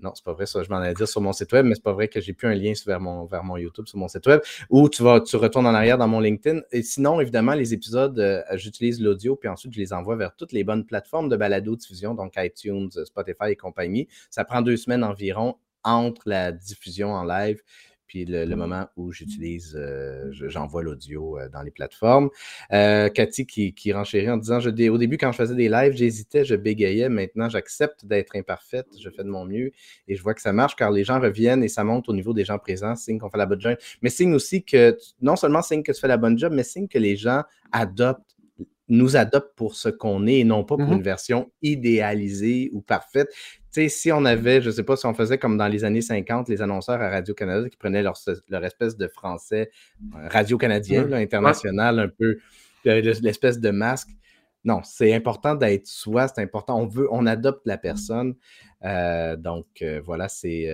non, 0.00 0.12
c'est 0.14 0.24
pas 0.24 0.32
vrai, 0.32 0.46
ça, 0.46 0.62
je 0.62 0.70
m'en 0.70 0.76
allais 0.76 0.94
dire 0.94 1.08
sur 1.08 1.20
mon 1.20 1.32
site 1.32 1.52
web, 1.52 1.66
mais 1.66 1.74
c'est 1.74 1.82
pas 1.82 1.92
vrai 1.92 2.08
que 2.08 2.20
j'ai 2.20 2.32
plus 2.32 2.46
un 2.46 2.54
lien 2.54 2.72
vers 2.86 3.00
mon, 3.00 3.24
vers 3.24 3.42
mon 3.42 3.56
YouTube 3.56 3.86
sur 3.86 3.98
mon 3.98 4.06
site 4.06 4.26
web. 4.26 4.40
Ou 4.70 4.88
tu 4.88 5.02
vas, 5.02 5.20
tu 5.20 5.36
retournes 5.36 5.66
en 5.66 5.74
arrière 5.74 5.98
dans 5.98 6.06
mon 6.06 6.20
LinkedIn. 6.20 6.60
Et 6.70 6.82
sinon, 6.82 7.20
évidemment, 7.20 7.54
les 7.54 7.74
épisodes, 7.74 8.18
euh, 8.18 8.42
j'utilise 8.54 9.00
l'audio, 9.00 9.34
puis 9.34 9.48
ensuite, 9.48 9.74
je 9.74 9.80
les 9.80 9.92
envoie 9.92 10.16
vers 10.16 10.36
toutes 10.36 10.52
les 10.52 10.62
bonnes 10.62 10.84
plateformes 10.84 11.28
de 11.28 11.36
balado-diffusion, 11.36 12.14
donc 12.14 12.34
iTunes, 12.36 12.90
Spotify 13.04 13.50
et 13.50 13.56
compagnie. 13.56 14.08
Ça 14.30 14.44
prend 14.44 14.62
deux 14.62 14.76
semaines 14.76 15.02
environ 15.02 15.56
entre 15.84 16.22
la 16.26 16.52
diffusion 16.52 17.12
en 17.12 17.24
live 17.24 17.62
puis 18.08 18.24
le, 18.24 18.46
mmh. 18.46 18.54
moment 18.56 18.86
où 18.96 19.12
j'utilise, 19.12 19.76
euh, 19.78 20.30
j'envoie 20.32 20.82
l'audio 20.82 21.38
euh, 21.38 21.48
dans 21.50 21.62
les 21.62 21.70
plateformes. 21.70 22.30
Euh, 22.72 23.10
Cathy 23.10 23.46
qui, 23.46 23.74
qui 23.74 23.92
renchérit 23.92 24.30
en 24.30 24.38
disant 24.38 24.60
je, 24.60 24.70
Au 24.88 24.98
début, 24.98 25.18
quand 25.18 25.30
je 25.30 25.36
faisais 25.36 25.54
des 25.54 25.68
lives, 25.68 25.92
j'hésitais, 25.92 26.44
je 26.44 26.56
bégayais. 26.56 27.10
Maintenant, 27.10 27.50
j'accepte 27.50 28.06
d'être 28.06 28.34
imparfaite. 28.34 28.86
Je 28.98 29.10
fais 29.10 29.22
de 29.22 29.28
mon 29.28 29.44
mieux 29.44 29.72
et 30.08 30.16
je 30.16 30.22
vois 30.22 30.32
que 30.32 30.40
ça 30.40 30.54
marche 30.54 30.74
car 30.74 30.90
les 30.90 31.04
gens 31.04 31.20
reviennent 31.20 31.62
et 31.62 31.68
ça 31.68 31.84
monte 31.84 32.08
au 32.08 32.14
niveau 32.14 32.32
des 32.32 32.44
gens 32.44 32.58
présents. 32.58 32.96
Signe 32.96 33.18
qu'on 33.18 33.28
fait 33.28 33.38
la 33.38 33.46
bonne 33.46 33.60
job. 33.60 33.76
Mais 34.00 34.08
signe 34.08 34.32
aussi 34.32 34.64
que, 34.64 34.96
non 35.20 35.36
seulement 35.36 35.60
signe 35.60 35.82
que 35.82 35.92
tu 35.92 36.00
fais 36.00 36.08
la 36.08 36.16
bonne 36.16 36.38
job, 36.38 36.52
mais 36.54 36.64
signe 36.64 36.88
que 36.88 36.98
les 36.98 37.16
gens 37.16 37.42
adoptent 37.72 38.37
nous 38.88 39.16
adoptent 39.16 39.56
pour 39.56 39.74
ce 39.74 39.88
qu'on 39.88 40.26
est 40.26 40.38
et 40.38 40.44
non 40.44 40.64
pas 40.64 40.76
pour 40.76 40.88
mmh 40.88 40.92
une 40.94 41.02
version 41.02 41.50
idéalisée 41.62 42.70
ou 42.72 42.80
parfaite 42.80 43.28
si 43.88 44.10
on 44.10 44.24
avait, 44.24 44.60
je 44.60 44.66
ne 44.66 44.72
sais 44.72 44.82
pas 44.82 44.96
si 44.96 45.06
on 45.06 45.14
faisait 45.14 45.38
comme 45.38 45.56
dans 45.56 45.68
les 45.68 45.84
années 45.84 46.00
50, 46.00 46.48
les 46.48 46.60
annonceurs 46.60 47.00
à 47.00 47.08
Radio-Canada 47.08 47.68
qui 47.68 47.76
prenaient 47.76 48.02
leur, 48.02 48.16
espèce 48.64 48.96
de 48.96 49.06
français 49.06 49.70
euh, 50.16 50.28
radio-canadien, 50.28 51.12
international, 51.12 52.00
un 52.00 52.08
peu, 52.08 52.38
l'espèce 52.84 53.60
de 53.60 53.70
masque. 53.70 54.08
Non, 54.64 54.80
c'est 54.82 55.14
important 55.14 55.54
d'être 55.54 55.86
soi, 55.86 56.26
c'est 56.26 56.42
important. 56.42 56.80
On 56.80 56.86
veut, 56.86 57.06
on 57.12 57.26
adopte 57.26 57.64
la 57.64 57.78
personne. 57.78 58.34
Euh, 58.84 59.36
donc, 59.36 59.66
euh, 59.82 60.00
voilà, 60.04 60.28
c'est. 60.28 60.68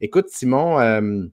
Écoute, 0.00 0.26
Simon, 0.28 1.30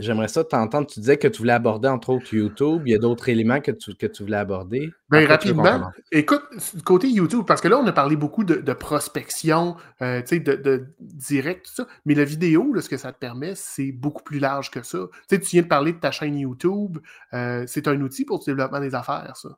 J'aimerais 0.00 0.28
ça 0.28 0.44
t'entendre. 0.44 0.86
Tu 0.86 1.00
disais 1.00 1.16
que 1.16 1.28
tu 1.28 1.38
voulais 1.38 1.52
aborder, 1.52 1.88
entre 1.88 2.10
autres, 2.10 2.34
YouTube. 2.34 2.82
Il 2.86 2.92
y 2.92 2.94
a 2.94 2.98
d'autres 2.98 3.28
éléments 3.28 3.60
que 3.60 3.70
tu, 3.70 3.94
que 3.94 4.06
tu 4.06 4.22
voulais 4.22 4.36
aborder. 4.36 4.90
Bien, 5.10 5.26
rapidement. 5.26 5.90
Écoute, 6.12 6.42
côté 6.84 7.08
YouTube, 7.08 7.44
parce 7.46 7.60
que 7.60 7.68
là, 7.68 7.78
on 7.78 7.86
a 7.86 7.92
parlé 7.92 8.16
beaucoup 8.16 8.44
de, 8.44 8.72
prospection, 8.72 9.76
euh, 10.02 10.22
de, 10.22 10.38
de, 10.38 10.86
direct, 11.00 11.66
tout 11.66 11.74
ça. 11.74 11.86
Mais 12.04 12.14
la 12.14 12.24
vidéo, 12.24 12.72
ce 12.80 12.88
que 12.88 12.96
ça 12.96 13.12
te 13.12 13.18
permet, 13.18 13.54
c'est 13.54 13.92
beaucoup 13.92 14.22
plus 14.22 14.38
large 14.38 14.70
que 14.70 14.82
ça. 14.82 14.98
tu 15.28 15.38
viens 15.38 15.62
de 15.62 15.68
parler 15.68 15.92
de 15.92 15.98
ta 15.98 16.10
chaîne 16.10 16.38
YouTube. 16.38 16.98
Euh, 17.32 17.64
c'est 17.66 17.88
un 17.88 18.00
outil 18.00 18.24
pour 18.24 18.38
le 18.38 18.44
développement 18.52 18.80
des 18.80 18.94
affaires, 18.94 19.36
ça. 19.36 19.50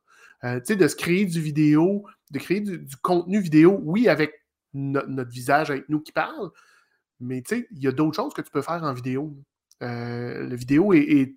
Euh, 0.45 0.61
de 0.61 0.86
se 0.86 0.95
créer 0.95 1.26
du 1.26 1.41
vidéo, 1.41 2.05
de 2.30 2.39
créer 2.39 2.61
du, 2.61 2.97
contenu 3.03 3.41
vidéo, 3.41 3.80
oui, 3.82 4.09
avec 4.09 4.32
notre 4.72 5.30
visage, 5.30 5.70
avec 5.70 5.89
nous 5.89 6.01
qui 6.01 6.12
parle, 6.12 6.51
mais 7.18 7.43
il 7.51 7.82
y 7.82 7.89
a 7.89 7.93
d'autres 7.93 8.14
choses 8.14 8.34
que 8.34 8.43
tu 8.43 8.51
peux 8.51 8.62
faire 8.62 8.84
en 8.84 8.93
vidéo. 8.93 9.36
Euh, 9.83 10.49
la 10.49 10.57
vidéo 10.57 10.93
est, 10.93 11.37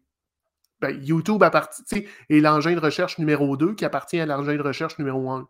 ben, 0.79 0.99
YouTube 1.03 1.43
appartient, 1.43 2.07
est 2.29 2.39
l'engin 2.39 2.73
de 2.73 2.79
recherche 2.79 3.19
numéro 3.19 3.55
2 3.55 3.75
qui 3.75 3.85
appartient 3.85 4.19
à 4.19 4.25
l'engin 4.25 4.55
de 4.55 4.61
recherche 4.61 4.97
numéro 4.97 5.29
1. 5.29 5.47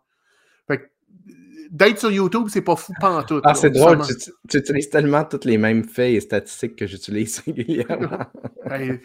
d'être 1.70 1.98
sur 1.98 2.10
YouTube, 2.10 2.48
c'est 2.48 2.62
pas 2.62 2.76
fou 2.76 2.92
tout. 3.26 3.40
Ah, 3.44 3.54
c'est 3.54 3.70
drôle, 3.70 4.00
tu, 4.48 4.58
utilises 4.58 4.90
tellement 4.90 5.24
tous 5.24 5.46
les 5.46 5.56
mêmes 5.56 5.84
faits 5.84 6.14
et 6.14 6.20
statistiques 6.20 6.76
que 6.76 6.86
j'utilise 6.86 7.38
régulièrement. 7.46 8.26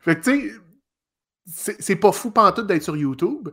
fait 0.00 0.20
tu 0.20 0.52
sais, 1.46 1.76
c'est 1.80 1.96
pas 1.96 2.12
fou 2.12 2.32
tout 2.54 2.62
d'être 2.62 2.82
sur 2.82 2.96
YouTube. 2.96 3.48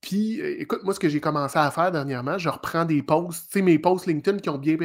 Puis, 0.00 0.40
euh, 0.40 0.60
écoute, 0.60 0.84
moi, 0.84 0.94
ce 0.94 1.00
que 1.00 1.08
j'ai 1.08 1.20
commencé 1.20 1.58
à 1.58 1.70
faire 1.70 1.90
dernièrement, 1.90 2.38
je 2.38 2.48
reprends 2.48 2.84
des 2.84 3.02
posts, 3.02 3.46
tu 3.50 3.58
sais, 3.58 3.62
mes 3.62 3.78
posts 3.78 4.06
LinkedIn 4.06 4.38
qui 4.38 4.48
ont 4.50 4.58
bien 4.58 4.76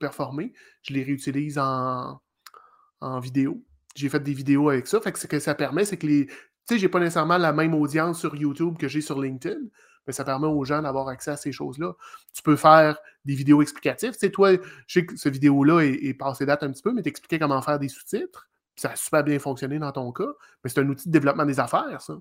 performé, 0.00 0.52
je 0.82 0.94
les 0.94 1.02
réutilise 1.02 1.58
en, 1.58 2.20
en 3.02 3.20
vidéo. 3.20 3.62
J'ai 3.94 4.08
fait 4.08 4.20
des 4.20 4.32
vidéos 4.32 4.70
avec 4.70 4.86
ça. 4.86 5.00
Fait 5.00 5.12
que 5.12 5.18
ce 5.18 5.26
que 5.26 5.38
ça 5.38 5.54
permet, 5.54 5.84
c'est 5.84 5.98
que 5.98 6.06
les. 6.06 6.26
Tu 6.26 6.34
sais, 6.74 6.78
j'ai 6.78 6.88
pas 6.88 7.00
nécessairement 7.00 7.38
la 7.38 7.52
même 7.52 7.74
audience 7.74 8.20
sur 8.20 8.34
YouTube 8.36 8.78
que 8.78 8.88
j'ai 8.88 9.00
sur 9.00 9.20
LinkedIn, 9.20 9.58
mais 10.06 10.12
ça 10.12 10.24
permet 10.24 10.46
aux 10.46 10.64
gens 10.64 10.80
d'avoir 10.80 11.08
accès 11.08 11.32
à 11.32 11.36
ces 11.36 11.50
choses-là. 11.50 11.94
Tu 12.32 12.42
peux 12.42 12.56
faire 12.56 12.98
des 13.24 13.34
vidéos 13.34 13.60
explicatives. 13.62 14.12
Tu 14.12 14.18
sais, 14.18 14.30
toi, 14.30 14.52
je 14.86 15.00
sais 15.00 15.04
que 15.04 15.16
cette 15.16 15.34
vidéo-là 15.34 15.80
est, 15.80 16.14
passée 16.14 16.46
date 16.46 16.62
un 16.62 16.70
petit 16.70 16.82
peu, 16.82 16.92
mais 16.92 17.02
t'expliquais 17.02 17.40
comment 17.40 17.60
faire 17.62 17.80
des 17.80 17.88
sous-titres. 17.88 18.48
Ça 18.76 18.92
a 18.92 18.96
super 18.96 19.24
bien 19.24 19.38
fonctionné 19.38 19.78
dans 19.78 19.92
ton 19.92 20.12
cas. 20.12 20.32
Mais 20.62 20.70
c'est 20.70 20.80
un 20.80 20.88
outil 20.88 21.08
de 21.08 21.12
développement 21.12 21.44
des 21.44 21.58
affaires, 21.60 22.00
ça. 22.00 22.14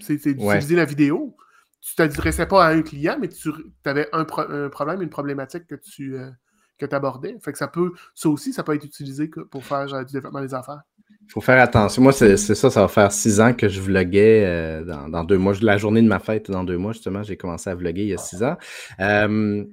C'est 0.00 0.16
d'utiliser 0.16 0.76
la 0.76 0.84
vidéo. 0.84 1.36
Tu 1.80 1.96
t'adressais 1.96 2.46
pas 2.46 2.64
à 2.64 2.70
un 2.70 2.82
client, 2.82 3.18
mais 3.20 3.28
tu 3.28 3.50
avais 3.84 4.08
un, 4.12 4.24
problème, 4.24 5.02
une 5.02 5.10
problématique 5.10 5.66
que 5.66 5.74
tu, 5.74 6.16
euh, 6.16 6.30
que 6.78 6.86
tu 6.86 6.94
abordais. 6.94 7.36
Fait 7.40 7.52
que 7.52 7.58
ça 7.58 7.68
peut, 7.68 7.92
ça 8.14 8.28
aussi, 8.28 8.52
ça 8.52 8.62
peut 8.62 8.74
être 8.74 8.84
utilisé 8.84 9.30
pour 9.50 9.64
faire 9.64 9.92
euh, 9.94 10.04
du 10.04 10.12
développement 10.12 10.40
des 10.40 10.54
affaires. 10.54 10.82
Il 11.24 11.30
faut 11.30 11.40
faire 11.40 11.60
attention. 11.62 12.02
Moi, 12.02 12.12
c'est 12.12 12.36
ça, 12.36 12.70
ça 12.70 12.80
va 12.80 12.88
faire 12.88 13.12
six 13.12 13.40
ans 13.40 13.54
que 13.54 13.68
je 13.68 13.80
vloguais 13.80 14.44
euh, 14.44 14.84
dans, 15.08 15.24
deux 15.24 15.38
mois. 15.38 15.54
La 15.62 15.78
journée 15.78 16.02
de 16.02 16.08
ma 16.08 16.18
fête, 16.18 16.50
dans 16.50 16.64
deux 16.64 16.78
mois, 16.78 16.92
justement, 16.92 17.22
j'ai 17.22 17.36
commencé 17.36 17.70
à 17.70 17.74
vloguer 17.74 18.02
il 18.02 18.08
y 18.08 18.14
a 18.14 18.18
six 18.18 18.42
ans. 18.42 18.56
Euh, 19.00 19.64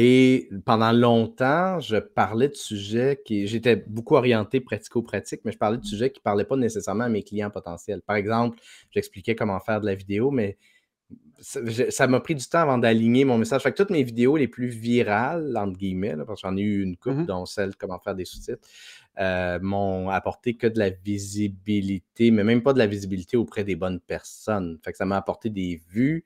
et 0.00 0.48
pendant 0.64 0.92
longtemps, 0.92 1.80
je 1.80 1.96
parlais 1.96 2.48
de 2.48 2.54
sujets 2.54 3.20
qui. 3.24 3.46
J'étais 3.46 3.76
beaucoup 3.76 4.14
orienté 4.14 4.60
pratico-pratique, 4.60 5.40
mais 5.44 5.52
je 5.52 5.58
parlais 5.58 5.78
de 5.78 5.84
sujets 5.84 6.10
qui 6.10 6.20
ne 6.20 6.22
parlaient 6.22 6.44
pas 6.44 6.56
nécessairement 6.56 7.04
à 7.04 7.08
mes 7.08 7.22
clients 7.22 7.50
potentiels. 7.50 8.02
Par 8.02 8.16
exemple, 8.16 8.58
j'expliquais 8.90 9.34
comment 9.34 9.58
faire 9.60 9.80
de 9.80 9.86
la 9.86 9.94
vidéo, 9.94 10.30
mais 10.30 10.56
ça 11.40 12.06
m'a 12.08 12.20
pris 12.20 12.34
du 12.34 12.44
temps 12.44 12.60
avant 12.60 12.78
d'aligner 12.78 13.24
mon 13.24 13.38
message. 13.38 13.62
Fait 13.62 13.70
que 13.70 13.76
toutes 13.76 13.90
mes 13.90 14.02
vidéos 14.02 14.36
les 14.36 14.48
plus 14.48 14.68
virales, 14.68 15.56
entre 15.56 15.78
guillemets, 15.78 16.16
parce 16.26 16.42
que 16.42 16.48
j'en 16.48 16.56
ai 16.56 16.62
eu 16.62 16.82
une 16.82 16.96
coupe, 16.96 17.14
mmh 17.14 17.26
dont 17.26 17.46
celle 17.46 17.76
comment 17.76 17.98
faire 17.98 18.14
des 18.14 18.24
sous-titres, 18.24 18.66
euh, 19.18 19.58
m'ont 19.60 20.10
apporté 20.10 20.56
que 20.56 20.66
de 20.66 20.78
la 20.78 20.90
visibilité, 20.90 22.30
mais 22.30 22.44
même 22.44 22.62
pas 22.62 22.72
de 22.72 22.78
la 22.78 22.86
visibilité 22.86 23.36
auprès 23.36 23.64
des 23.64 23.76
bonnes 23.76 24.00
personnes. 24.00 24.78
Fait 24.84 24.92
que 24.92 24.98
ça 24.98 25.04
m'a 25.04 25.16
apporté 25.16 25.48
des 25.50 25.80
vues, 25.88 26.24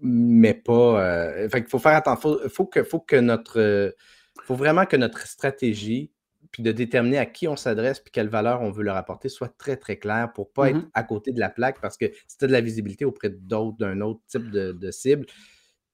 mais 0.00 0.54
pas. 0.54 1.02
Euh, 1.02 1.48
fait 1.48 1.62
qu'il 1.62 1.70
faut 1.70 1.78
faire 1.78 1.96
attention. 1.96 2.20
Faut, 2.20 2.48
faut, 2.48 2.66
que, 2.66 2.84
faut 2.84 3.00
que 3.00 3.16
notre. 3.16 3.94
faut 4.42 4.54
vraiment 4.56 4.86
que 4.86 4.96
notre 4.96 5.26
stratégie 5.26 6.10
puis 6.56 6.62
de 6.62 6.72
déterminer 6.72 7.18
à 7.18 7.26
qui 7.26 7.48
on 7.48 7.56
s'adresse, 7.56 8.00
puis 8.00 8.10
quelle 8.10 8.30
valeur 8.30 8.62
on 8.62 8.70
veut 8.70 8.82
leur 8.82 8.96
apporter, 8.96 9.28
soit 9.28 9.54
très, 9.58 9.76
très 9.76 9.98
clair 9.98 10.32
pour 10.32 10.46
ne 10.46 10.52
pas 10.54 10.70
être 10.70 10.76
mmh 10.76 10.90
à 10.94 11.02
côté 11.02 11.32
de 11.32 11.38
la 11.38 11.50
plaque, 11.50 11.82
parce 11.82 11.98
que 11.98 12.06
si 12.26 12.38
tu 12.38 12.46
as 12.46 12.48
de 12.48 12.52
la 12.52 12.62
visibilité 12.62 13.04
auprès 13.04 13.28
d'autres, 13.28 13.76
d'un 13.76 14.00
autre 14.00 14.20
type 14.26 14.50
de, 14.50 14.90
cible, 14.90 15.26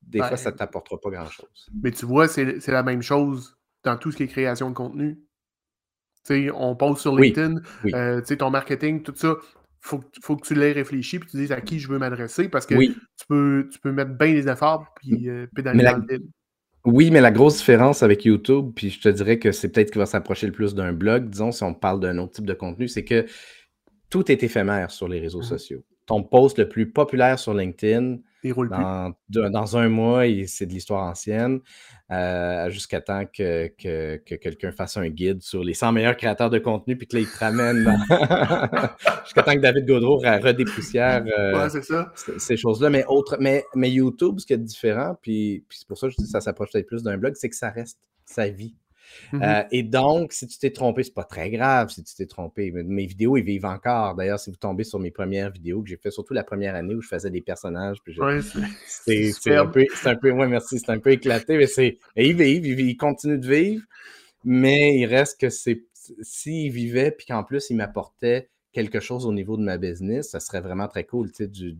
des 0.03 0.21
fois, 0.21 0.37
ça 0.37 0.53
ne 0.53 0.57
t'apportera 0.57 1.01
pas 1.01 1.11
grand-chose. 1.11 1.69
Mais 1.83 1.91
tu 1.91 2.07
vois, 2.07 2.29
c'est 2.29 2.69
la 2.69 2.85
même 2.85 3.03
chose 3.03 3.59
dans 3.83 3.97
tout 3.97 4.13
ce 4.13 4.19
qui 4.19 4.23
est 4.23 4.29
création 4.29 4.71
de 4.71 4.75
contenu. 4.75 5.19
sais, 6.23 6.49
on 6.55 6.77
pose 6.77 7.01
sur 7.01 7.17
LinkedIn, 7.17 7.57
euh, 7.93 8.21
ton 8.21 8.51
marketing, 8.51 9.03
tout 9.03 9.15
ça. 9.17 9.35
Faut, 9.81 10.01
faut 10.23 10.37
que 10.37 10.47
tu 10.47 10.55
l'aies 10.55 10.71
réfléchi 10.71 11.19
puis 11.19 11.29
tu 11.29 11.39
dises 11.39 11.51
à 11.51 11.61
qui 11.61 11.81
je 11.81 11.89
veux 11.89 11.99
m'adresser 11.99 12.49
parce 12.49 12.67
que 12.67 12.77
tu, 12.77 13.27
peux, 13.29 13.69
tu 13.73 13.81
peux 13.81 13.91
mettre 13.91 14.13
bien 14.13 14.33
les 14.33 14.49
efforts 14.49 14.95
puis 14.95 15.29
euh, 15.29 15.49
pédaler 15.57 15.83
dans 15.83 15.97
le 15.97 16.21
oui, 16.85 17.11
mais 17.11 17.21
la 17.21 17.31
grosse 17.31 17.59
différence 17.59 18.03
avec 18.03 18.25
YouTube, 18.25 18.73
puis 18.75 18.91
je 18.91 19.01
te 19.01 19.09
dirais 19.09 19.39
que 19.39 19.53
c'est 19.53 19.71
peut-être 19.71 19.91
qu'il 19.91 20.01
va 20.01 20.07
s'approcher 20.07 20.47
le 20.47 20.53
plus 20.53 20.75
d'un 20.75 20.93
blog, 20.93 21.29
disons, 21.29 21.53
si 21.53 21.63
on 21.63 21.75
parle 21.75 22.01
d'un 22.01 22.19
autre 22.19 22.33
type 22.33 22.47
de 22.47 22.55
contenu, 22.55 22.89
c'est 22.89 23.05
que 23.05 23.27
tout 24.11 24.31
est 24.31 24.43
éphémère 24.43 24.91
sur 24.91 25.09
les 25.09 25.21
réseaux 25.21 25.41
mmh 25.41 25.45
sociaux. 25.45 25.85
Ton 26.07 26.23
post 26.23 26.59
le 26.59 26.69
plus 26.69 26.91
populaire 26.91 27.39
sur 27.39 27.55
LinkedIn, 27.55 28.19
dans, 28.43 29.15
dans, 29.29 29.77
un 29.77 29.89
mois, 29.89 30.25
c'est 30.47 30.67
de 30.67 30.73
l'histoire 30.73 31.05
ancienne, 31.05 31.61
euh, 32.11 32.69
jusqu'à 32.71 33.01
temps 33.01 33.25
que, 33.27 33.69
que, 33.79 34.17
quelqu'un 34.37 34.73
fasse 34.73 34.97
un 34.97 35.09
guide 35.09 35.43
sur 35.43 35.63
les 35.63 35.75
100 35.75 35.93
meilleurs 35.93 36.17
créateurs 36.17 36.51
de 36.51 36.59
contenu, 36.59 36.97
puis 36.97 37.07
que 37.07 37.17
là, 37.17 37.23
il 37.23 37.29
te 37.29 37.39
ramène 37.39 37.85
jusqu'à 39.25 39.43
temps 39.43 39.55
que 39.55 39.61
David 39.61 39.87
Gaudreau 39.87 40.19
redépoussière 40.19 41.25
euh, 41.39 41.69
ces 42.39 42.57
choses-là. 42.57 42.91
Mais, 42.91 43.05
autre, 43.07 43.37
mais, 43.41 43.65
mais 43.75 43.91
YouTube, 43.91 44.41
ce 44.41 44.47
qui 44.47 44.53
est 44.53 44.59
différent, 44.59 45.17
puis, 45.23 45.65
puis 45.69 45.79
c'est 45.79 45.89
pour 45.89 45.99
ça 45.99 46.09
que 46.09 46.13
je 46.13 46.17
dis 46.17 46.25
que 46.25 46.31
ça 46.31 46.41
s'approche 46.41 46.73
peut-être 46.73 46.87
plus 46.87 47.03
d'un 47.03 47.17
blog, 47.17 47.35
c'est 47.37 47.49
que 47.49 47.57
ça 47.57 47.71
reste 47.71 47.99
sa 48.25 48.49
vie. 48.49 48.75
Mmh 49.33 49.43
euh, 49.43 49.63
et 49.71 49.83
donc, 49.83 50.33
si 50.33 50.47
tu 50.47 50.59
t'es 50.59 50.71
trompé, 50.71 51.03
c'est 51.03 51.15
pas 51.15 51.25
très 51.25 51.51
grave 51.51 51.91
si 51.91 52.03
tu 52.03 52.15
t'es 52.15 52.27
trompé. 52.27 52.71
Mes 52.71 53.07
vidéos, 53.07 53.37
ils 53.37 53.45
vivent 53.45 53.67
encore. 53.67 54.15
D'ailleurs, 54.15 54.39
si 54.39 54.51
vous 54.51 54.57
tombez 54.57 54.85
sur 54.85 54.99
mes 54.99 55.11
premières 55.11 55.51
vidéos 55.51 55.83
que 55.83 55.89
j'ai 55.89 55.97
fait, 55.97 56.11
surtout 56.11 56.35
la 56.35 56.45
première 56.45 56.75
année 56.75 56.95
où 56.95 57.01
je 57.01 57.09
faisais 57.09 57.31
des 57.31 57.41
personnages, 57.41 57.99
c'est 58.87 59.57
un 59.57 59.67
peu, 59.67 59.87
c'est 59.95 60.09
un 60.09 60.17
peu, 60.17 60.33
merci, 60.33 60.79
c'est 60.79 60.91
un 60.91 60.99
peu 60.99 61.11
éclaté, 61.11 61.57
mais 61.57 61.67
c'est, 61.67 61.99
ils 62.17 62.37
vivent, 62.37 62.67
ils, 62.67 62.97
continuent 62.97 63.41
de 63.41 63.49
vivre, 63.49 63.85
mais 64.45 64.99
il 64.99 65.07
reste 65.07 65.41
que 65.41 65.51
c'est, 65.51 65.85
s'ils 66.21 66.73
vivaient, 66.73 67.11
puis 67.11 67.27
qu'en 67.27 67.45
plus, 67.45 67.71
ils 67.71 67.77
m'apportaient 67.77 68.49
quelque 68.73 69.01
chose 69.01 69.27
au 69.27 69.33
niveau 69.33 69.57
de 69.57 69.63
ma 69.63 69.77
business, 69.77 70.31
ça 70.31 70.41
serait 70.41 70.61
vraiment 70.61 70.89
très 70.89 71.05
cool, 71.05 71.31
tu 71.31 71.45
sais, 71.45 71.49
de, 71.49 71.77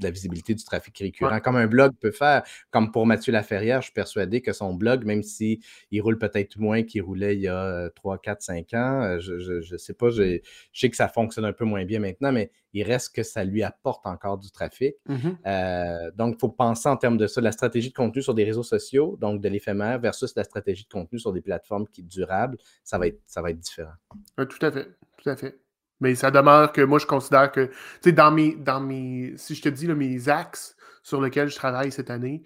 la 0.00 0.10
visibilité 0.10 0.54
du 0.54 0.64
trafic 0.64 0.98
récurrent, 0.98 1.38
comme 1.40 1.56
un 1.56 1.66
blog 1.66 1.92
peut 2.00 2.10
faire. 2.10 2.42
Comme 2.70 2.90
pour 2.90 3.06
Mathieu 3.06 3.32
Laferrière, 3.32 3.82
je 3.82 3.86
suis 3.86 3.92
persuadé 3.92 4.40
que 4.40 4.52
son 4.52 4.74
blog, 4.74 5.04
même 5.04 5.22
s'il 5.22 5.60
roule 6.00 6.18
peut-être 6.18 6.58
moins 6.58 6.82
qu'il 6.82 7.02
roulait 7.02 7.36
il 7.36 7.42
y 7.42 7.48
a 7.48 7.88
3, 7.94 8.18
4, 8.18 8.42
5 8.42 8.74
ans, 8.74 9.02
euh, 9.02 9.20
je 9.20 9.72
ne 9.72 9.78
sais 9.78 9.94
pas, 9.94 10.10
je, 10.10 10.40
sais 10.72 10.90
que 10.90 10.96
ça 10.96 11.08
fonctionne 11.08 11.44
un 11.44 11.52
peu 11.52 11.64
moins 11.64 11.84
bien 11.84 12.00
maintenant, 12.00 12.32
mais 12.32 12.50
il 12.72 12.82
reste 12.82 13.14
que 13.14 13.22
ça 13.22 13.44
lui 13.44 13.62
apporte 13.62 14.06
encore 14.06 14.38
du 14.38 14.50
trafic. 14.50 14.94
Mmh 15.06 15.30
euh, 15.46 16.10
donc, 16.16 16.34
il 16.36 16.40
faut 16.40 16.48
penser 16.48 16.88
en 16.88 16.96
termes 16.96 17.16
de 17.16 17.26
ça, 17.26 17.40
la 17.40 17.52
stratégie 17.52 17.90
de 17.90 17.94
contenu 17.94 18.22
sur 18.22 18.34
des 18.34 18.44
réseaux 18.44 18.62
sociaux, 18.62 19.16
donc 19.20 19.40
de 19.40 19.48
l'éphémère, 19.48 20.00
versus 20.00 20.34
la 20.36 20.44
stratégie 20.44 20.84
de 20.84 20.88
contenu 20.88 21.18
sur 21.18 21.32
des 21.32 21.40
plateformes 21.40 21.86
qui 21.86 22.00
sont 22.02 22.08
durables, 22.08 22.56
ça 22.82 22.98
va 22.98 23.06
être, 23.06 23.20
ça 23.26 23.42
va 23.42 23.50
être 23.50 23.60
différent. 23.60 23.92
tout 24.36 24.66
à 24.66 24.72
fait, 24.72 24.88
tout 25.16 25.28
à 25.28 25.36
fait. 25.36 25.60
Mais 26.00 26.14
ça 26.14 26.30
demeure 26.30 26.72
que 26.72 26.80
moi, 26.80 26.98
je 26.98 27.06
considère 27.06 27.52
que, 27.52 27.66
tu 27.66 27.72
sais, 28.02 28.12
dans 28.12 28.30
mes, 28.30 28.56
dans 28.56 28.80
mes, 28.80 29.34
si 29.36 29.54
je 29.54 29.62
te 29.62 29.68
dis 29.68 29.86
mes 29.88 30.28
axes 30.28 30.76
sur 31.02 31.20
lesquels 31.20 31.48
je 31.48 31.56
travaille 31.56 31.92
cette 31.92 32.10
année, 32.10 32.42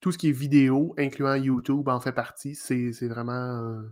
tout 0.00 0.12
ce 0.12 0.18
qui 0.18 0.28
est 0.28 0.32
vidéo, 0.32 0.94
incluant 0.98 1.34
YouTube, 1.34 1.88
en 1.88 2.00
fait 2.00 2.12
partie. 2.12 2.54
C'est 2.54 3.08
vraiment 3.08 3.82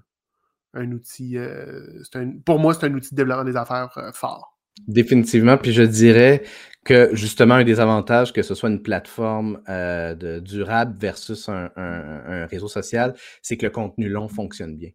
un 0.74 0.92
outil, 0.92 1.36
euh, 1.36 2.02
pour 2.44 2.59
moi, 2.59 2.74
c'est 2.74 2.86
un 2.86 2.94
outil 2.94 3.11
de 3.11 3.16
développement 3.16 3.44
des 3.44 3.56
affaires 3.56 3.90
euh, 3.96 4.12
fort. 4.12 4.59
Définitivement. 4.86 5.56
Puis 5.56 5.72
je 5.72 5.82
dirais 5.82 6.42
que 6.84 7.11
justement, 7.12 7.54
un 7.54 7.64
des 7.64 7.80
avantages 7.80 8.32
que 8.32 8.42
ce 8.42 8.54
soit 8.54 8.68
une 8.68 8.82
plateforme 8.82 9.61
euh, 9.68 10.14
de, 10.14 10.38
durable 10.38 10.96
versus 10.98 11.48
un, 11.48 12.46
réseau 12.46 12.68
social, 12.68 13.14
c'est 13.42 13.56
que 13.56 13.66
le 13.66 13.70
contenu 13.70 14.09
long 14.09 14.28
fonctionne 14.28 14.76
bien. 14.76 14.90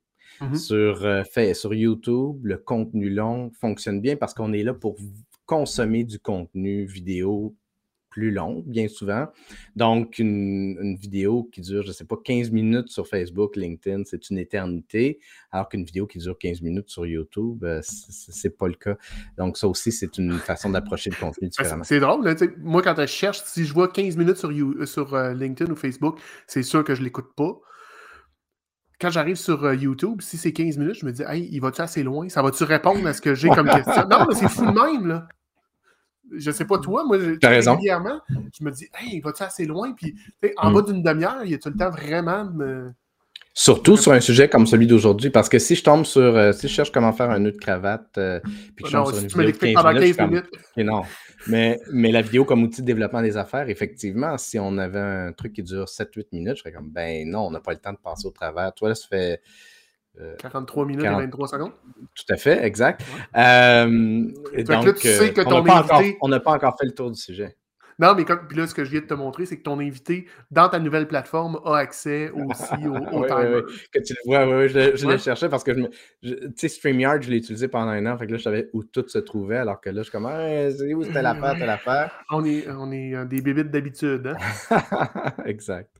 Mmh 0.50 0.56
sur, 0.56 1.06
euh, 1.06 1.24
fait, 1.24 1.54
sur 1.54 1.74
YouTube, 1.74 2.40
le 2.44 2.58
contenu 2.58 3.10
long 3.10 3.52
fonctionne 3.60 4.02
bien 4.02 4.16
parce 4.16 4.34
qu'on 4.34 4.54
est 4.54 4.64
là 4.64 4.74
pour 4.74 4.96
consommer 5.46 6.04
du 6.04 6.20
contenu 6.20 6.86
vidéo 6.86 7.56
plus 8.14 8.30
long, 8.30 8.64
bien 8.68 8.88
souvent. 8.88 9.26
Donc, 9.76 10.20
une, 10.20 10.96
vidéo 10.96 11.50
qui 11.52 11.62
dure, 11.62 11.82
je 11.82 11.88
ne 11.88 11.94
sais 11.94 12.06
pas, 12.06 12.16
15 12.24 12.52
minutes 12.52 12.90
sur 12.90 13.08
Facebook, 13.08 13.56
LinkedIn, 13.56 14.04
c'est 14.06 14.30
une 14.30 14.38
éternité, 14.38 15.20
alors 15.52 15.68
qu'une 15.68 15.84
vidéo 15.84 16.06
qui 16.06 16.20
dure 16.20 16.38
15 16.38 16.62
minutes 16.62 16.90
sur 16.90 17.08
YouTube, 17.08 17.64
euh, 17.64 17.82
ce 17.82 18.48
n'est 18.48 18.54
pas 18.54 18.68
le 18.68 18.76
cas. 18.76 18.98
Donc, 19.36 19.58
ça 19.58 19.68
aussi, 19.68 19.92
c'est 19.92 20.16
une 20.20 20.34
façon 20.34 20.70
d'approcher 20.70 21.10
le 21.10 21.16
contenu 21.16 21.48
ben, 21.48 21.50
différemment. 21.50 21.84
C'est 21.84 22.00
drôle, 22.00 22.36
moi, 22.60 22.84
quand 22.84 22.94
je 23.00 23.08
cherche, 23.08 23.42
si 23.46 23.66
je 23.66 23.74
vois 23.74 23.88
15 23.88 24.16
minutes 24.16 24.38
sur, 24.38 24.52
sur 24.88 25.16
euh, 25.16 25.34
LinkedIn 25.34 25.72
ou 25.72 25.76
Facebook, 25.76 26.20
c'est 26.46 26.64
sûr 26.64 26.84
que 26.84 26.94
je 26.94 27.00
ne 27.00 27.06
l'écoute 27.06 27.34
pas 27.36 27.60
quand 29.04 29.10
j'arrive 29.10 29.36
sur 29.36 29.66
euh, 29.66 29.76
YouTube, 29.76 30.22
si 30.22 30.38
c'est 30.38 30.54
15 30.54 30.78
minutes, 30.78 30.96
je 31.02 31.06
me 31.06 31.12
dis, 31.12 31.24
hey, 31.28 31.50
il 31.52 31.60
va-tu 31.60 31.82
assez 31.82 32.04
loin? 32.04 32.30
Ça 32.30 32.42
va-tu 32.42 32.64
répondre 32.64 33.06
à 33.06 33.12
ce 33.12 33.20
que 33.22 33.36
j'ai 33.36 33.50
comme 33.50 33.68
question? 33.68 34.08
Non, 34.10 34.26
mais 34.30 34.34
c'est 34.34 34.48
fou 34.48 34.66
de 34.66 34.72
même, 34.72 35.08
là. 35.08 35.28
Je 36.32 36.52
sais 36.52 36.64
pas 36.64 36.80
toi, 36.80 37.04
moi, 37.06 37.18
régulièrement, 37.18 38.22
je 38.30 38.64
me 38.64 38.72
dis, 38.72 38.88
hey, 38.98 39.18
il 39.18 39.22
va-tu 39.22 39.44
assez 39.44 39.66
loin? 39.66 39.92
Puis, 39.92 40.16
en 40.56 40.72
mm. 40.72 40.74
bas 40.74 40.82
d'une 40.84 41.04
demi-heure, 41.04 41.44
il 41.44 41.52
y 41.52 41.54
a 41.54 41.58
tout 41.58 41.68
le 41.68 41.76
temps 41.76 41.90
vraiment 41.90 42.46
de 42.46 42.54
me 42.54 42.94
Surtout 43.56 43.98
sur 43.98 44.12
un 44.12 44.20
sujet 44.20 44.50
comme 44.50 44.66
celui 44.66 44.88
d'aujourd'hui, 44.88 45.30
parce 45.30 45.48
que 45.48 45.60
si 45.60 45.76
je 45.76 45.84
tombe 45.84 46.06
sur, 46.06 46.22
euh, 46.22 46.54
si 46.54 46.68
je 46.68 46.74
cherche 46.74 46.92
comment 46.92 47.14
faire 47.14 47.30
un 47.30 47.38
nœud 47.38 47.52
de 47.52 47.58
cravate, 47.58 48.18
euh, 48.18 48.40
puis 48.76 48.84
que 48.84 48.90
je 48.90 48.98
tombe 48.98 49.14
sur 49.14 49.18
une 49.20 49.28
vidéo 49.28 49.52
de 49.52 50.14
15 50.14 50.28
minutes, 50.28 50.50
non. 50.78 51.04
Mais, 51.46 51.80
mais 51.92 52.12
la 52.12 52.24
vidéo 52.24 52.46
comme 52.46 52.64
outil 52.64 52.82
de 52.82 52.88
développement 52.88 53.22
des 53.22 53.38
affaires, 53.38 53.70
effectivement, 53.70 54.40
si 54.40 54.58
on 54.58 54.80
avait 54.80 55.00
un 55.00 55.34
truc 55.34 55.54
qui 55.54 55.62
dure 55.62 55.86
7-8 55.86 56.30
minutes, 56.32 56.56
je 56.56 56.62
serais 56.62 56.72
comme, 56.72 56.90
ben 56.90 57.30
non, 57.30 57.42
on 57.42 57.52
n'a 57.52 57.60
pas 57.60 57.74
le 57.74 57.78
temps 57.78 57.94
de 57.94 58.00
passer 58.00 58.26
au 58.26 58.32
travers. 58.32 58.74
Toi, 58.74 58.90
là, 58.90 58.96
ça 58.96 59.08
fait... 59.08 59.42
43 60.40 60.84
euh, 60.84 60.88
minutes 60.88 61.06
et 61.06 61.10
23 61.10 61.48
secondes. 61.48 61.72
Tout 62.16 62.34
à 62.34 62.38
fait, 62.38 62.64
exact. 62.64 63.02
donc, 63.36 64.96
tu 64.96 65.08
sais 65.08 65.32
que 65.32 65.42
on 66.22 66.28
n'a 66.28 66.40
pas 66.40 66.52
encore 66.54 66.76
fait 66.80 66.86
le 66.86 66.94
tour 66.94 67.12
du 67.12 67.20
sujet. 67.20 67.56
Non, 68.00 68.16
mais 68.16 68.26
comme, 68.26 68.48
puis 68.48 68.58
là, 68.58 68.68
ce 68.68 68.74
que 68.74 68.84
je 68.84 68.92
viens 68.92 69.02
de 69.02 69.06
te 69.06 69.14
montrer, 69.14 69.46
c'est 69.46 69.58
que 69.58 69.64
ton 69.64 69.80
invité, 69.80 70.28
dans 70.52 70.70
ta 70.70 70.80
nouvelle 70.80 71.08
plateforme, 71.08 71.60
a 71.66 71.78
accès 71.78 72.32
aussi 72.32 72.88
au, 72.88 72.96
au 73.12 73.26
timer. 73.26 73.62
Que 73.92 74.00
tu 74.00 74.14
le 74.14 74.20
vois, 74.26 74.46
oui, 74.48 74.70
je, 74.70 74.96
je 74.96 75.08
le 75.08 75.18
cherchais 75.18 75.50
parce 75.50 75.64
que, 75.64 75.72
tu 75.72 76.38
sais, 76.56 76.68
StreamYard, 76.70 77.22
je 77.22 77.30
l'ai 77.30 77.38
utilisé 77.38 77.68
pendant 77.68 77.92
un 77.92 78.06
an, 78.06 78.18
fait 78.18 78.28
que 78.28 78.32
là, 78.32 78.38
je 78.38 78.44
savais 78.44 78.70
où 78.74 78.84
tout 78.84 79.08
se 79.08 79.20
trouvait, 79.20 79.58
alors 79.58 79.80
que 79.82 79.90
là, 79.90 79.98
je 79.98 80.04
suis 80.04 80.12
comme, 80.12 80.26
ah, 80.26 80.70
c'est 80.72 80.94
où 80.94 81.04
c'était 81.04 81.22
l'affaire, 81.22 81.56
telle 81.58 81.70
affaire? 81.70 82.12
On 82.32 82.44
est, 82.46 82.68
on 82.70 82.92
est 82.92 83.16
euh, 83.16 83.26
des 83.26 83.42
bébites 83.42 83.72
d'habitude, 83.72 84.36
hein? 84.70 84.80
exact. 85.46 85.96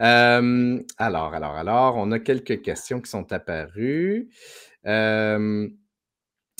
Euh, 0.00 0.78
alors, 0.98 1.34
alors, 1.34 1.54
alors, 1.54 1.96
on 1.96 2.10
a 2.12 2.18
quelques 2.18 2.62
questions 2.62 3.00
qui 3.00 3.10
sont 3.10 3.32
apparues. 3.32 4.28
Euh, 4.86 5.68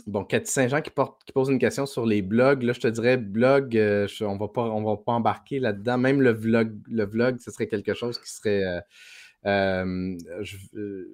Bon, 0.07 0.25
Cathy 0.25 0.53
Saint-Jean 0.53 0.83
qui, 0.83 0.93
pose 1.33 1.49
une 1.49 1.59
question 1.59 1.85
sur 1.85 2.07
les 2.07 2.23
blogs. 2.23 2.63
Là, 2.63 2.73
je 2.73 2.79
te 2.79 2.87
dirais, 2.87 3.17
blog, 3.17 3.77
euh, 3.77 4.07
on 4.21 4.35
ne 4.35 4.39
va, 4.39 4.47
pas, 4.47 5.13
embarquer 5.13 5.59
là-dedans. 5.59 5.99
Même 5.99 6.23
le 6.23 6.31
vlog, 6.31 6.79
le 6.89 7.05
vlog, 7.05 7.39
ce 7.41 7.51
serait 7.51 7.67
quelque 7.67 7.93
chose 7.93 8.21
qui 8.21 8.31
serait. 8.31 8.63
Euh, 8.65 8.81
euh, 9.47 11.05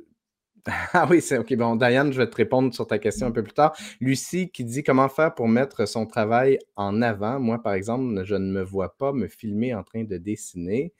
ah 0.93 1.07
oui, 1.09 1.23
c'est 1.23 1.39
OK. 1.39 1.55
Bon, 1.57 1.75
Diane, 1.75 2.13
je 2.13 2.19
vais 2.19 2.29
te 2.29 2.37
répondre 2.37 2.75
sur 2.75 2.87
ta 2.87 2.99
question 2.99 3.27
un 3.29 3.31
peu 3.31 3.43
plus 3.43 3.55
tard. 3.55 3.75
Lucie 3.99 4.51
qui 4.51 4.63
dit 4.63 4.83
comment 4.83 5.09
faire 5.09 5.35
pour 5.35 5.49
mettre 5.49 5.89
son 5.89 6.05
travail 6.05 6.59
en 6.77 7.01
avant? 7.01 7.41
Moi, 7.41 7.63
par 7.63 7.73
exemple, 7.73 8.23
je 8.27 8.35
ne 8.35 8.53
me 8.53 8.63
vois 8.63 8.95
pas 8.99 9.13
me 9.15 9.27
filmer 9.27 9.75
en 9.75 9.85
train 9.85 10.05
de 10.05 10.19
dessiner. 10.19 10.93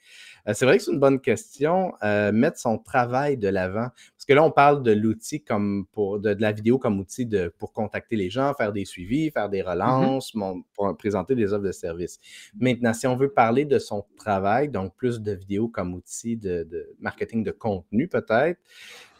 C'est 0.51 0.65
vrai 0.65 0.79
que 0.79 0.83
c'est 0.83 0.91
une 0.91 0.99
bonne 0.99 1.21
question. 1.21 1.93
Mettre 2.01 2.57
son 2.57 2.77
travail 2.79 3.37
de 3.37 3.47
l'avant. 3.47 3.87
Parce 4.23 4.35
que 4.35 4.35
là, 4.35 4.43
on 4.45 4.51
parle 4.51 4.83
de 4.83 4.93
l'outil 4.93 5.43
comme 5.43 5.85
pour 5.91 6.17
de, 6.17 6.33
la 6.39 6.53
vidéo 6.53 6.79
comme 6.79 6.97
outil 6.97 7.25
de, 7.25 7.53
pour 7.59 7.73
contacter 7.73 8.15
les 8.15 8.29
gens, 8.29 8.53
faire 8.53 8.71
des 8.71 8.85
suivis, 8.85 9.29
faire 9.31 9.49
des 9.49 9.61
mmh 9.61 9.67
relances, 9.67 10.31
pour 10.31 10.95
présenter 10.97 11.35
des 11.35 11.51
offres 11.51 11.65
de 11.65 11.73
services. 11.73 12.21
Maintenant, 12.57 12.93
si 12.93 13.05
on 13.05 13.17
veut 13.17 13.33
parler 13.33 13.65
de 13.65 13.77
son 13.79 14.05
travail, 14.15 14.69
donc 14.69 14.95
plus 14.95 15.19
de 15.19 15.33
vidéos 15.33 15.67
comme 15.67 15.93
outil 15.93 16.37
de, 16.37 16.63
de 16.63 16.89
marketing 16.99 17.43
de 17.43 17.51
contenu, 17.51 18.07
peut-être. 18.07 18.61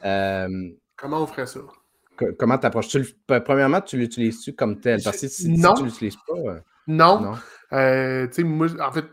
Euh, 0.06 0.70
comment 0.96 1.24
on 1.24 1.28
ferait 1.28 1.48
ça? 1.48 1.60
comment 2.40 2.58
t'approches? 2.58 3.14
premièrement, 3.44 3.82
tu 3.82 3.98
l'utilises-tu 3.98 4.54
comme 4.54 4.80
tel? 4.80 5.04
Parce 5.04 5.20
que 5.20 5.28
si, 5.28 5.50
non. 5.50 5.74
tu 5.74 5.84
l'utilises 5.84 6.16
pas. 6.26 6.38
Euh, 6.38 6.60
non. 6.88 7.36
Euh, 7.74 8.26
moi, 8.40 8.68
en 8.80 8.92
fait, 8.94 9.06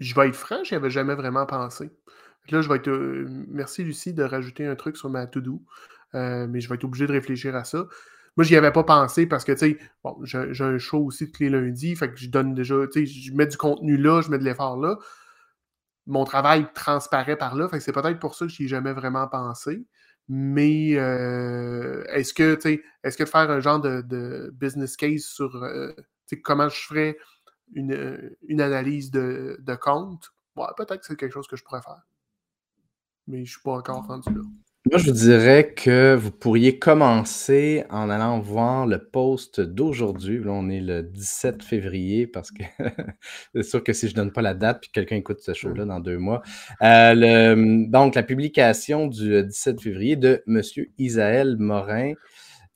je 0.00 0.12
vais 0.16 0.26
être 0.26 0.34
franc, 0.34 0.64
j'y 0.64 0.74
avais 0.74 0.90
jamais 0.90 1.14
vraiment 1.14 1.46
pensé. 1.46 1.88
Là, 2.50 2.60
je 2.60 2.68
vais 2.68 2.76
être. 2.76 2.90
merci, 3.48 3.84
Lucie, 3.84 4.12
de 4.12 4.22
rajouter 4.22 4.66
un 4.66 4.74
truc 4.74 4.96
sur 4.96 5.10
ma 5.10 5.26
to-do. 5.26 5.62
mais 6.14 6.60
je 6.60 6.68
vais 6.68 6.74
être 6.74 6.84
obligé 6.84 7.06
de 7.06 7.12
réfléchir 7.12 7.54
à 7.56 7.64
ça. 7.64 7.86
Moi, 8.36 8.44
j'y 8.44 8.56
avais 8.56 8.72
pas 8.72 8.84
pensé 8.84 9.26
parce 9.26 9.44
que, 9.44 9.52
tu 9.52 9.58
sais, 9.58 9.78
bon, 10.02 10.16
j'ai 10.24 10.64
un 10.64 10.78
show 10.78 11.04
aussi 11.04 11.30
tous 11.30 11.42
les 11.42 11.50
lundis, 11.50 11.94
fait 11.96 12.10
que 12.10 12.18
je 12.18 12.28
donne 12.30 12.54
déjà, 12.54 12.74
tu 12.90 13.06
sais, 13.06 13.06
je 13.06 13.32
mets 13.34 13.46
du 13.46 13.58
contenu 13.58 13.96
là, 13.98 14.22
je 14.22 14.30
mets 14.30 14.38
de 14.38 14.44
l'effort 14.44 14.78
là 14.78 14.96
mon 16.06 16.24
travail 16.24 16.66
transparaît 16.74 17.36
par 17.36 17.54
là. 17.54 17.68
c'est 17.80 17.92
peut-être 17.92 18.18
pour 18.18 18.34
ça 18.34 18.46
que 18.46 18.52
je 18.52 18.62
n'y 18.62 18.66
ai 18.66 18.68
jamais 18.68 18.92
vraiment 18.92 19.28
pensé. 19.28 19.86
Mais 20.28 20.94
euh, 20.96 22.04
est-ce 22.08 22.32
que, 22.32 22.58
est-ce 23.02 23.16
que 23.16 23.24
faire 23.24 23.50
un 23.50 23.60
genre 23.60 23.80
de, 23.80 24.50
business 24.54 24.96
case 24.96 25.22
sur 25.22 25.62
euh, 25.62 25.92
comment 26.42 26.68
je 26.68 26.80
ferais 26.80 27.16
une, 27.74 28.60
analyse 28.60 29.10
de, 29.10 29.74
compte, 29.80 30.32
peut-être 30.54 31.00
que 31.00 31.06
c'est 31.06 31.16
quelque 31.16 31.32
chose 31.32 31.48
que 31.48 31.56
je 31.56 31.64
pourrais 31.64 31.82
faire. 31.82 32.02
Mais 33.26 33.38
je 33.38 33.42
ne 33.42 33.46
suis 33.46 33.62
pas 33.62 33.72
encore 33.72 34.06
rendu 34.06 34.34
là. 34.34 34.42
Moi, 34.90 34.98
je 34.98 35.06
vous 35.06 35.16
dirais 35.16 35.74
que 35.74 36.16
vous 36.16 36.32
pourriez 36.32 36.76
commencer 36.80 37.84
en 37.88 38.10
allant 38.10 38.40
voir 38.40 38.84
le 38.84 38.98
post 38.98 39.60
d'aujourd'hui. 39.60 40.42
Là, 40.42 40.50
on 40.50 40.68
est 40.68 40.80
le 40.80 41.04
17 41.04 41.62
février 41.62 42.26
parce 42.26 42.50
que 42.50 42.64
c'est 43.54 43.62
sûr 43.62 43.84
que 43.84 43.92
si 43.92 44.08
je 44.08 44.12
ne 44.14 44.16
donne 44.16 44.32
pas 44.32 44.42
la 44.42 44.54
date 44.54 44.80
puis 44.80 44.90
quelqu'un 44.90 45.14
écoute 45.14 45.38
ce 45.38 45.54
show-là 45.54 45.84
dans 45.84 46.00
deux 46.00 46.18
mois. 46.18 46.42
Euh, 46.82 47.86
donc, 47.88 48.16
la 48.16 48.24
publication 48.24 49.06
du 49.06 49.44
17 49.44 49.80
février 49.80 50.16
de 50.16 50.42
M. 50.48 50.60
Isaël 50.98 51.56
Morin. 51.58 52.14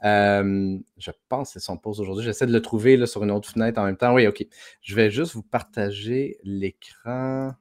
Euh, 0.04 0.78
je 0.98 1.10
pense 1.28 1.48
que 1.48 1.58
c'est 1.58 1.64
son 1.64 1.76
post 1.76 1.98
aujourd'hui. 1.98 2.24
J'essaie 2.24 2.46
de 2.46 2.52
le 2.52 2.62
trouver 2.62 2.96
là, 2.96 3.06
sur 3.06 3.24
une 3.24 3.32
autre 3.32 3.50
fenêtre 3.50 3.80
en 3.80 3.84
même 3.84 3.96
temps. 3.96 4.14
Oui, 4.14 4.28
OK. 4.28 4.46
Je 4.80 4.94
vais 4.94 5.10
juste 5.10 5.34
vous 5.34 5.42
partager 5.42 6.38
l'écran. 6.44 7.52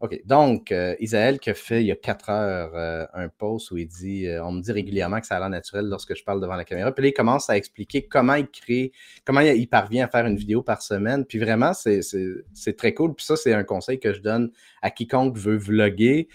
OK. 0.00 0.20
Donc, 0.26 0.70
euh, 0.70 0.94
Isaël 1.00 1.40
qui 1.40 1.50
a 1.50 1.54
fait 1.54 1.82
il 1.82 1.86
y 1.86 1.90
a 1.90 1.96
quatre 1.96 2.30
heures 2.30 2.70
euh, 2.74 3.04
un 3.14 3.28
post 3.28 3.72
où 3.72 3.76
il 3.78 3.88
dit 3.88 4.28
euh, 4.28 4.44
On 4.44 4.52
me 4.52 4.60
dit 4.60 4.70
régulièrement 4.70 5.20
que 5.20 5.26
ça 5.26 5.36
a 5.36 5.40
l'air 5.40 5.50
naturel 5.50 5.86
lorsque 5.86 6.14
je 6.14 6.22
parle 6.22 6.40
devant 6.40 6.54
la 6.54 6.64
caméra. 6.64 6.92
Puis 6.92 7.02
là, 7.02 7.08
il 7.08 7.12
commence 7.12 7.50
à 7.50 7.56
expliquer 7.56 8.06
comment 8.06 8.34
il 8.34 8.46
crée, 8.46 8.92
comment 9.24 9.40
il, 9.40 9.68
parvient 9.68 10.04
à 10.04 10.08
faire 10.08 10.24
une 10.26 10.36
vidéo 10.36 10.62
par 10.62 10.82
semaine. 10.82 11.24
Puis 11.24 11.40
vraiment, 11.40 11.72
c'est 11.72 12.76
très 12.76 12.94
cool. 12.94 13.14
Puis 13.14 13.26
ça, 13.26 13.36
c'est 13.36 13.52
un 13.52 13.64
conseil 13.64 13.98
que 13.98 14.12
je 14.12 14.20
donne 14.20 14.52
à 14.82 14.90
quiconque 14.90 15.36
veut 15.36 15.56
vlogger. 15.56 16.28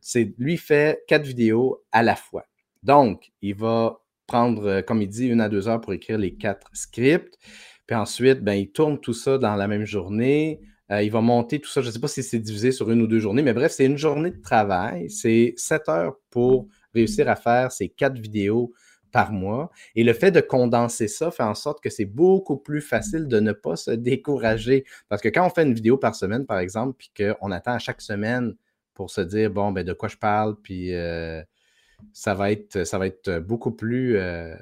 c'est 0.00 0.32
lui 0.38 0.56
fait 0.56 1.04
quatre 1.06 1.26
vidéos 1.26 1.84
à 1.92 2.02
la 2.02 2.16
fois. 2.16 2.46
Donc, 2.82 3.30
il 3.42 3.54
va 3.54 4.00
prendre, 4.26 4.80
comme 4.82 5.02
il 5.02 5.08
dit, 5.08 5.26
une 5.26 5.42
à 5.42 5.50
deux 5.50 5.68
heures 5.68 5.82
pour 5.82 5.92
écrire 5.92 6.16
les 6.16 6.34
quatre 6.34 6.68
scripts. 6.72 7.36
Puis 7.86 7.96
ensuite, 7.96 8.40
ben, 8.40 8.54
il 8.54 8.70
tourne 8.70 8.98
tout 9.00 9.12
ça 9.12 9.36
dans 9.36 9.56
la 9.56 9.68
même 9.68 9.84
journée. 9.84 10.60
Euh, 10.90 11.02
il 11.02 11.10
va 11.10 11.20
monter 11.20 11.60
tout 11.60 11.70
ça. 11.70 11.80
Je 11.80 11.86
ne 11.86 11.92
sais 11.92 12.00
pas 12.00 12.08
si 12.08 12.22
c'est 12.22 12.38
divisé 12.38 12.72
sur 12.72 12.90
une 12.90 13.02
ou 13.02 13.06
deux 13.06 13.20
journées, 13.20 13.42
mais 13.42 13.52
bref, 13.52 13.72
c'est 13.72 13.86
une 13.86 13.98
journée 13.98 14.30
de 14.30 14.40
travail. 14.40 15.08
C'est 15.10 15.54
sept 15.56 15.88
heures 15.88 16.16
pour 16.30 16.68
réussir 16.94 17.28
à 17.28 17.36
faire 17.36 17.70
ces 17.72 17.88
quatre 17.88 18.18
vidéos 18.18 18.72
par 19.12 19.32
mois. 19.32 19.70
Et 19.94 20.04
le 20.04 20.12
fait 20.12 20.30
de 20.30 20.40
condenser 20.40 21.08
ça 21.08 21.30
fait 21.30 21.42
en 21.42 21.54
sorte 21.54 21.82
que 21.82 21.90
c'est 21.90 22.04
beaucoup 22.04 22.56
plus 22.56 22.80
facile 22.80 23.28
de 23.28 23.40
ne 23.40 23.52
pas 23.52 23.76
se 23.76 23.90
décourager. 23.90 24.84
Parce 25.08 25.22
que 25.22 25.28
quand 25.28 25.46
on 25.46 25.50
fait 25.50 25.62
une 25.62 25.74
vidéo 25.74 25.96
par 25.96 26.14
semaine, 26.14 26.46
par 26.46 26.58
exemple, 26.58 26.96
puis 26.98 27.12
qu'on 27.16 27.50
attend 27.50 27.72
à 27.72 27.78
chaque 27.78 28.00
semaine 28.00 28.54
pour 28.94 29.10
se 29.10 29.20
dire, 29.20 29.50
bon, 29.50 29.72
ben, 29.72 29.84
de 29.84 29.92
quoi 29.92 30.08
je 30.08 30.16
parle, 30.16 30.56
puis 30.60 30.94
euh, 30.94 31.42
ça, 32.12 32.34
va 32.34 32.50
être, 32.50 33.38
beaucoup 33.40 33.72
plus 33.72 34.16
euh, 34.16 34.54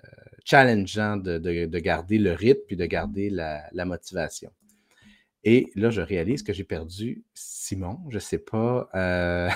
challengeant 0.44 1.16
de, 1.16 1.78
garder 1.78 2.18
le 2.18 2.32
rythme, 2.32 2.62
puis 2.66 2.76
de 2.76 2.86
garder 2.86 3.30
la, 3.30 3.84
motivation. 3.84 4.50
Et 5.45 5.70
là, 5.74 5.91
je 5.91 6.01
réalise 6.01 6.43
que 6.43 6.53
j'ai 6.53 6.64
perdu 6.64 7.24
Simon. 7.34 7.99
Je 8.11 8.16
ne 8.16 8.20
sais 8.20 8.39
pas. 8.39 8.89
Euh, 8.95 9.49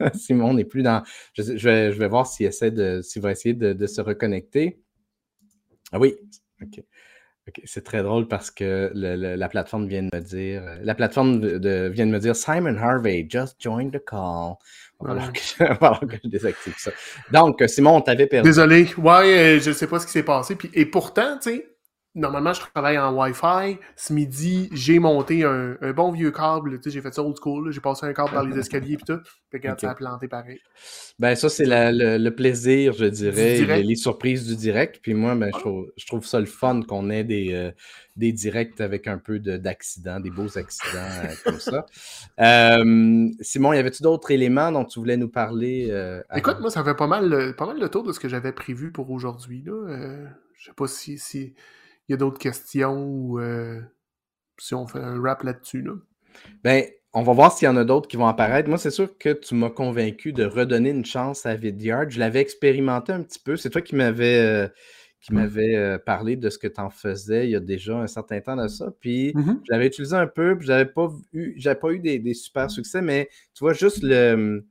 Simon 0.14 0.54
n'est 0.54 0.64
plus 0.64 0.82
dans. 0.82 1.02
Je, 1.34 1.68
vais, 1.68 2.08
voir 2.08 2.26
s'il 2.26 2.46
essaie 2.46 2.70
de, 2.70 3.00
s'il 3.02 3.22
va 3.22 3.32
essayer 3.32 3.54
de, 3.54 3.86
se 3.86 4.00
reconnecter. 4.00 4.80
Ah 5.92 5.98
oui, 5.98 6.14
OK. 6.62 6.82
C'est 7.62 7.84
très 7.84 8.02
drôle 8.02 8.26
parce 8.26 8.50
que 8.50 8.90
la 8.92 9.48
plateforme 9.48 9.86
vient 9.86 10.02
de 10.02 10.10
me 10.12 10.20
dire. 10.20 10.64
La 10.82 10.96
plateforme 10.96 11.38
vient 11.90 12.06
de 12.06 12.10
me 12.10 12.18
dire 12.18 12.34
Simon 12.34 12.76
Harvey, 12.76 13.24
just 13.28 13.56
joined 13.60 13.92
the 13.92 14.04
call. 14.04 14.56
Alors 15.04 15.32
que, 15.32 15.36
que, 16.06 16.16
je 16.24 16.28
désactive 16.28 16.74
ça. 16.76 16.90
Donc, 17.30 17.62
Simon, 17.68 17.96
on 17.96 18.00
t'avait 18.00 18.26
perdu. 18.26 18.48
Désolé. 18.48 18.88
Ouais, 18.96 19.56
euh, 19.56 19.60
je 19.60 19.70
ne 19.70 19.74
sais 19.74 19.86
pas 19.86 20.00
ce 20.00 20.06
qui 20.06 20.12
s'est 20.12 20.24
passé. 20.24 20.56
Puis, 20.56 20.70
et 20.74 20.86
pourtant, 20.86 21.38
tu 21.38 21.50
sais, 21.50 21.75
normalement, 22.16 22.52
je 22.54 22.60
travaille 22.60 22.98
en 22.98 23.14
Wi-Fi. 23.14 23.78
Ce 23.94 24.12
midi, 24.12 24.68
j'ai 24.72 24.98
monté 24.98 25.44
un, 25.44 25.76
bon 25.94 26.10
vieux 26.10 26.30
câble. 26.30 26.80
J'ai 26.84 27.00
fait 27.00 27.14
ça 27.14 27.22
old 27.22 27.36
school. 27.40 27.70
J'ai 27.70 27.80
passé 27.80 28.06
un 28.06 28.12
câble 28.12 28.32
dans 28.32 28.42
les 28.42 28.58
escaliers 28.58 28.94
et 28.94 28.96
tout. 28.96 29.20
Puis 29.50 29.58
regarde, 29.58 29.78
ça 29.78 29.90
a 29.90 29.94
planté 29.94 30.26
pareil. 30.26 30.58
Ben, 31.18 31.34
ça, 31.34 31.48
c'est 31.48 31.66
le, 31.66 32.28
plaisir, 32.30 32.94
je 32.94 33.04
dirais, 33.04 33.82
les, 33.82 33.94
surprises 33.94 34.46
du 34.46 34.56
direct. 34.56 35.00
Puis 35.02 35.14
moi, 35.14 35.34
ben, 35.34 35.50
je, 35.54 36.06
trouve, 36.06 36.26
ça 36.26 36.40
le 36.40 36.46
fun 36.46 36.80
qu'on 36.82 37.10
ait 37.10 37.24
des, 37.24 37.52
euh, 37.52 37.70
des 38.16 38.32
directs 38.32 38.80
avec 38.80 39.06
un 39.06 39.18
peu 39.18 39.38
d'accidents, 39.38 40.18
des 40.18 40.30
beaux 40.30 40.58
accidents 40.58 41.10
euh, 41.24 41.34
comme 41.44 41.60
ça. 41.60 41.86
Euh, 42.38 43.28
Simon, 43.40 43.72
y 43.72 43.78
avait-tu 43.78 44.02
d'autres 44.02 44.30
éléments 44.30 44.70
dont 44.70 44.84
tu 44.84 44.98
voulais 44.98 45.16
nous 45.16 45.28
parler? 45.28 45.90
Écoute, 46.34 46.60
moi, 46.60 46.70
ça 46.70 46.84
fait 46.84 46.94
pas 46.94 47.06
mal, 47.06 47.54
pas 47.56 47.66
mal 47.66 47.78
le 47.78 47.88
tour 47.88 48.02
de 48.02 48.12
ce 48.12 48.20
que 48.20 48.28
j'avais 48.28 48.52
prévu 48.52 48.92
pour 48.92 49.10
aujourd'hui. 49.10 49.64
je 49.64 50.64
sais 50.64 50.74
pas 50.76 50.86
si, 50.86 51.18
si 51.18 51.54
y 52.12 52.14
a 52.14 52.16
d'autres 52.16 52.38
questions 52.38 53.04
ou 53.04 53.40
euh, 53.40 53.80
si 54.58 54.74
on 54.74 54.86
fait 54.86 55.00
un 55.00 55.20
rap 55.20 55.42
là-dessus. 55.42 55.82
Là? 55.82 55.92
Ben, 56.62 56.84
on 57.12 57.22
va 57.22 57.32
voir 57.32 57.52
s'il 57.52 57.66
y 57.66 57.68
en 57.68 57.76
a 57.76 57.84
d'autres 57.84 58.08
qui 58.08 58.16
vont 58.16 58.26
apparaître. 58.26 58.68
Moi, 58.68 58.78
c'est 58.78 58.90
sûr 58.90 59.16
que 59.18 59.30
tu 59.30 59.54
m'as 59.54 59.70
convaincu 59.70 60.32
de 60.32 60.44
redonner 60.44 60.90
une 60.90 61.04
chance 61.04 61.46
à 61.46 61.54
Vidyard. 61.54 62.10
Je 62.10 62.18
l'avais 62.18 62.40
expérimenté 62.40 63.12
un 63.12 63.22
petit 63.22 63.38
peu. 63.38 63.56
C'est 63.56 63.70
toi 63.70 63.80
qui 63.80 63.96
m'avais 63.96 64.38
euh, 64.38 64.68
qui 65.26 65.34
m'avait 65.34 65.74
euh, 65.74 65.98
parlé 65.98 66.36
de 66.36 66.48
ce 66.50 66.58
que 66.58 66.68
tu 66.68 66.80
en 66.80 66.90
faisais 66.90 67.46
il 67.46 67.50
y 67.50 67.56
a 67.56 67.60
déjà 67.60 67.96
un 67.96 68.06
certain 68.06 68.40
temps 68.40 68.54
de 68.54 68.68
ça. 68.68 68.92
Puis 69.00 69.32
mmh 69.34 69.60
je 69.64 69.72
l'avais 69.72 69.86
utilisé 69.88 70.14
un 70.14 70.26
peu, 70.26 70.56
puis 70.56 70.66
j'avais 70.66 70.86
pas 70.86 71.08
eu, 71.32 71.54
j'avais 71.56 71.80
pas 71.80 71.90
eu 71.90 71.98
des, 71.98 72.18
des, 72.18 72.34
super 72.34 72.70
succès, 72.70 73.02
mais 73.02 73.28
tu 73.54 73.64
vois, 73.64 73.72
juste 73.72 74.02
le, 74.02 74.64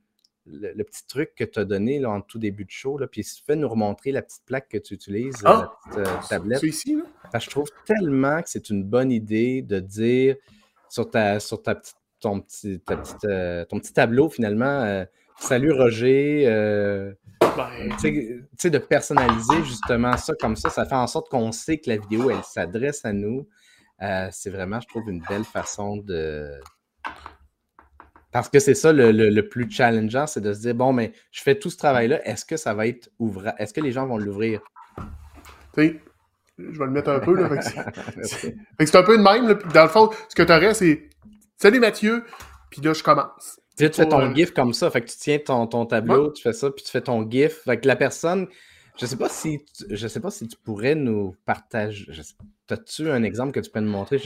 le, 0.46 0.84
petit 0.84 1.06
truc 1.06 1.34
que 1.34 1.44
tu 1.44 1.58
as 1.58 1.64
donné 1.64 1.98
là, 1.98 2.10
en 2.10 2.20
tout 2.20 2.38
début 2.38 2.64
de 2.64 2.70
show, 2.70 2.98
là, 2.98 3.06
puis 3.06 3.24
si 3.24 3.36
tu 3.36 3.42
fais 3.44 3.56
nous 3.56 3.68
remontrer 3.68 4.12
la 4.12 4.22
petite 4.22 4.44
plaque 4.44 4.68
que 4.68 4.78
tu 4.78 4.94
utilises, 4.94 5.36
ah! 5.44 5.76
la 5.86 5.90
petite 5.92 6.06
euh, 6.06 6.28
tablette. 6.28 6.60
C'est 6.60 6.68
ici, 6.68 6.96
là? 6.96 7.38
je 7.38 7.50
trouve 7.50 7.68
tellement 7.84 8.42
que 8.42 8.48
c'est 8.48 8.70
une 8.70 8.84
bonne 8.84 9.10
idée 9.10 9.62
de 9.62 9.80
dire 9.80 10.36
sur 10.88 11.10
ta, 11.10 11.40
sur 11.40 11.62
ta 11.62 11.74
petite, 11.74 11.96
ton, 12.20 12.40
petit, 12.40 12.80
euh, 13.24 13.64
ton 13.64 13.78
petit 13.78 13.92
tableau, 13.92 14.28
finalement, 14.28 14.82
euh, 14.82 15.04
salut 15.38 15.72
Roger. 15.72 16.44
Ben, 17.40 17.96
tu 17.98 18.44
sais, 18.58 18.70
de 18.70 18.78
personnaliser 18.78 19.64
justement 19.64 20.16
ça 20.16 20.34
comme 20.38 20.56
ça, 20.56 20.68
ça 20.68 20.84
fait 20.84 20.94
en 20.94 21.06
sorte 21.06 21.30
qu'on 21.30 21.52
sait 21.52 21.78
que 21.78 21.88
la 21.88 21.96
vidéo, 21.96 22.30
elle 22.30 22.42
s'adresse 22.44 23.04
à 23.04 23.12
nous. 23.12 23.48
c'est 24.30 24.50
vraiment, 24.50 24.80
je 24.80 24.88
trouve, 24.88 25.08
une 25.08 25.22
belle 25.28 25.44
façon 25.44 25.96
de, 25.96 26.60
parce 28.36 28.50
que 28.50 28.58
c'est 28.58 28.74
ça 28.74 28.92
le, 28.92 29.40
plus 29.42 29.70
challengeant, 29.70 30.26
c'est 30.26 30.42
de 30.42 30.52
se 30.52 30.60
dire 30.60 30.74
bon, 30.74 30.92
mais 30.92 31.12
je 31.32 31.42
fais 31.42 31.58
tout 31.58 31.70
ce 31.70 31.78
travail-là, 31.78 32.20
est-ce 32.28 32.44
que 32.44 32.58
ça 32.58 32.74
va 32.74 32.86
être 32.86 33.08
ouvert? 33.18 33.54
Est-ce 33.56 33.72
que 33.72 33.80
les 33.80 33.92
gens 33.92 34.06
vont 34.06 34.18
l'ouvrir? 34.18 34.60
Tu 35.74 36.00
je 36.58 36.78
vais 36.78 36.84
le 36.84 36.90
mettre 36.90 37.10
un 37.10 37.18
peu. 37.18 37.34
Là, 37.34 37.48
c'est 38.22 38.94
un 38.94 39.02
peu 39.02 39.16
de 39.16 39.22
même. 39.22 39.58
dans 39.72 39.82
le 39.82 39.88
fond, 39.88 40.10
ce 40.28 40.34
que 40.34 40.42
tu 40.42 40.52
aurais, 40.52 40.74
c'est 40.74 41.08
Salut 41.56 41.80
Mathieu, 41.80 42.24
puis 42.70 42.82
là, 42.82 42.92
je 42.92 43.02
commence. 43.02 43.58
Tu, 43.78 43.88
fais 43.88 44.06
ton 44.06 44.20
euh, 44.20 44.34
GIF 44.34 44.52
comme 44.52 44.74
ça, 44.74 44.90
fait 44.90 45.00
que 45.02 45.10
tu 45.10 45.16
tiens 45.16 45.38
ton, 45.38 45.66
ton 45.66 45.86
tableau, 45.86 46.30
tu 46.30 46.42
fais 46.42 46.52
ça, 46.52 46.70
puis 46.70 46.84
tu 46.84 46.90
fais 46.90 47.02
ton 47.02 47.28
GIF. 47.30 47.62
Fait 47.64 47.78
que 47.78 47.86
la 47.86 47.96
personne, 47.96 48.48
je 48.98 49.06
sais 49.06 49.16
pas 49.16 49.30
si 49.30 49.64
je 49.88 50.08
sais 50.08 50.20
pas 50.20 50.30
si 50.30 50.46
tu 50.46 50.56
pourrais 50.58 50.94
nous 50.94 51.34
partager. 51.46 52.06
As-tu 52.70 53.10
un 53.10 53.22
exemple 53.22 53.52
que 53.52 53.60
tu 53.60 53.70
peux 53.70 53.80
nous 53.80 53.90
montrer? 53.90 54.18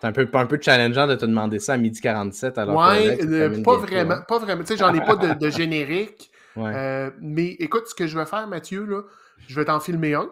C'est 0.00 0.06
un 0.06 0.12
peu, 0.12 0.28
un 0.32 0.46
peu 0.46 0.58
challengeant 0.60 1.06
de 1.06 1.16
te 1.16 1.26
demander 1.26 1.58
ça 1.58 1.74
à 1.74 1.76
midi 1.76 2.00
47 2.00 2.58
alors 2.58 2.76
Ouais, 2.76 3.18
euh, 3.24 3.62
pas, 3.62 3.76
vraiment, 3.76 4.22
pas 4.26 4.38
vraiment. 4.38 4.62
Tu 4.62 4.68
sais, 4.68 4.76
j'en 4.76 4.94
ai 4.94 5.00
pas 5.00 5.16
de, 5.16 5.50
générique. 5.50 6.30
Euh, 6.56 7.10
mais 7.20 7.56
écoute, 7.58 7.84
ce 7.86 7.94
que 7.94 8.06
je 8.06 8.18
vais 8.18 8.26
faire, 8.26 8.46
Mathieu, 8.46 8.84
là, 8.84 9.02
je 9.46 9.54
vais 9.54 9.64
t'en 9.64 9.80
filmer 9.80 10.14
un. 10.14 10.30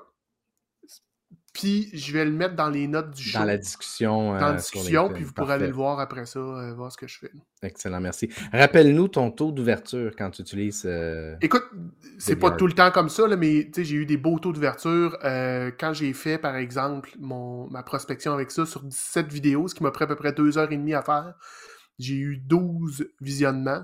Puis 1.57 1.89
je 1.95 2.13
vais 2.13 2.27
le 2.27 2.33
mettre 2.33 2.55
dans 2.55 2.69
les 2.69 2.87
notes 2.87 3.13
du 3.13 3.23
show. 3.23 3.39
Dans 3.39 3.47
la 3.47 3.57
discussion. 3.57 4.35
Dans 4.35 4.41
la 4.41 4.51
euh, 4.51 4.57
discussion, 4.57 5.09
puis 5.09 5.25
vous 5.25 5.33
pourrez 5.33 5.55
aller 5.55 5.69
le 5.69 5.73
voir 5.73 5.99
après 6.01 6.27
ça, 6.27 6.39
euh, 6.39 6.75
voir 6.75 6.93
ce 6.93 6.99
que 6.99 7.09
je 7.09 7.19
fais. 7.19 7.33
Excellent, 7.63 7.99
merci. 7.99 8.29
Rappelle-nous 8.53 9.09
ton 9.09 9.31
taux 9.31 9.53
d'ouverture 9.53 10.13
quand 10.19 10.29
tu 10.29 10.43
utilises. 10.43 10.83
Euh, 10.85 11.35
Écoute, 11.41 11.65
c'est 12.19 12.37
pas 12.37 12.51
tout 12.51 12.67
le 12.67 12.75
temps 12.75 12.91
comme 12.91 13.09
ça, 13.09 13.27
là, 13.27 13.37
mais 13.37 13.71
j'ai 13.75 13.97
eu 13.97 14.05
des 14.05 14.19
beaux 14.19 14.39
taux 14.39 14.53
d'ouverture. 14.53 15.17
quand 15.23 15.95
j'ai 15.95 16.13
fait, 16.13 16.37
par 16.37 16.57
exemple, 16.57 17.13
mon, 17.19 17.71
ma 17.71 17.83
prospection 17.83 18.35
avec 18.35 18.51
ça 18.51 18.67
sur 18.67 18.83
17 18.83 19.33
vidéos, 19.33 19.67
ce 19.67 19.75
qui 19.75 19.83
m'a 19.83 19.91
pris 19.91 20.05
à 20.05 20.09
peu 20.09 20.17
près 20.17 20.33
deux 20.33 20.59
heures 20.59 20.71
et 20.71 20.77
demie 20.77 20.93
à 20.93 21.01
faire, 21.01 21.33
j'ai 21.99 22.17
eu 22.17 22.37
12 22.37 23.09
visionnements 23.23 23.83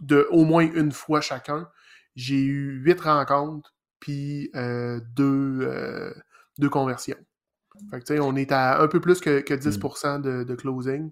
de 0.00 0.28
au 0.30 0.44
moins 0.44 0.62
une 0.62 0.92
fois 0.92 1.20
chacun. 1.20 1.68
J'ai 2.14 2.40
eu 2.40 2.80
8 2.84 3.00
rencontres, 3.00 3.74
puis 3.98 4.52
deux 5.16 6.12
de 6.60 6.68
conversion. 6.68 7.16
on 8.20 8.36
est 8.36 8.52
à 8.52 8.80
un 8.80 8.88
peu 8.88 9.00
plus 9.00 9.20
que, 9.20 9.40
10% 9.40 10.18
mm. 10.18 10.44
de, 10.44 10.54
closing. 10.54 11.10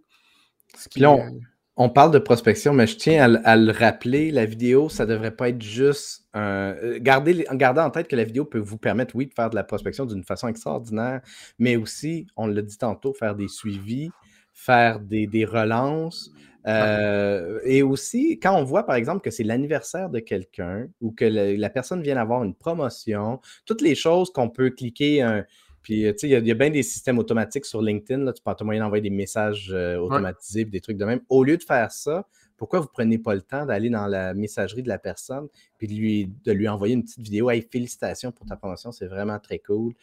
on, 1.77 1.89
parle 1.91 2.13
de 2.13 2.19
prospection, 2.19 2.73
mais 2.73 2.87
je 2.87 2.97
tiens 2.97 3.35
à, 3.43 3.57
le 3.57 3.73
rappeler, 3.73 4.31
la 4.31 4.45
vidéo, 4.45 4.89
ça 4.89 5.07
ne 5.07 5.13
devrait 5.13 5.35
pas 5.35 5.49
être 5.49 5.63
juste 5.63 6.29
un... 6.35 6.75
Euh, 6.83 6.99
gardez, 7.01 7.47
gardez 7.53 7.81
en 7.81 7.91
tête 7.91 8.09
que 8.09 8.17
la 8.17 8.25
vidéo 8.25 8.45
peut 8.45 8.59
vous 8.59 8.79
permettre, 8.79 9.17
oui, 9.17 9.27
de 9.27 9.35
faire 9.35 9.51
de 9.51 9.57
la 9.57 9.65
prospection 9.65 10.07
d'une 10.07 10.25
façon 10.25 10.49
extraordinaire, 10.49 11.21
mais 11.59 11.77
aussi, 11.77 12.27
on 12.37 12.47
l'a 12.47 12.63
dit 12.63 12.79
tantôt, 12.79 13.15
faire 13.15 13.35
des 13.35 13.49
suivis, 13.49 14.11
faire 14.53 15.01
des, 15.01 15.45
relances. 15.45 16.31
Euh, 16.69 17.61
et 17.65 17.83
aussi, 17.83 18.39
quand 18.39 18.55
on 18.55 18.65
voit, 18.65 18.85
par 18.85 18.97
exemple, 18.97 19.23
que 19.23 19.31
c'est 19.31 19.45
l'anniversaire 19.45 20.11
de 20.11 20.21
quelqu'un 20.21 20.89
ou 21.01 21.13
que 21.13 21.25
la 21.25 21.71
personne 21.71 22.03
vient 22.03 22.17
d'avoir 22.17 22.45
une 22.45 22.55
promotion, 22.55 23.41
toutes 23.65 23.81
les 23.81 23.95
choses 23.95 24.31
qu'on 24.31 24.51
peut 24.51 24.71
cliquer 24.71 25.23
un, 25.23 25.45
puis, 25.81 26.03
tu 26.03 26.19
sais, 26.19 26.29
il 26.29 26.47
y, 26.47 26.51
a 26.51 26.55
bien 26.55 26.69
des 26.69 26.83
systèmes 26.83 27.19
automatiques 27.19 27.65
sur 27.65 27.81
LinkedIn. 27.81 28.23
Là, 28.23 28.35
tu 28.35 28.43
peux 28.43 28.65
moyen 28.65 28.83
d'envoyer 28.83 29.01
des 29.01 29.09
messages 29.09 29.71
euh, 29.73 29.97
automatisés, 29.97 30.67
des 30.67 30.81
trucs 30.81 30.99
de 30.99 31.05
même. 31.07 31.21
Au 31.31 31.45
lieu 31.45 31.57
de 31.57 31.63
faire 31.63 31.91
ça, 31.93 32.27
pourquoi 32.59 32.81
vous 32.81 32.87
ne 32.87 32.93
prenez 32.93 33.17
pas 33.17 33.35
le 33.35 33.41
temps 33.41 33.65
d'aller 33.65 33.89
dans 33.89 34.07
la 34.07 34.35
messagerie 34.35 34.83
de 34.83 34.89
la 34.89 34.99
personne 34.99 35.49
puis 35.79 35.87
de 35.87 35.95
lui, 35.95 36.33
de 36.45 36.53
lui 36.53 36.69
envoyer 36.69 36.93
une 36.93 37.05
petite 37.05 37.21
vidéo 37.21 37.49
Hey, 37.49 37.67
félicitations 37.73 38.33
pour 38.33 38.45
ta 38.45 38.57
promotion, 38.57 38.93
c'est 38.93 39.07
vraiment 39.07 39.39
très 39.39 39.61
cool. 39.61 39.95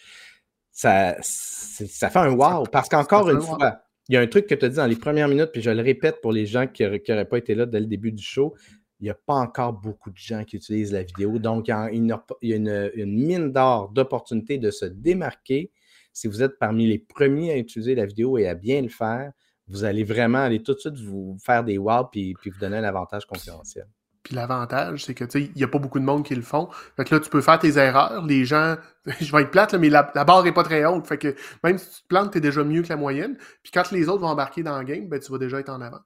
Ça, 0.71 1.17
ça 1.21 2.09
fait 2.09 2.19
un 2.19 2.31
wow. 2.31 2.63
Parce 2.63 2.89
qu'encore 2.89 3.29
une 3.29 3.41
fois, 3.41 3.84
il 4.09 4.13
y 4.13 4.17
a 4.17 4.21
un 4.21 4.27
truc 4.27 4.47
que 4.47 4.55
tu 4.55 4.65
as 4.65 4.69
dit 4.69 4.75
dans 4.75 4.85
les 4.85 4.95
premières 4.95 5.27
minutes, 5.27 5.49
puis 5.51 5.61
je 5.61 5.71
le 5.71 5.81
répète 5.81 6.21
pour 6.21 6.31
les 6.31 6.45
gens 6.45 6.67
qui 6.67 6.83
n'auraient 6.83 7.25
pas 7.25 7.37
été 7.37 7.55
là 7.55 7.65
dès 7.65 7.79
le 7.79 7.87
début 7.87 8.11
du 8.11 8.23
show. 8.23 8.53
Il 8.99 9.03
n'y 9.03 9.09
a 9.09 9.15
pas 9.15 9.33
encore 9.33 9.73
beaucoup 9.73 10.11
de 10.11 10.17
gens 10.17 10.43
qui 10.43 10.57
utilisent 10.57 10.93
la 10.93 11.03
vidéo. 11.03 11.39
Donc, 11.39 11.67
il 11.67 11.71
y 11.71 11.73
a 11.73 11.89
une, 11.91 13.05
mine 13.05 13.51
d'or 13.51 13.89
d'opportunités 13.89 14.57
de 14.57 14.71
se 14.71 14.85
démarquer. 14.85 15.71
Si 16.13 16.27
vous 16.27 16.43
êtes 16.43 16.57
parmi 16.59 16.87
les 16.87 16.99
premiers 16.99 17.51
à 17.51 17.57
utiliser 17.57 17.95
la 17.95 18.05
vidéo 18.05 18.37
et 18.37 18.47
à 18.47 18.55
bien 18.55 18.81
le 18.81 18.89
faire, 18.89 19.31
vous 19.67 19.83
allez 19.83 20.03
vraiment 20.03 20.39
aller 20.39 20.61
tout 20.61 20.75
de 20.75 20.79
suite 20.79 20.97
vous 20.97 21.37
faire 21.43 21.63
des 21.63 21.77
wow 21.77 22.05
puis, 22.09 22.35
puis 22.39 22.51
vous 22.51 22.59
donner 22.59 22.77
un 22.77 22.83
avantage 22.83 23.25
concurrentiel. 23.25 23.87
Puis 24.25 24.33
l'avantage, 24.33 25.05
c'est 25.05 25.13
que 25.13 25.23
tu 25.23 25.39
sais, 25.39 25.51
il 25.53 25.55
n'y 25.55 25.63
a 25.63 25.67
pas 25.67 25.77
beaucoup 25.77 25.99
de 25.99 26.03
monde 26.03 26.25
qui 26.25 26.33
le 26.33 26.41
font. 26.41 26.67
Fait 26.97 27.03
que 27.05 27.13
là, 27.13 27.21
tu 27.21 27.29
peux 27.29 27.41
faire 27.41 27.59
tes 27.59 27.77
erreurs. 27.77 28.25
Les 28.25 28.43
gens, 28.43 28.75
je 29.21 29.31
vais 29.31 29.43
être 29.43 29.51
plate, 29.51 29.71
là, 29.71 29.77
mais 29.77 29.89
la, 29.89 30.01
barre 30.01 30.43
n'est 30.43 30.51
pas 30.51 30.63
très 30.63 30.83
haute. 30.83 31.05
Fait 31.05 31.19
que 31.19 31.35
même 31.63 31.77
si 31.77 31.87
tu 31.87 32.01
te 32.01 32.07
plantes, 32.07 32.31
tu 32.31 32.39
es 32.39 32.41
déjà 32.41 32.63
mieux 32.63 32.81
que 32.81 32.89
la 32.89 32.95
moyenne. 32.95 33.37
Puis 33.61 33.71
quand 33.71 33.91
les 33.91 34.09
autres 34.09 34.21
vont 34.21 34.29
embarquer 34.29 34.63
dans 34.63 34.79
le 34.79 34.83
game, 34.83 35.07
ben, 35.07 35.19
tu 35.19 35.31
vas 35.31 35.37
déjà 35.37 35.59
être 35.59 35.69
en 35.69 35.79
avant. 35.79 35.99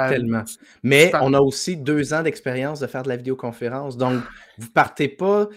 Euh, 0.00 0.08
Tellement. 0.08 0.42
Mais 0.82 1.12
on 1.20 1.32
a 1.32 1.38
aussi 1.38 1.76
deux 1.76 2.12
ans 2.12 2.24
d'expérience 2.24 2.80
de 2.80 2.88
faire 2.88 3.04
de 3.04 3.08
la 3.08 3.16
vidéoconférence. 3.16 3.96
Donc, 3.96 4.20
vous 4.60 4.70
partez 4.70 5.08
pas 5.08 5.48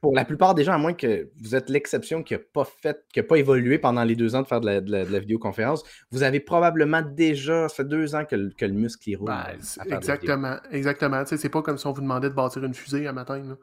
pour 0.00 0.14
la 0.14 0.26
plupart 0.26 0.54
des 0.54 0.64
gens, 0.64 0.74
à 0.74 0.78
moins 0.78 0.92
que 0.92 1.30
vous 1.40 1.54
êtes 1.54 1.70
l'exception 1.70 2.22
qui 2.22 2.34
n'a 2.34 2.40
pas 2.52 2.64
fait, 2.64 3.04
qui 3.10 3.20
n'a 3.20 3.22
pas 3.24 3.36
évolué 3.36 3.78
pendant 3.78 4.04
les 4.04 4.14
deux 4.16 4.34
ans 4.34 4.42
de 4.42 4.46
faire 4.46 4.60
de 4.60 4.90
la, 4.90 5.18
vidéoconférence, 5.18 5.82
vous 6.10 6.22
avez 6.22 6.40
probablement 6.40 7.00
déjà, 7.00 7.70
ça 7.70 7.76
fait 7.76 7.88
deux 7.88 8.14
ans 8.14 8.26
que, 8.26 8.36
le, 8.36 8.68
muscle 8.68 9.08
y 9.08 9.16
roule. 9.16 9.28
Ben, 9.28 9.96
exactement, 9.96 10.58
exactement. 10.70 11.24
C'est 11.24 11.48
pas 11.48 11.62
comme 11.62 11.78
si 11.78 11.86
on 11.86 11.92
vous 11.92 12.02
demandait 12.02 12.28
de 12.28 12.34
bâtir 12.34 12.62
une 12.64 12.74
fusée 12.74 13.06
un 13.06 13.12
matin. 13.12 13.56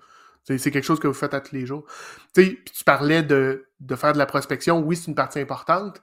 C'est 0.44 0.72
quelque 0.72 0.84
chose 0.84 1.00
que 1.00 1.08
vous 1.08 1.14
faites 1.14 1.36
à 1.36 1.42
tous 1.42 1.54
les 1.54 1.68
jours. 1.68 1.86
Tu 2.34 2.64
tu 2.64 2.84
parlais 2.84 3.22
de, 3.22 3.68
de, 3.80 3.96
faire 3.96 4.14
de 4.14 4.18
la 4.18 4.26
prospection. 4.26 4.80
Oui, 4.80 4.96
c'est 4.96 5.10
une 5.10 5.16
partie 5.16 5.40
importante. 5.40 6.02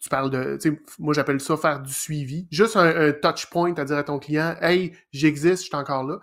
Tu 0.00 0.08
parles 0.08 0.30
de, 0.30 0.58
moi 0.98 1.12
j'appelle 1.12 1.38
ça 1.38 1.58
faire 1.58 1.80
du 1.80 1.92
suivi. 1.92 2.48
Juste 2.50 2.76
un, 2.76 3.12
touch 3.12 3.50
point 3.50 3.74
à 3.74 3.84
dire 3.84 3.98
à 3.98 4.04
ton 4.04 4.18
client, 4.18 4.56
hey, 4.62 4.96
j'existe, 5.12 5.64
je 5.64 5.66
suis 5.68 5.76
encore 5.76 6.04
là. 6.04 6.18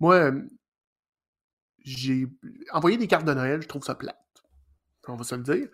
Moi, 0.00 0.14
euh, 0.14 0.42
j'ai 1.88 2.26
envoyé 2.72 2.96
des 2.96 3.06
cartes 3.06 3.26
de 3.26 3.34
Noël, 3.34 3.62
je 3.62 3.68
trouve 3.68 3.84
ça 3.84 3.94
plate. 3.94 4.16
On 5.06 5.16
va 5.16 5.24
se 5.24 5.34
le 5.34 5.42
dire 5.42 5.68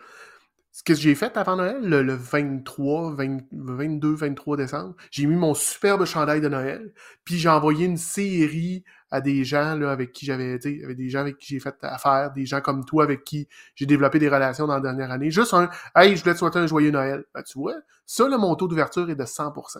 ce 0.75 0.83
que 0.83 0.93
j'ai 0.93 1.15
fait 1.15 1.37
avant 1.37 1.55
Noël, 1.55 1.81
le, 1.81 2.13
23, 2.13 3.15
22, 3.53 4.13
23 4.13 4.57
décembre, 4.57 4.93
j'ai 5.09 5.25
mis 5.25 5.37
mon 5.37 5.53
superbe 5.53 6.03
chandail 6.03 6.41
de 6.41 6.49
Noël, 6.49 6.91
puis 7.23 7.37
j'ai 7.37 7.47
envoyé 7.47 7.85
une 7.85 7.95
série 7.95 8.83
à 9.09 9.21
des 9.21 9.45
gens 9.45 9.77
là, 9.77 9.89
avec 9.89 10.11
qui 10.11 10.25
j'avais, 10.25 10.59
tu 10.59 10.81
sais, 10.81 10.95
des 10.95 11.09
gens 11.09 11.21
avec 11.21 11.37
qui 11.37 11.53
j'ai 11.53 11.61
fait 11.61 11.77
affaire, 11.81 12.33
des 12.33 12.45
gens 12.45 12.59
comme 12.59 12.83
toi 12.83 13.05
avec 13.05 13.23
qui 13.23 13.47
j'ai 13.75 13.85
développé 13.85 14.19
des 14.19 14.27
relations 14.27 14.67
dans 14.67 14.73
la 14.73 14.81
dernière 14.81 15.11
année. 15.11 15.31
Juste 15.31 15.53
un 15.53 15.69
Hey, 15.95 16.17
je 16.17 16.21
voulais 16.21 16.33
te 16.33 16.39
souhaiter 16.39 16.59
un 16.59 16.67
joyeux 16.67 16.91
Noël. 16.91 17.23
Ben, 17.33 17.41
tu 17.43 17.57
vois, 17.57 17.75
ça, 18.05 18.27
le 18.27 18.37
mon 18.37 18.53
taux 18.55 18.67
d'ouverture 18.67 19.09
est 19.09 19.15
de 19.15 19.23
100%. 19.23 19.77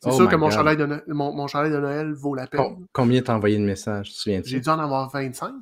C'est 0.00 0.12
sûr 0.12 0.28
que 0.28 0.36
mon 0.36 0.50
chandail, 0.50 0.76
de 0.76 1.02
mon, 1.08 1.46
chandail, 1.46 1.70
de 1.70 1.78
Noël 1.78 2.12
vaut 2.12 2.34
la 2.34 2.46
peine. 2.46 2.86
Combien 2.92 3.22
t'as 3.22 3.34
envoyé 3.34 3.58
de 3.58 3.64
messages, 3.64 4.12
J'ai 4.24 4.60
dû 4.60 4.68
en 4.68 4.78
avoir 4.78 5.10
25. 5.10 5.54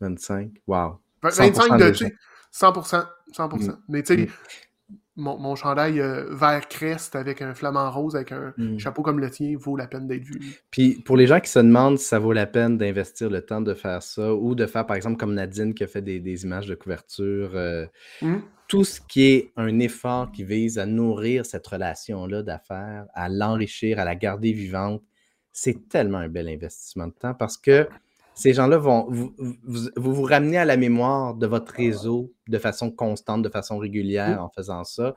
25, 0.00 0.50
wow. 0.66 0.98
25 1.22 1.78
de, 1.78 1.92
100%. 2.52 3.06
100%. 3.32 3.70
Mm. 3.70 3.76
Mais 3.88 4.02
tu 4.02 4.14
sais, 4.14 4.22
mm. 4.22 4.28
mon, 5.16 5.38
mon, 5.38 5.54
chandail 5.54 6.00
euh, 6.00 6.26
vert 6.34 6.68
crest 6.68 7.14
avec 7.16 7.40
un 7.40 7.54
flamant 7.54 7.90
rose, 7.90 8.16
avec 8.16 8.32
un 8.32 8.52
mm. 8.56 8.78
chapeau 8.78 9.02
comme 9.02 9.20
le 9.20 9.30
tien, 9.30 9.54
vaut 9.58 9.76
la 9.76 9.86
peine 9.86 10.06
d'être 10.06 10.24
vu. 10.24 10.40
Puis 10.70 11.00
pour 11.04 11.16
les 11.16 11.26
gens 11.26 11.40
qui 11.40 11.50
se 11.50 11.60
demandent 11.60 11.98
si 11.98 12.06
ça 12.06 12.18
vaut 12.18 12.32
la 12.32 12.46
peine 12.46 12.78
d'investir 12.78 13.30
le 13.30 13.42
temps 13.42 13.60
de 13.60 13.74
faire 13.74 14.02
ça 14.02 14.34
ou 14.34 14.54
de 14.54 14.66
faire, 14.66 14.86
par 14.86 14.96
exemple, 14.96 15.16
comme 15.16 15.34
Nadine 15.34 15.74
qui 15.74 15.84
a 15.84 15.86
fait 15.86 16.02
des, 16.02 16.44
images 16.44 16.66
de 16.66 16.74
couverture, 16.74 17.52
euh, 17.54 17.86
tout 18.72 18.84
ce 18.84 19.02
qui 19.02 19.24
est 19.24 19.52
un 19.56 19.80
effort 19.80 20.32
qui 20.32 20.44
vise 20.44 20.78
à 20.78 20.86
nourrir 20.86 21.44
cette 21.44 21.66
relation-là 21.66 22.42
d'affaires, 22.42 23.04
à 23.12 23.28
l'enrichir, 23.28 23.98
à 23.98 24.06
la 24.06 24.14
garder 24.14 24.54
vivante, 24.54 25.02
c'est 25.52 25.90
tellement 25.90 26.16
un 26.16 26.30
bel 26.30 26.48
investissement 26.48 27.08
de 27.08 27.12
temps 27.12 27.34
parce 27.34 27.58
que 27.58 27.86
ces 28.32 28.54
gens-là 28.54 28.78
vont 28.78 29.06
vous, 29.10 29.34
vous, 29.62 30.22
ramener 30.22 30.56
à 30.56 30.64
la 30.64 30.78
mémoire 30.78 31.34
de 31.34 31.46
votre 31.46 31.74
réseau 31.74 32.32
de 32.48 32.56
façon 32.56 32.90
constante, 32.90 33.42
de 33.42 33.50
façon 33.50 33.76
régulière 33.76 34.42
en 34.42 34.48
faisant 34.48 34.84
ça. 34.84 35.14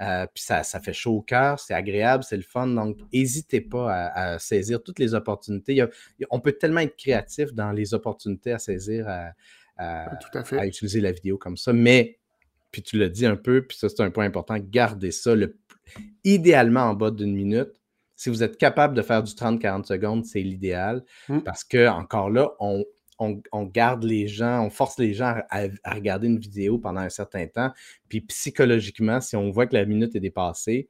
Euh, 0.00 0.24
puis 0.32 0.44
ça, 0.44 0.62
ça, 0.62 0.78
fait 0.78 0.92
chaud 0.92 1.16
au 1.16 1.22
cœur, 1.22 1.58
c'est 1.58 1.74
agréable, 1.74 2.22
c'est 2.22 2.36
le 2.36 2.44
fun. 2.44 2.68
Donc, 2.68 2.98
n'hésitez 3.12 3.62
pas 3.62 4.12
à, 4.14 4.38
saisir 4.38 4.80
toutes 4.80 5.00
les 5.00 5.14
opportunités. 5.14 5.84
on 6.30 6.38
peut 6.38 6.52
tellement 6.52 6.82
être 6.82 6.96
créatif 6.96 7.52
dans 7.52 7.72
les 7.72 7.94
opportunités 7.94 8.52
à 8.52 8.60
saisir, 8.60 9.08
à, 9.08 9.32
à, 9.76 10.66
utiliser 10.66 11.00
la 11.00 11.10
vidéo 11.10 11.36
comme 11.36 11.56
ça. 11.56 11.72
Mais, 11.72 12.20
puis 12.72 12.82
tu 12.82 12.98
l'as 12.98 13.08
dit 13.08 13.26
un 13.26 13.36
peu, 13.36 13.62
puis 13.66 13.78
ça, 13.78 13.88
c'est 13.88 14.02
un 14.02 14.10
point 14.10 14.24
important, 14.24 14.56
gardez 14.58 15.12
ça 15.12 15.34
le, 15.34 15.58
idéalement 16.24 16.80
en 16.80 16.94
bas 16.94 17.10
d'une 17.10 17.34
minute 17.34 17.72
si 18.22 18.30
vous 18.30 18.44
êtes 18.44 18.56
capable 18.56 18.94
de 18.94 19.02
faire 19.02 19.24
du 19.24 19.32
30-40 19.32 19.84
secondes, 19.84 20.24
c'est 20.24 20.42
l'idéal 20.42 21.02
mmh. 21.28 21.40
parce 21.40 21.64
que, 21.64 21.88
encore 21.88 22.30
là, 22.30 22.52
on, 22.60 22.84
garde 23.64 24.04
les 24.04 24.28
gens, 24.28 24.64
on 24.64 24.70
force 24.70 24.96
les 24.96 25.12
gens 25.12 25.34
à, 25.50 25.66
regarder 25.92 26.28
une 26.28 26.38
vidéo 26.38 26.78
pendant 26.78 27.00
un 27.00 27.08
certain 27.08 27.48
temps. 27.48 27.72
Puis 28.08 28.20
psychologiquement, 28.20 29.20
si 29.20 29.34
on 29.34 29.50
voit 29.50 29.66
que 29.66 29.74
la 29.74 29.84
minute 29.86 30.14
est 30.14 30.20
dépassée, 30.20 30.88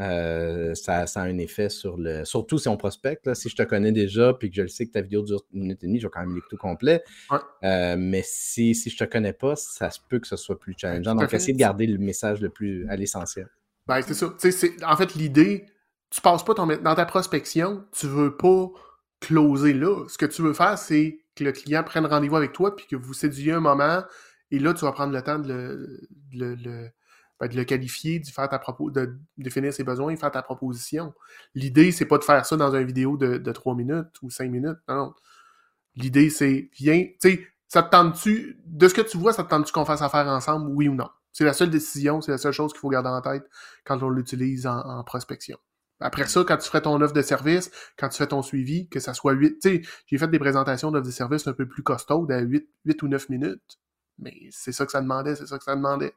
euh, 0.00 0.74
ça, 0.74 1.04
a 1.04 1.20
un 1.20 1.38
effet 1.38 1.68
sur 1.68 1.98
le. 1.98 2.24
Surtout 2.24 2.58
si 2.58 2.68
on 2.68 2.76
prospecte. 2.76 3.34
si 3.34 3.48
je 3.48 3.56
te 3.56 3.62
connais 3.62 3.92
déjà 3.92 4.32
puis 4.32 4.50
que 4.50 4.56
je 4.56 4.62
le 4.62 4.68
sais 4.68 4.86
que 4.86 4.92
ta 4.92 5.02
vidéo 5.02 5.22
dure 5.22 5.44
une 5.52 5.62
minute 5.62 5.84
et 5.84 5.86
demie, 5.86 6.00
je 6.00 6.06
vais 6.06 6.10
quand 6.10 6.20
même 6.20 6.34
l'écouter 6.34 6.56
tout 6.56 6.62
complet. 6.62 7.02
Euh, 7.62 7.96
mais 7.98 8.22
si, 8.24 8.74
si 8.74 8.88
je 8.88 9.02
ne 9.02 9.06
te 9.06 9.12
connais 9.12 9.34
pas, 9.34 9.56
ça 9.56 9.90
se 9.90 10.00
peut 10.08 10.18
que 10.18 10.26
ce 10.26 10.36
soit 10.36 10.58
plus 10.58 10.74
challengeant. 10.76 11.14
Donc, 11.14 11.32
essayez 11.32 11.52
de 11.52 11.58
garder 11.58 11.86
le 11.86 11.98
message 11.98 12.40
le 12.40 12.48
plus 12.48 12.88
à 12.88 12.96
l'essentiel. 12.96 13.48
Ben, 13.86 14.00
c'est 14.02 14.14
ça. 14.14 14.32
En 14.86 14.96
fait, 14.96 15.14
l'idée, 15.14 15.66
tu 16.10 16.20
passes 16.20 16.44
pas 16.44 16.54
ton, 16.54 16.66
dans 16.66 16.94
ta 16.94 17.04
prospection, 17.04 17.84
tu 17.92 18.06
veux 18.06 18.36
pas 18.36 18.70
closer 19.20 19.74
là. 19.74 20.06
Ce 20.08 20.16
que 20.16 20.26
tu 20.26 20.42
veux 20.42 20.54
faire, 20.54 20.78
c'est 20.78 21.18
que 21.36 21.44
le 21.44 21.52
client 21.52 21.84
prenne 21.84 22.06
rendez-vous 22.06 22.36
avec 22.36 22.52
toi, 22.52 22.74
puis 22.74 22.86
que 22.86 22.96
vous 22.96 23.12
séduisiez 23.12 23.52
un 23.52 23.60
moment, 23.60 24.02
et 24.50 24.58
là, 24.58 24.74
tu 24.74 24.84
vas 24.84 24.92
prendre 24.92 25.12
le 25.12 25.22
temps 25.22 25.38
de 25.38 26.00
le, 26.32 26.54
le, 26.54 26.88
de 27.48 27.56
le 27.56 27.64
qualifier, 27.64 28.18
de, 28.18 28.26
faire 28.26 28.48
ta 28.48 28.58
propos, 28.58 28.90
de 28.90 29.18
définir 29.38 29.72
ses 29.72 29.84
besoins 29.84 30.16
faire 30.16 30.30
ta 30.30 30.42
proposition. 30.42 31.14
L'idée, 31.54 31.92
c'est 31.92 32.06
pas 32.06 32.18
de 32.18 32.24
faire 32.24 32.44
ça 32.44 32.56
dans 32.56 32.74
une 32.74 32.86
vidéo 32.86 33.16
de, 33.16 33.38
de 33.38 33.52
3 33.52 33.74
minutes 33.74 34.22
ou 34.22 34.30
5 34.30 34.50
minutes. 34.50 34.78
Non. 34.88 35.14
L'idée, 35.96 36.30
c'est, 36.30 36.70
viens, 36.74 37.04
tu 37.04 37.16
sais, 37.20 37.46
ça 37.68 37.82
te 37.82 37.90
tente-tu, 37.90 38.60
de 38.66 38.88
ce 38.88 38.94
que 38.94 39.00
tu 39.00 39.16
vois, 39.18 39.32
ça 39.32 39.44
te 39.44 39.48
tente-tu 39.50 39.72
qu'on 39.72 39.84
fasse 39.84 40.02
affaire 40.02 40.26
ensemble, 40.26 40.70
oui 40.70 40.88
ou 40.88 40.94
non? 40.94 41.08
C'est 41.32 41.44
la 41.44 41.52
seule 41.52 41.70
décision, 41.70 42.20
c'est 42.20 42.32
la 42.32 42.38
seule 42.38 42.52
chose 42.52 42.72
qu'il 42.72 42.80
faut 42.80 42.88
garder 42.88 43.08
en 43.08 43.20
tête 43.20 43.48
quand 43.84 44.02
on 44.02 44.10
l'utilise 44.10 44.66
en 44.66 45.04
prospection. 45.04 45.58
Après 46.00 46.26
ça, 46.26 46.42
quand 46.44 46.56
tu 46.56 46.66
ferais 46.66 46.80
ton 46.80 47.00
offre 47.02 47.12
de 47.12 47.22
service, 47.22 47.70
quand 47.98 48.08
tu 48.08 48.16
fais 48.16 48.26
ton 48.26 48.42
suivi, 48.42 48.88
que 48.88 49.00
ça 49.00 49.12
soit 49.12 49.32
8, 49.32 49.58
tu 49.60 49.60
sais, 49.60 49.82
j'ai 50.06 50.18
fait 50.18 50.28
des 50.28 50.38
présentations 50.38 50.90
d'offres 50.90 51.06
de 51.06 51.12
service 51.12 51.46
un 51.46 51.52
peu 51.52 51.68
plus 51.68 51.82
costaudes 51.82 52.32
à 52.32 52.40
8, 52.40 52.66
8 52.86 53.02
ou 53.02 53.08
9 53.08 53.28
minutes. 53.28 53.78
Mais 54.18 54.34
c'est 54.50 54.72
ça 54.72 54.86
que 54.86 54.92
ça 54.92 55.02
demandait, 55.02 55.36
c'est 55.36 55.46
ça 55.46 55.58
que 55.58 55.64
ça 55.64 55.76
demandait. 55.76 56.14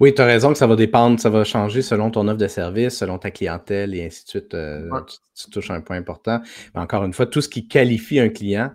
Oui, 0.00 0.12
tu 0.14 0.20
as 0.20 0.24
raison 0.24 0.52
que 0.52 0.58
ça 0.58 0.66
va 0.66 0.76
dépendre, 0.76 1.20
ça 1.20 1.30
va 1.30 1.44
changer 1.44 1.82
selon 1.82 2.10
ton 2.10 2.26
offre 2.28 2.38
de 2.38 2.48
service, 2.48 2.98
selon 2.98 3.18
ta 3.18 3.30
clientèle 3.30 3.94
et 3.94 4.04
ainsi 4.04 4.24
de 4.24 4.28
suite. 4.28 4.54
Euh, 4.54 4.88
tu, 5.36 5.50
touches 5.50 5.70
un 5.70 5.80
point 5.80 5.96
important. 5.96 6.40
Mais 6.74 6.80
encore 6.80 7.04
une 7.04 7.12
fois, 7.12 7.26
tout 7.26 7.40
ce 7.40 7.48
qui 7.48 7.68
qualifie 7.68 8.18
un 8.18 8.28
client, 8.28 8.72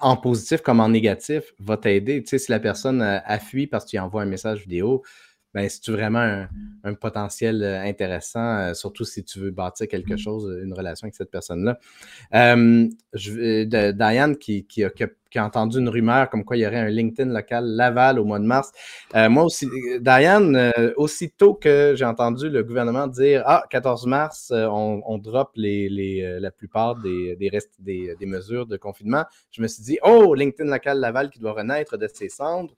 en 0.00 0.16
positif 0.16 0.60
comme 0.60 0.80
en 0.80 0.88
négatif, 0.88 1.54
va 1.60 1.76
t'aider. 1.76 2.22
Tu 2.22 2.30
sais, 2.30 2.38
si 2.38 2.50
la 2.50 2.58
personne 2.58 3.00
a, 3.00 3.22
a 3.24 3.38
fui 3.38 3.68
parce 3.68 3.84
que 3.84 3.90
tu 3.90 3.98
envoies 3.98 4.22
un 4.22 4.26
message 4.26 4.62
vidéo, 4.62 5.02
ben, 5.52 5.68
si 5.68 5.80
tu 5.80 5.90
vraiment 5.90 6.46
un, 6.84 6.94
potentiel 6.94 7.62
euh, 7.62 7.82
intéressant, 7.82 8.58
euh, 8.58 8.74
surtout 8.74 9.04
si 9.04 9.24
tu 9.24 9.40
veux 9.40 9.50
bâtir 9.50 9.88
quelque 9.88 10.14
mmh. 10.14 10.18
chose, 10.18 10.60
une 10.62 10.72
relation 10.72 11.06
avec 11.06 11.16
cette 11.16 11.30
personne-là? 11.30 11.78
je, 12.32 13.90
Diane 13.90 14.36
qui, 14.36 14.64
qui, 14.66 14.84
a, 14.84 14.90
qui, 14.90 15.38
a, 15.38 15.44
entendu 15.44 15.78
une 15.78 15.88
rumeur 15.88 16.30
comme 16.30 16.44
quoi 16.44 16.56
il 16.56 16.60
y 16.60 16.66
aurait 16.66 16.78
un 16.78 16.88
LinkedIn 16.88 17.32
local 17.32 17.64
Laval 17.64 18.20
au 18.20 18.24
mois 18.24 18.38
de 18.38 18.44
mars. 18.44 18.70
Euh, 19.16 19.28
moi 19.28 19.44
aussi, 19.44 19.68
Diane, 20.00 20.72
aussitôt 20.96 21.54
que 21.54 21.94
j'ai 21.96 22.04
entendu 22.04 22.48
le 22.48 22.62
gouvernement 22.62 23.08
dire 23.08 23.42
Ah, 23.44 23.64
14 23.70 24.06
mars, 24.06 24.52
on, 24.52 25.02
on 25.04 25.18
drop 25.18 25.50
les, 25.56 25.88
les, 25.88 26.38
la 26.38 26.52
plupart 26.52 26.94
des, 26.94 27.34
des, 27.34 27.48
restes, 27.48 27.74
des, 27.80 28.14
des 28.18 28.26
mesures 28.26 28.66
de 28.66 28.76
confinement, 28.76 29.24
je 29.50 29.62
me 29.62 29.66
suis 29.66 29.82
dit 29.82 29.98
Oh, 30.04 30.34
LinkedIn 30.34 30.70
local 30.70 31.00
Laval 31.00 31.30
qui 31.30 31.40
doit 31.40 31.52
renaître 31.52 31.98
de 31.98 32.06
ses 32.06 32.28
cendres. 32.28 32.74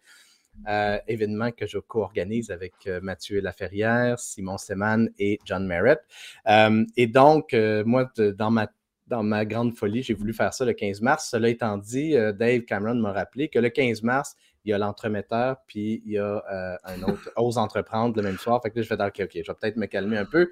Euh, 0.69 0.99
événement 1.09 1.51
que 1.51 1.67
je 1.67 1.79
co-organise 1.79 2.53
avec 2.53 2.75
euh, 2.87 3.01
Mathieu 3.03 3.41
Laferrière, 3.41 4.21
Simon 4.21 4.59
Seman 4.59 5.09
et 5.19 5.41
John 5.45 5.67
Merritt. 5.67 5.99
Euh, 6.47 6.85
et 6.97 7.09
donc, 7.09 7.55
moi, 7.85 8.11
dans 8.37 8.51
ma 8.51 8.69
dans 9.09 9.25
ma 9.25 9.45
grande 9.45 9.75
folie, 9.75 10.03
j'ai 10.03 10.15
voulu 10.15 10.33
faire 10.33 10.55
ça 10.55 10.65
le 10.65 10.73
15 10.73 11.03
mars. 11.03 11.29
Cela 11.31 11.49
étant 11.51 11.77
dit, 11.77 12.13
Dave 12.13 12.61
Cameron 12.63 12.95
m'a 12.95 13.13
rappelé 13.13 13.49
que 13.49 13.59
le 13.59 13.69
15 13.69 14.03
mars, 14.03 14.37
il 14.65 14.71
y 14.71 14.73
a 14.73 14.79
l'entremetteur, 14.79 15.57
puis 15.67 16.03
il 16.07 16.13
y 16.13 16.19
a 16.19 16.43
un 16.85 17.03
autre, 17.03 17.31
Ose 17.37 17.59
entreprendre 17.59 18.17
le 18.17 18.23
même 18.23 18.39
soir. 18.39 18.63
Fait 18.63 18.71
que 18.71 18.79
là, 18.79 18.83
je 18.83 18.89
vais 18.89 18.97
dire, 18.97 19.07
OK, 19.07 19.21
OK, 19.21 19.31
je 19.35 19.53
vais 19.53 19.59
peut-être 19.61 19.77
me 19.77 19.85
calmer 19.85 20.17
un 20.17 20.25
peu. 20.25 20.51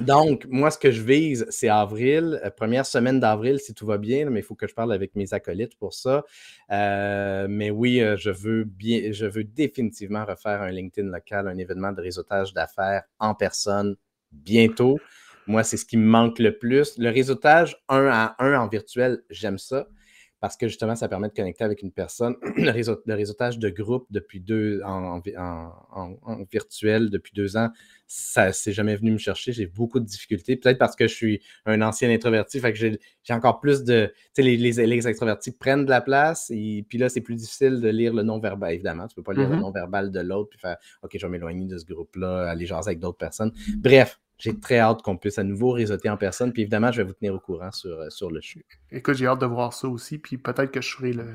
Donc, 0.00 0.46
moi, 0.48 0.70
ce 0.70 0.78
que 0.78 0.90
je 0.90 1.02
vise, 1.02 1.46
c'est 1.50 1.68
avril, 1.68 2.40
euh, 2.44 2.50
première 2.50 2.86
semaine 2.86 3.18
d'avril, 3.18 3.58
si 3.58 3.74
tout 3.74 3.86
va 3.86 3.98
bien, 3.98 4.30
mais 4.30 4.40
il 4.40 4.42
faut 4.42 4.54
que 4.54 4.68
je 4.68 4.74
parle 4.74 4.92
avec 4.92 5.16
mes 5.16 5.34
acolytes 5.34 5.76
pour 5.76 5.94
ça. 5.94 6.24
Euh, 6.70 7.46
mais 7.50 7.70
oui, 7.70 8.00
euh, 8.00 8.16
je 8.16 8.30
veux 8.30 8.64
bien, 8.64 9.12
je 9.12 9.26
veux 9.26 9.44
définitivement 9.44 10.24
refaire 10.24 10.62
un 10.62 10.70
LinkedIn 10.70 11.08
local, 11.08 11.48
un 11.48 11.58
événement 11.58 11.92
de 11.92 12.00
réseautage 12.00 12.52
d'affaires 12.52 13.02
en 13.18 13.34
personne 13.34 13.96
bientôt. 14.30 14.98
Moi, 15.46 15.64
c'est 15.64 15.76
ce 15.76 15.84
qui 15.84 15.96
me 15.96 16.06
manque 16.06 16.38
le 16.38 16.56
plus. 16.56 16.96
Le 16.98 17.10
réseautage 17.10 17.76
un 17.88 18.06
à 18.06 18.36
un 18.38 18.60
en 18.60 18.68
virtuel, 18.68 19.22
j'aime 19.30 19.58
ça 19.58 19.88
parce 20.40 20.56
que 20.56 20.68
justement, 20.68 20.94
ça 20.94 21.08
permet 21.08 21.28
de 21.28 21.34
connecter 21.34 21.64
avec 21.64 21.82
une 21.82 21.92
personne. 21.92 22.36
Le, 22.56 23.14
réseautage 23.14 23.58
de 23.58 23.68
groupe 23.68 24.06
depuis 24.10 24.40
deux 24.40 24.80
en, 24.84 25.20
virtuel 26.50 27.10
depuis 27.10 27.32
deux 27.34 27.56
ans, 27.56 27.70
ça 28.06 28.52
s'est 28.52 28.72
jamais 28.72 28.96
venu 28.96 29.10
me 29.10 29.18
chercher. 29.18 29.52
J'ai 29.52 29.66
beaucoup 29.66 30.00
de 30.00 30.04
difficultés. 30.04 30.56
Peut-être 30.56 30.78
parce 30.78 30.96
que 30.96 31.08
je 31.08 31.14
suis 31.14 31.42
un 31.66 31.82
ancien 31.82 32.10
introverti, 32.10 32.60
fait 32.60 32.72
que 32.72 32.78
j'ai 32.78 32.98
encore 33.34 33.60
plus 33.60 33.84
de. 33.84 34.12
Tu 34.16 34.30
sais, 34.34 34.42
les, 34.42 34.56
les, 34.56 35.08
extravertis 35.08 35.52
prennent 35.52 35.84
de 35.84 35.90
la 35.90 36.00
place, 36.00 36.50
et 36.50 36.84
puis 36.88 36.98
là, 36.98 37.08
c'est 37.08 37.20
plus 37.20 37.34
difficile 37.34 37.80
de 37.80 37.88
lire 37.88 38.14
le 38.14 38.22
non-verbal. 38.22 38.72
Évidemment, 38.72 39.06
tu 39.08 39.14
peux 39.14 39.22
pas 39.22 39.32
lire 39.32 39.48
le 39.48 39.56
mm-hmm. 39.56 39.60
non-verbal 39.60 40.10
de 40.10 40.20
l'autre, 40.20 40.50
puis 40.50 40.58
faire 40.58 40.76
OK, 41.02 41.10
je 41.14 41.26
vais 41.26 41.30
m'éloigner 41.30 41.66
de 41.66 41.78
ce 41.78 41.84
groupe-là, 41.84 42.48
aller 42.48 42.66
jaser 42.66 42.90
avec 42.90 43.00
d'autres 43.00 43.18
personnes. 43.18 43.52
Bref, 43.76 44.20
j'ai 44.38 44.58
très 44.58 44.78
hâte 44.78 45.02
qu'on 45.02 45.16
puisse 45.16 45.38
à 45.38 45.44
nouveau 45.44 45.72
réseauter 45.72 46.08
en 46.08 46.16
personne. 46.16 46.52
Puis 46.52 46.62
évidemment, 46.62 46.92
je 46.92 47.02
vais 47.02 47.08
vous 47.08 47.12
tenir 47.12 47.34
au 47.34 47.40
courant 47.40 47.72
sur, 47.72 47.90
euh, 47.90 48.08
sur 48.08 48.30
le 48.30 48.40
show. 48.40 48.60
Écoute, 48.90 49.14
j'ai 49.14 49.26
hâte 49.26 49.40
de 49.40 49.46
voir 49.46 49.72
ça 49.72 49.88
aussi. 49.88 50.18
Puis 50.18 50.38
peut-être 50.38 50.70
que 50.70 50.80
je 50.80 50.94
ferai 50.94 51.12
le. 51.12 51.26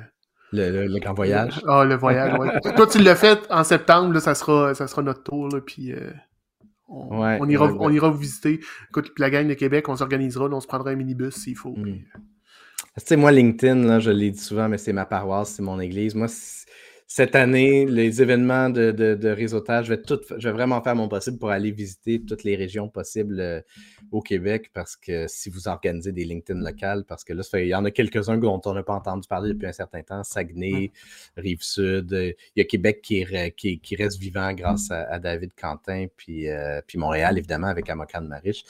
Le, 0.56 1.00
grand 1.00 1.16
voyage. 1.16 1.60
Ah, 1.68 1.84
le 1.84 1.96
voyage, 1.96 2.38
oui. 2.40 2.48
Toi, 2.76 2.86
tu 2.86 3.00
l'as 3.00 3.16
fait 3.16 3.40
en 3.50 3.64
septembre, 3.64 4.14
là, 4.14 4.20
ça, 4.20 4.36
sera, 4.36 4.76
ça 4.76 4.86
sera 4.86 5.02
notre 5.02 5.24
tour. 5.24 5.50
Là, 5.50 5.62
puis 5.62 5.92
euh, 5.92 6.12
on, 6.88 7.50
ira, 7.50 7.74
on 7.80 7.90
ira 7.90 8.10
vous 8.10 8.20
visiter. 8.20 8.60
Écoute, 8.90 9.12
la 9.18 9.32
gang 9.32 9.48
de 9.48 9.56
Québec, 9.56 9.90
on 9.90 9.96
s'organisera, 9.96 10.46
on 10.46 10.60
se 10.60 10.68
prendra 10.68 10.92
un 10.92 10.96
minibus 10.96 11.34
s'il 11.34 11.58
faut. 11.58 11.74
Mm. 11.76 12.02
Tu 12.96 13.04
sais, 13.04 13.16
moi, 13.16 13.32
LinkedIn, 13.32 13.78
là, 13.78 14.00
je 14.00 14.12
l'ai 14.12 14.30
dit 14.30 14.40
souvent, 14.40 14.70
mais 14.70 14.78
c'est 14.78 14.94
ma 14.94 15.06
paroisse, 15.08 15.54
c'est 15.56 15.64
mon 15.64 15.80
église. 15.80 16.14
Moi, 16.14 16.28
cette 17.16 17.36
année, 17.36 17.86
les 17.86 18.24
événements 18.24 18.72
de, 18.72 19.28
réseautage, 19.28 19.86
je 19.86 19.94
vais, 19.94 20.02
tout, 20.02 20.20
je 20.36 20.50
vais 20.50 20.52
vraiment 20.52 20.82
faire 20.82 20.96
mon 20.96 21.08
possible 21.08 21.38
pour 21.38 21.52
aller 21.52 21.70
visiter 21.70 22.20
toutes 22.20 22.44
les 22.44 22.56
régions 22.56 22.90
possibles 22.90 23.40
euh, 23.40 23.62
au 24.12 24.20
Québec 24.20 24.72
parce 24.74 24.96
que 24.96 25.28
si 25.28 25.52
vous 25.52 25.68
organisez 25.68 26.12
des 26.12 26.26
LinkedIn 26.26 26.60
locales, 26.60 27.04
parce 27.08 27.24
que 27.24 27.34
là, 27.34 27.44
il 27.54 27.68
y 27.68 27.76
en 27.76 27.86
a 27.86 27.92
quelques-uns 27.92 28.38
dont 28.38 28.60
on 28.66 28.74
n'a 28.74 28.82
pas 28.82 28.96
entendu 28.96 29.28
parler 29.28 29.54
depuis 29.54 29.68
un 29.68 29.74
certain 29.74 30.02
temps, 30.02 30.24
Saguenay, 30.24 30.92
Rive-Sud, 31.38 32.14
euh, 32.14 32.32
il 32.56 32.60
y 32.60 32.62
a 32.62 32.66
Québec 32.66 33.04
qui, 33.04 33.24
qui, 33.56 33.96
reste 33.96 34.20
vivant 34.20 34.52
grâce 34.54 34.90
à, 34.90 35.20
David 35.20 35.52
Quentin, 35.54 36.08
puis, 36.18 36.50
euh, 36.50 36.82
puis 36.88 36.98
Montréal, 36.98 37.38
évidemment, 37.38 37.68
avec 37.68 37.92
Amokan 37.92 38.22
Mariche. 38.22 38.64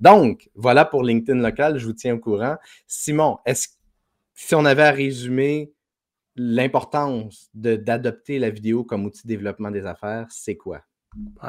donc, 0.00 0.50
voilà 0.56 0.84
pour 0.84 1.04
LinkedIn 1.04 1.38
local, 1.38 1.78
je 1.78 1.86
vous 1.86 1.92
tiens 1.92 2.14
au 2.14 2.18
courant. 2.18 2.56
Simon, 2.88 3.38
est-ce 3.46 3.68
si 4.34 4.54
on 4.54 4.64
avait 4.66 4.82
à 4.82 4.90
résumer 4.90 5.72
l'importance 6.36 7.48
d'adopter 7.54 8.38
la 8.38 8.50
vidéo 8.50 8.84
comme 8.84 9.04
outil 9.04 9.22
de 9.22 9.28
développement 9.28 9.70
des 9.70 9.86
affaires, 9.86 10.26
c'est 10.30 10.56
quoi? 10.56 10.82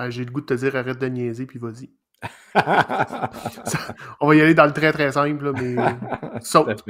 J'ai 0.10 0.24
le 0.24 0.32
goût 0.32 0.42
de 0.42 0.46
te 0.46 0.54
dire 0.54 0.76
arrête 0.76 1.00
de 1.00 1.08
niaiser, 1.08 1.46
puis 1.46 1.60
vas-y. 1.60 1.92
on 4.22 4.28
va 4.28 4.36
y 4.36 4.42
aller 4.42 4.56
dans 4.56 4.66
le 4.66 4.74
très 4.74 4.92
très 4.92 5.12
simple, 5.12 5.52
mais 5.54 5.76
saute. 6.42 6.84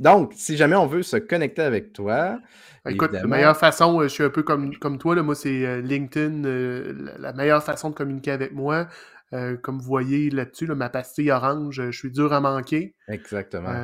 Donc, 0.00 0.32
si 0.34 0.56
jamais 0.56 0.76
on 0.76 0.86
veut 0.86 1.02
se 1.02 1.16
connecter 1.16 1.62
avec 1.62 1.92
toi. 1.92 2.40
Écoute, 2.88 3.12
la 3.12 3.26
meilleure 3.26 3.56
façon, 3.56 4.00
euh, 4.00 4.04
je 4.04 4.08
suis 4.08 4.24
un 4.24 4.30
peu 4.30 4.42
comme, 4.42 4.76
comme 4.76 4.98
toi, 4.98 5.14
là, 5.14 5.22
moi 5.22 5.34
c'est 5.34 5.64
euh, 5.64 5.80
LinkedIn, 5.80 6.44
euh, 6.44 6.92
la 7.18 7.32
meilleure 7.32 7.62
façon 7.62 7.90
de 7.90 7.94
communiquer 7.94 8.32
avec 8.32 8.52
moi. 8.52 8.88
comme 9.62 9.78
vous 9.78 9.86
voyez 9.86 10.30
là-dessus, 10.30 10.66
ma 10.66 10.88
pastille 10.88 11.30
orange, 11.30 11.82
je 11.90 11.96
suis 11.96 12.10
dur 12.10 12.32
à 12.32 12.40
manquer. 12.40 12.94
Exactement. 13.08 13.82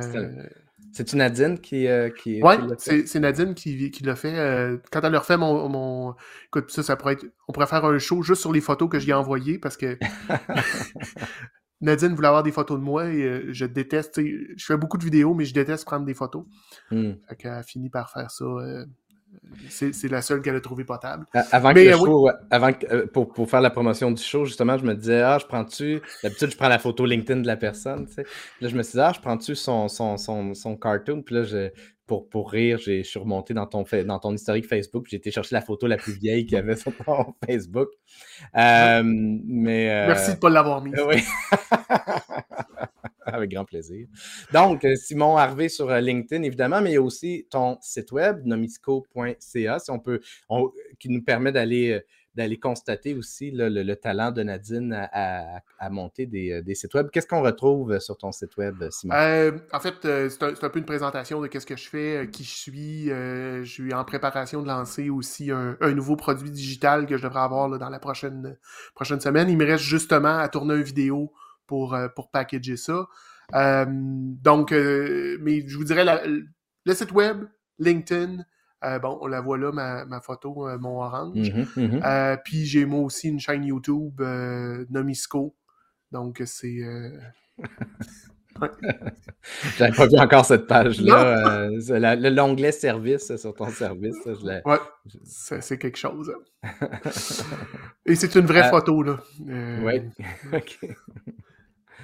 C'est-tu 0.93 1.15
Nadine 1.15 1.59
qui, 1.59 1.87
euh, 1.87 2.09
qui, 2.09 2.41
Oui, 2.43 2.55
c'est 2.77 3.19
Nadine 3.19 3.53
qui, 3.53 3.91
qui 3.91 4.03
l'a 4.03 4.15
fait. 4.15 4.37
Euh, 4.37 4.77
quand 4.91 5.01
elle 5.01 5.15
a 5.15 5.19
refait 5.19 5.37
mon, 5.37 5.69
mon, 5.69 6.15
Écoute, 6.47 6.71
ça, 6.71 6.83
ça 6.83 6.95
pourrait 6.95 7.13
être. 7.13 7.25
On 7.47 7.53
pourrait 7.53 7.67
faire 7.67 7.85
un 7.85 7.97
show 7.97 8.21
juste 8.23 8.41
sur 8.41 8.51
les 8.51 8.61
photos 8.61 8.89
que 8.89 8.99
j'ai 8.99 9.13
envoyées 9.13 9.57
parce 9.57 9.77
que 9.77 9.97
Nadine 11.81 12.13
voulait 12.13 12.27
avoir 12.27 12.43
des 12.43 12.51
photos 12.51 12.77
de 12.77 12.83
moi 12.83 13.09
et 13.09 13.23
euh, 13.23 13.53
je 13.53 13.65
déteste. 13.65 14.21
Je 14.21 14.65
fais 14.65 14.77
beaucoup 14.77 14.97
de 14.97 15.03
vidéos, 15.03 15.33
mais 15.33 15.45
je 15.45 15.53
déteste 15.53 15.85
prendre 15.85 16.05
des 16.05 16.13
photos. 16.13 16.45
Hmm. 16.91 17.13
Fait 17.29 17.35
qu'elle 17.37 17.51
a 17.51 17.63
fini 17.63 17.89
par 17.89 18.11
faire 18.11 18.29
ça 18.29 18.45
c'est 19.69 20.09
la 20.09 20.21
seule 20.21 20.41
qu'elle 20.41 20.55
a 20.55 20.61
trouvée 20.61 20.83
potable. 20.83 21.25
Avant 21.51 21.73
que 21.73 21.79
le 21.79 21.91
show, 21.91 22.29
avant 22.49 22.71
euh, 22.91 23.05
pour, 23.07 23.31
pour, 23.31 23.49
faire 23.49 23.61
la 23.61 23.69
promotion 23.69 24.11
du 24.11 24.21
show, 24.21 24.45
justement, 24.45 24.77
je 24.77 24.83
me 24.83 24.95
disais, 24.95 25.21
ah, 25.21 25.37
je 25.39 25.45
prends-tu. 25.45 26.01
D'habitude, 26.23 26.51
je 26.51 26.57
prends 26.57 26.69
la 26.69 26.79
photo 26.79 27.05
LinkedIn 27.05 27.41
de 27.41 27.47
la 27.47 27.57
personne. 27.57 28.07
Tu 28.07 28.13
sais. 28.13 28.25
Là, 28.59 28.67
je 28.67 28.75
me 28.75 28.83
suis 28.83 28.93
dit, 28.93 28.99
ah, 28.99 29.11
je 29.15 29.21
prends-tu 29.21 29.55
son, 29.55 29.87
son, 29.87 30.17
son, 30.17 30.53
son, 30.53 30.75
cartoon? 30.77 31.21
Puis 31.21 31.35
là, 31.35 31.43
je, 31.43 31.69
pour, 32.05 32.27
pour 32.27 32.51
rire, 32.51 32.77
je 32.77 33.03
suis 33.03 33.19
remonté 33.19 33.53
dans 33.53 33.65
ton, 33.67 33.85
dans 34.05 34.19
ton 34.19 34.33
historique 34.33 34.67
Facebook. 34.67 35.05
J'ai 35.09 35.17
été 35.17 35.31
chercher 35.31 35.55
la 35.55 35.61
photo 35.61 35.87
la 35.87 35.97
plus 35.97 36.13
vieille 36.13 36.45
qu'il 36.45 36.55
y 36.55 36.59
avait 36.59 36.75
sur 36.77 36.93
ton 36.97 37.33
Facebook. 37.45 37.89
Euh, 38.57 39.01
mais, 39.03 39.89
euh, 39.89 40.07
Merci 40.07 40.31
de 40.31 40.35
ne 40.35 40.39
pas 40.41 40.49
l'avoir 40.49 40.81
mis. 40.81 40.91
Oui. 41.07 41.23
Avec 43.25 43.51
grand 43.51 43.65
plaisir. 43.65 44.07
Donc, 44.51 44.83
euh, 44.83 44.95
Simon 44.95 45.37
Harvey 45.37 45.69
sur 45.69 45.89
euh, 45.89 45.99
LinkedIn, 45.99 46.43
évidemment, 46.43 46.81
mais 46.81 46.91
il 46.91 46.93
y 46.93 46.97
a 46.97 47.01
aussi 47.01 47.47
ton 47.49 47.77
site 47.81 48.11
web, 48.11 48.41
nomisco.ca, 48.45 49.79
si 49.79 49.91
on 49.91 49.99
peut, 49.99 50.21
qui 50.99 51.09
nous 51.09 51.23
permet 51.23 51.51
d'aller 51.51 51.91
euh, 51.91 51.99
d'aller 52.33 52.57
constater 52.57 53.13
aussi 53.13 53.51
le, 53.53 53.93
talent 53.95 54.31
de 54.31 54.41
Nadine 54.41 55.09
à, 55.11 55.61
monter 55.89 56.25
des, 56.25 56.75
sites 56.75 56.93
web. 56.93 57.09
Qu'est-ce 57.11 57.27
qu'on 57.27 57.41
retrouve 57.41 57.99
sur 57.99 58.17
ton 58.17 58.31
site 58.31 58.55
web, 58.55 58.81
Simon? 58.89 59.13
en 59.73 59.79
fait, 59.81 59.95
c'est 60.01 60.41
un, 60.41 60.69
peu 60.69 60.79
une 60.79 60.85
présentation 60.85 61.41
de 61.41 61.49
ce 61.51 61.65
que 61.65 61.75
je 61.75 61.89
fais, 61.89 62.29
qui 62.31 62.45
je 62.45 62.49
suis. 62.49 63.07
je 63.07 63.69
suis 63.69 63.93
en 63.93 64.05
préparation 64.05 64.61
de 64.61 64.67
lancer 64.69 65.09
aussi 65.09 65.51
un, 65.51 65.75
nouveau 65.93 66.15
produit 66.15 66.49
digital 66.49 67.05
que 67.05 67.17
je 67.17 67.23
devrais 67.23 67.41
avoir 67.41 67.67
dans 67.77 67.89
la 67.89 67.99
prochaine, 67.99 68.57
prochaine 68.95 69.19
semaine. 69.19 69.49
Il 69.49 69.57
me 69.57 69.65
reste 69.65 69.83
justement 69.83 70.37
à 70.37 70.47
tourner 70.47 70.75
une 70.75 70.83
vidéo 70.83 71.33
pour, 71.71 71.93
euh, 71.93 72.09
pour 72.09 72.29
packager 72.31 72.75
ça. 72.75 73.07
Euh, 73.55 73.85
donc, 73.87 74.73
euh, 74.73 75.37
mais 75.39 75.65
je 75.65 75.77
vous 75.77 75.85
dirais, 75.85 76.03
le 76.03 76.93
site 76.93 77.13
web, 77.13 77.45
LinkedIn, 77.79 78.43
bon, 79.01 79.17
on 79.21 79.27
la 79.27 79.39
voit 79.39 79.57
là, 79.57 79.71
ma, 79.71 80.19
photo, 80.19 80.67
mon 80.79 80.97
orange. 81.01 81.37
Mm-hmm, 81.37 81.77
mm-hmm. 81.77 82.41
puis 82.43 82.65
j'ai 82.65 82.83
moi 82.83 82.99
aussi 82.99 83.29
une 83.29 83.39
chaîne 83.39 83.63
YouTube, 83.63 84.21
Nomisco. 84.89 85.55
Donc, 86.11 86.43
c'est. 86.45 86.81
J'avais 89.77 89.95
pas 89.95 90.07
vu 90.07 90.17
encore 90.19 90.45
cette 90.45 90.67
page-là. 90.67 91.69
L'onglet 92.29 92.71
service 92.71 93.35
sur 93.35 93.53
ton 93.53 93.69
service. 93.69 94.17
Je 94.25 94.67
ouais, 94.67 94.79
c'est 95.23 95.77
quelque 95.77 95.97
chose. 95.97 96.33
Et 98.05 98.15
c'est 98.15 98.35
une 98.35 98.45
vraie 98.45 98.69
photo, 98.69 99.03
là. 99.03 99.19
oui. 99.39 100.01
OK. 100.53 100.79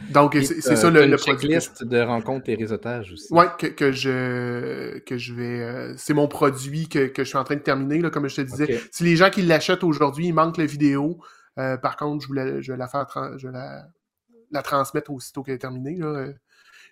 Donc, 0.10 0.38
c'est 0.42 0.76
ça 0.76 0.90
le, 0.90 1.06
le 1.06 1.18
checklist 1.18 1.84
de 1.84 2.00
rencontres 2.00 2.50
et 2.50 2.56
réseautage 2.56 3.12
aussi. 3.12 3.28
Oui, 3.32 3.46
que, 3.58 3.92
je, 3.92 5.00
que 5.00 5.18
je 5.18 5.34
vais. 5.34 5.62
Euh, 5.62 5.94
c'est 5.98 6.14
mon 6.14 6.28
produit 6.28 6.88
que, 6.88 7.12
je 7.18 7.24
suis 7.24 7.38
en 7.38 7.44
train 7.44 7.56
de 7.56 7.62
terminer, 7.62 8.00
là, 8.00 8.10
comme 8.10 8.28
je 8.28 8.36
te 8.36 8.42
disais. 8.42 8.82
Si 8.92 9.04
les 9.04 9.16
gens 9.16 9.30
qui 9.30 9.42
l'achètent 9.42 9.84
aujourd'hui, 9.84 10.28
il 10.28 10.34
manque 10.34 10.58
la 10.58 10.66
vidéo. 10.66 11.20
Euh, 11.60 11.78
par 11.78 11.98
contre, 11.98 12.24
je, 12.24 12.28
voulais, 12.28 12.62
je 12.62 12.72
vais 12.72 12.78
la 12.78 12.88
faire 12.88 13.08
je 13.38 13.48
la, 13.48 13.88
la 14.52 14.62
transmettre 14.62 15.12
aussitôt 15.12 15.44
qu'elle 15.44 15.56
est 15.56 15.60
terminée. 15.60 16.00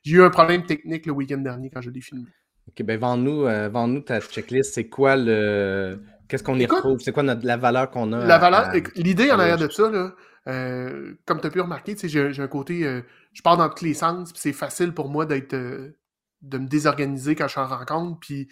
J'ai 0.03 0.17
eu 0.17 0.23
un 0.23 0.29
problème 0.29 0.65
technique 0.65 1.05
le 1.05 1.13
week-end 1.13 1.37
dernier 1.37 1.69
quand 1.69 1.81
je 1.81 1.89
l'ai 1.89 2.01
filmé. 2.01 2.27
OK, 2.67 2.83
ben 2.83 2.99
vends-nous 2.99 3.45
euh, 3.45 3.69
vends 3.69 4.01
ta 4.01 4.19
checklist. 4.19 4.73
C'est 4.73 4.87
quoi 4.87 5.15
le. 5.15 6.01
Qu'est-ce 6.27 6.43
qu'on 6.43 6.57
y 6.57 6.65
retrouve? 6.65 6.99
C'est 6.99 7.11
quoi 7.11 7.23
la 7.23 7.57
valeur 7.57 7.91
qu'on 7.91 8.11
a? 8.11 8.25
La 8.25 8.39
valeur, 8.39 8.71
l'idée 8.95 9.31
en 9.31 9.39
arrière 9.39 9.57
de 9.57 9.69
ça, 9.69 9.91
là, 9.91 10.15
euh, 10.47 11.15
comme 11.25 11.41
tu 11.41 11.47
as 11.47 11.49
pu 11.49 11.61
remarquer, 11.61 11.95
j'ai 12.03 12.41
un 12.41 12.47
côté. 12.47 12.85
Euh, 12.85 13.01
je 13.33 13.41
pars 13.41 13.57
dans 13.57 13.69
tous 13.69 13.83
les 13.83 13.93
sens, 13.93 14.31
puis 14.31 14.41
c'est 14.41 14.53
facile 14.53 14.93
pour 14.93 15.09
moi 15.09 15.25
d'être. 15.25 15.53
Euh, 15.53 15.97
de 16.41 16.59
me 16.59 16.67
désorganiser 16.67 17.33
quand 17.33 17.47
je 17.47 17.53
suis 17.53 17.61
en 17.61 17.65
rencontre. 17.65 18.19
Puis, 18.19 18.47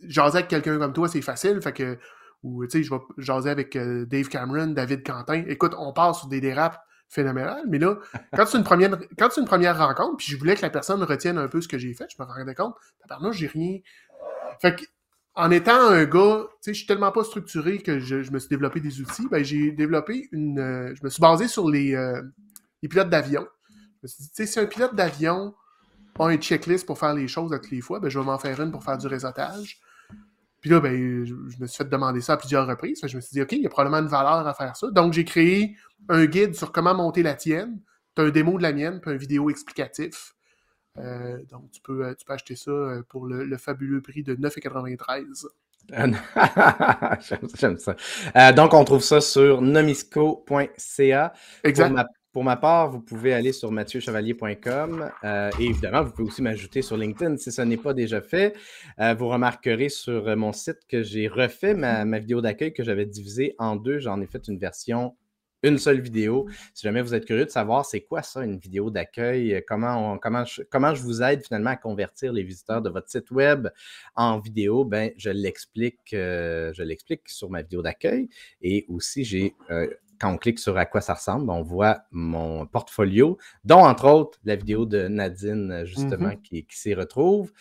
jaser 0.00 0.38
avec 0.38 0.48
quelqu'un 0.48 0.76
comme 0.78 0.92
toi, 0.92 1.08
c'est 1.08 1.22
facile. 1.22 1.60
Fait 1.62 1.72
que. 1.72 1.98
Ou, 2.42 2.66
tu 2.66 2.70
sais, 2.70 2.82
je 2.82 2.90
vais 2.92 3.00
jaser 3.18 3.48
avec 3.48 3.78
Dave 3.78 4.28
Cameron, 4.28 4.68
David 4.68 5.06
Quentin. 5.06 5.44
Écoute, 5.46 5.72
on 5.78 5.92
part 5.92 6.14
sur 6.14 6.28
des 6.28 6.40
dérapes 6.40 6.84
phénoménales, 7.08 7.64
mais 7.68 7.78
là, 7.78 7.96
quand 8.34 8.44
c'est 8.44 8.58
une 8.58 8.64
première, 8.64 8.98
quand 9.18 9.30
c'est 9.30 9.40
une 9.40 9.46
première 9.46 9.78
rencontre, 9.78 10.16
puis 10.16 10.26
je 10.26 10.36
voulais 10.36 10.56
que 10.56 10.62
la 10.62 10.70
personne 10.70 11.02
retienne 11.04 11.38
un 11.38 11.48
peu 11.48 11.60
ce 11.60 11.68
que 11.68 11.78
j'ai 11.78 11.94
fait, 11.94 12.06
je 12.10 12.20
me 12.20 12.26
rendais 12.26 12.54
compte, 12.54 12.74
là, 13.08 13.18
j'ai 13.30 13.46
rien. 13.46 13.78
Fait 14.60 14.74
que 14.74 14.84
en 15.36 15.50
étant 15.50 15.88
un 15.88 16.04
gars, 16.04 16.46
tu 16.46 16.56
sais, 16.60 16.74
je 16.74 16.78
suis 16.78 16.86
tellement 16.86 17.10
pas 17.10 17.24
structuré 17.24 17.78
que 17.78 17.98
je, 17.98 18.30
me 18.30 18.38
suis 18.38 18.48
développé 18.48 18.80
des 18.80 19.00
outils, 19.00 19.26
ben 19.28 19.44
j'ai 19.44 19.72
développé 19.72 20.28
une. 20.32 20.58
Euh, 20.60 20.94
je 20.94 21.02
me 21.02 21.10
suis 21.10 21.20
basé 21.20 21.48
sur 21.48 21.68
les, 21.68 21.94
euh, 21.94 22.22
les 22.82 22.88
pilotes 22.88 23.10
d'avion. 23.10 23.46
Je 23.70 23.98
me 24.04 24.08
suis 24.08 24.22
dit, 24.22 24.30
tu 24.30 24.34
sais, 24.36 24.46
si 24.46 24.60
un 24.60 24.66
pilote 24.66 24.94
d'avion 24.94 25.54
a 26.18 26.32
une 26.32 26.40
checklist 26.40 26.86
pour 26.86 26.98
faire 26.98 27.14
les 27.14 27.26
choses 27.26 27.52
à 27.52 27.58
toutes 27.58 27.72
les 27.72 27.80
fois, 27.80 27.98
ben 27.98 28.08
je 28.08 28.18
vais 28.18 28.24
m'en 28.24 28.38
faire 28.38 28.60
une 28.60 28.70
pour 28.70 28.84
faire 28.84 28.98
du 28.98 29.08
réseautage. 29.08 29.80
Puis 30.60 30.70
là, 30.70 30.80
ben, 30.80 31.24
je, 31.26 31.34
me 31.60 31.66
suis 31.66 31.76
fait 31.76 31.90
demander 31.90 32.22
ça 32.22 32.34
à 32.34 32.36
plusieurs 32.38 32.66
reprises. 32.66 33.00
je 33.04 33.16
me 33.16 33.20
suis 33.20 33.34
dit, 33.34 33.42
OK, 33.42 33.52
il 33.52 33.60
y 33.60 33.66
a 33.66 33.68
probablement 33.68 34.02
une 34.02 34.08
valeur 34.08 34.46
à 34.46 34.54
faire 34.54 34.74
ça. 34.76 34.90
Donc, 34.90 35.12
j'ai 35.12 35.26
créé 35.26 35.76
un 36.08 36.24
guide 36.24 36.54
sur 36.54 36.72
comment 36.72 36.94
monter 36.94 37.22
la 37.22 37.34
tienne. 37.34 37.82
Tu 38.16 38.22
un 38.22 38.30
démo 38.30 38.56
de 38.56 38.62
la 38.62 38.72
mienne, 38.72 38.98
puis 39.00 39.10
un 39.10 39.16
vidéo 39.16 39.50
explicatif. 39.50 40.33
Euh, 40.98 41.38
donc, 41.50 41.70
tu 41.72 41.80
peux, 41.80 42.04
euh, 42.06 42.14
tu 42.14 42.24
peux 42.24 42.32
acheter 42.32 42.56
ça 42.56 42.70
euh, 42.70 43.02
pour 43.08 43.26
le, 43.26 43.56
fabuleux 43.56 44.00
prix 44.00 44.22
de 44.22 44.34
9,93. 44.36 45.46
J'aime 47.58 47.78
ça. 47.78 47.96
donc, 48.52 48.72
on 48.72 48.84
trouve 48.84 49.02
ça 49.02 49.20
sur 49.20 49.60
nomisco.ca. 49.60 51.32
Exact. 51.62 52.06
Pour 52.32 52.42
ma, 52.42 52.56
part, 52.56 52.90
vous 52.90 53.00
pouvez 53.00 53.32
aller 53.32 53.52
sur 53.52 53.70
mathieuchevalier.com 53.70 55.08
et 55.22 55.64
évidemment, 55.64 56.02
vous 56.02 56.10
pouvez 56.10 56.28
aussi 56.28 56.42
m'ajouter 56.42 56.82
sur 56.82 56.96
LinkedIn 56.96 57.36
si 57.36 57.52
ce 57.52 57.62
n'est 57.62 57.76
pas 57.76 57.94
déjà 57.94 58.20
fait. 58.20 58.56
vous 58.98 59.28
remarquerez 59.28 59.88
sur 59.88 60.36
mon 60.36 60.52
site 60.52 60.80
que 60.88 61.04
j'ai 61.04 61.28
refait 61.28 61.74
ma, 61.74 62.04
ma 62.04 62.18
vidéo 62.18 62.40
d'accueil 62.40 62.72
que 62.72 62.82
j'avais 62.82 63.06
divisée 63.06 63.54
en 63.58 63.76
deux. 63.76 64.00
J'en 64.00 64.20
ai 64.20 64.26
fait 64.26 64.48
une 64.48 64.58
version 64.58 65.14
une 65.64 65.78
seule 65.78 66.00
vidéo. 66.00 66.46
Si 66.74 66.82
jamais 66.82 67.02
vous 67.02 67.14
êtes 67.14 67.24
curieux 67.24 67.46
de 67.46 67.50
savoir 67.50 67.84
c'est 67.84 68.02
quoi 68.02 68.22
ça, 68.22 68.44
une 68.44 68.58
vidéo 68.58 68.90
d'accueil, 68.90 69.54
euh, 69.54 69.60
comment, 69.66 70.18
comment, 70.18 70.44
je, 70.44 70.62
comment 70.70 70.94
je 70.94 71.02
vous 71.02 71.22
aide 71.22 71.44
finalement 71.44 71.70
à 71.70 71.76
convertir 71.76 72.32
les 72.32 72.42
visiteurs 72.42 72.82
de 72.82 72.90
votre 72.90 73.08
site 73.10 73.30
web 73.30 73.68
en 74.14 74.38
vidéo, 74.38 74.84
ben, 74.84 75.10
je 75.16 75.30
l'explique, 75.30 76.12
euh, 76.12 76.72
je 76.74 76.82
l'explique 76.82 77.28
sur 77.28 77.50
ma 77.50 77.62
vidéo 77.62 77.82
d'accueil. 77.82 78.28
Et 78.60 78.84
aussi, 78.88 79.24
j'ai 79.24 79.54
euh, 79.70 79.88
quand 80.20 80.32
on 80.32 80.36
clique 80.36 80.60
sur 80.60 80.76
à 80.76 80.86
quoi 80.86 81.00
ça 81.00 81.14
ressemble, 81.14 81.50
on 81.50 81.62
voit 81.62 82.02
mon 82.12 82.66
portfolio, 82.66 83.36
dont 83.64 83.84
entre 83.84 84.06
autres 84.06 84.38
la 84.44 84.54
vidéo 84.54 84.86
de 84.86 85.08
Nadine, 85.08 85.82
justement, 85.84 86.36
qui, 86.36 86.64
qui 86.66 86.78
s'y 86.78 86.94
retrouve. 86.94 87.52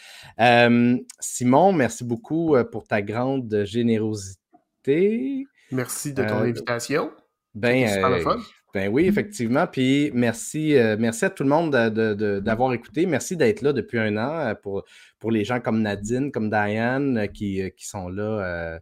Simon, 1.20 1.74
merci 1.74 2.04
beaucoup 2.04 2.56
pour 2.72 2.84
ta 2.86 3.01
grande 3.01 3.64
générosité. 3.66 5.47
Merci 5.72 6.14
de 6.14 6.24
ton 6.24 6.36
invitation. 6.36 7.12
Ben, 7.56 7.88
euh, 7.88 8.36
Ben 8.74 8.89
oui, 8.91 9.06
effectivement. 9.06 9.68
Puis 9.68 10.12
merci, 10.14 10.76
euh, 10.76 10.95
merci 10.99 11.26
à 11.26 11.30
tout 11.30 11.43
le 11.43 11.49
monde 11.49 11.72
d'avoir 11.72 12.74
écouté. 12.74 13.06
Merci 13.06 13.38
d'être 13.38 13.62
là 13.62 13.74
depuis 13.74 13.99
un 13.99 14.18
an 14.18 14.39
euh, 14.39 14.56
pour, 14.56 14.84
pour 15.20 15.32
les 15.32 15.43
gens 15.43 15.60
comme 15.60 15.82
Nadine, 15.82 16.32
comme 16.32 16.49
Diane 16.49 17.28
qui, 17.34 17.62
qui 17.78 17.88
sont 17.88 18.10
là 18.10 18.80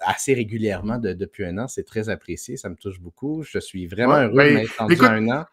assez 0.00 0.34
régulièrement 0.34 0.98
depuis 0.98 1.44
un 1.44 1.58
an. 1.58 1.68
C'est 1.68 1.84
très 1.84 2.08
apprécié. 2.08 2.56
Ça 2.56 2.68
me 2.68 2.76
touche 2.76 3.00
beaucoup. 3.00 3.42
Je 3.42 3.58
suis 3.58 3.86
vraiment 3.86 4.16
heureux 4.16 4.36
ben, 4.36 4.56
d'être 4.56 4.76
rendu 4.78 4.96
un 5.04 5.28
an. 5.28 5.44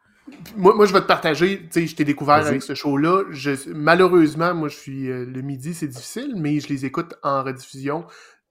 Moi, 0.56 0.74
moi, 0.74 0.88
je 0.88 0.94
vais 0.94 1.02
te 1.02 1.06
partager. 1.06 1.60
Tu 1.60 1.68
sais, 1.70 1.86
je 1.86 1.96
t'ai 1.96 2.04
découvert 2.04 2.36
avec 2.36 2.64
ce 2.64 2.74
show-là. 2.74 3.26
Malheureusement, 3.68 4.56
moi, 4.56 4.70
je 4.70 4.76
suis 4.76 5.08
le 5.08 5.42
midi, 5.42 5.76
c'est 5.76 5.88
difficile, 5.88 6.34
mais 6.36 6.60
je 6.60 6.68
les 6.70 6.84
écoute 6.86 7.14
en 7.22 7.44
rediffusion 7.44 8.06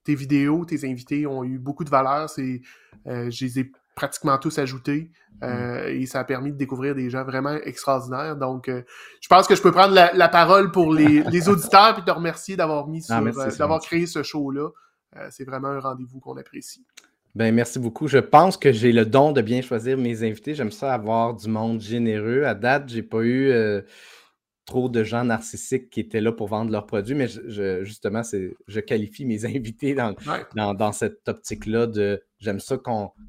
tes 0.04 0.14
vidéos, 0.14 0.64
tes 0.64 0.88
invités 0.88 1.26
ont 1.26 1.44
eu 1.44 1.58
beaucoup 1.58 1.84
de 1.84 1.90
valeur. 1.90 2.28
C'est, 2.30 2.60
je 3.06 3.44
les 3.44 3.58
ai 3.58 3.72
pratiquement 3.94 4.38
tous 4.38 4.58
ajoutés. 4.58 5.10
Euh, 5.42 5.88
et 5.88 6.06
ça 6.06 6.20
a 6.20 6.24
permis 6.24 6.52
de 6.52 6.56
découvrir 6.56 6.94
des 6.94 7.10
gens 7.10 7.24
vraiment 7.24 7.54
extraordinaires. 7.64 8.36
Donc, 8.36 8.68
euh, 8.68 8.82
je 9.20 9.28
pense 9.28 9.46
que 9.46 9.54
je 9.54 9.62
peux 9.62 9.72
prendre 9.72 9.94
la, 9.94 10.28
parole 10.28 10.70
pour 10.70 10.92
les, 10.92 11.22
auditeurs 11.48 11.98
et 11.98 12.04
te 12.04 12.10
remercier 12.10 12.56
d'avoir 12.56 12.86
mis 12.86 13.04
ah, 13.10 13.20
sur, 13.20 13.40
euh, 13.40 13.50
d'avoir 13.58 13.80
créé 13.80 14.06
ce 14.06 14.22
show-là. 14.22 14.70
c'est 15.30 15.44
vraiment 15.44 15.68
un 15.68 15.80
rendez-vous 15.80 16.20
qu'on 16.20 16.36
apprécie. 16.36 16.84
Ben, 17.34 17.52
merci 17.52 17.80
beaucoup. 17.80 18.06
Je 18.06 18.18
pense 18.18 18.56
que 18.56 18.70
j'ai 18.72 18.92
le 18.92 19.04
don 19.04 19.32
de 19.32 19.42
bien 19.42 19.60
choisir 19.60 19.98
mes 19.98 20.22
invités. 20.22 20.54
J'aime 20.54 20.70
ça 20.70 20.94
avoir 20.94 21.34
du 21.34 21.48
monde 21.48 21.80
généreux. 21.80 22.44
À 22.44 22.54
date, 22.54 22.88
j'ai 22.88 23.02
pas 23.02 23.22
eu 23.22 23.52
trop 24.64 24.88
de 24.88 25.04
gens 25.04 25.24
narcissiques 25.24 25.90
qui 25.90 26.00
étaient 26.00 26.20
là 26.20 26.32
pour 26.32 26.48
vendre 26.48 26.70
leurs 26.70 26.86
produits, 26.86 27.14
mais 27.14 27.28
je, 27.28 27.84
justement, 27.84 28.22
je 28.22 28.80
qualifie 28.80 29.24
mes 29.24 29.44
invités 29.56 29.94
dans, 29.94 30.14
dans, 30.74 30.92
cette 30.92 31.28
optique-là 31.28 31.86
de 31.86 32.22
j'aime 32.38 32.60
ça 32.60 32.76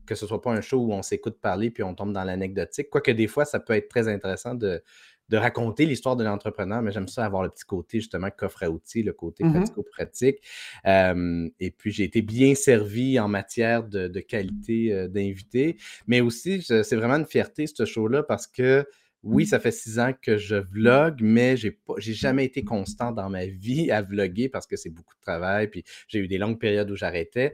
que 0.05 0.15
ce 0.15 0.25
ne 0.25 0.27
soit 0.27 0.41
pas 0.41 0.51
un 0.51 0.61
show 0.61 0.77
où 0.77 0.93
on 0.93 1.01
s'écoute 1.01 1.39
parler 1.41 1.71
puis 1.71 1.83
on 1.83 1.93
tombe 1.93 2.13
dans 2.13 2.23
l'anecdotique. 2.23 2.89
Quoique 2.89 3.11
des 3.11 3.27
fois, 3.27 3.45
ça 3.45 3.59
peut 3.59 3.73
être 3.73 3.89
très 3.89 4.07
intéressant 4.07 4.55
de, 4.55 4.81
de 5.29 5.37
raconter 5.37 5.85
l'histoire 5.85 6.15
de 6.15 6.23
l'entrepreneur, 6.23 6.81
mais 6.81 6.91
j'aime 6.91 7.07
ça 7.07 7.25
avoir 7.25 7.43
le 7.43 7.49
petit 7.49 7.65
côté 7.65 7.99
justement 7.99 8.29
coffre 8.29 8.63
à 8.63 8.69
outils, 8.69 9.03
le 9.03 9.13
côté 9.13 9.43
mm-hmm. 9.43 9.53
pratico-pratique. 9.53 10.37
et 10.85 11.71
puis 11.71 11.91
j'ai 11.91 12.03
été 12.03 12.21
bien 12.21 12.55
servi 12.55 13.19
en 13.19 13.27
matière 13.27 13.83
de, 13.83 14.07
qualité 14.19 14.93
euh, 14.93 15.07
d'invité, 15.07 15.77
mais 16.07 16.21
aussi 16.21 16.61
c'est 16.61 16.95
vraiment 16.95 17.15
une 17.15 17.25
fierté 17.25 17.67
ce 17.67 17.85
show-là 17.85 18.23
parce 18.23 18.47
que 18.47 18.85
oui, 19.25 19.47
ça 19.47 19.59
fait 19.59 19.71
six 19.71 19.99
ans 19.99 20.13
que 20.21 20.37
je 20.37 20.55
vlog, 20.55 21.17
mais 21.19 21.57
je 21.57 21.69
n'ai 21.69 22.13
jamais 22.13 22.45
été 22.45 22.63
constant 22.63 23.11
dans 23.11 23.27
ma 23.27 23.47
vie 23.47 23.89
à 23.89 24.03
vlogger 24.03 24.49
parce 24.49 24.67
que 24.67 24.75
c'est 24.75 24.91
beaucoup 24.91 25.15
de 25.15 25.21
travail. 25.21 25.67
Puis 25.67 25.83
j'ai 26.07 26.19
eu 26.19 26.27
des 26.27 26.37
longues 26.37 26.59
périodes 26.59 26.91
où 26.91 26.95
j'arrêtais. 26.95 27.51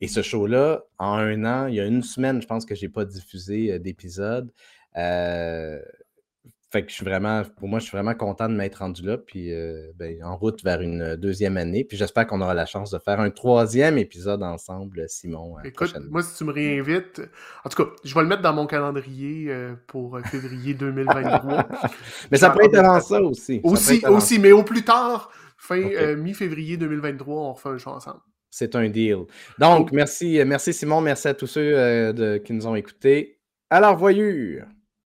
Et 0.00 0.06
ce 0.06 0.22
show-là, 0.22 0.84
en 0.98 1.14
un 1.14 1.44
an, 1.44 1.66
il 1.66 1.74
y 1.74 1.80
a 1.80 1.86
une 1.86 2.02
semaine, 2.02 2.40
je 2.40 2.46
pense 2.46 2.64
que 2.64 2.76
je 2.76 2.82
n'ai 2.82 2.88
pas 2.88 3.04
diffusé 3.04 3.72
euh, 3.72 3.78
d'épisode. 3.80 4.52
Euh, 4.96 5.82
fait 6.70 6.84
que 6.84 6.90
je 6.90 6.94
suis 6.94 7.04
vraiment, 7.04 7.42
pour 7.56 7.66
moi, 7.66 7.80
je 7.80 7.86
suis 7.86 7.96
vraiment 7.96 8.14
content 8.14 8.48
de 8.48 8.54
m'être 8.54 8.76
rendu 8.76 9.02
là, 9.02 9.18
puis 9.18 9.52
euh, 9.52 9.90
ben, 9.96 10.22
en 10.22 10.36
route 10.36 10.62
vers 10.62 10.80
une 10.80 11.16
deuxième 11.16 11.56
année. 11.56 11.82
Puis 11.82 11.96
j'espère 11.96 12.28
qu'on 12.28 12.40
aura 12.40 12.54
la 12.54 12.64
chance 12.64 12.92
de 12.92 12.98
faire 13.00 13.18
un 13.18 13.30
troisième 13.30 13.98
épisode 13.98 14.44
ensemble, 14.44 15.04
Simon. 15.08 15.56
Écoute, 15.64 15.96
moi, 16.08 16.22
si 16.22 16.36
tu 16.36 16.44
me 16.44 16.52
réinvites, 16.52 17.22
en 17.64 17.68
tout 17.68 17.82
cas, 17.82 17.90
je 18.04 18.14
vais 18.14 18.22
le 18.22 18.28
mettre 18.28 18.42
dans 18.42 18.52
mon 18.52 18.66
calendrier 18.66 19.46
euh, 19.48 19.74
pour 19.88 20.16
euh, 20.16 20.22
février 20.22 20.74
2023. 20.74 21.68
mais 22.30 22.38
ça 22.38 22.50
peut 22.50 22.64
être 22.64 22.78
avant 22.78 23.00
ça 23.00 23.20
aussi. 23.20 23.60
Aussi, 23.64 24.06
aussi, 24.06 24.38
mais 24.38 24.52
au 24.52 24.62
plus 24.62 24.84
tard, 24.84 25.32
fin 25.58 26.14
mi-février 26.14 26.76
2023, 26.76 27.34
on 27.34 27.52
refait 27.52 27.70
un 27.70 27.78
show 27.78 27.90
ensemble. 27.90 28.20
C'est 28.48 28.76
un 28.76 28.88
deal. 28.88 29.24
Donc, 29.58 29.90
merci, 29.90 30.40
merci 30.46 30.72
Simon, 30.72 31.00
merci 31.00 31.26
à 31.26 31.34
tous 31.34 31.48
ceux 31.48 32.40
qui 32.44 32.52
nous 32.52 32.66
ont 32.68 32.76
écoutés. 32.76 33.40
À 33.70 33.80
la 33.80 33.90
revoyure! 33.90 34.66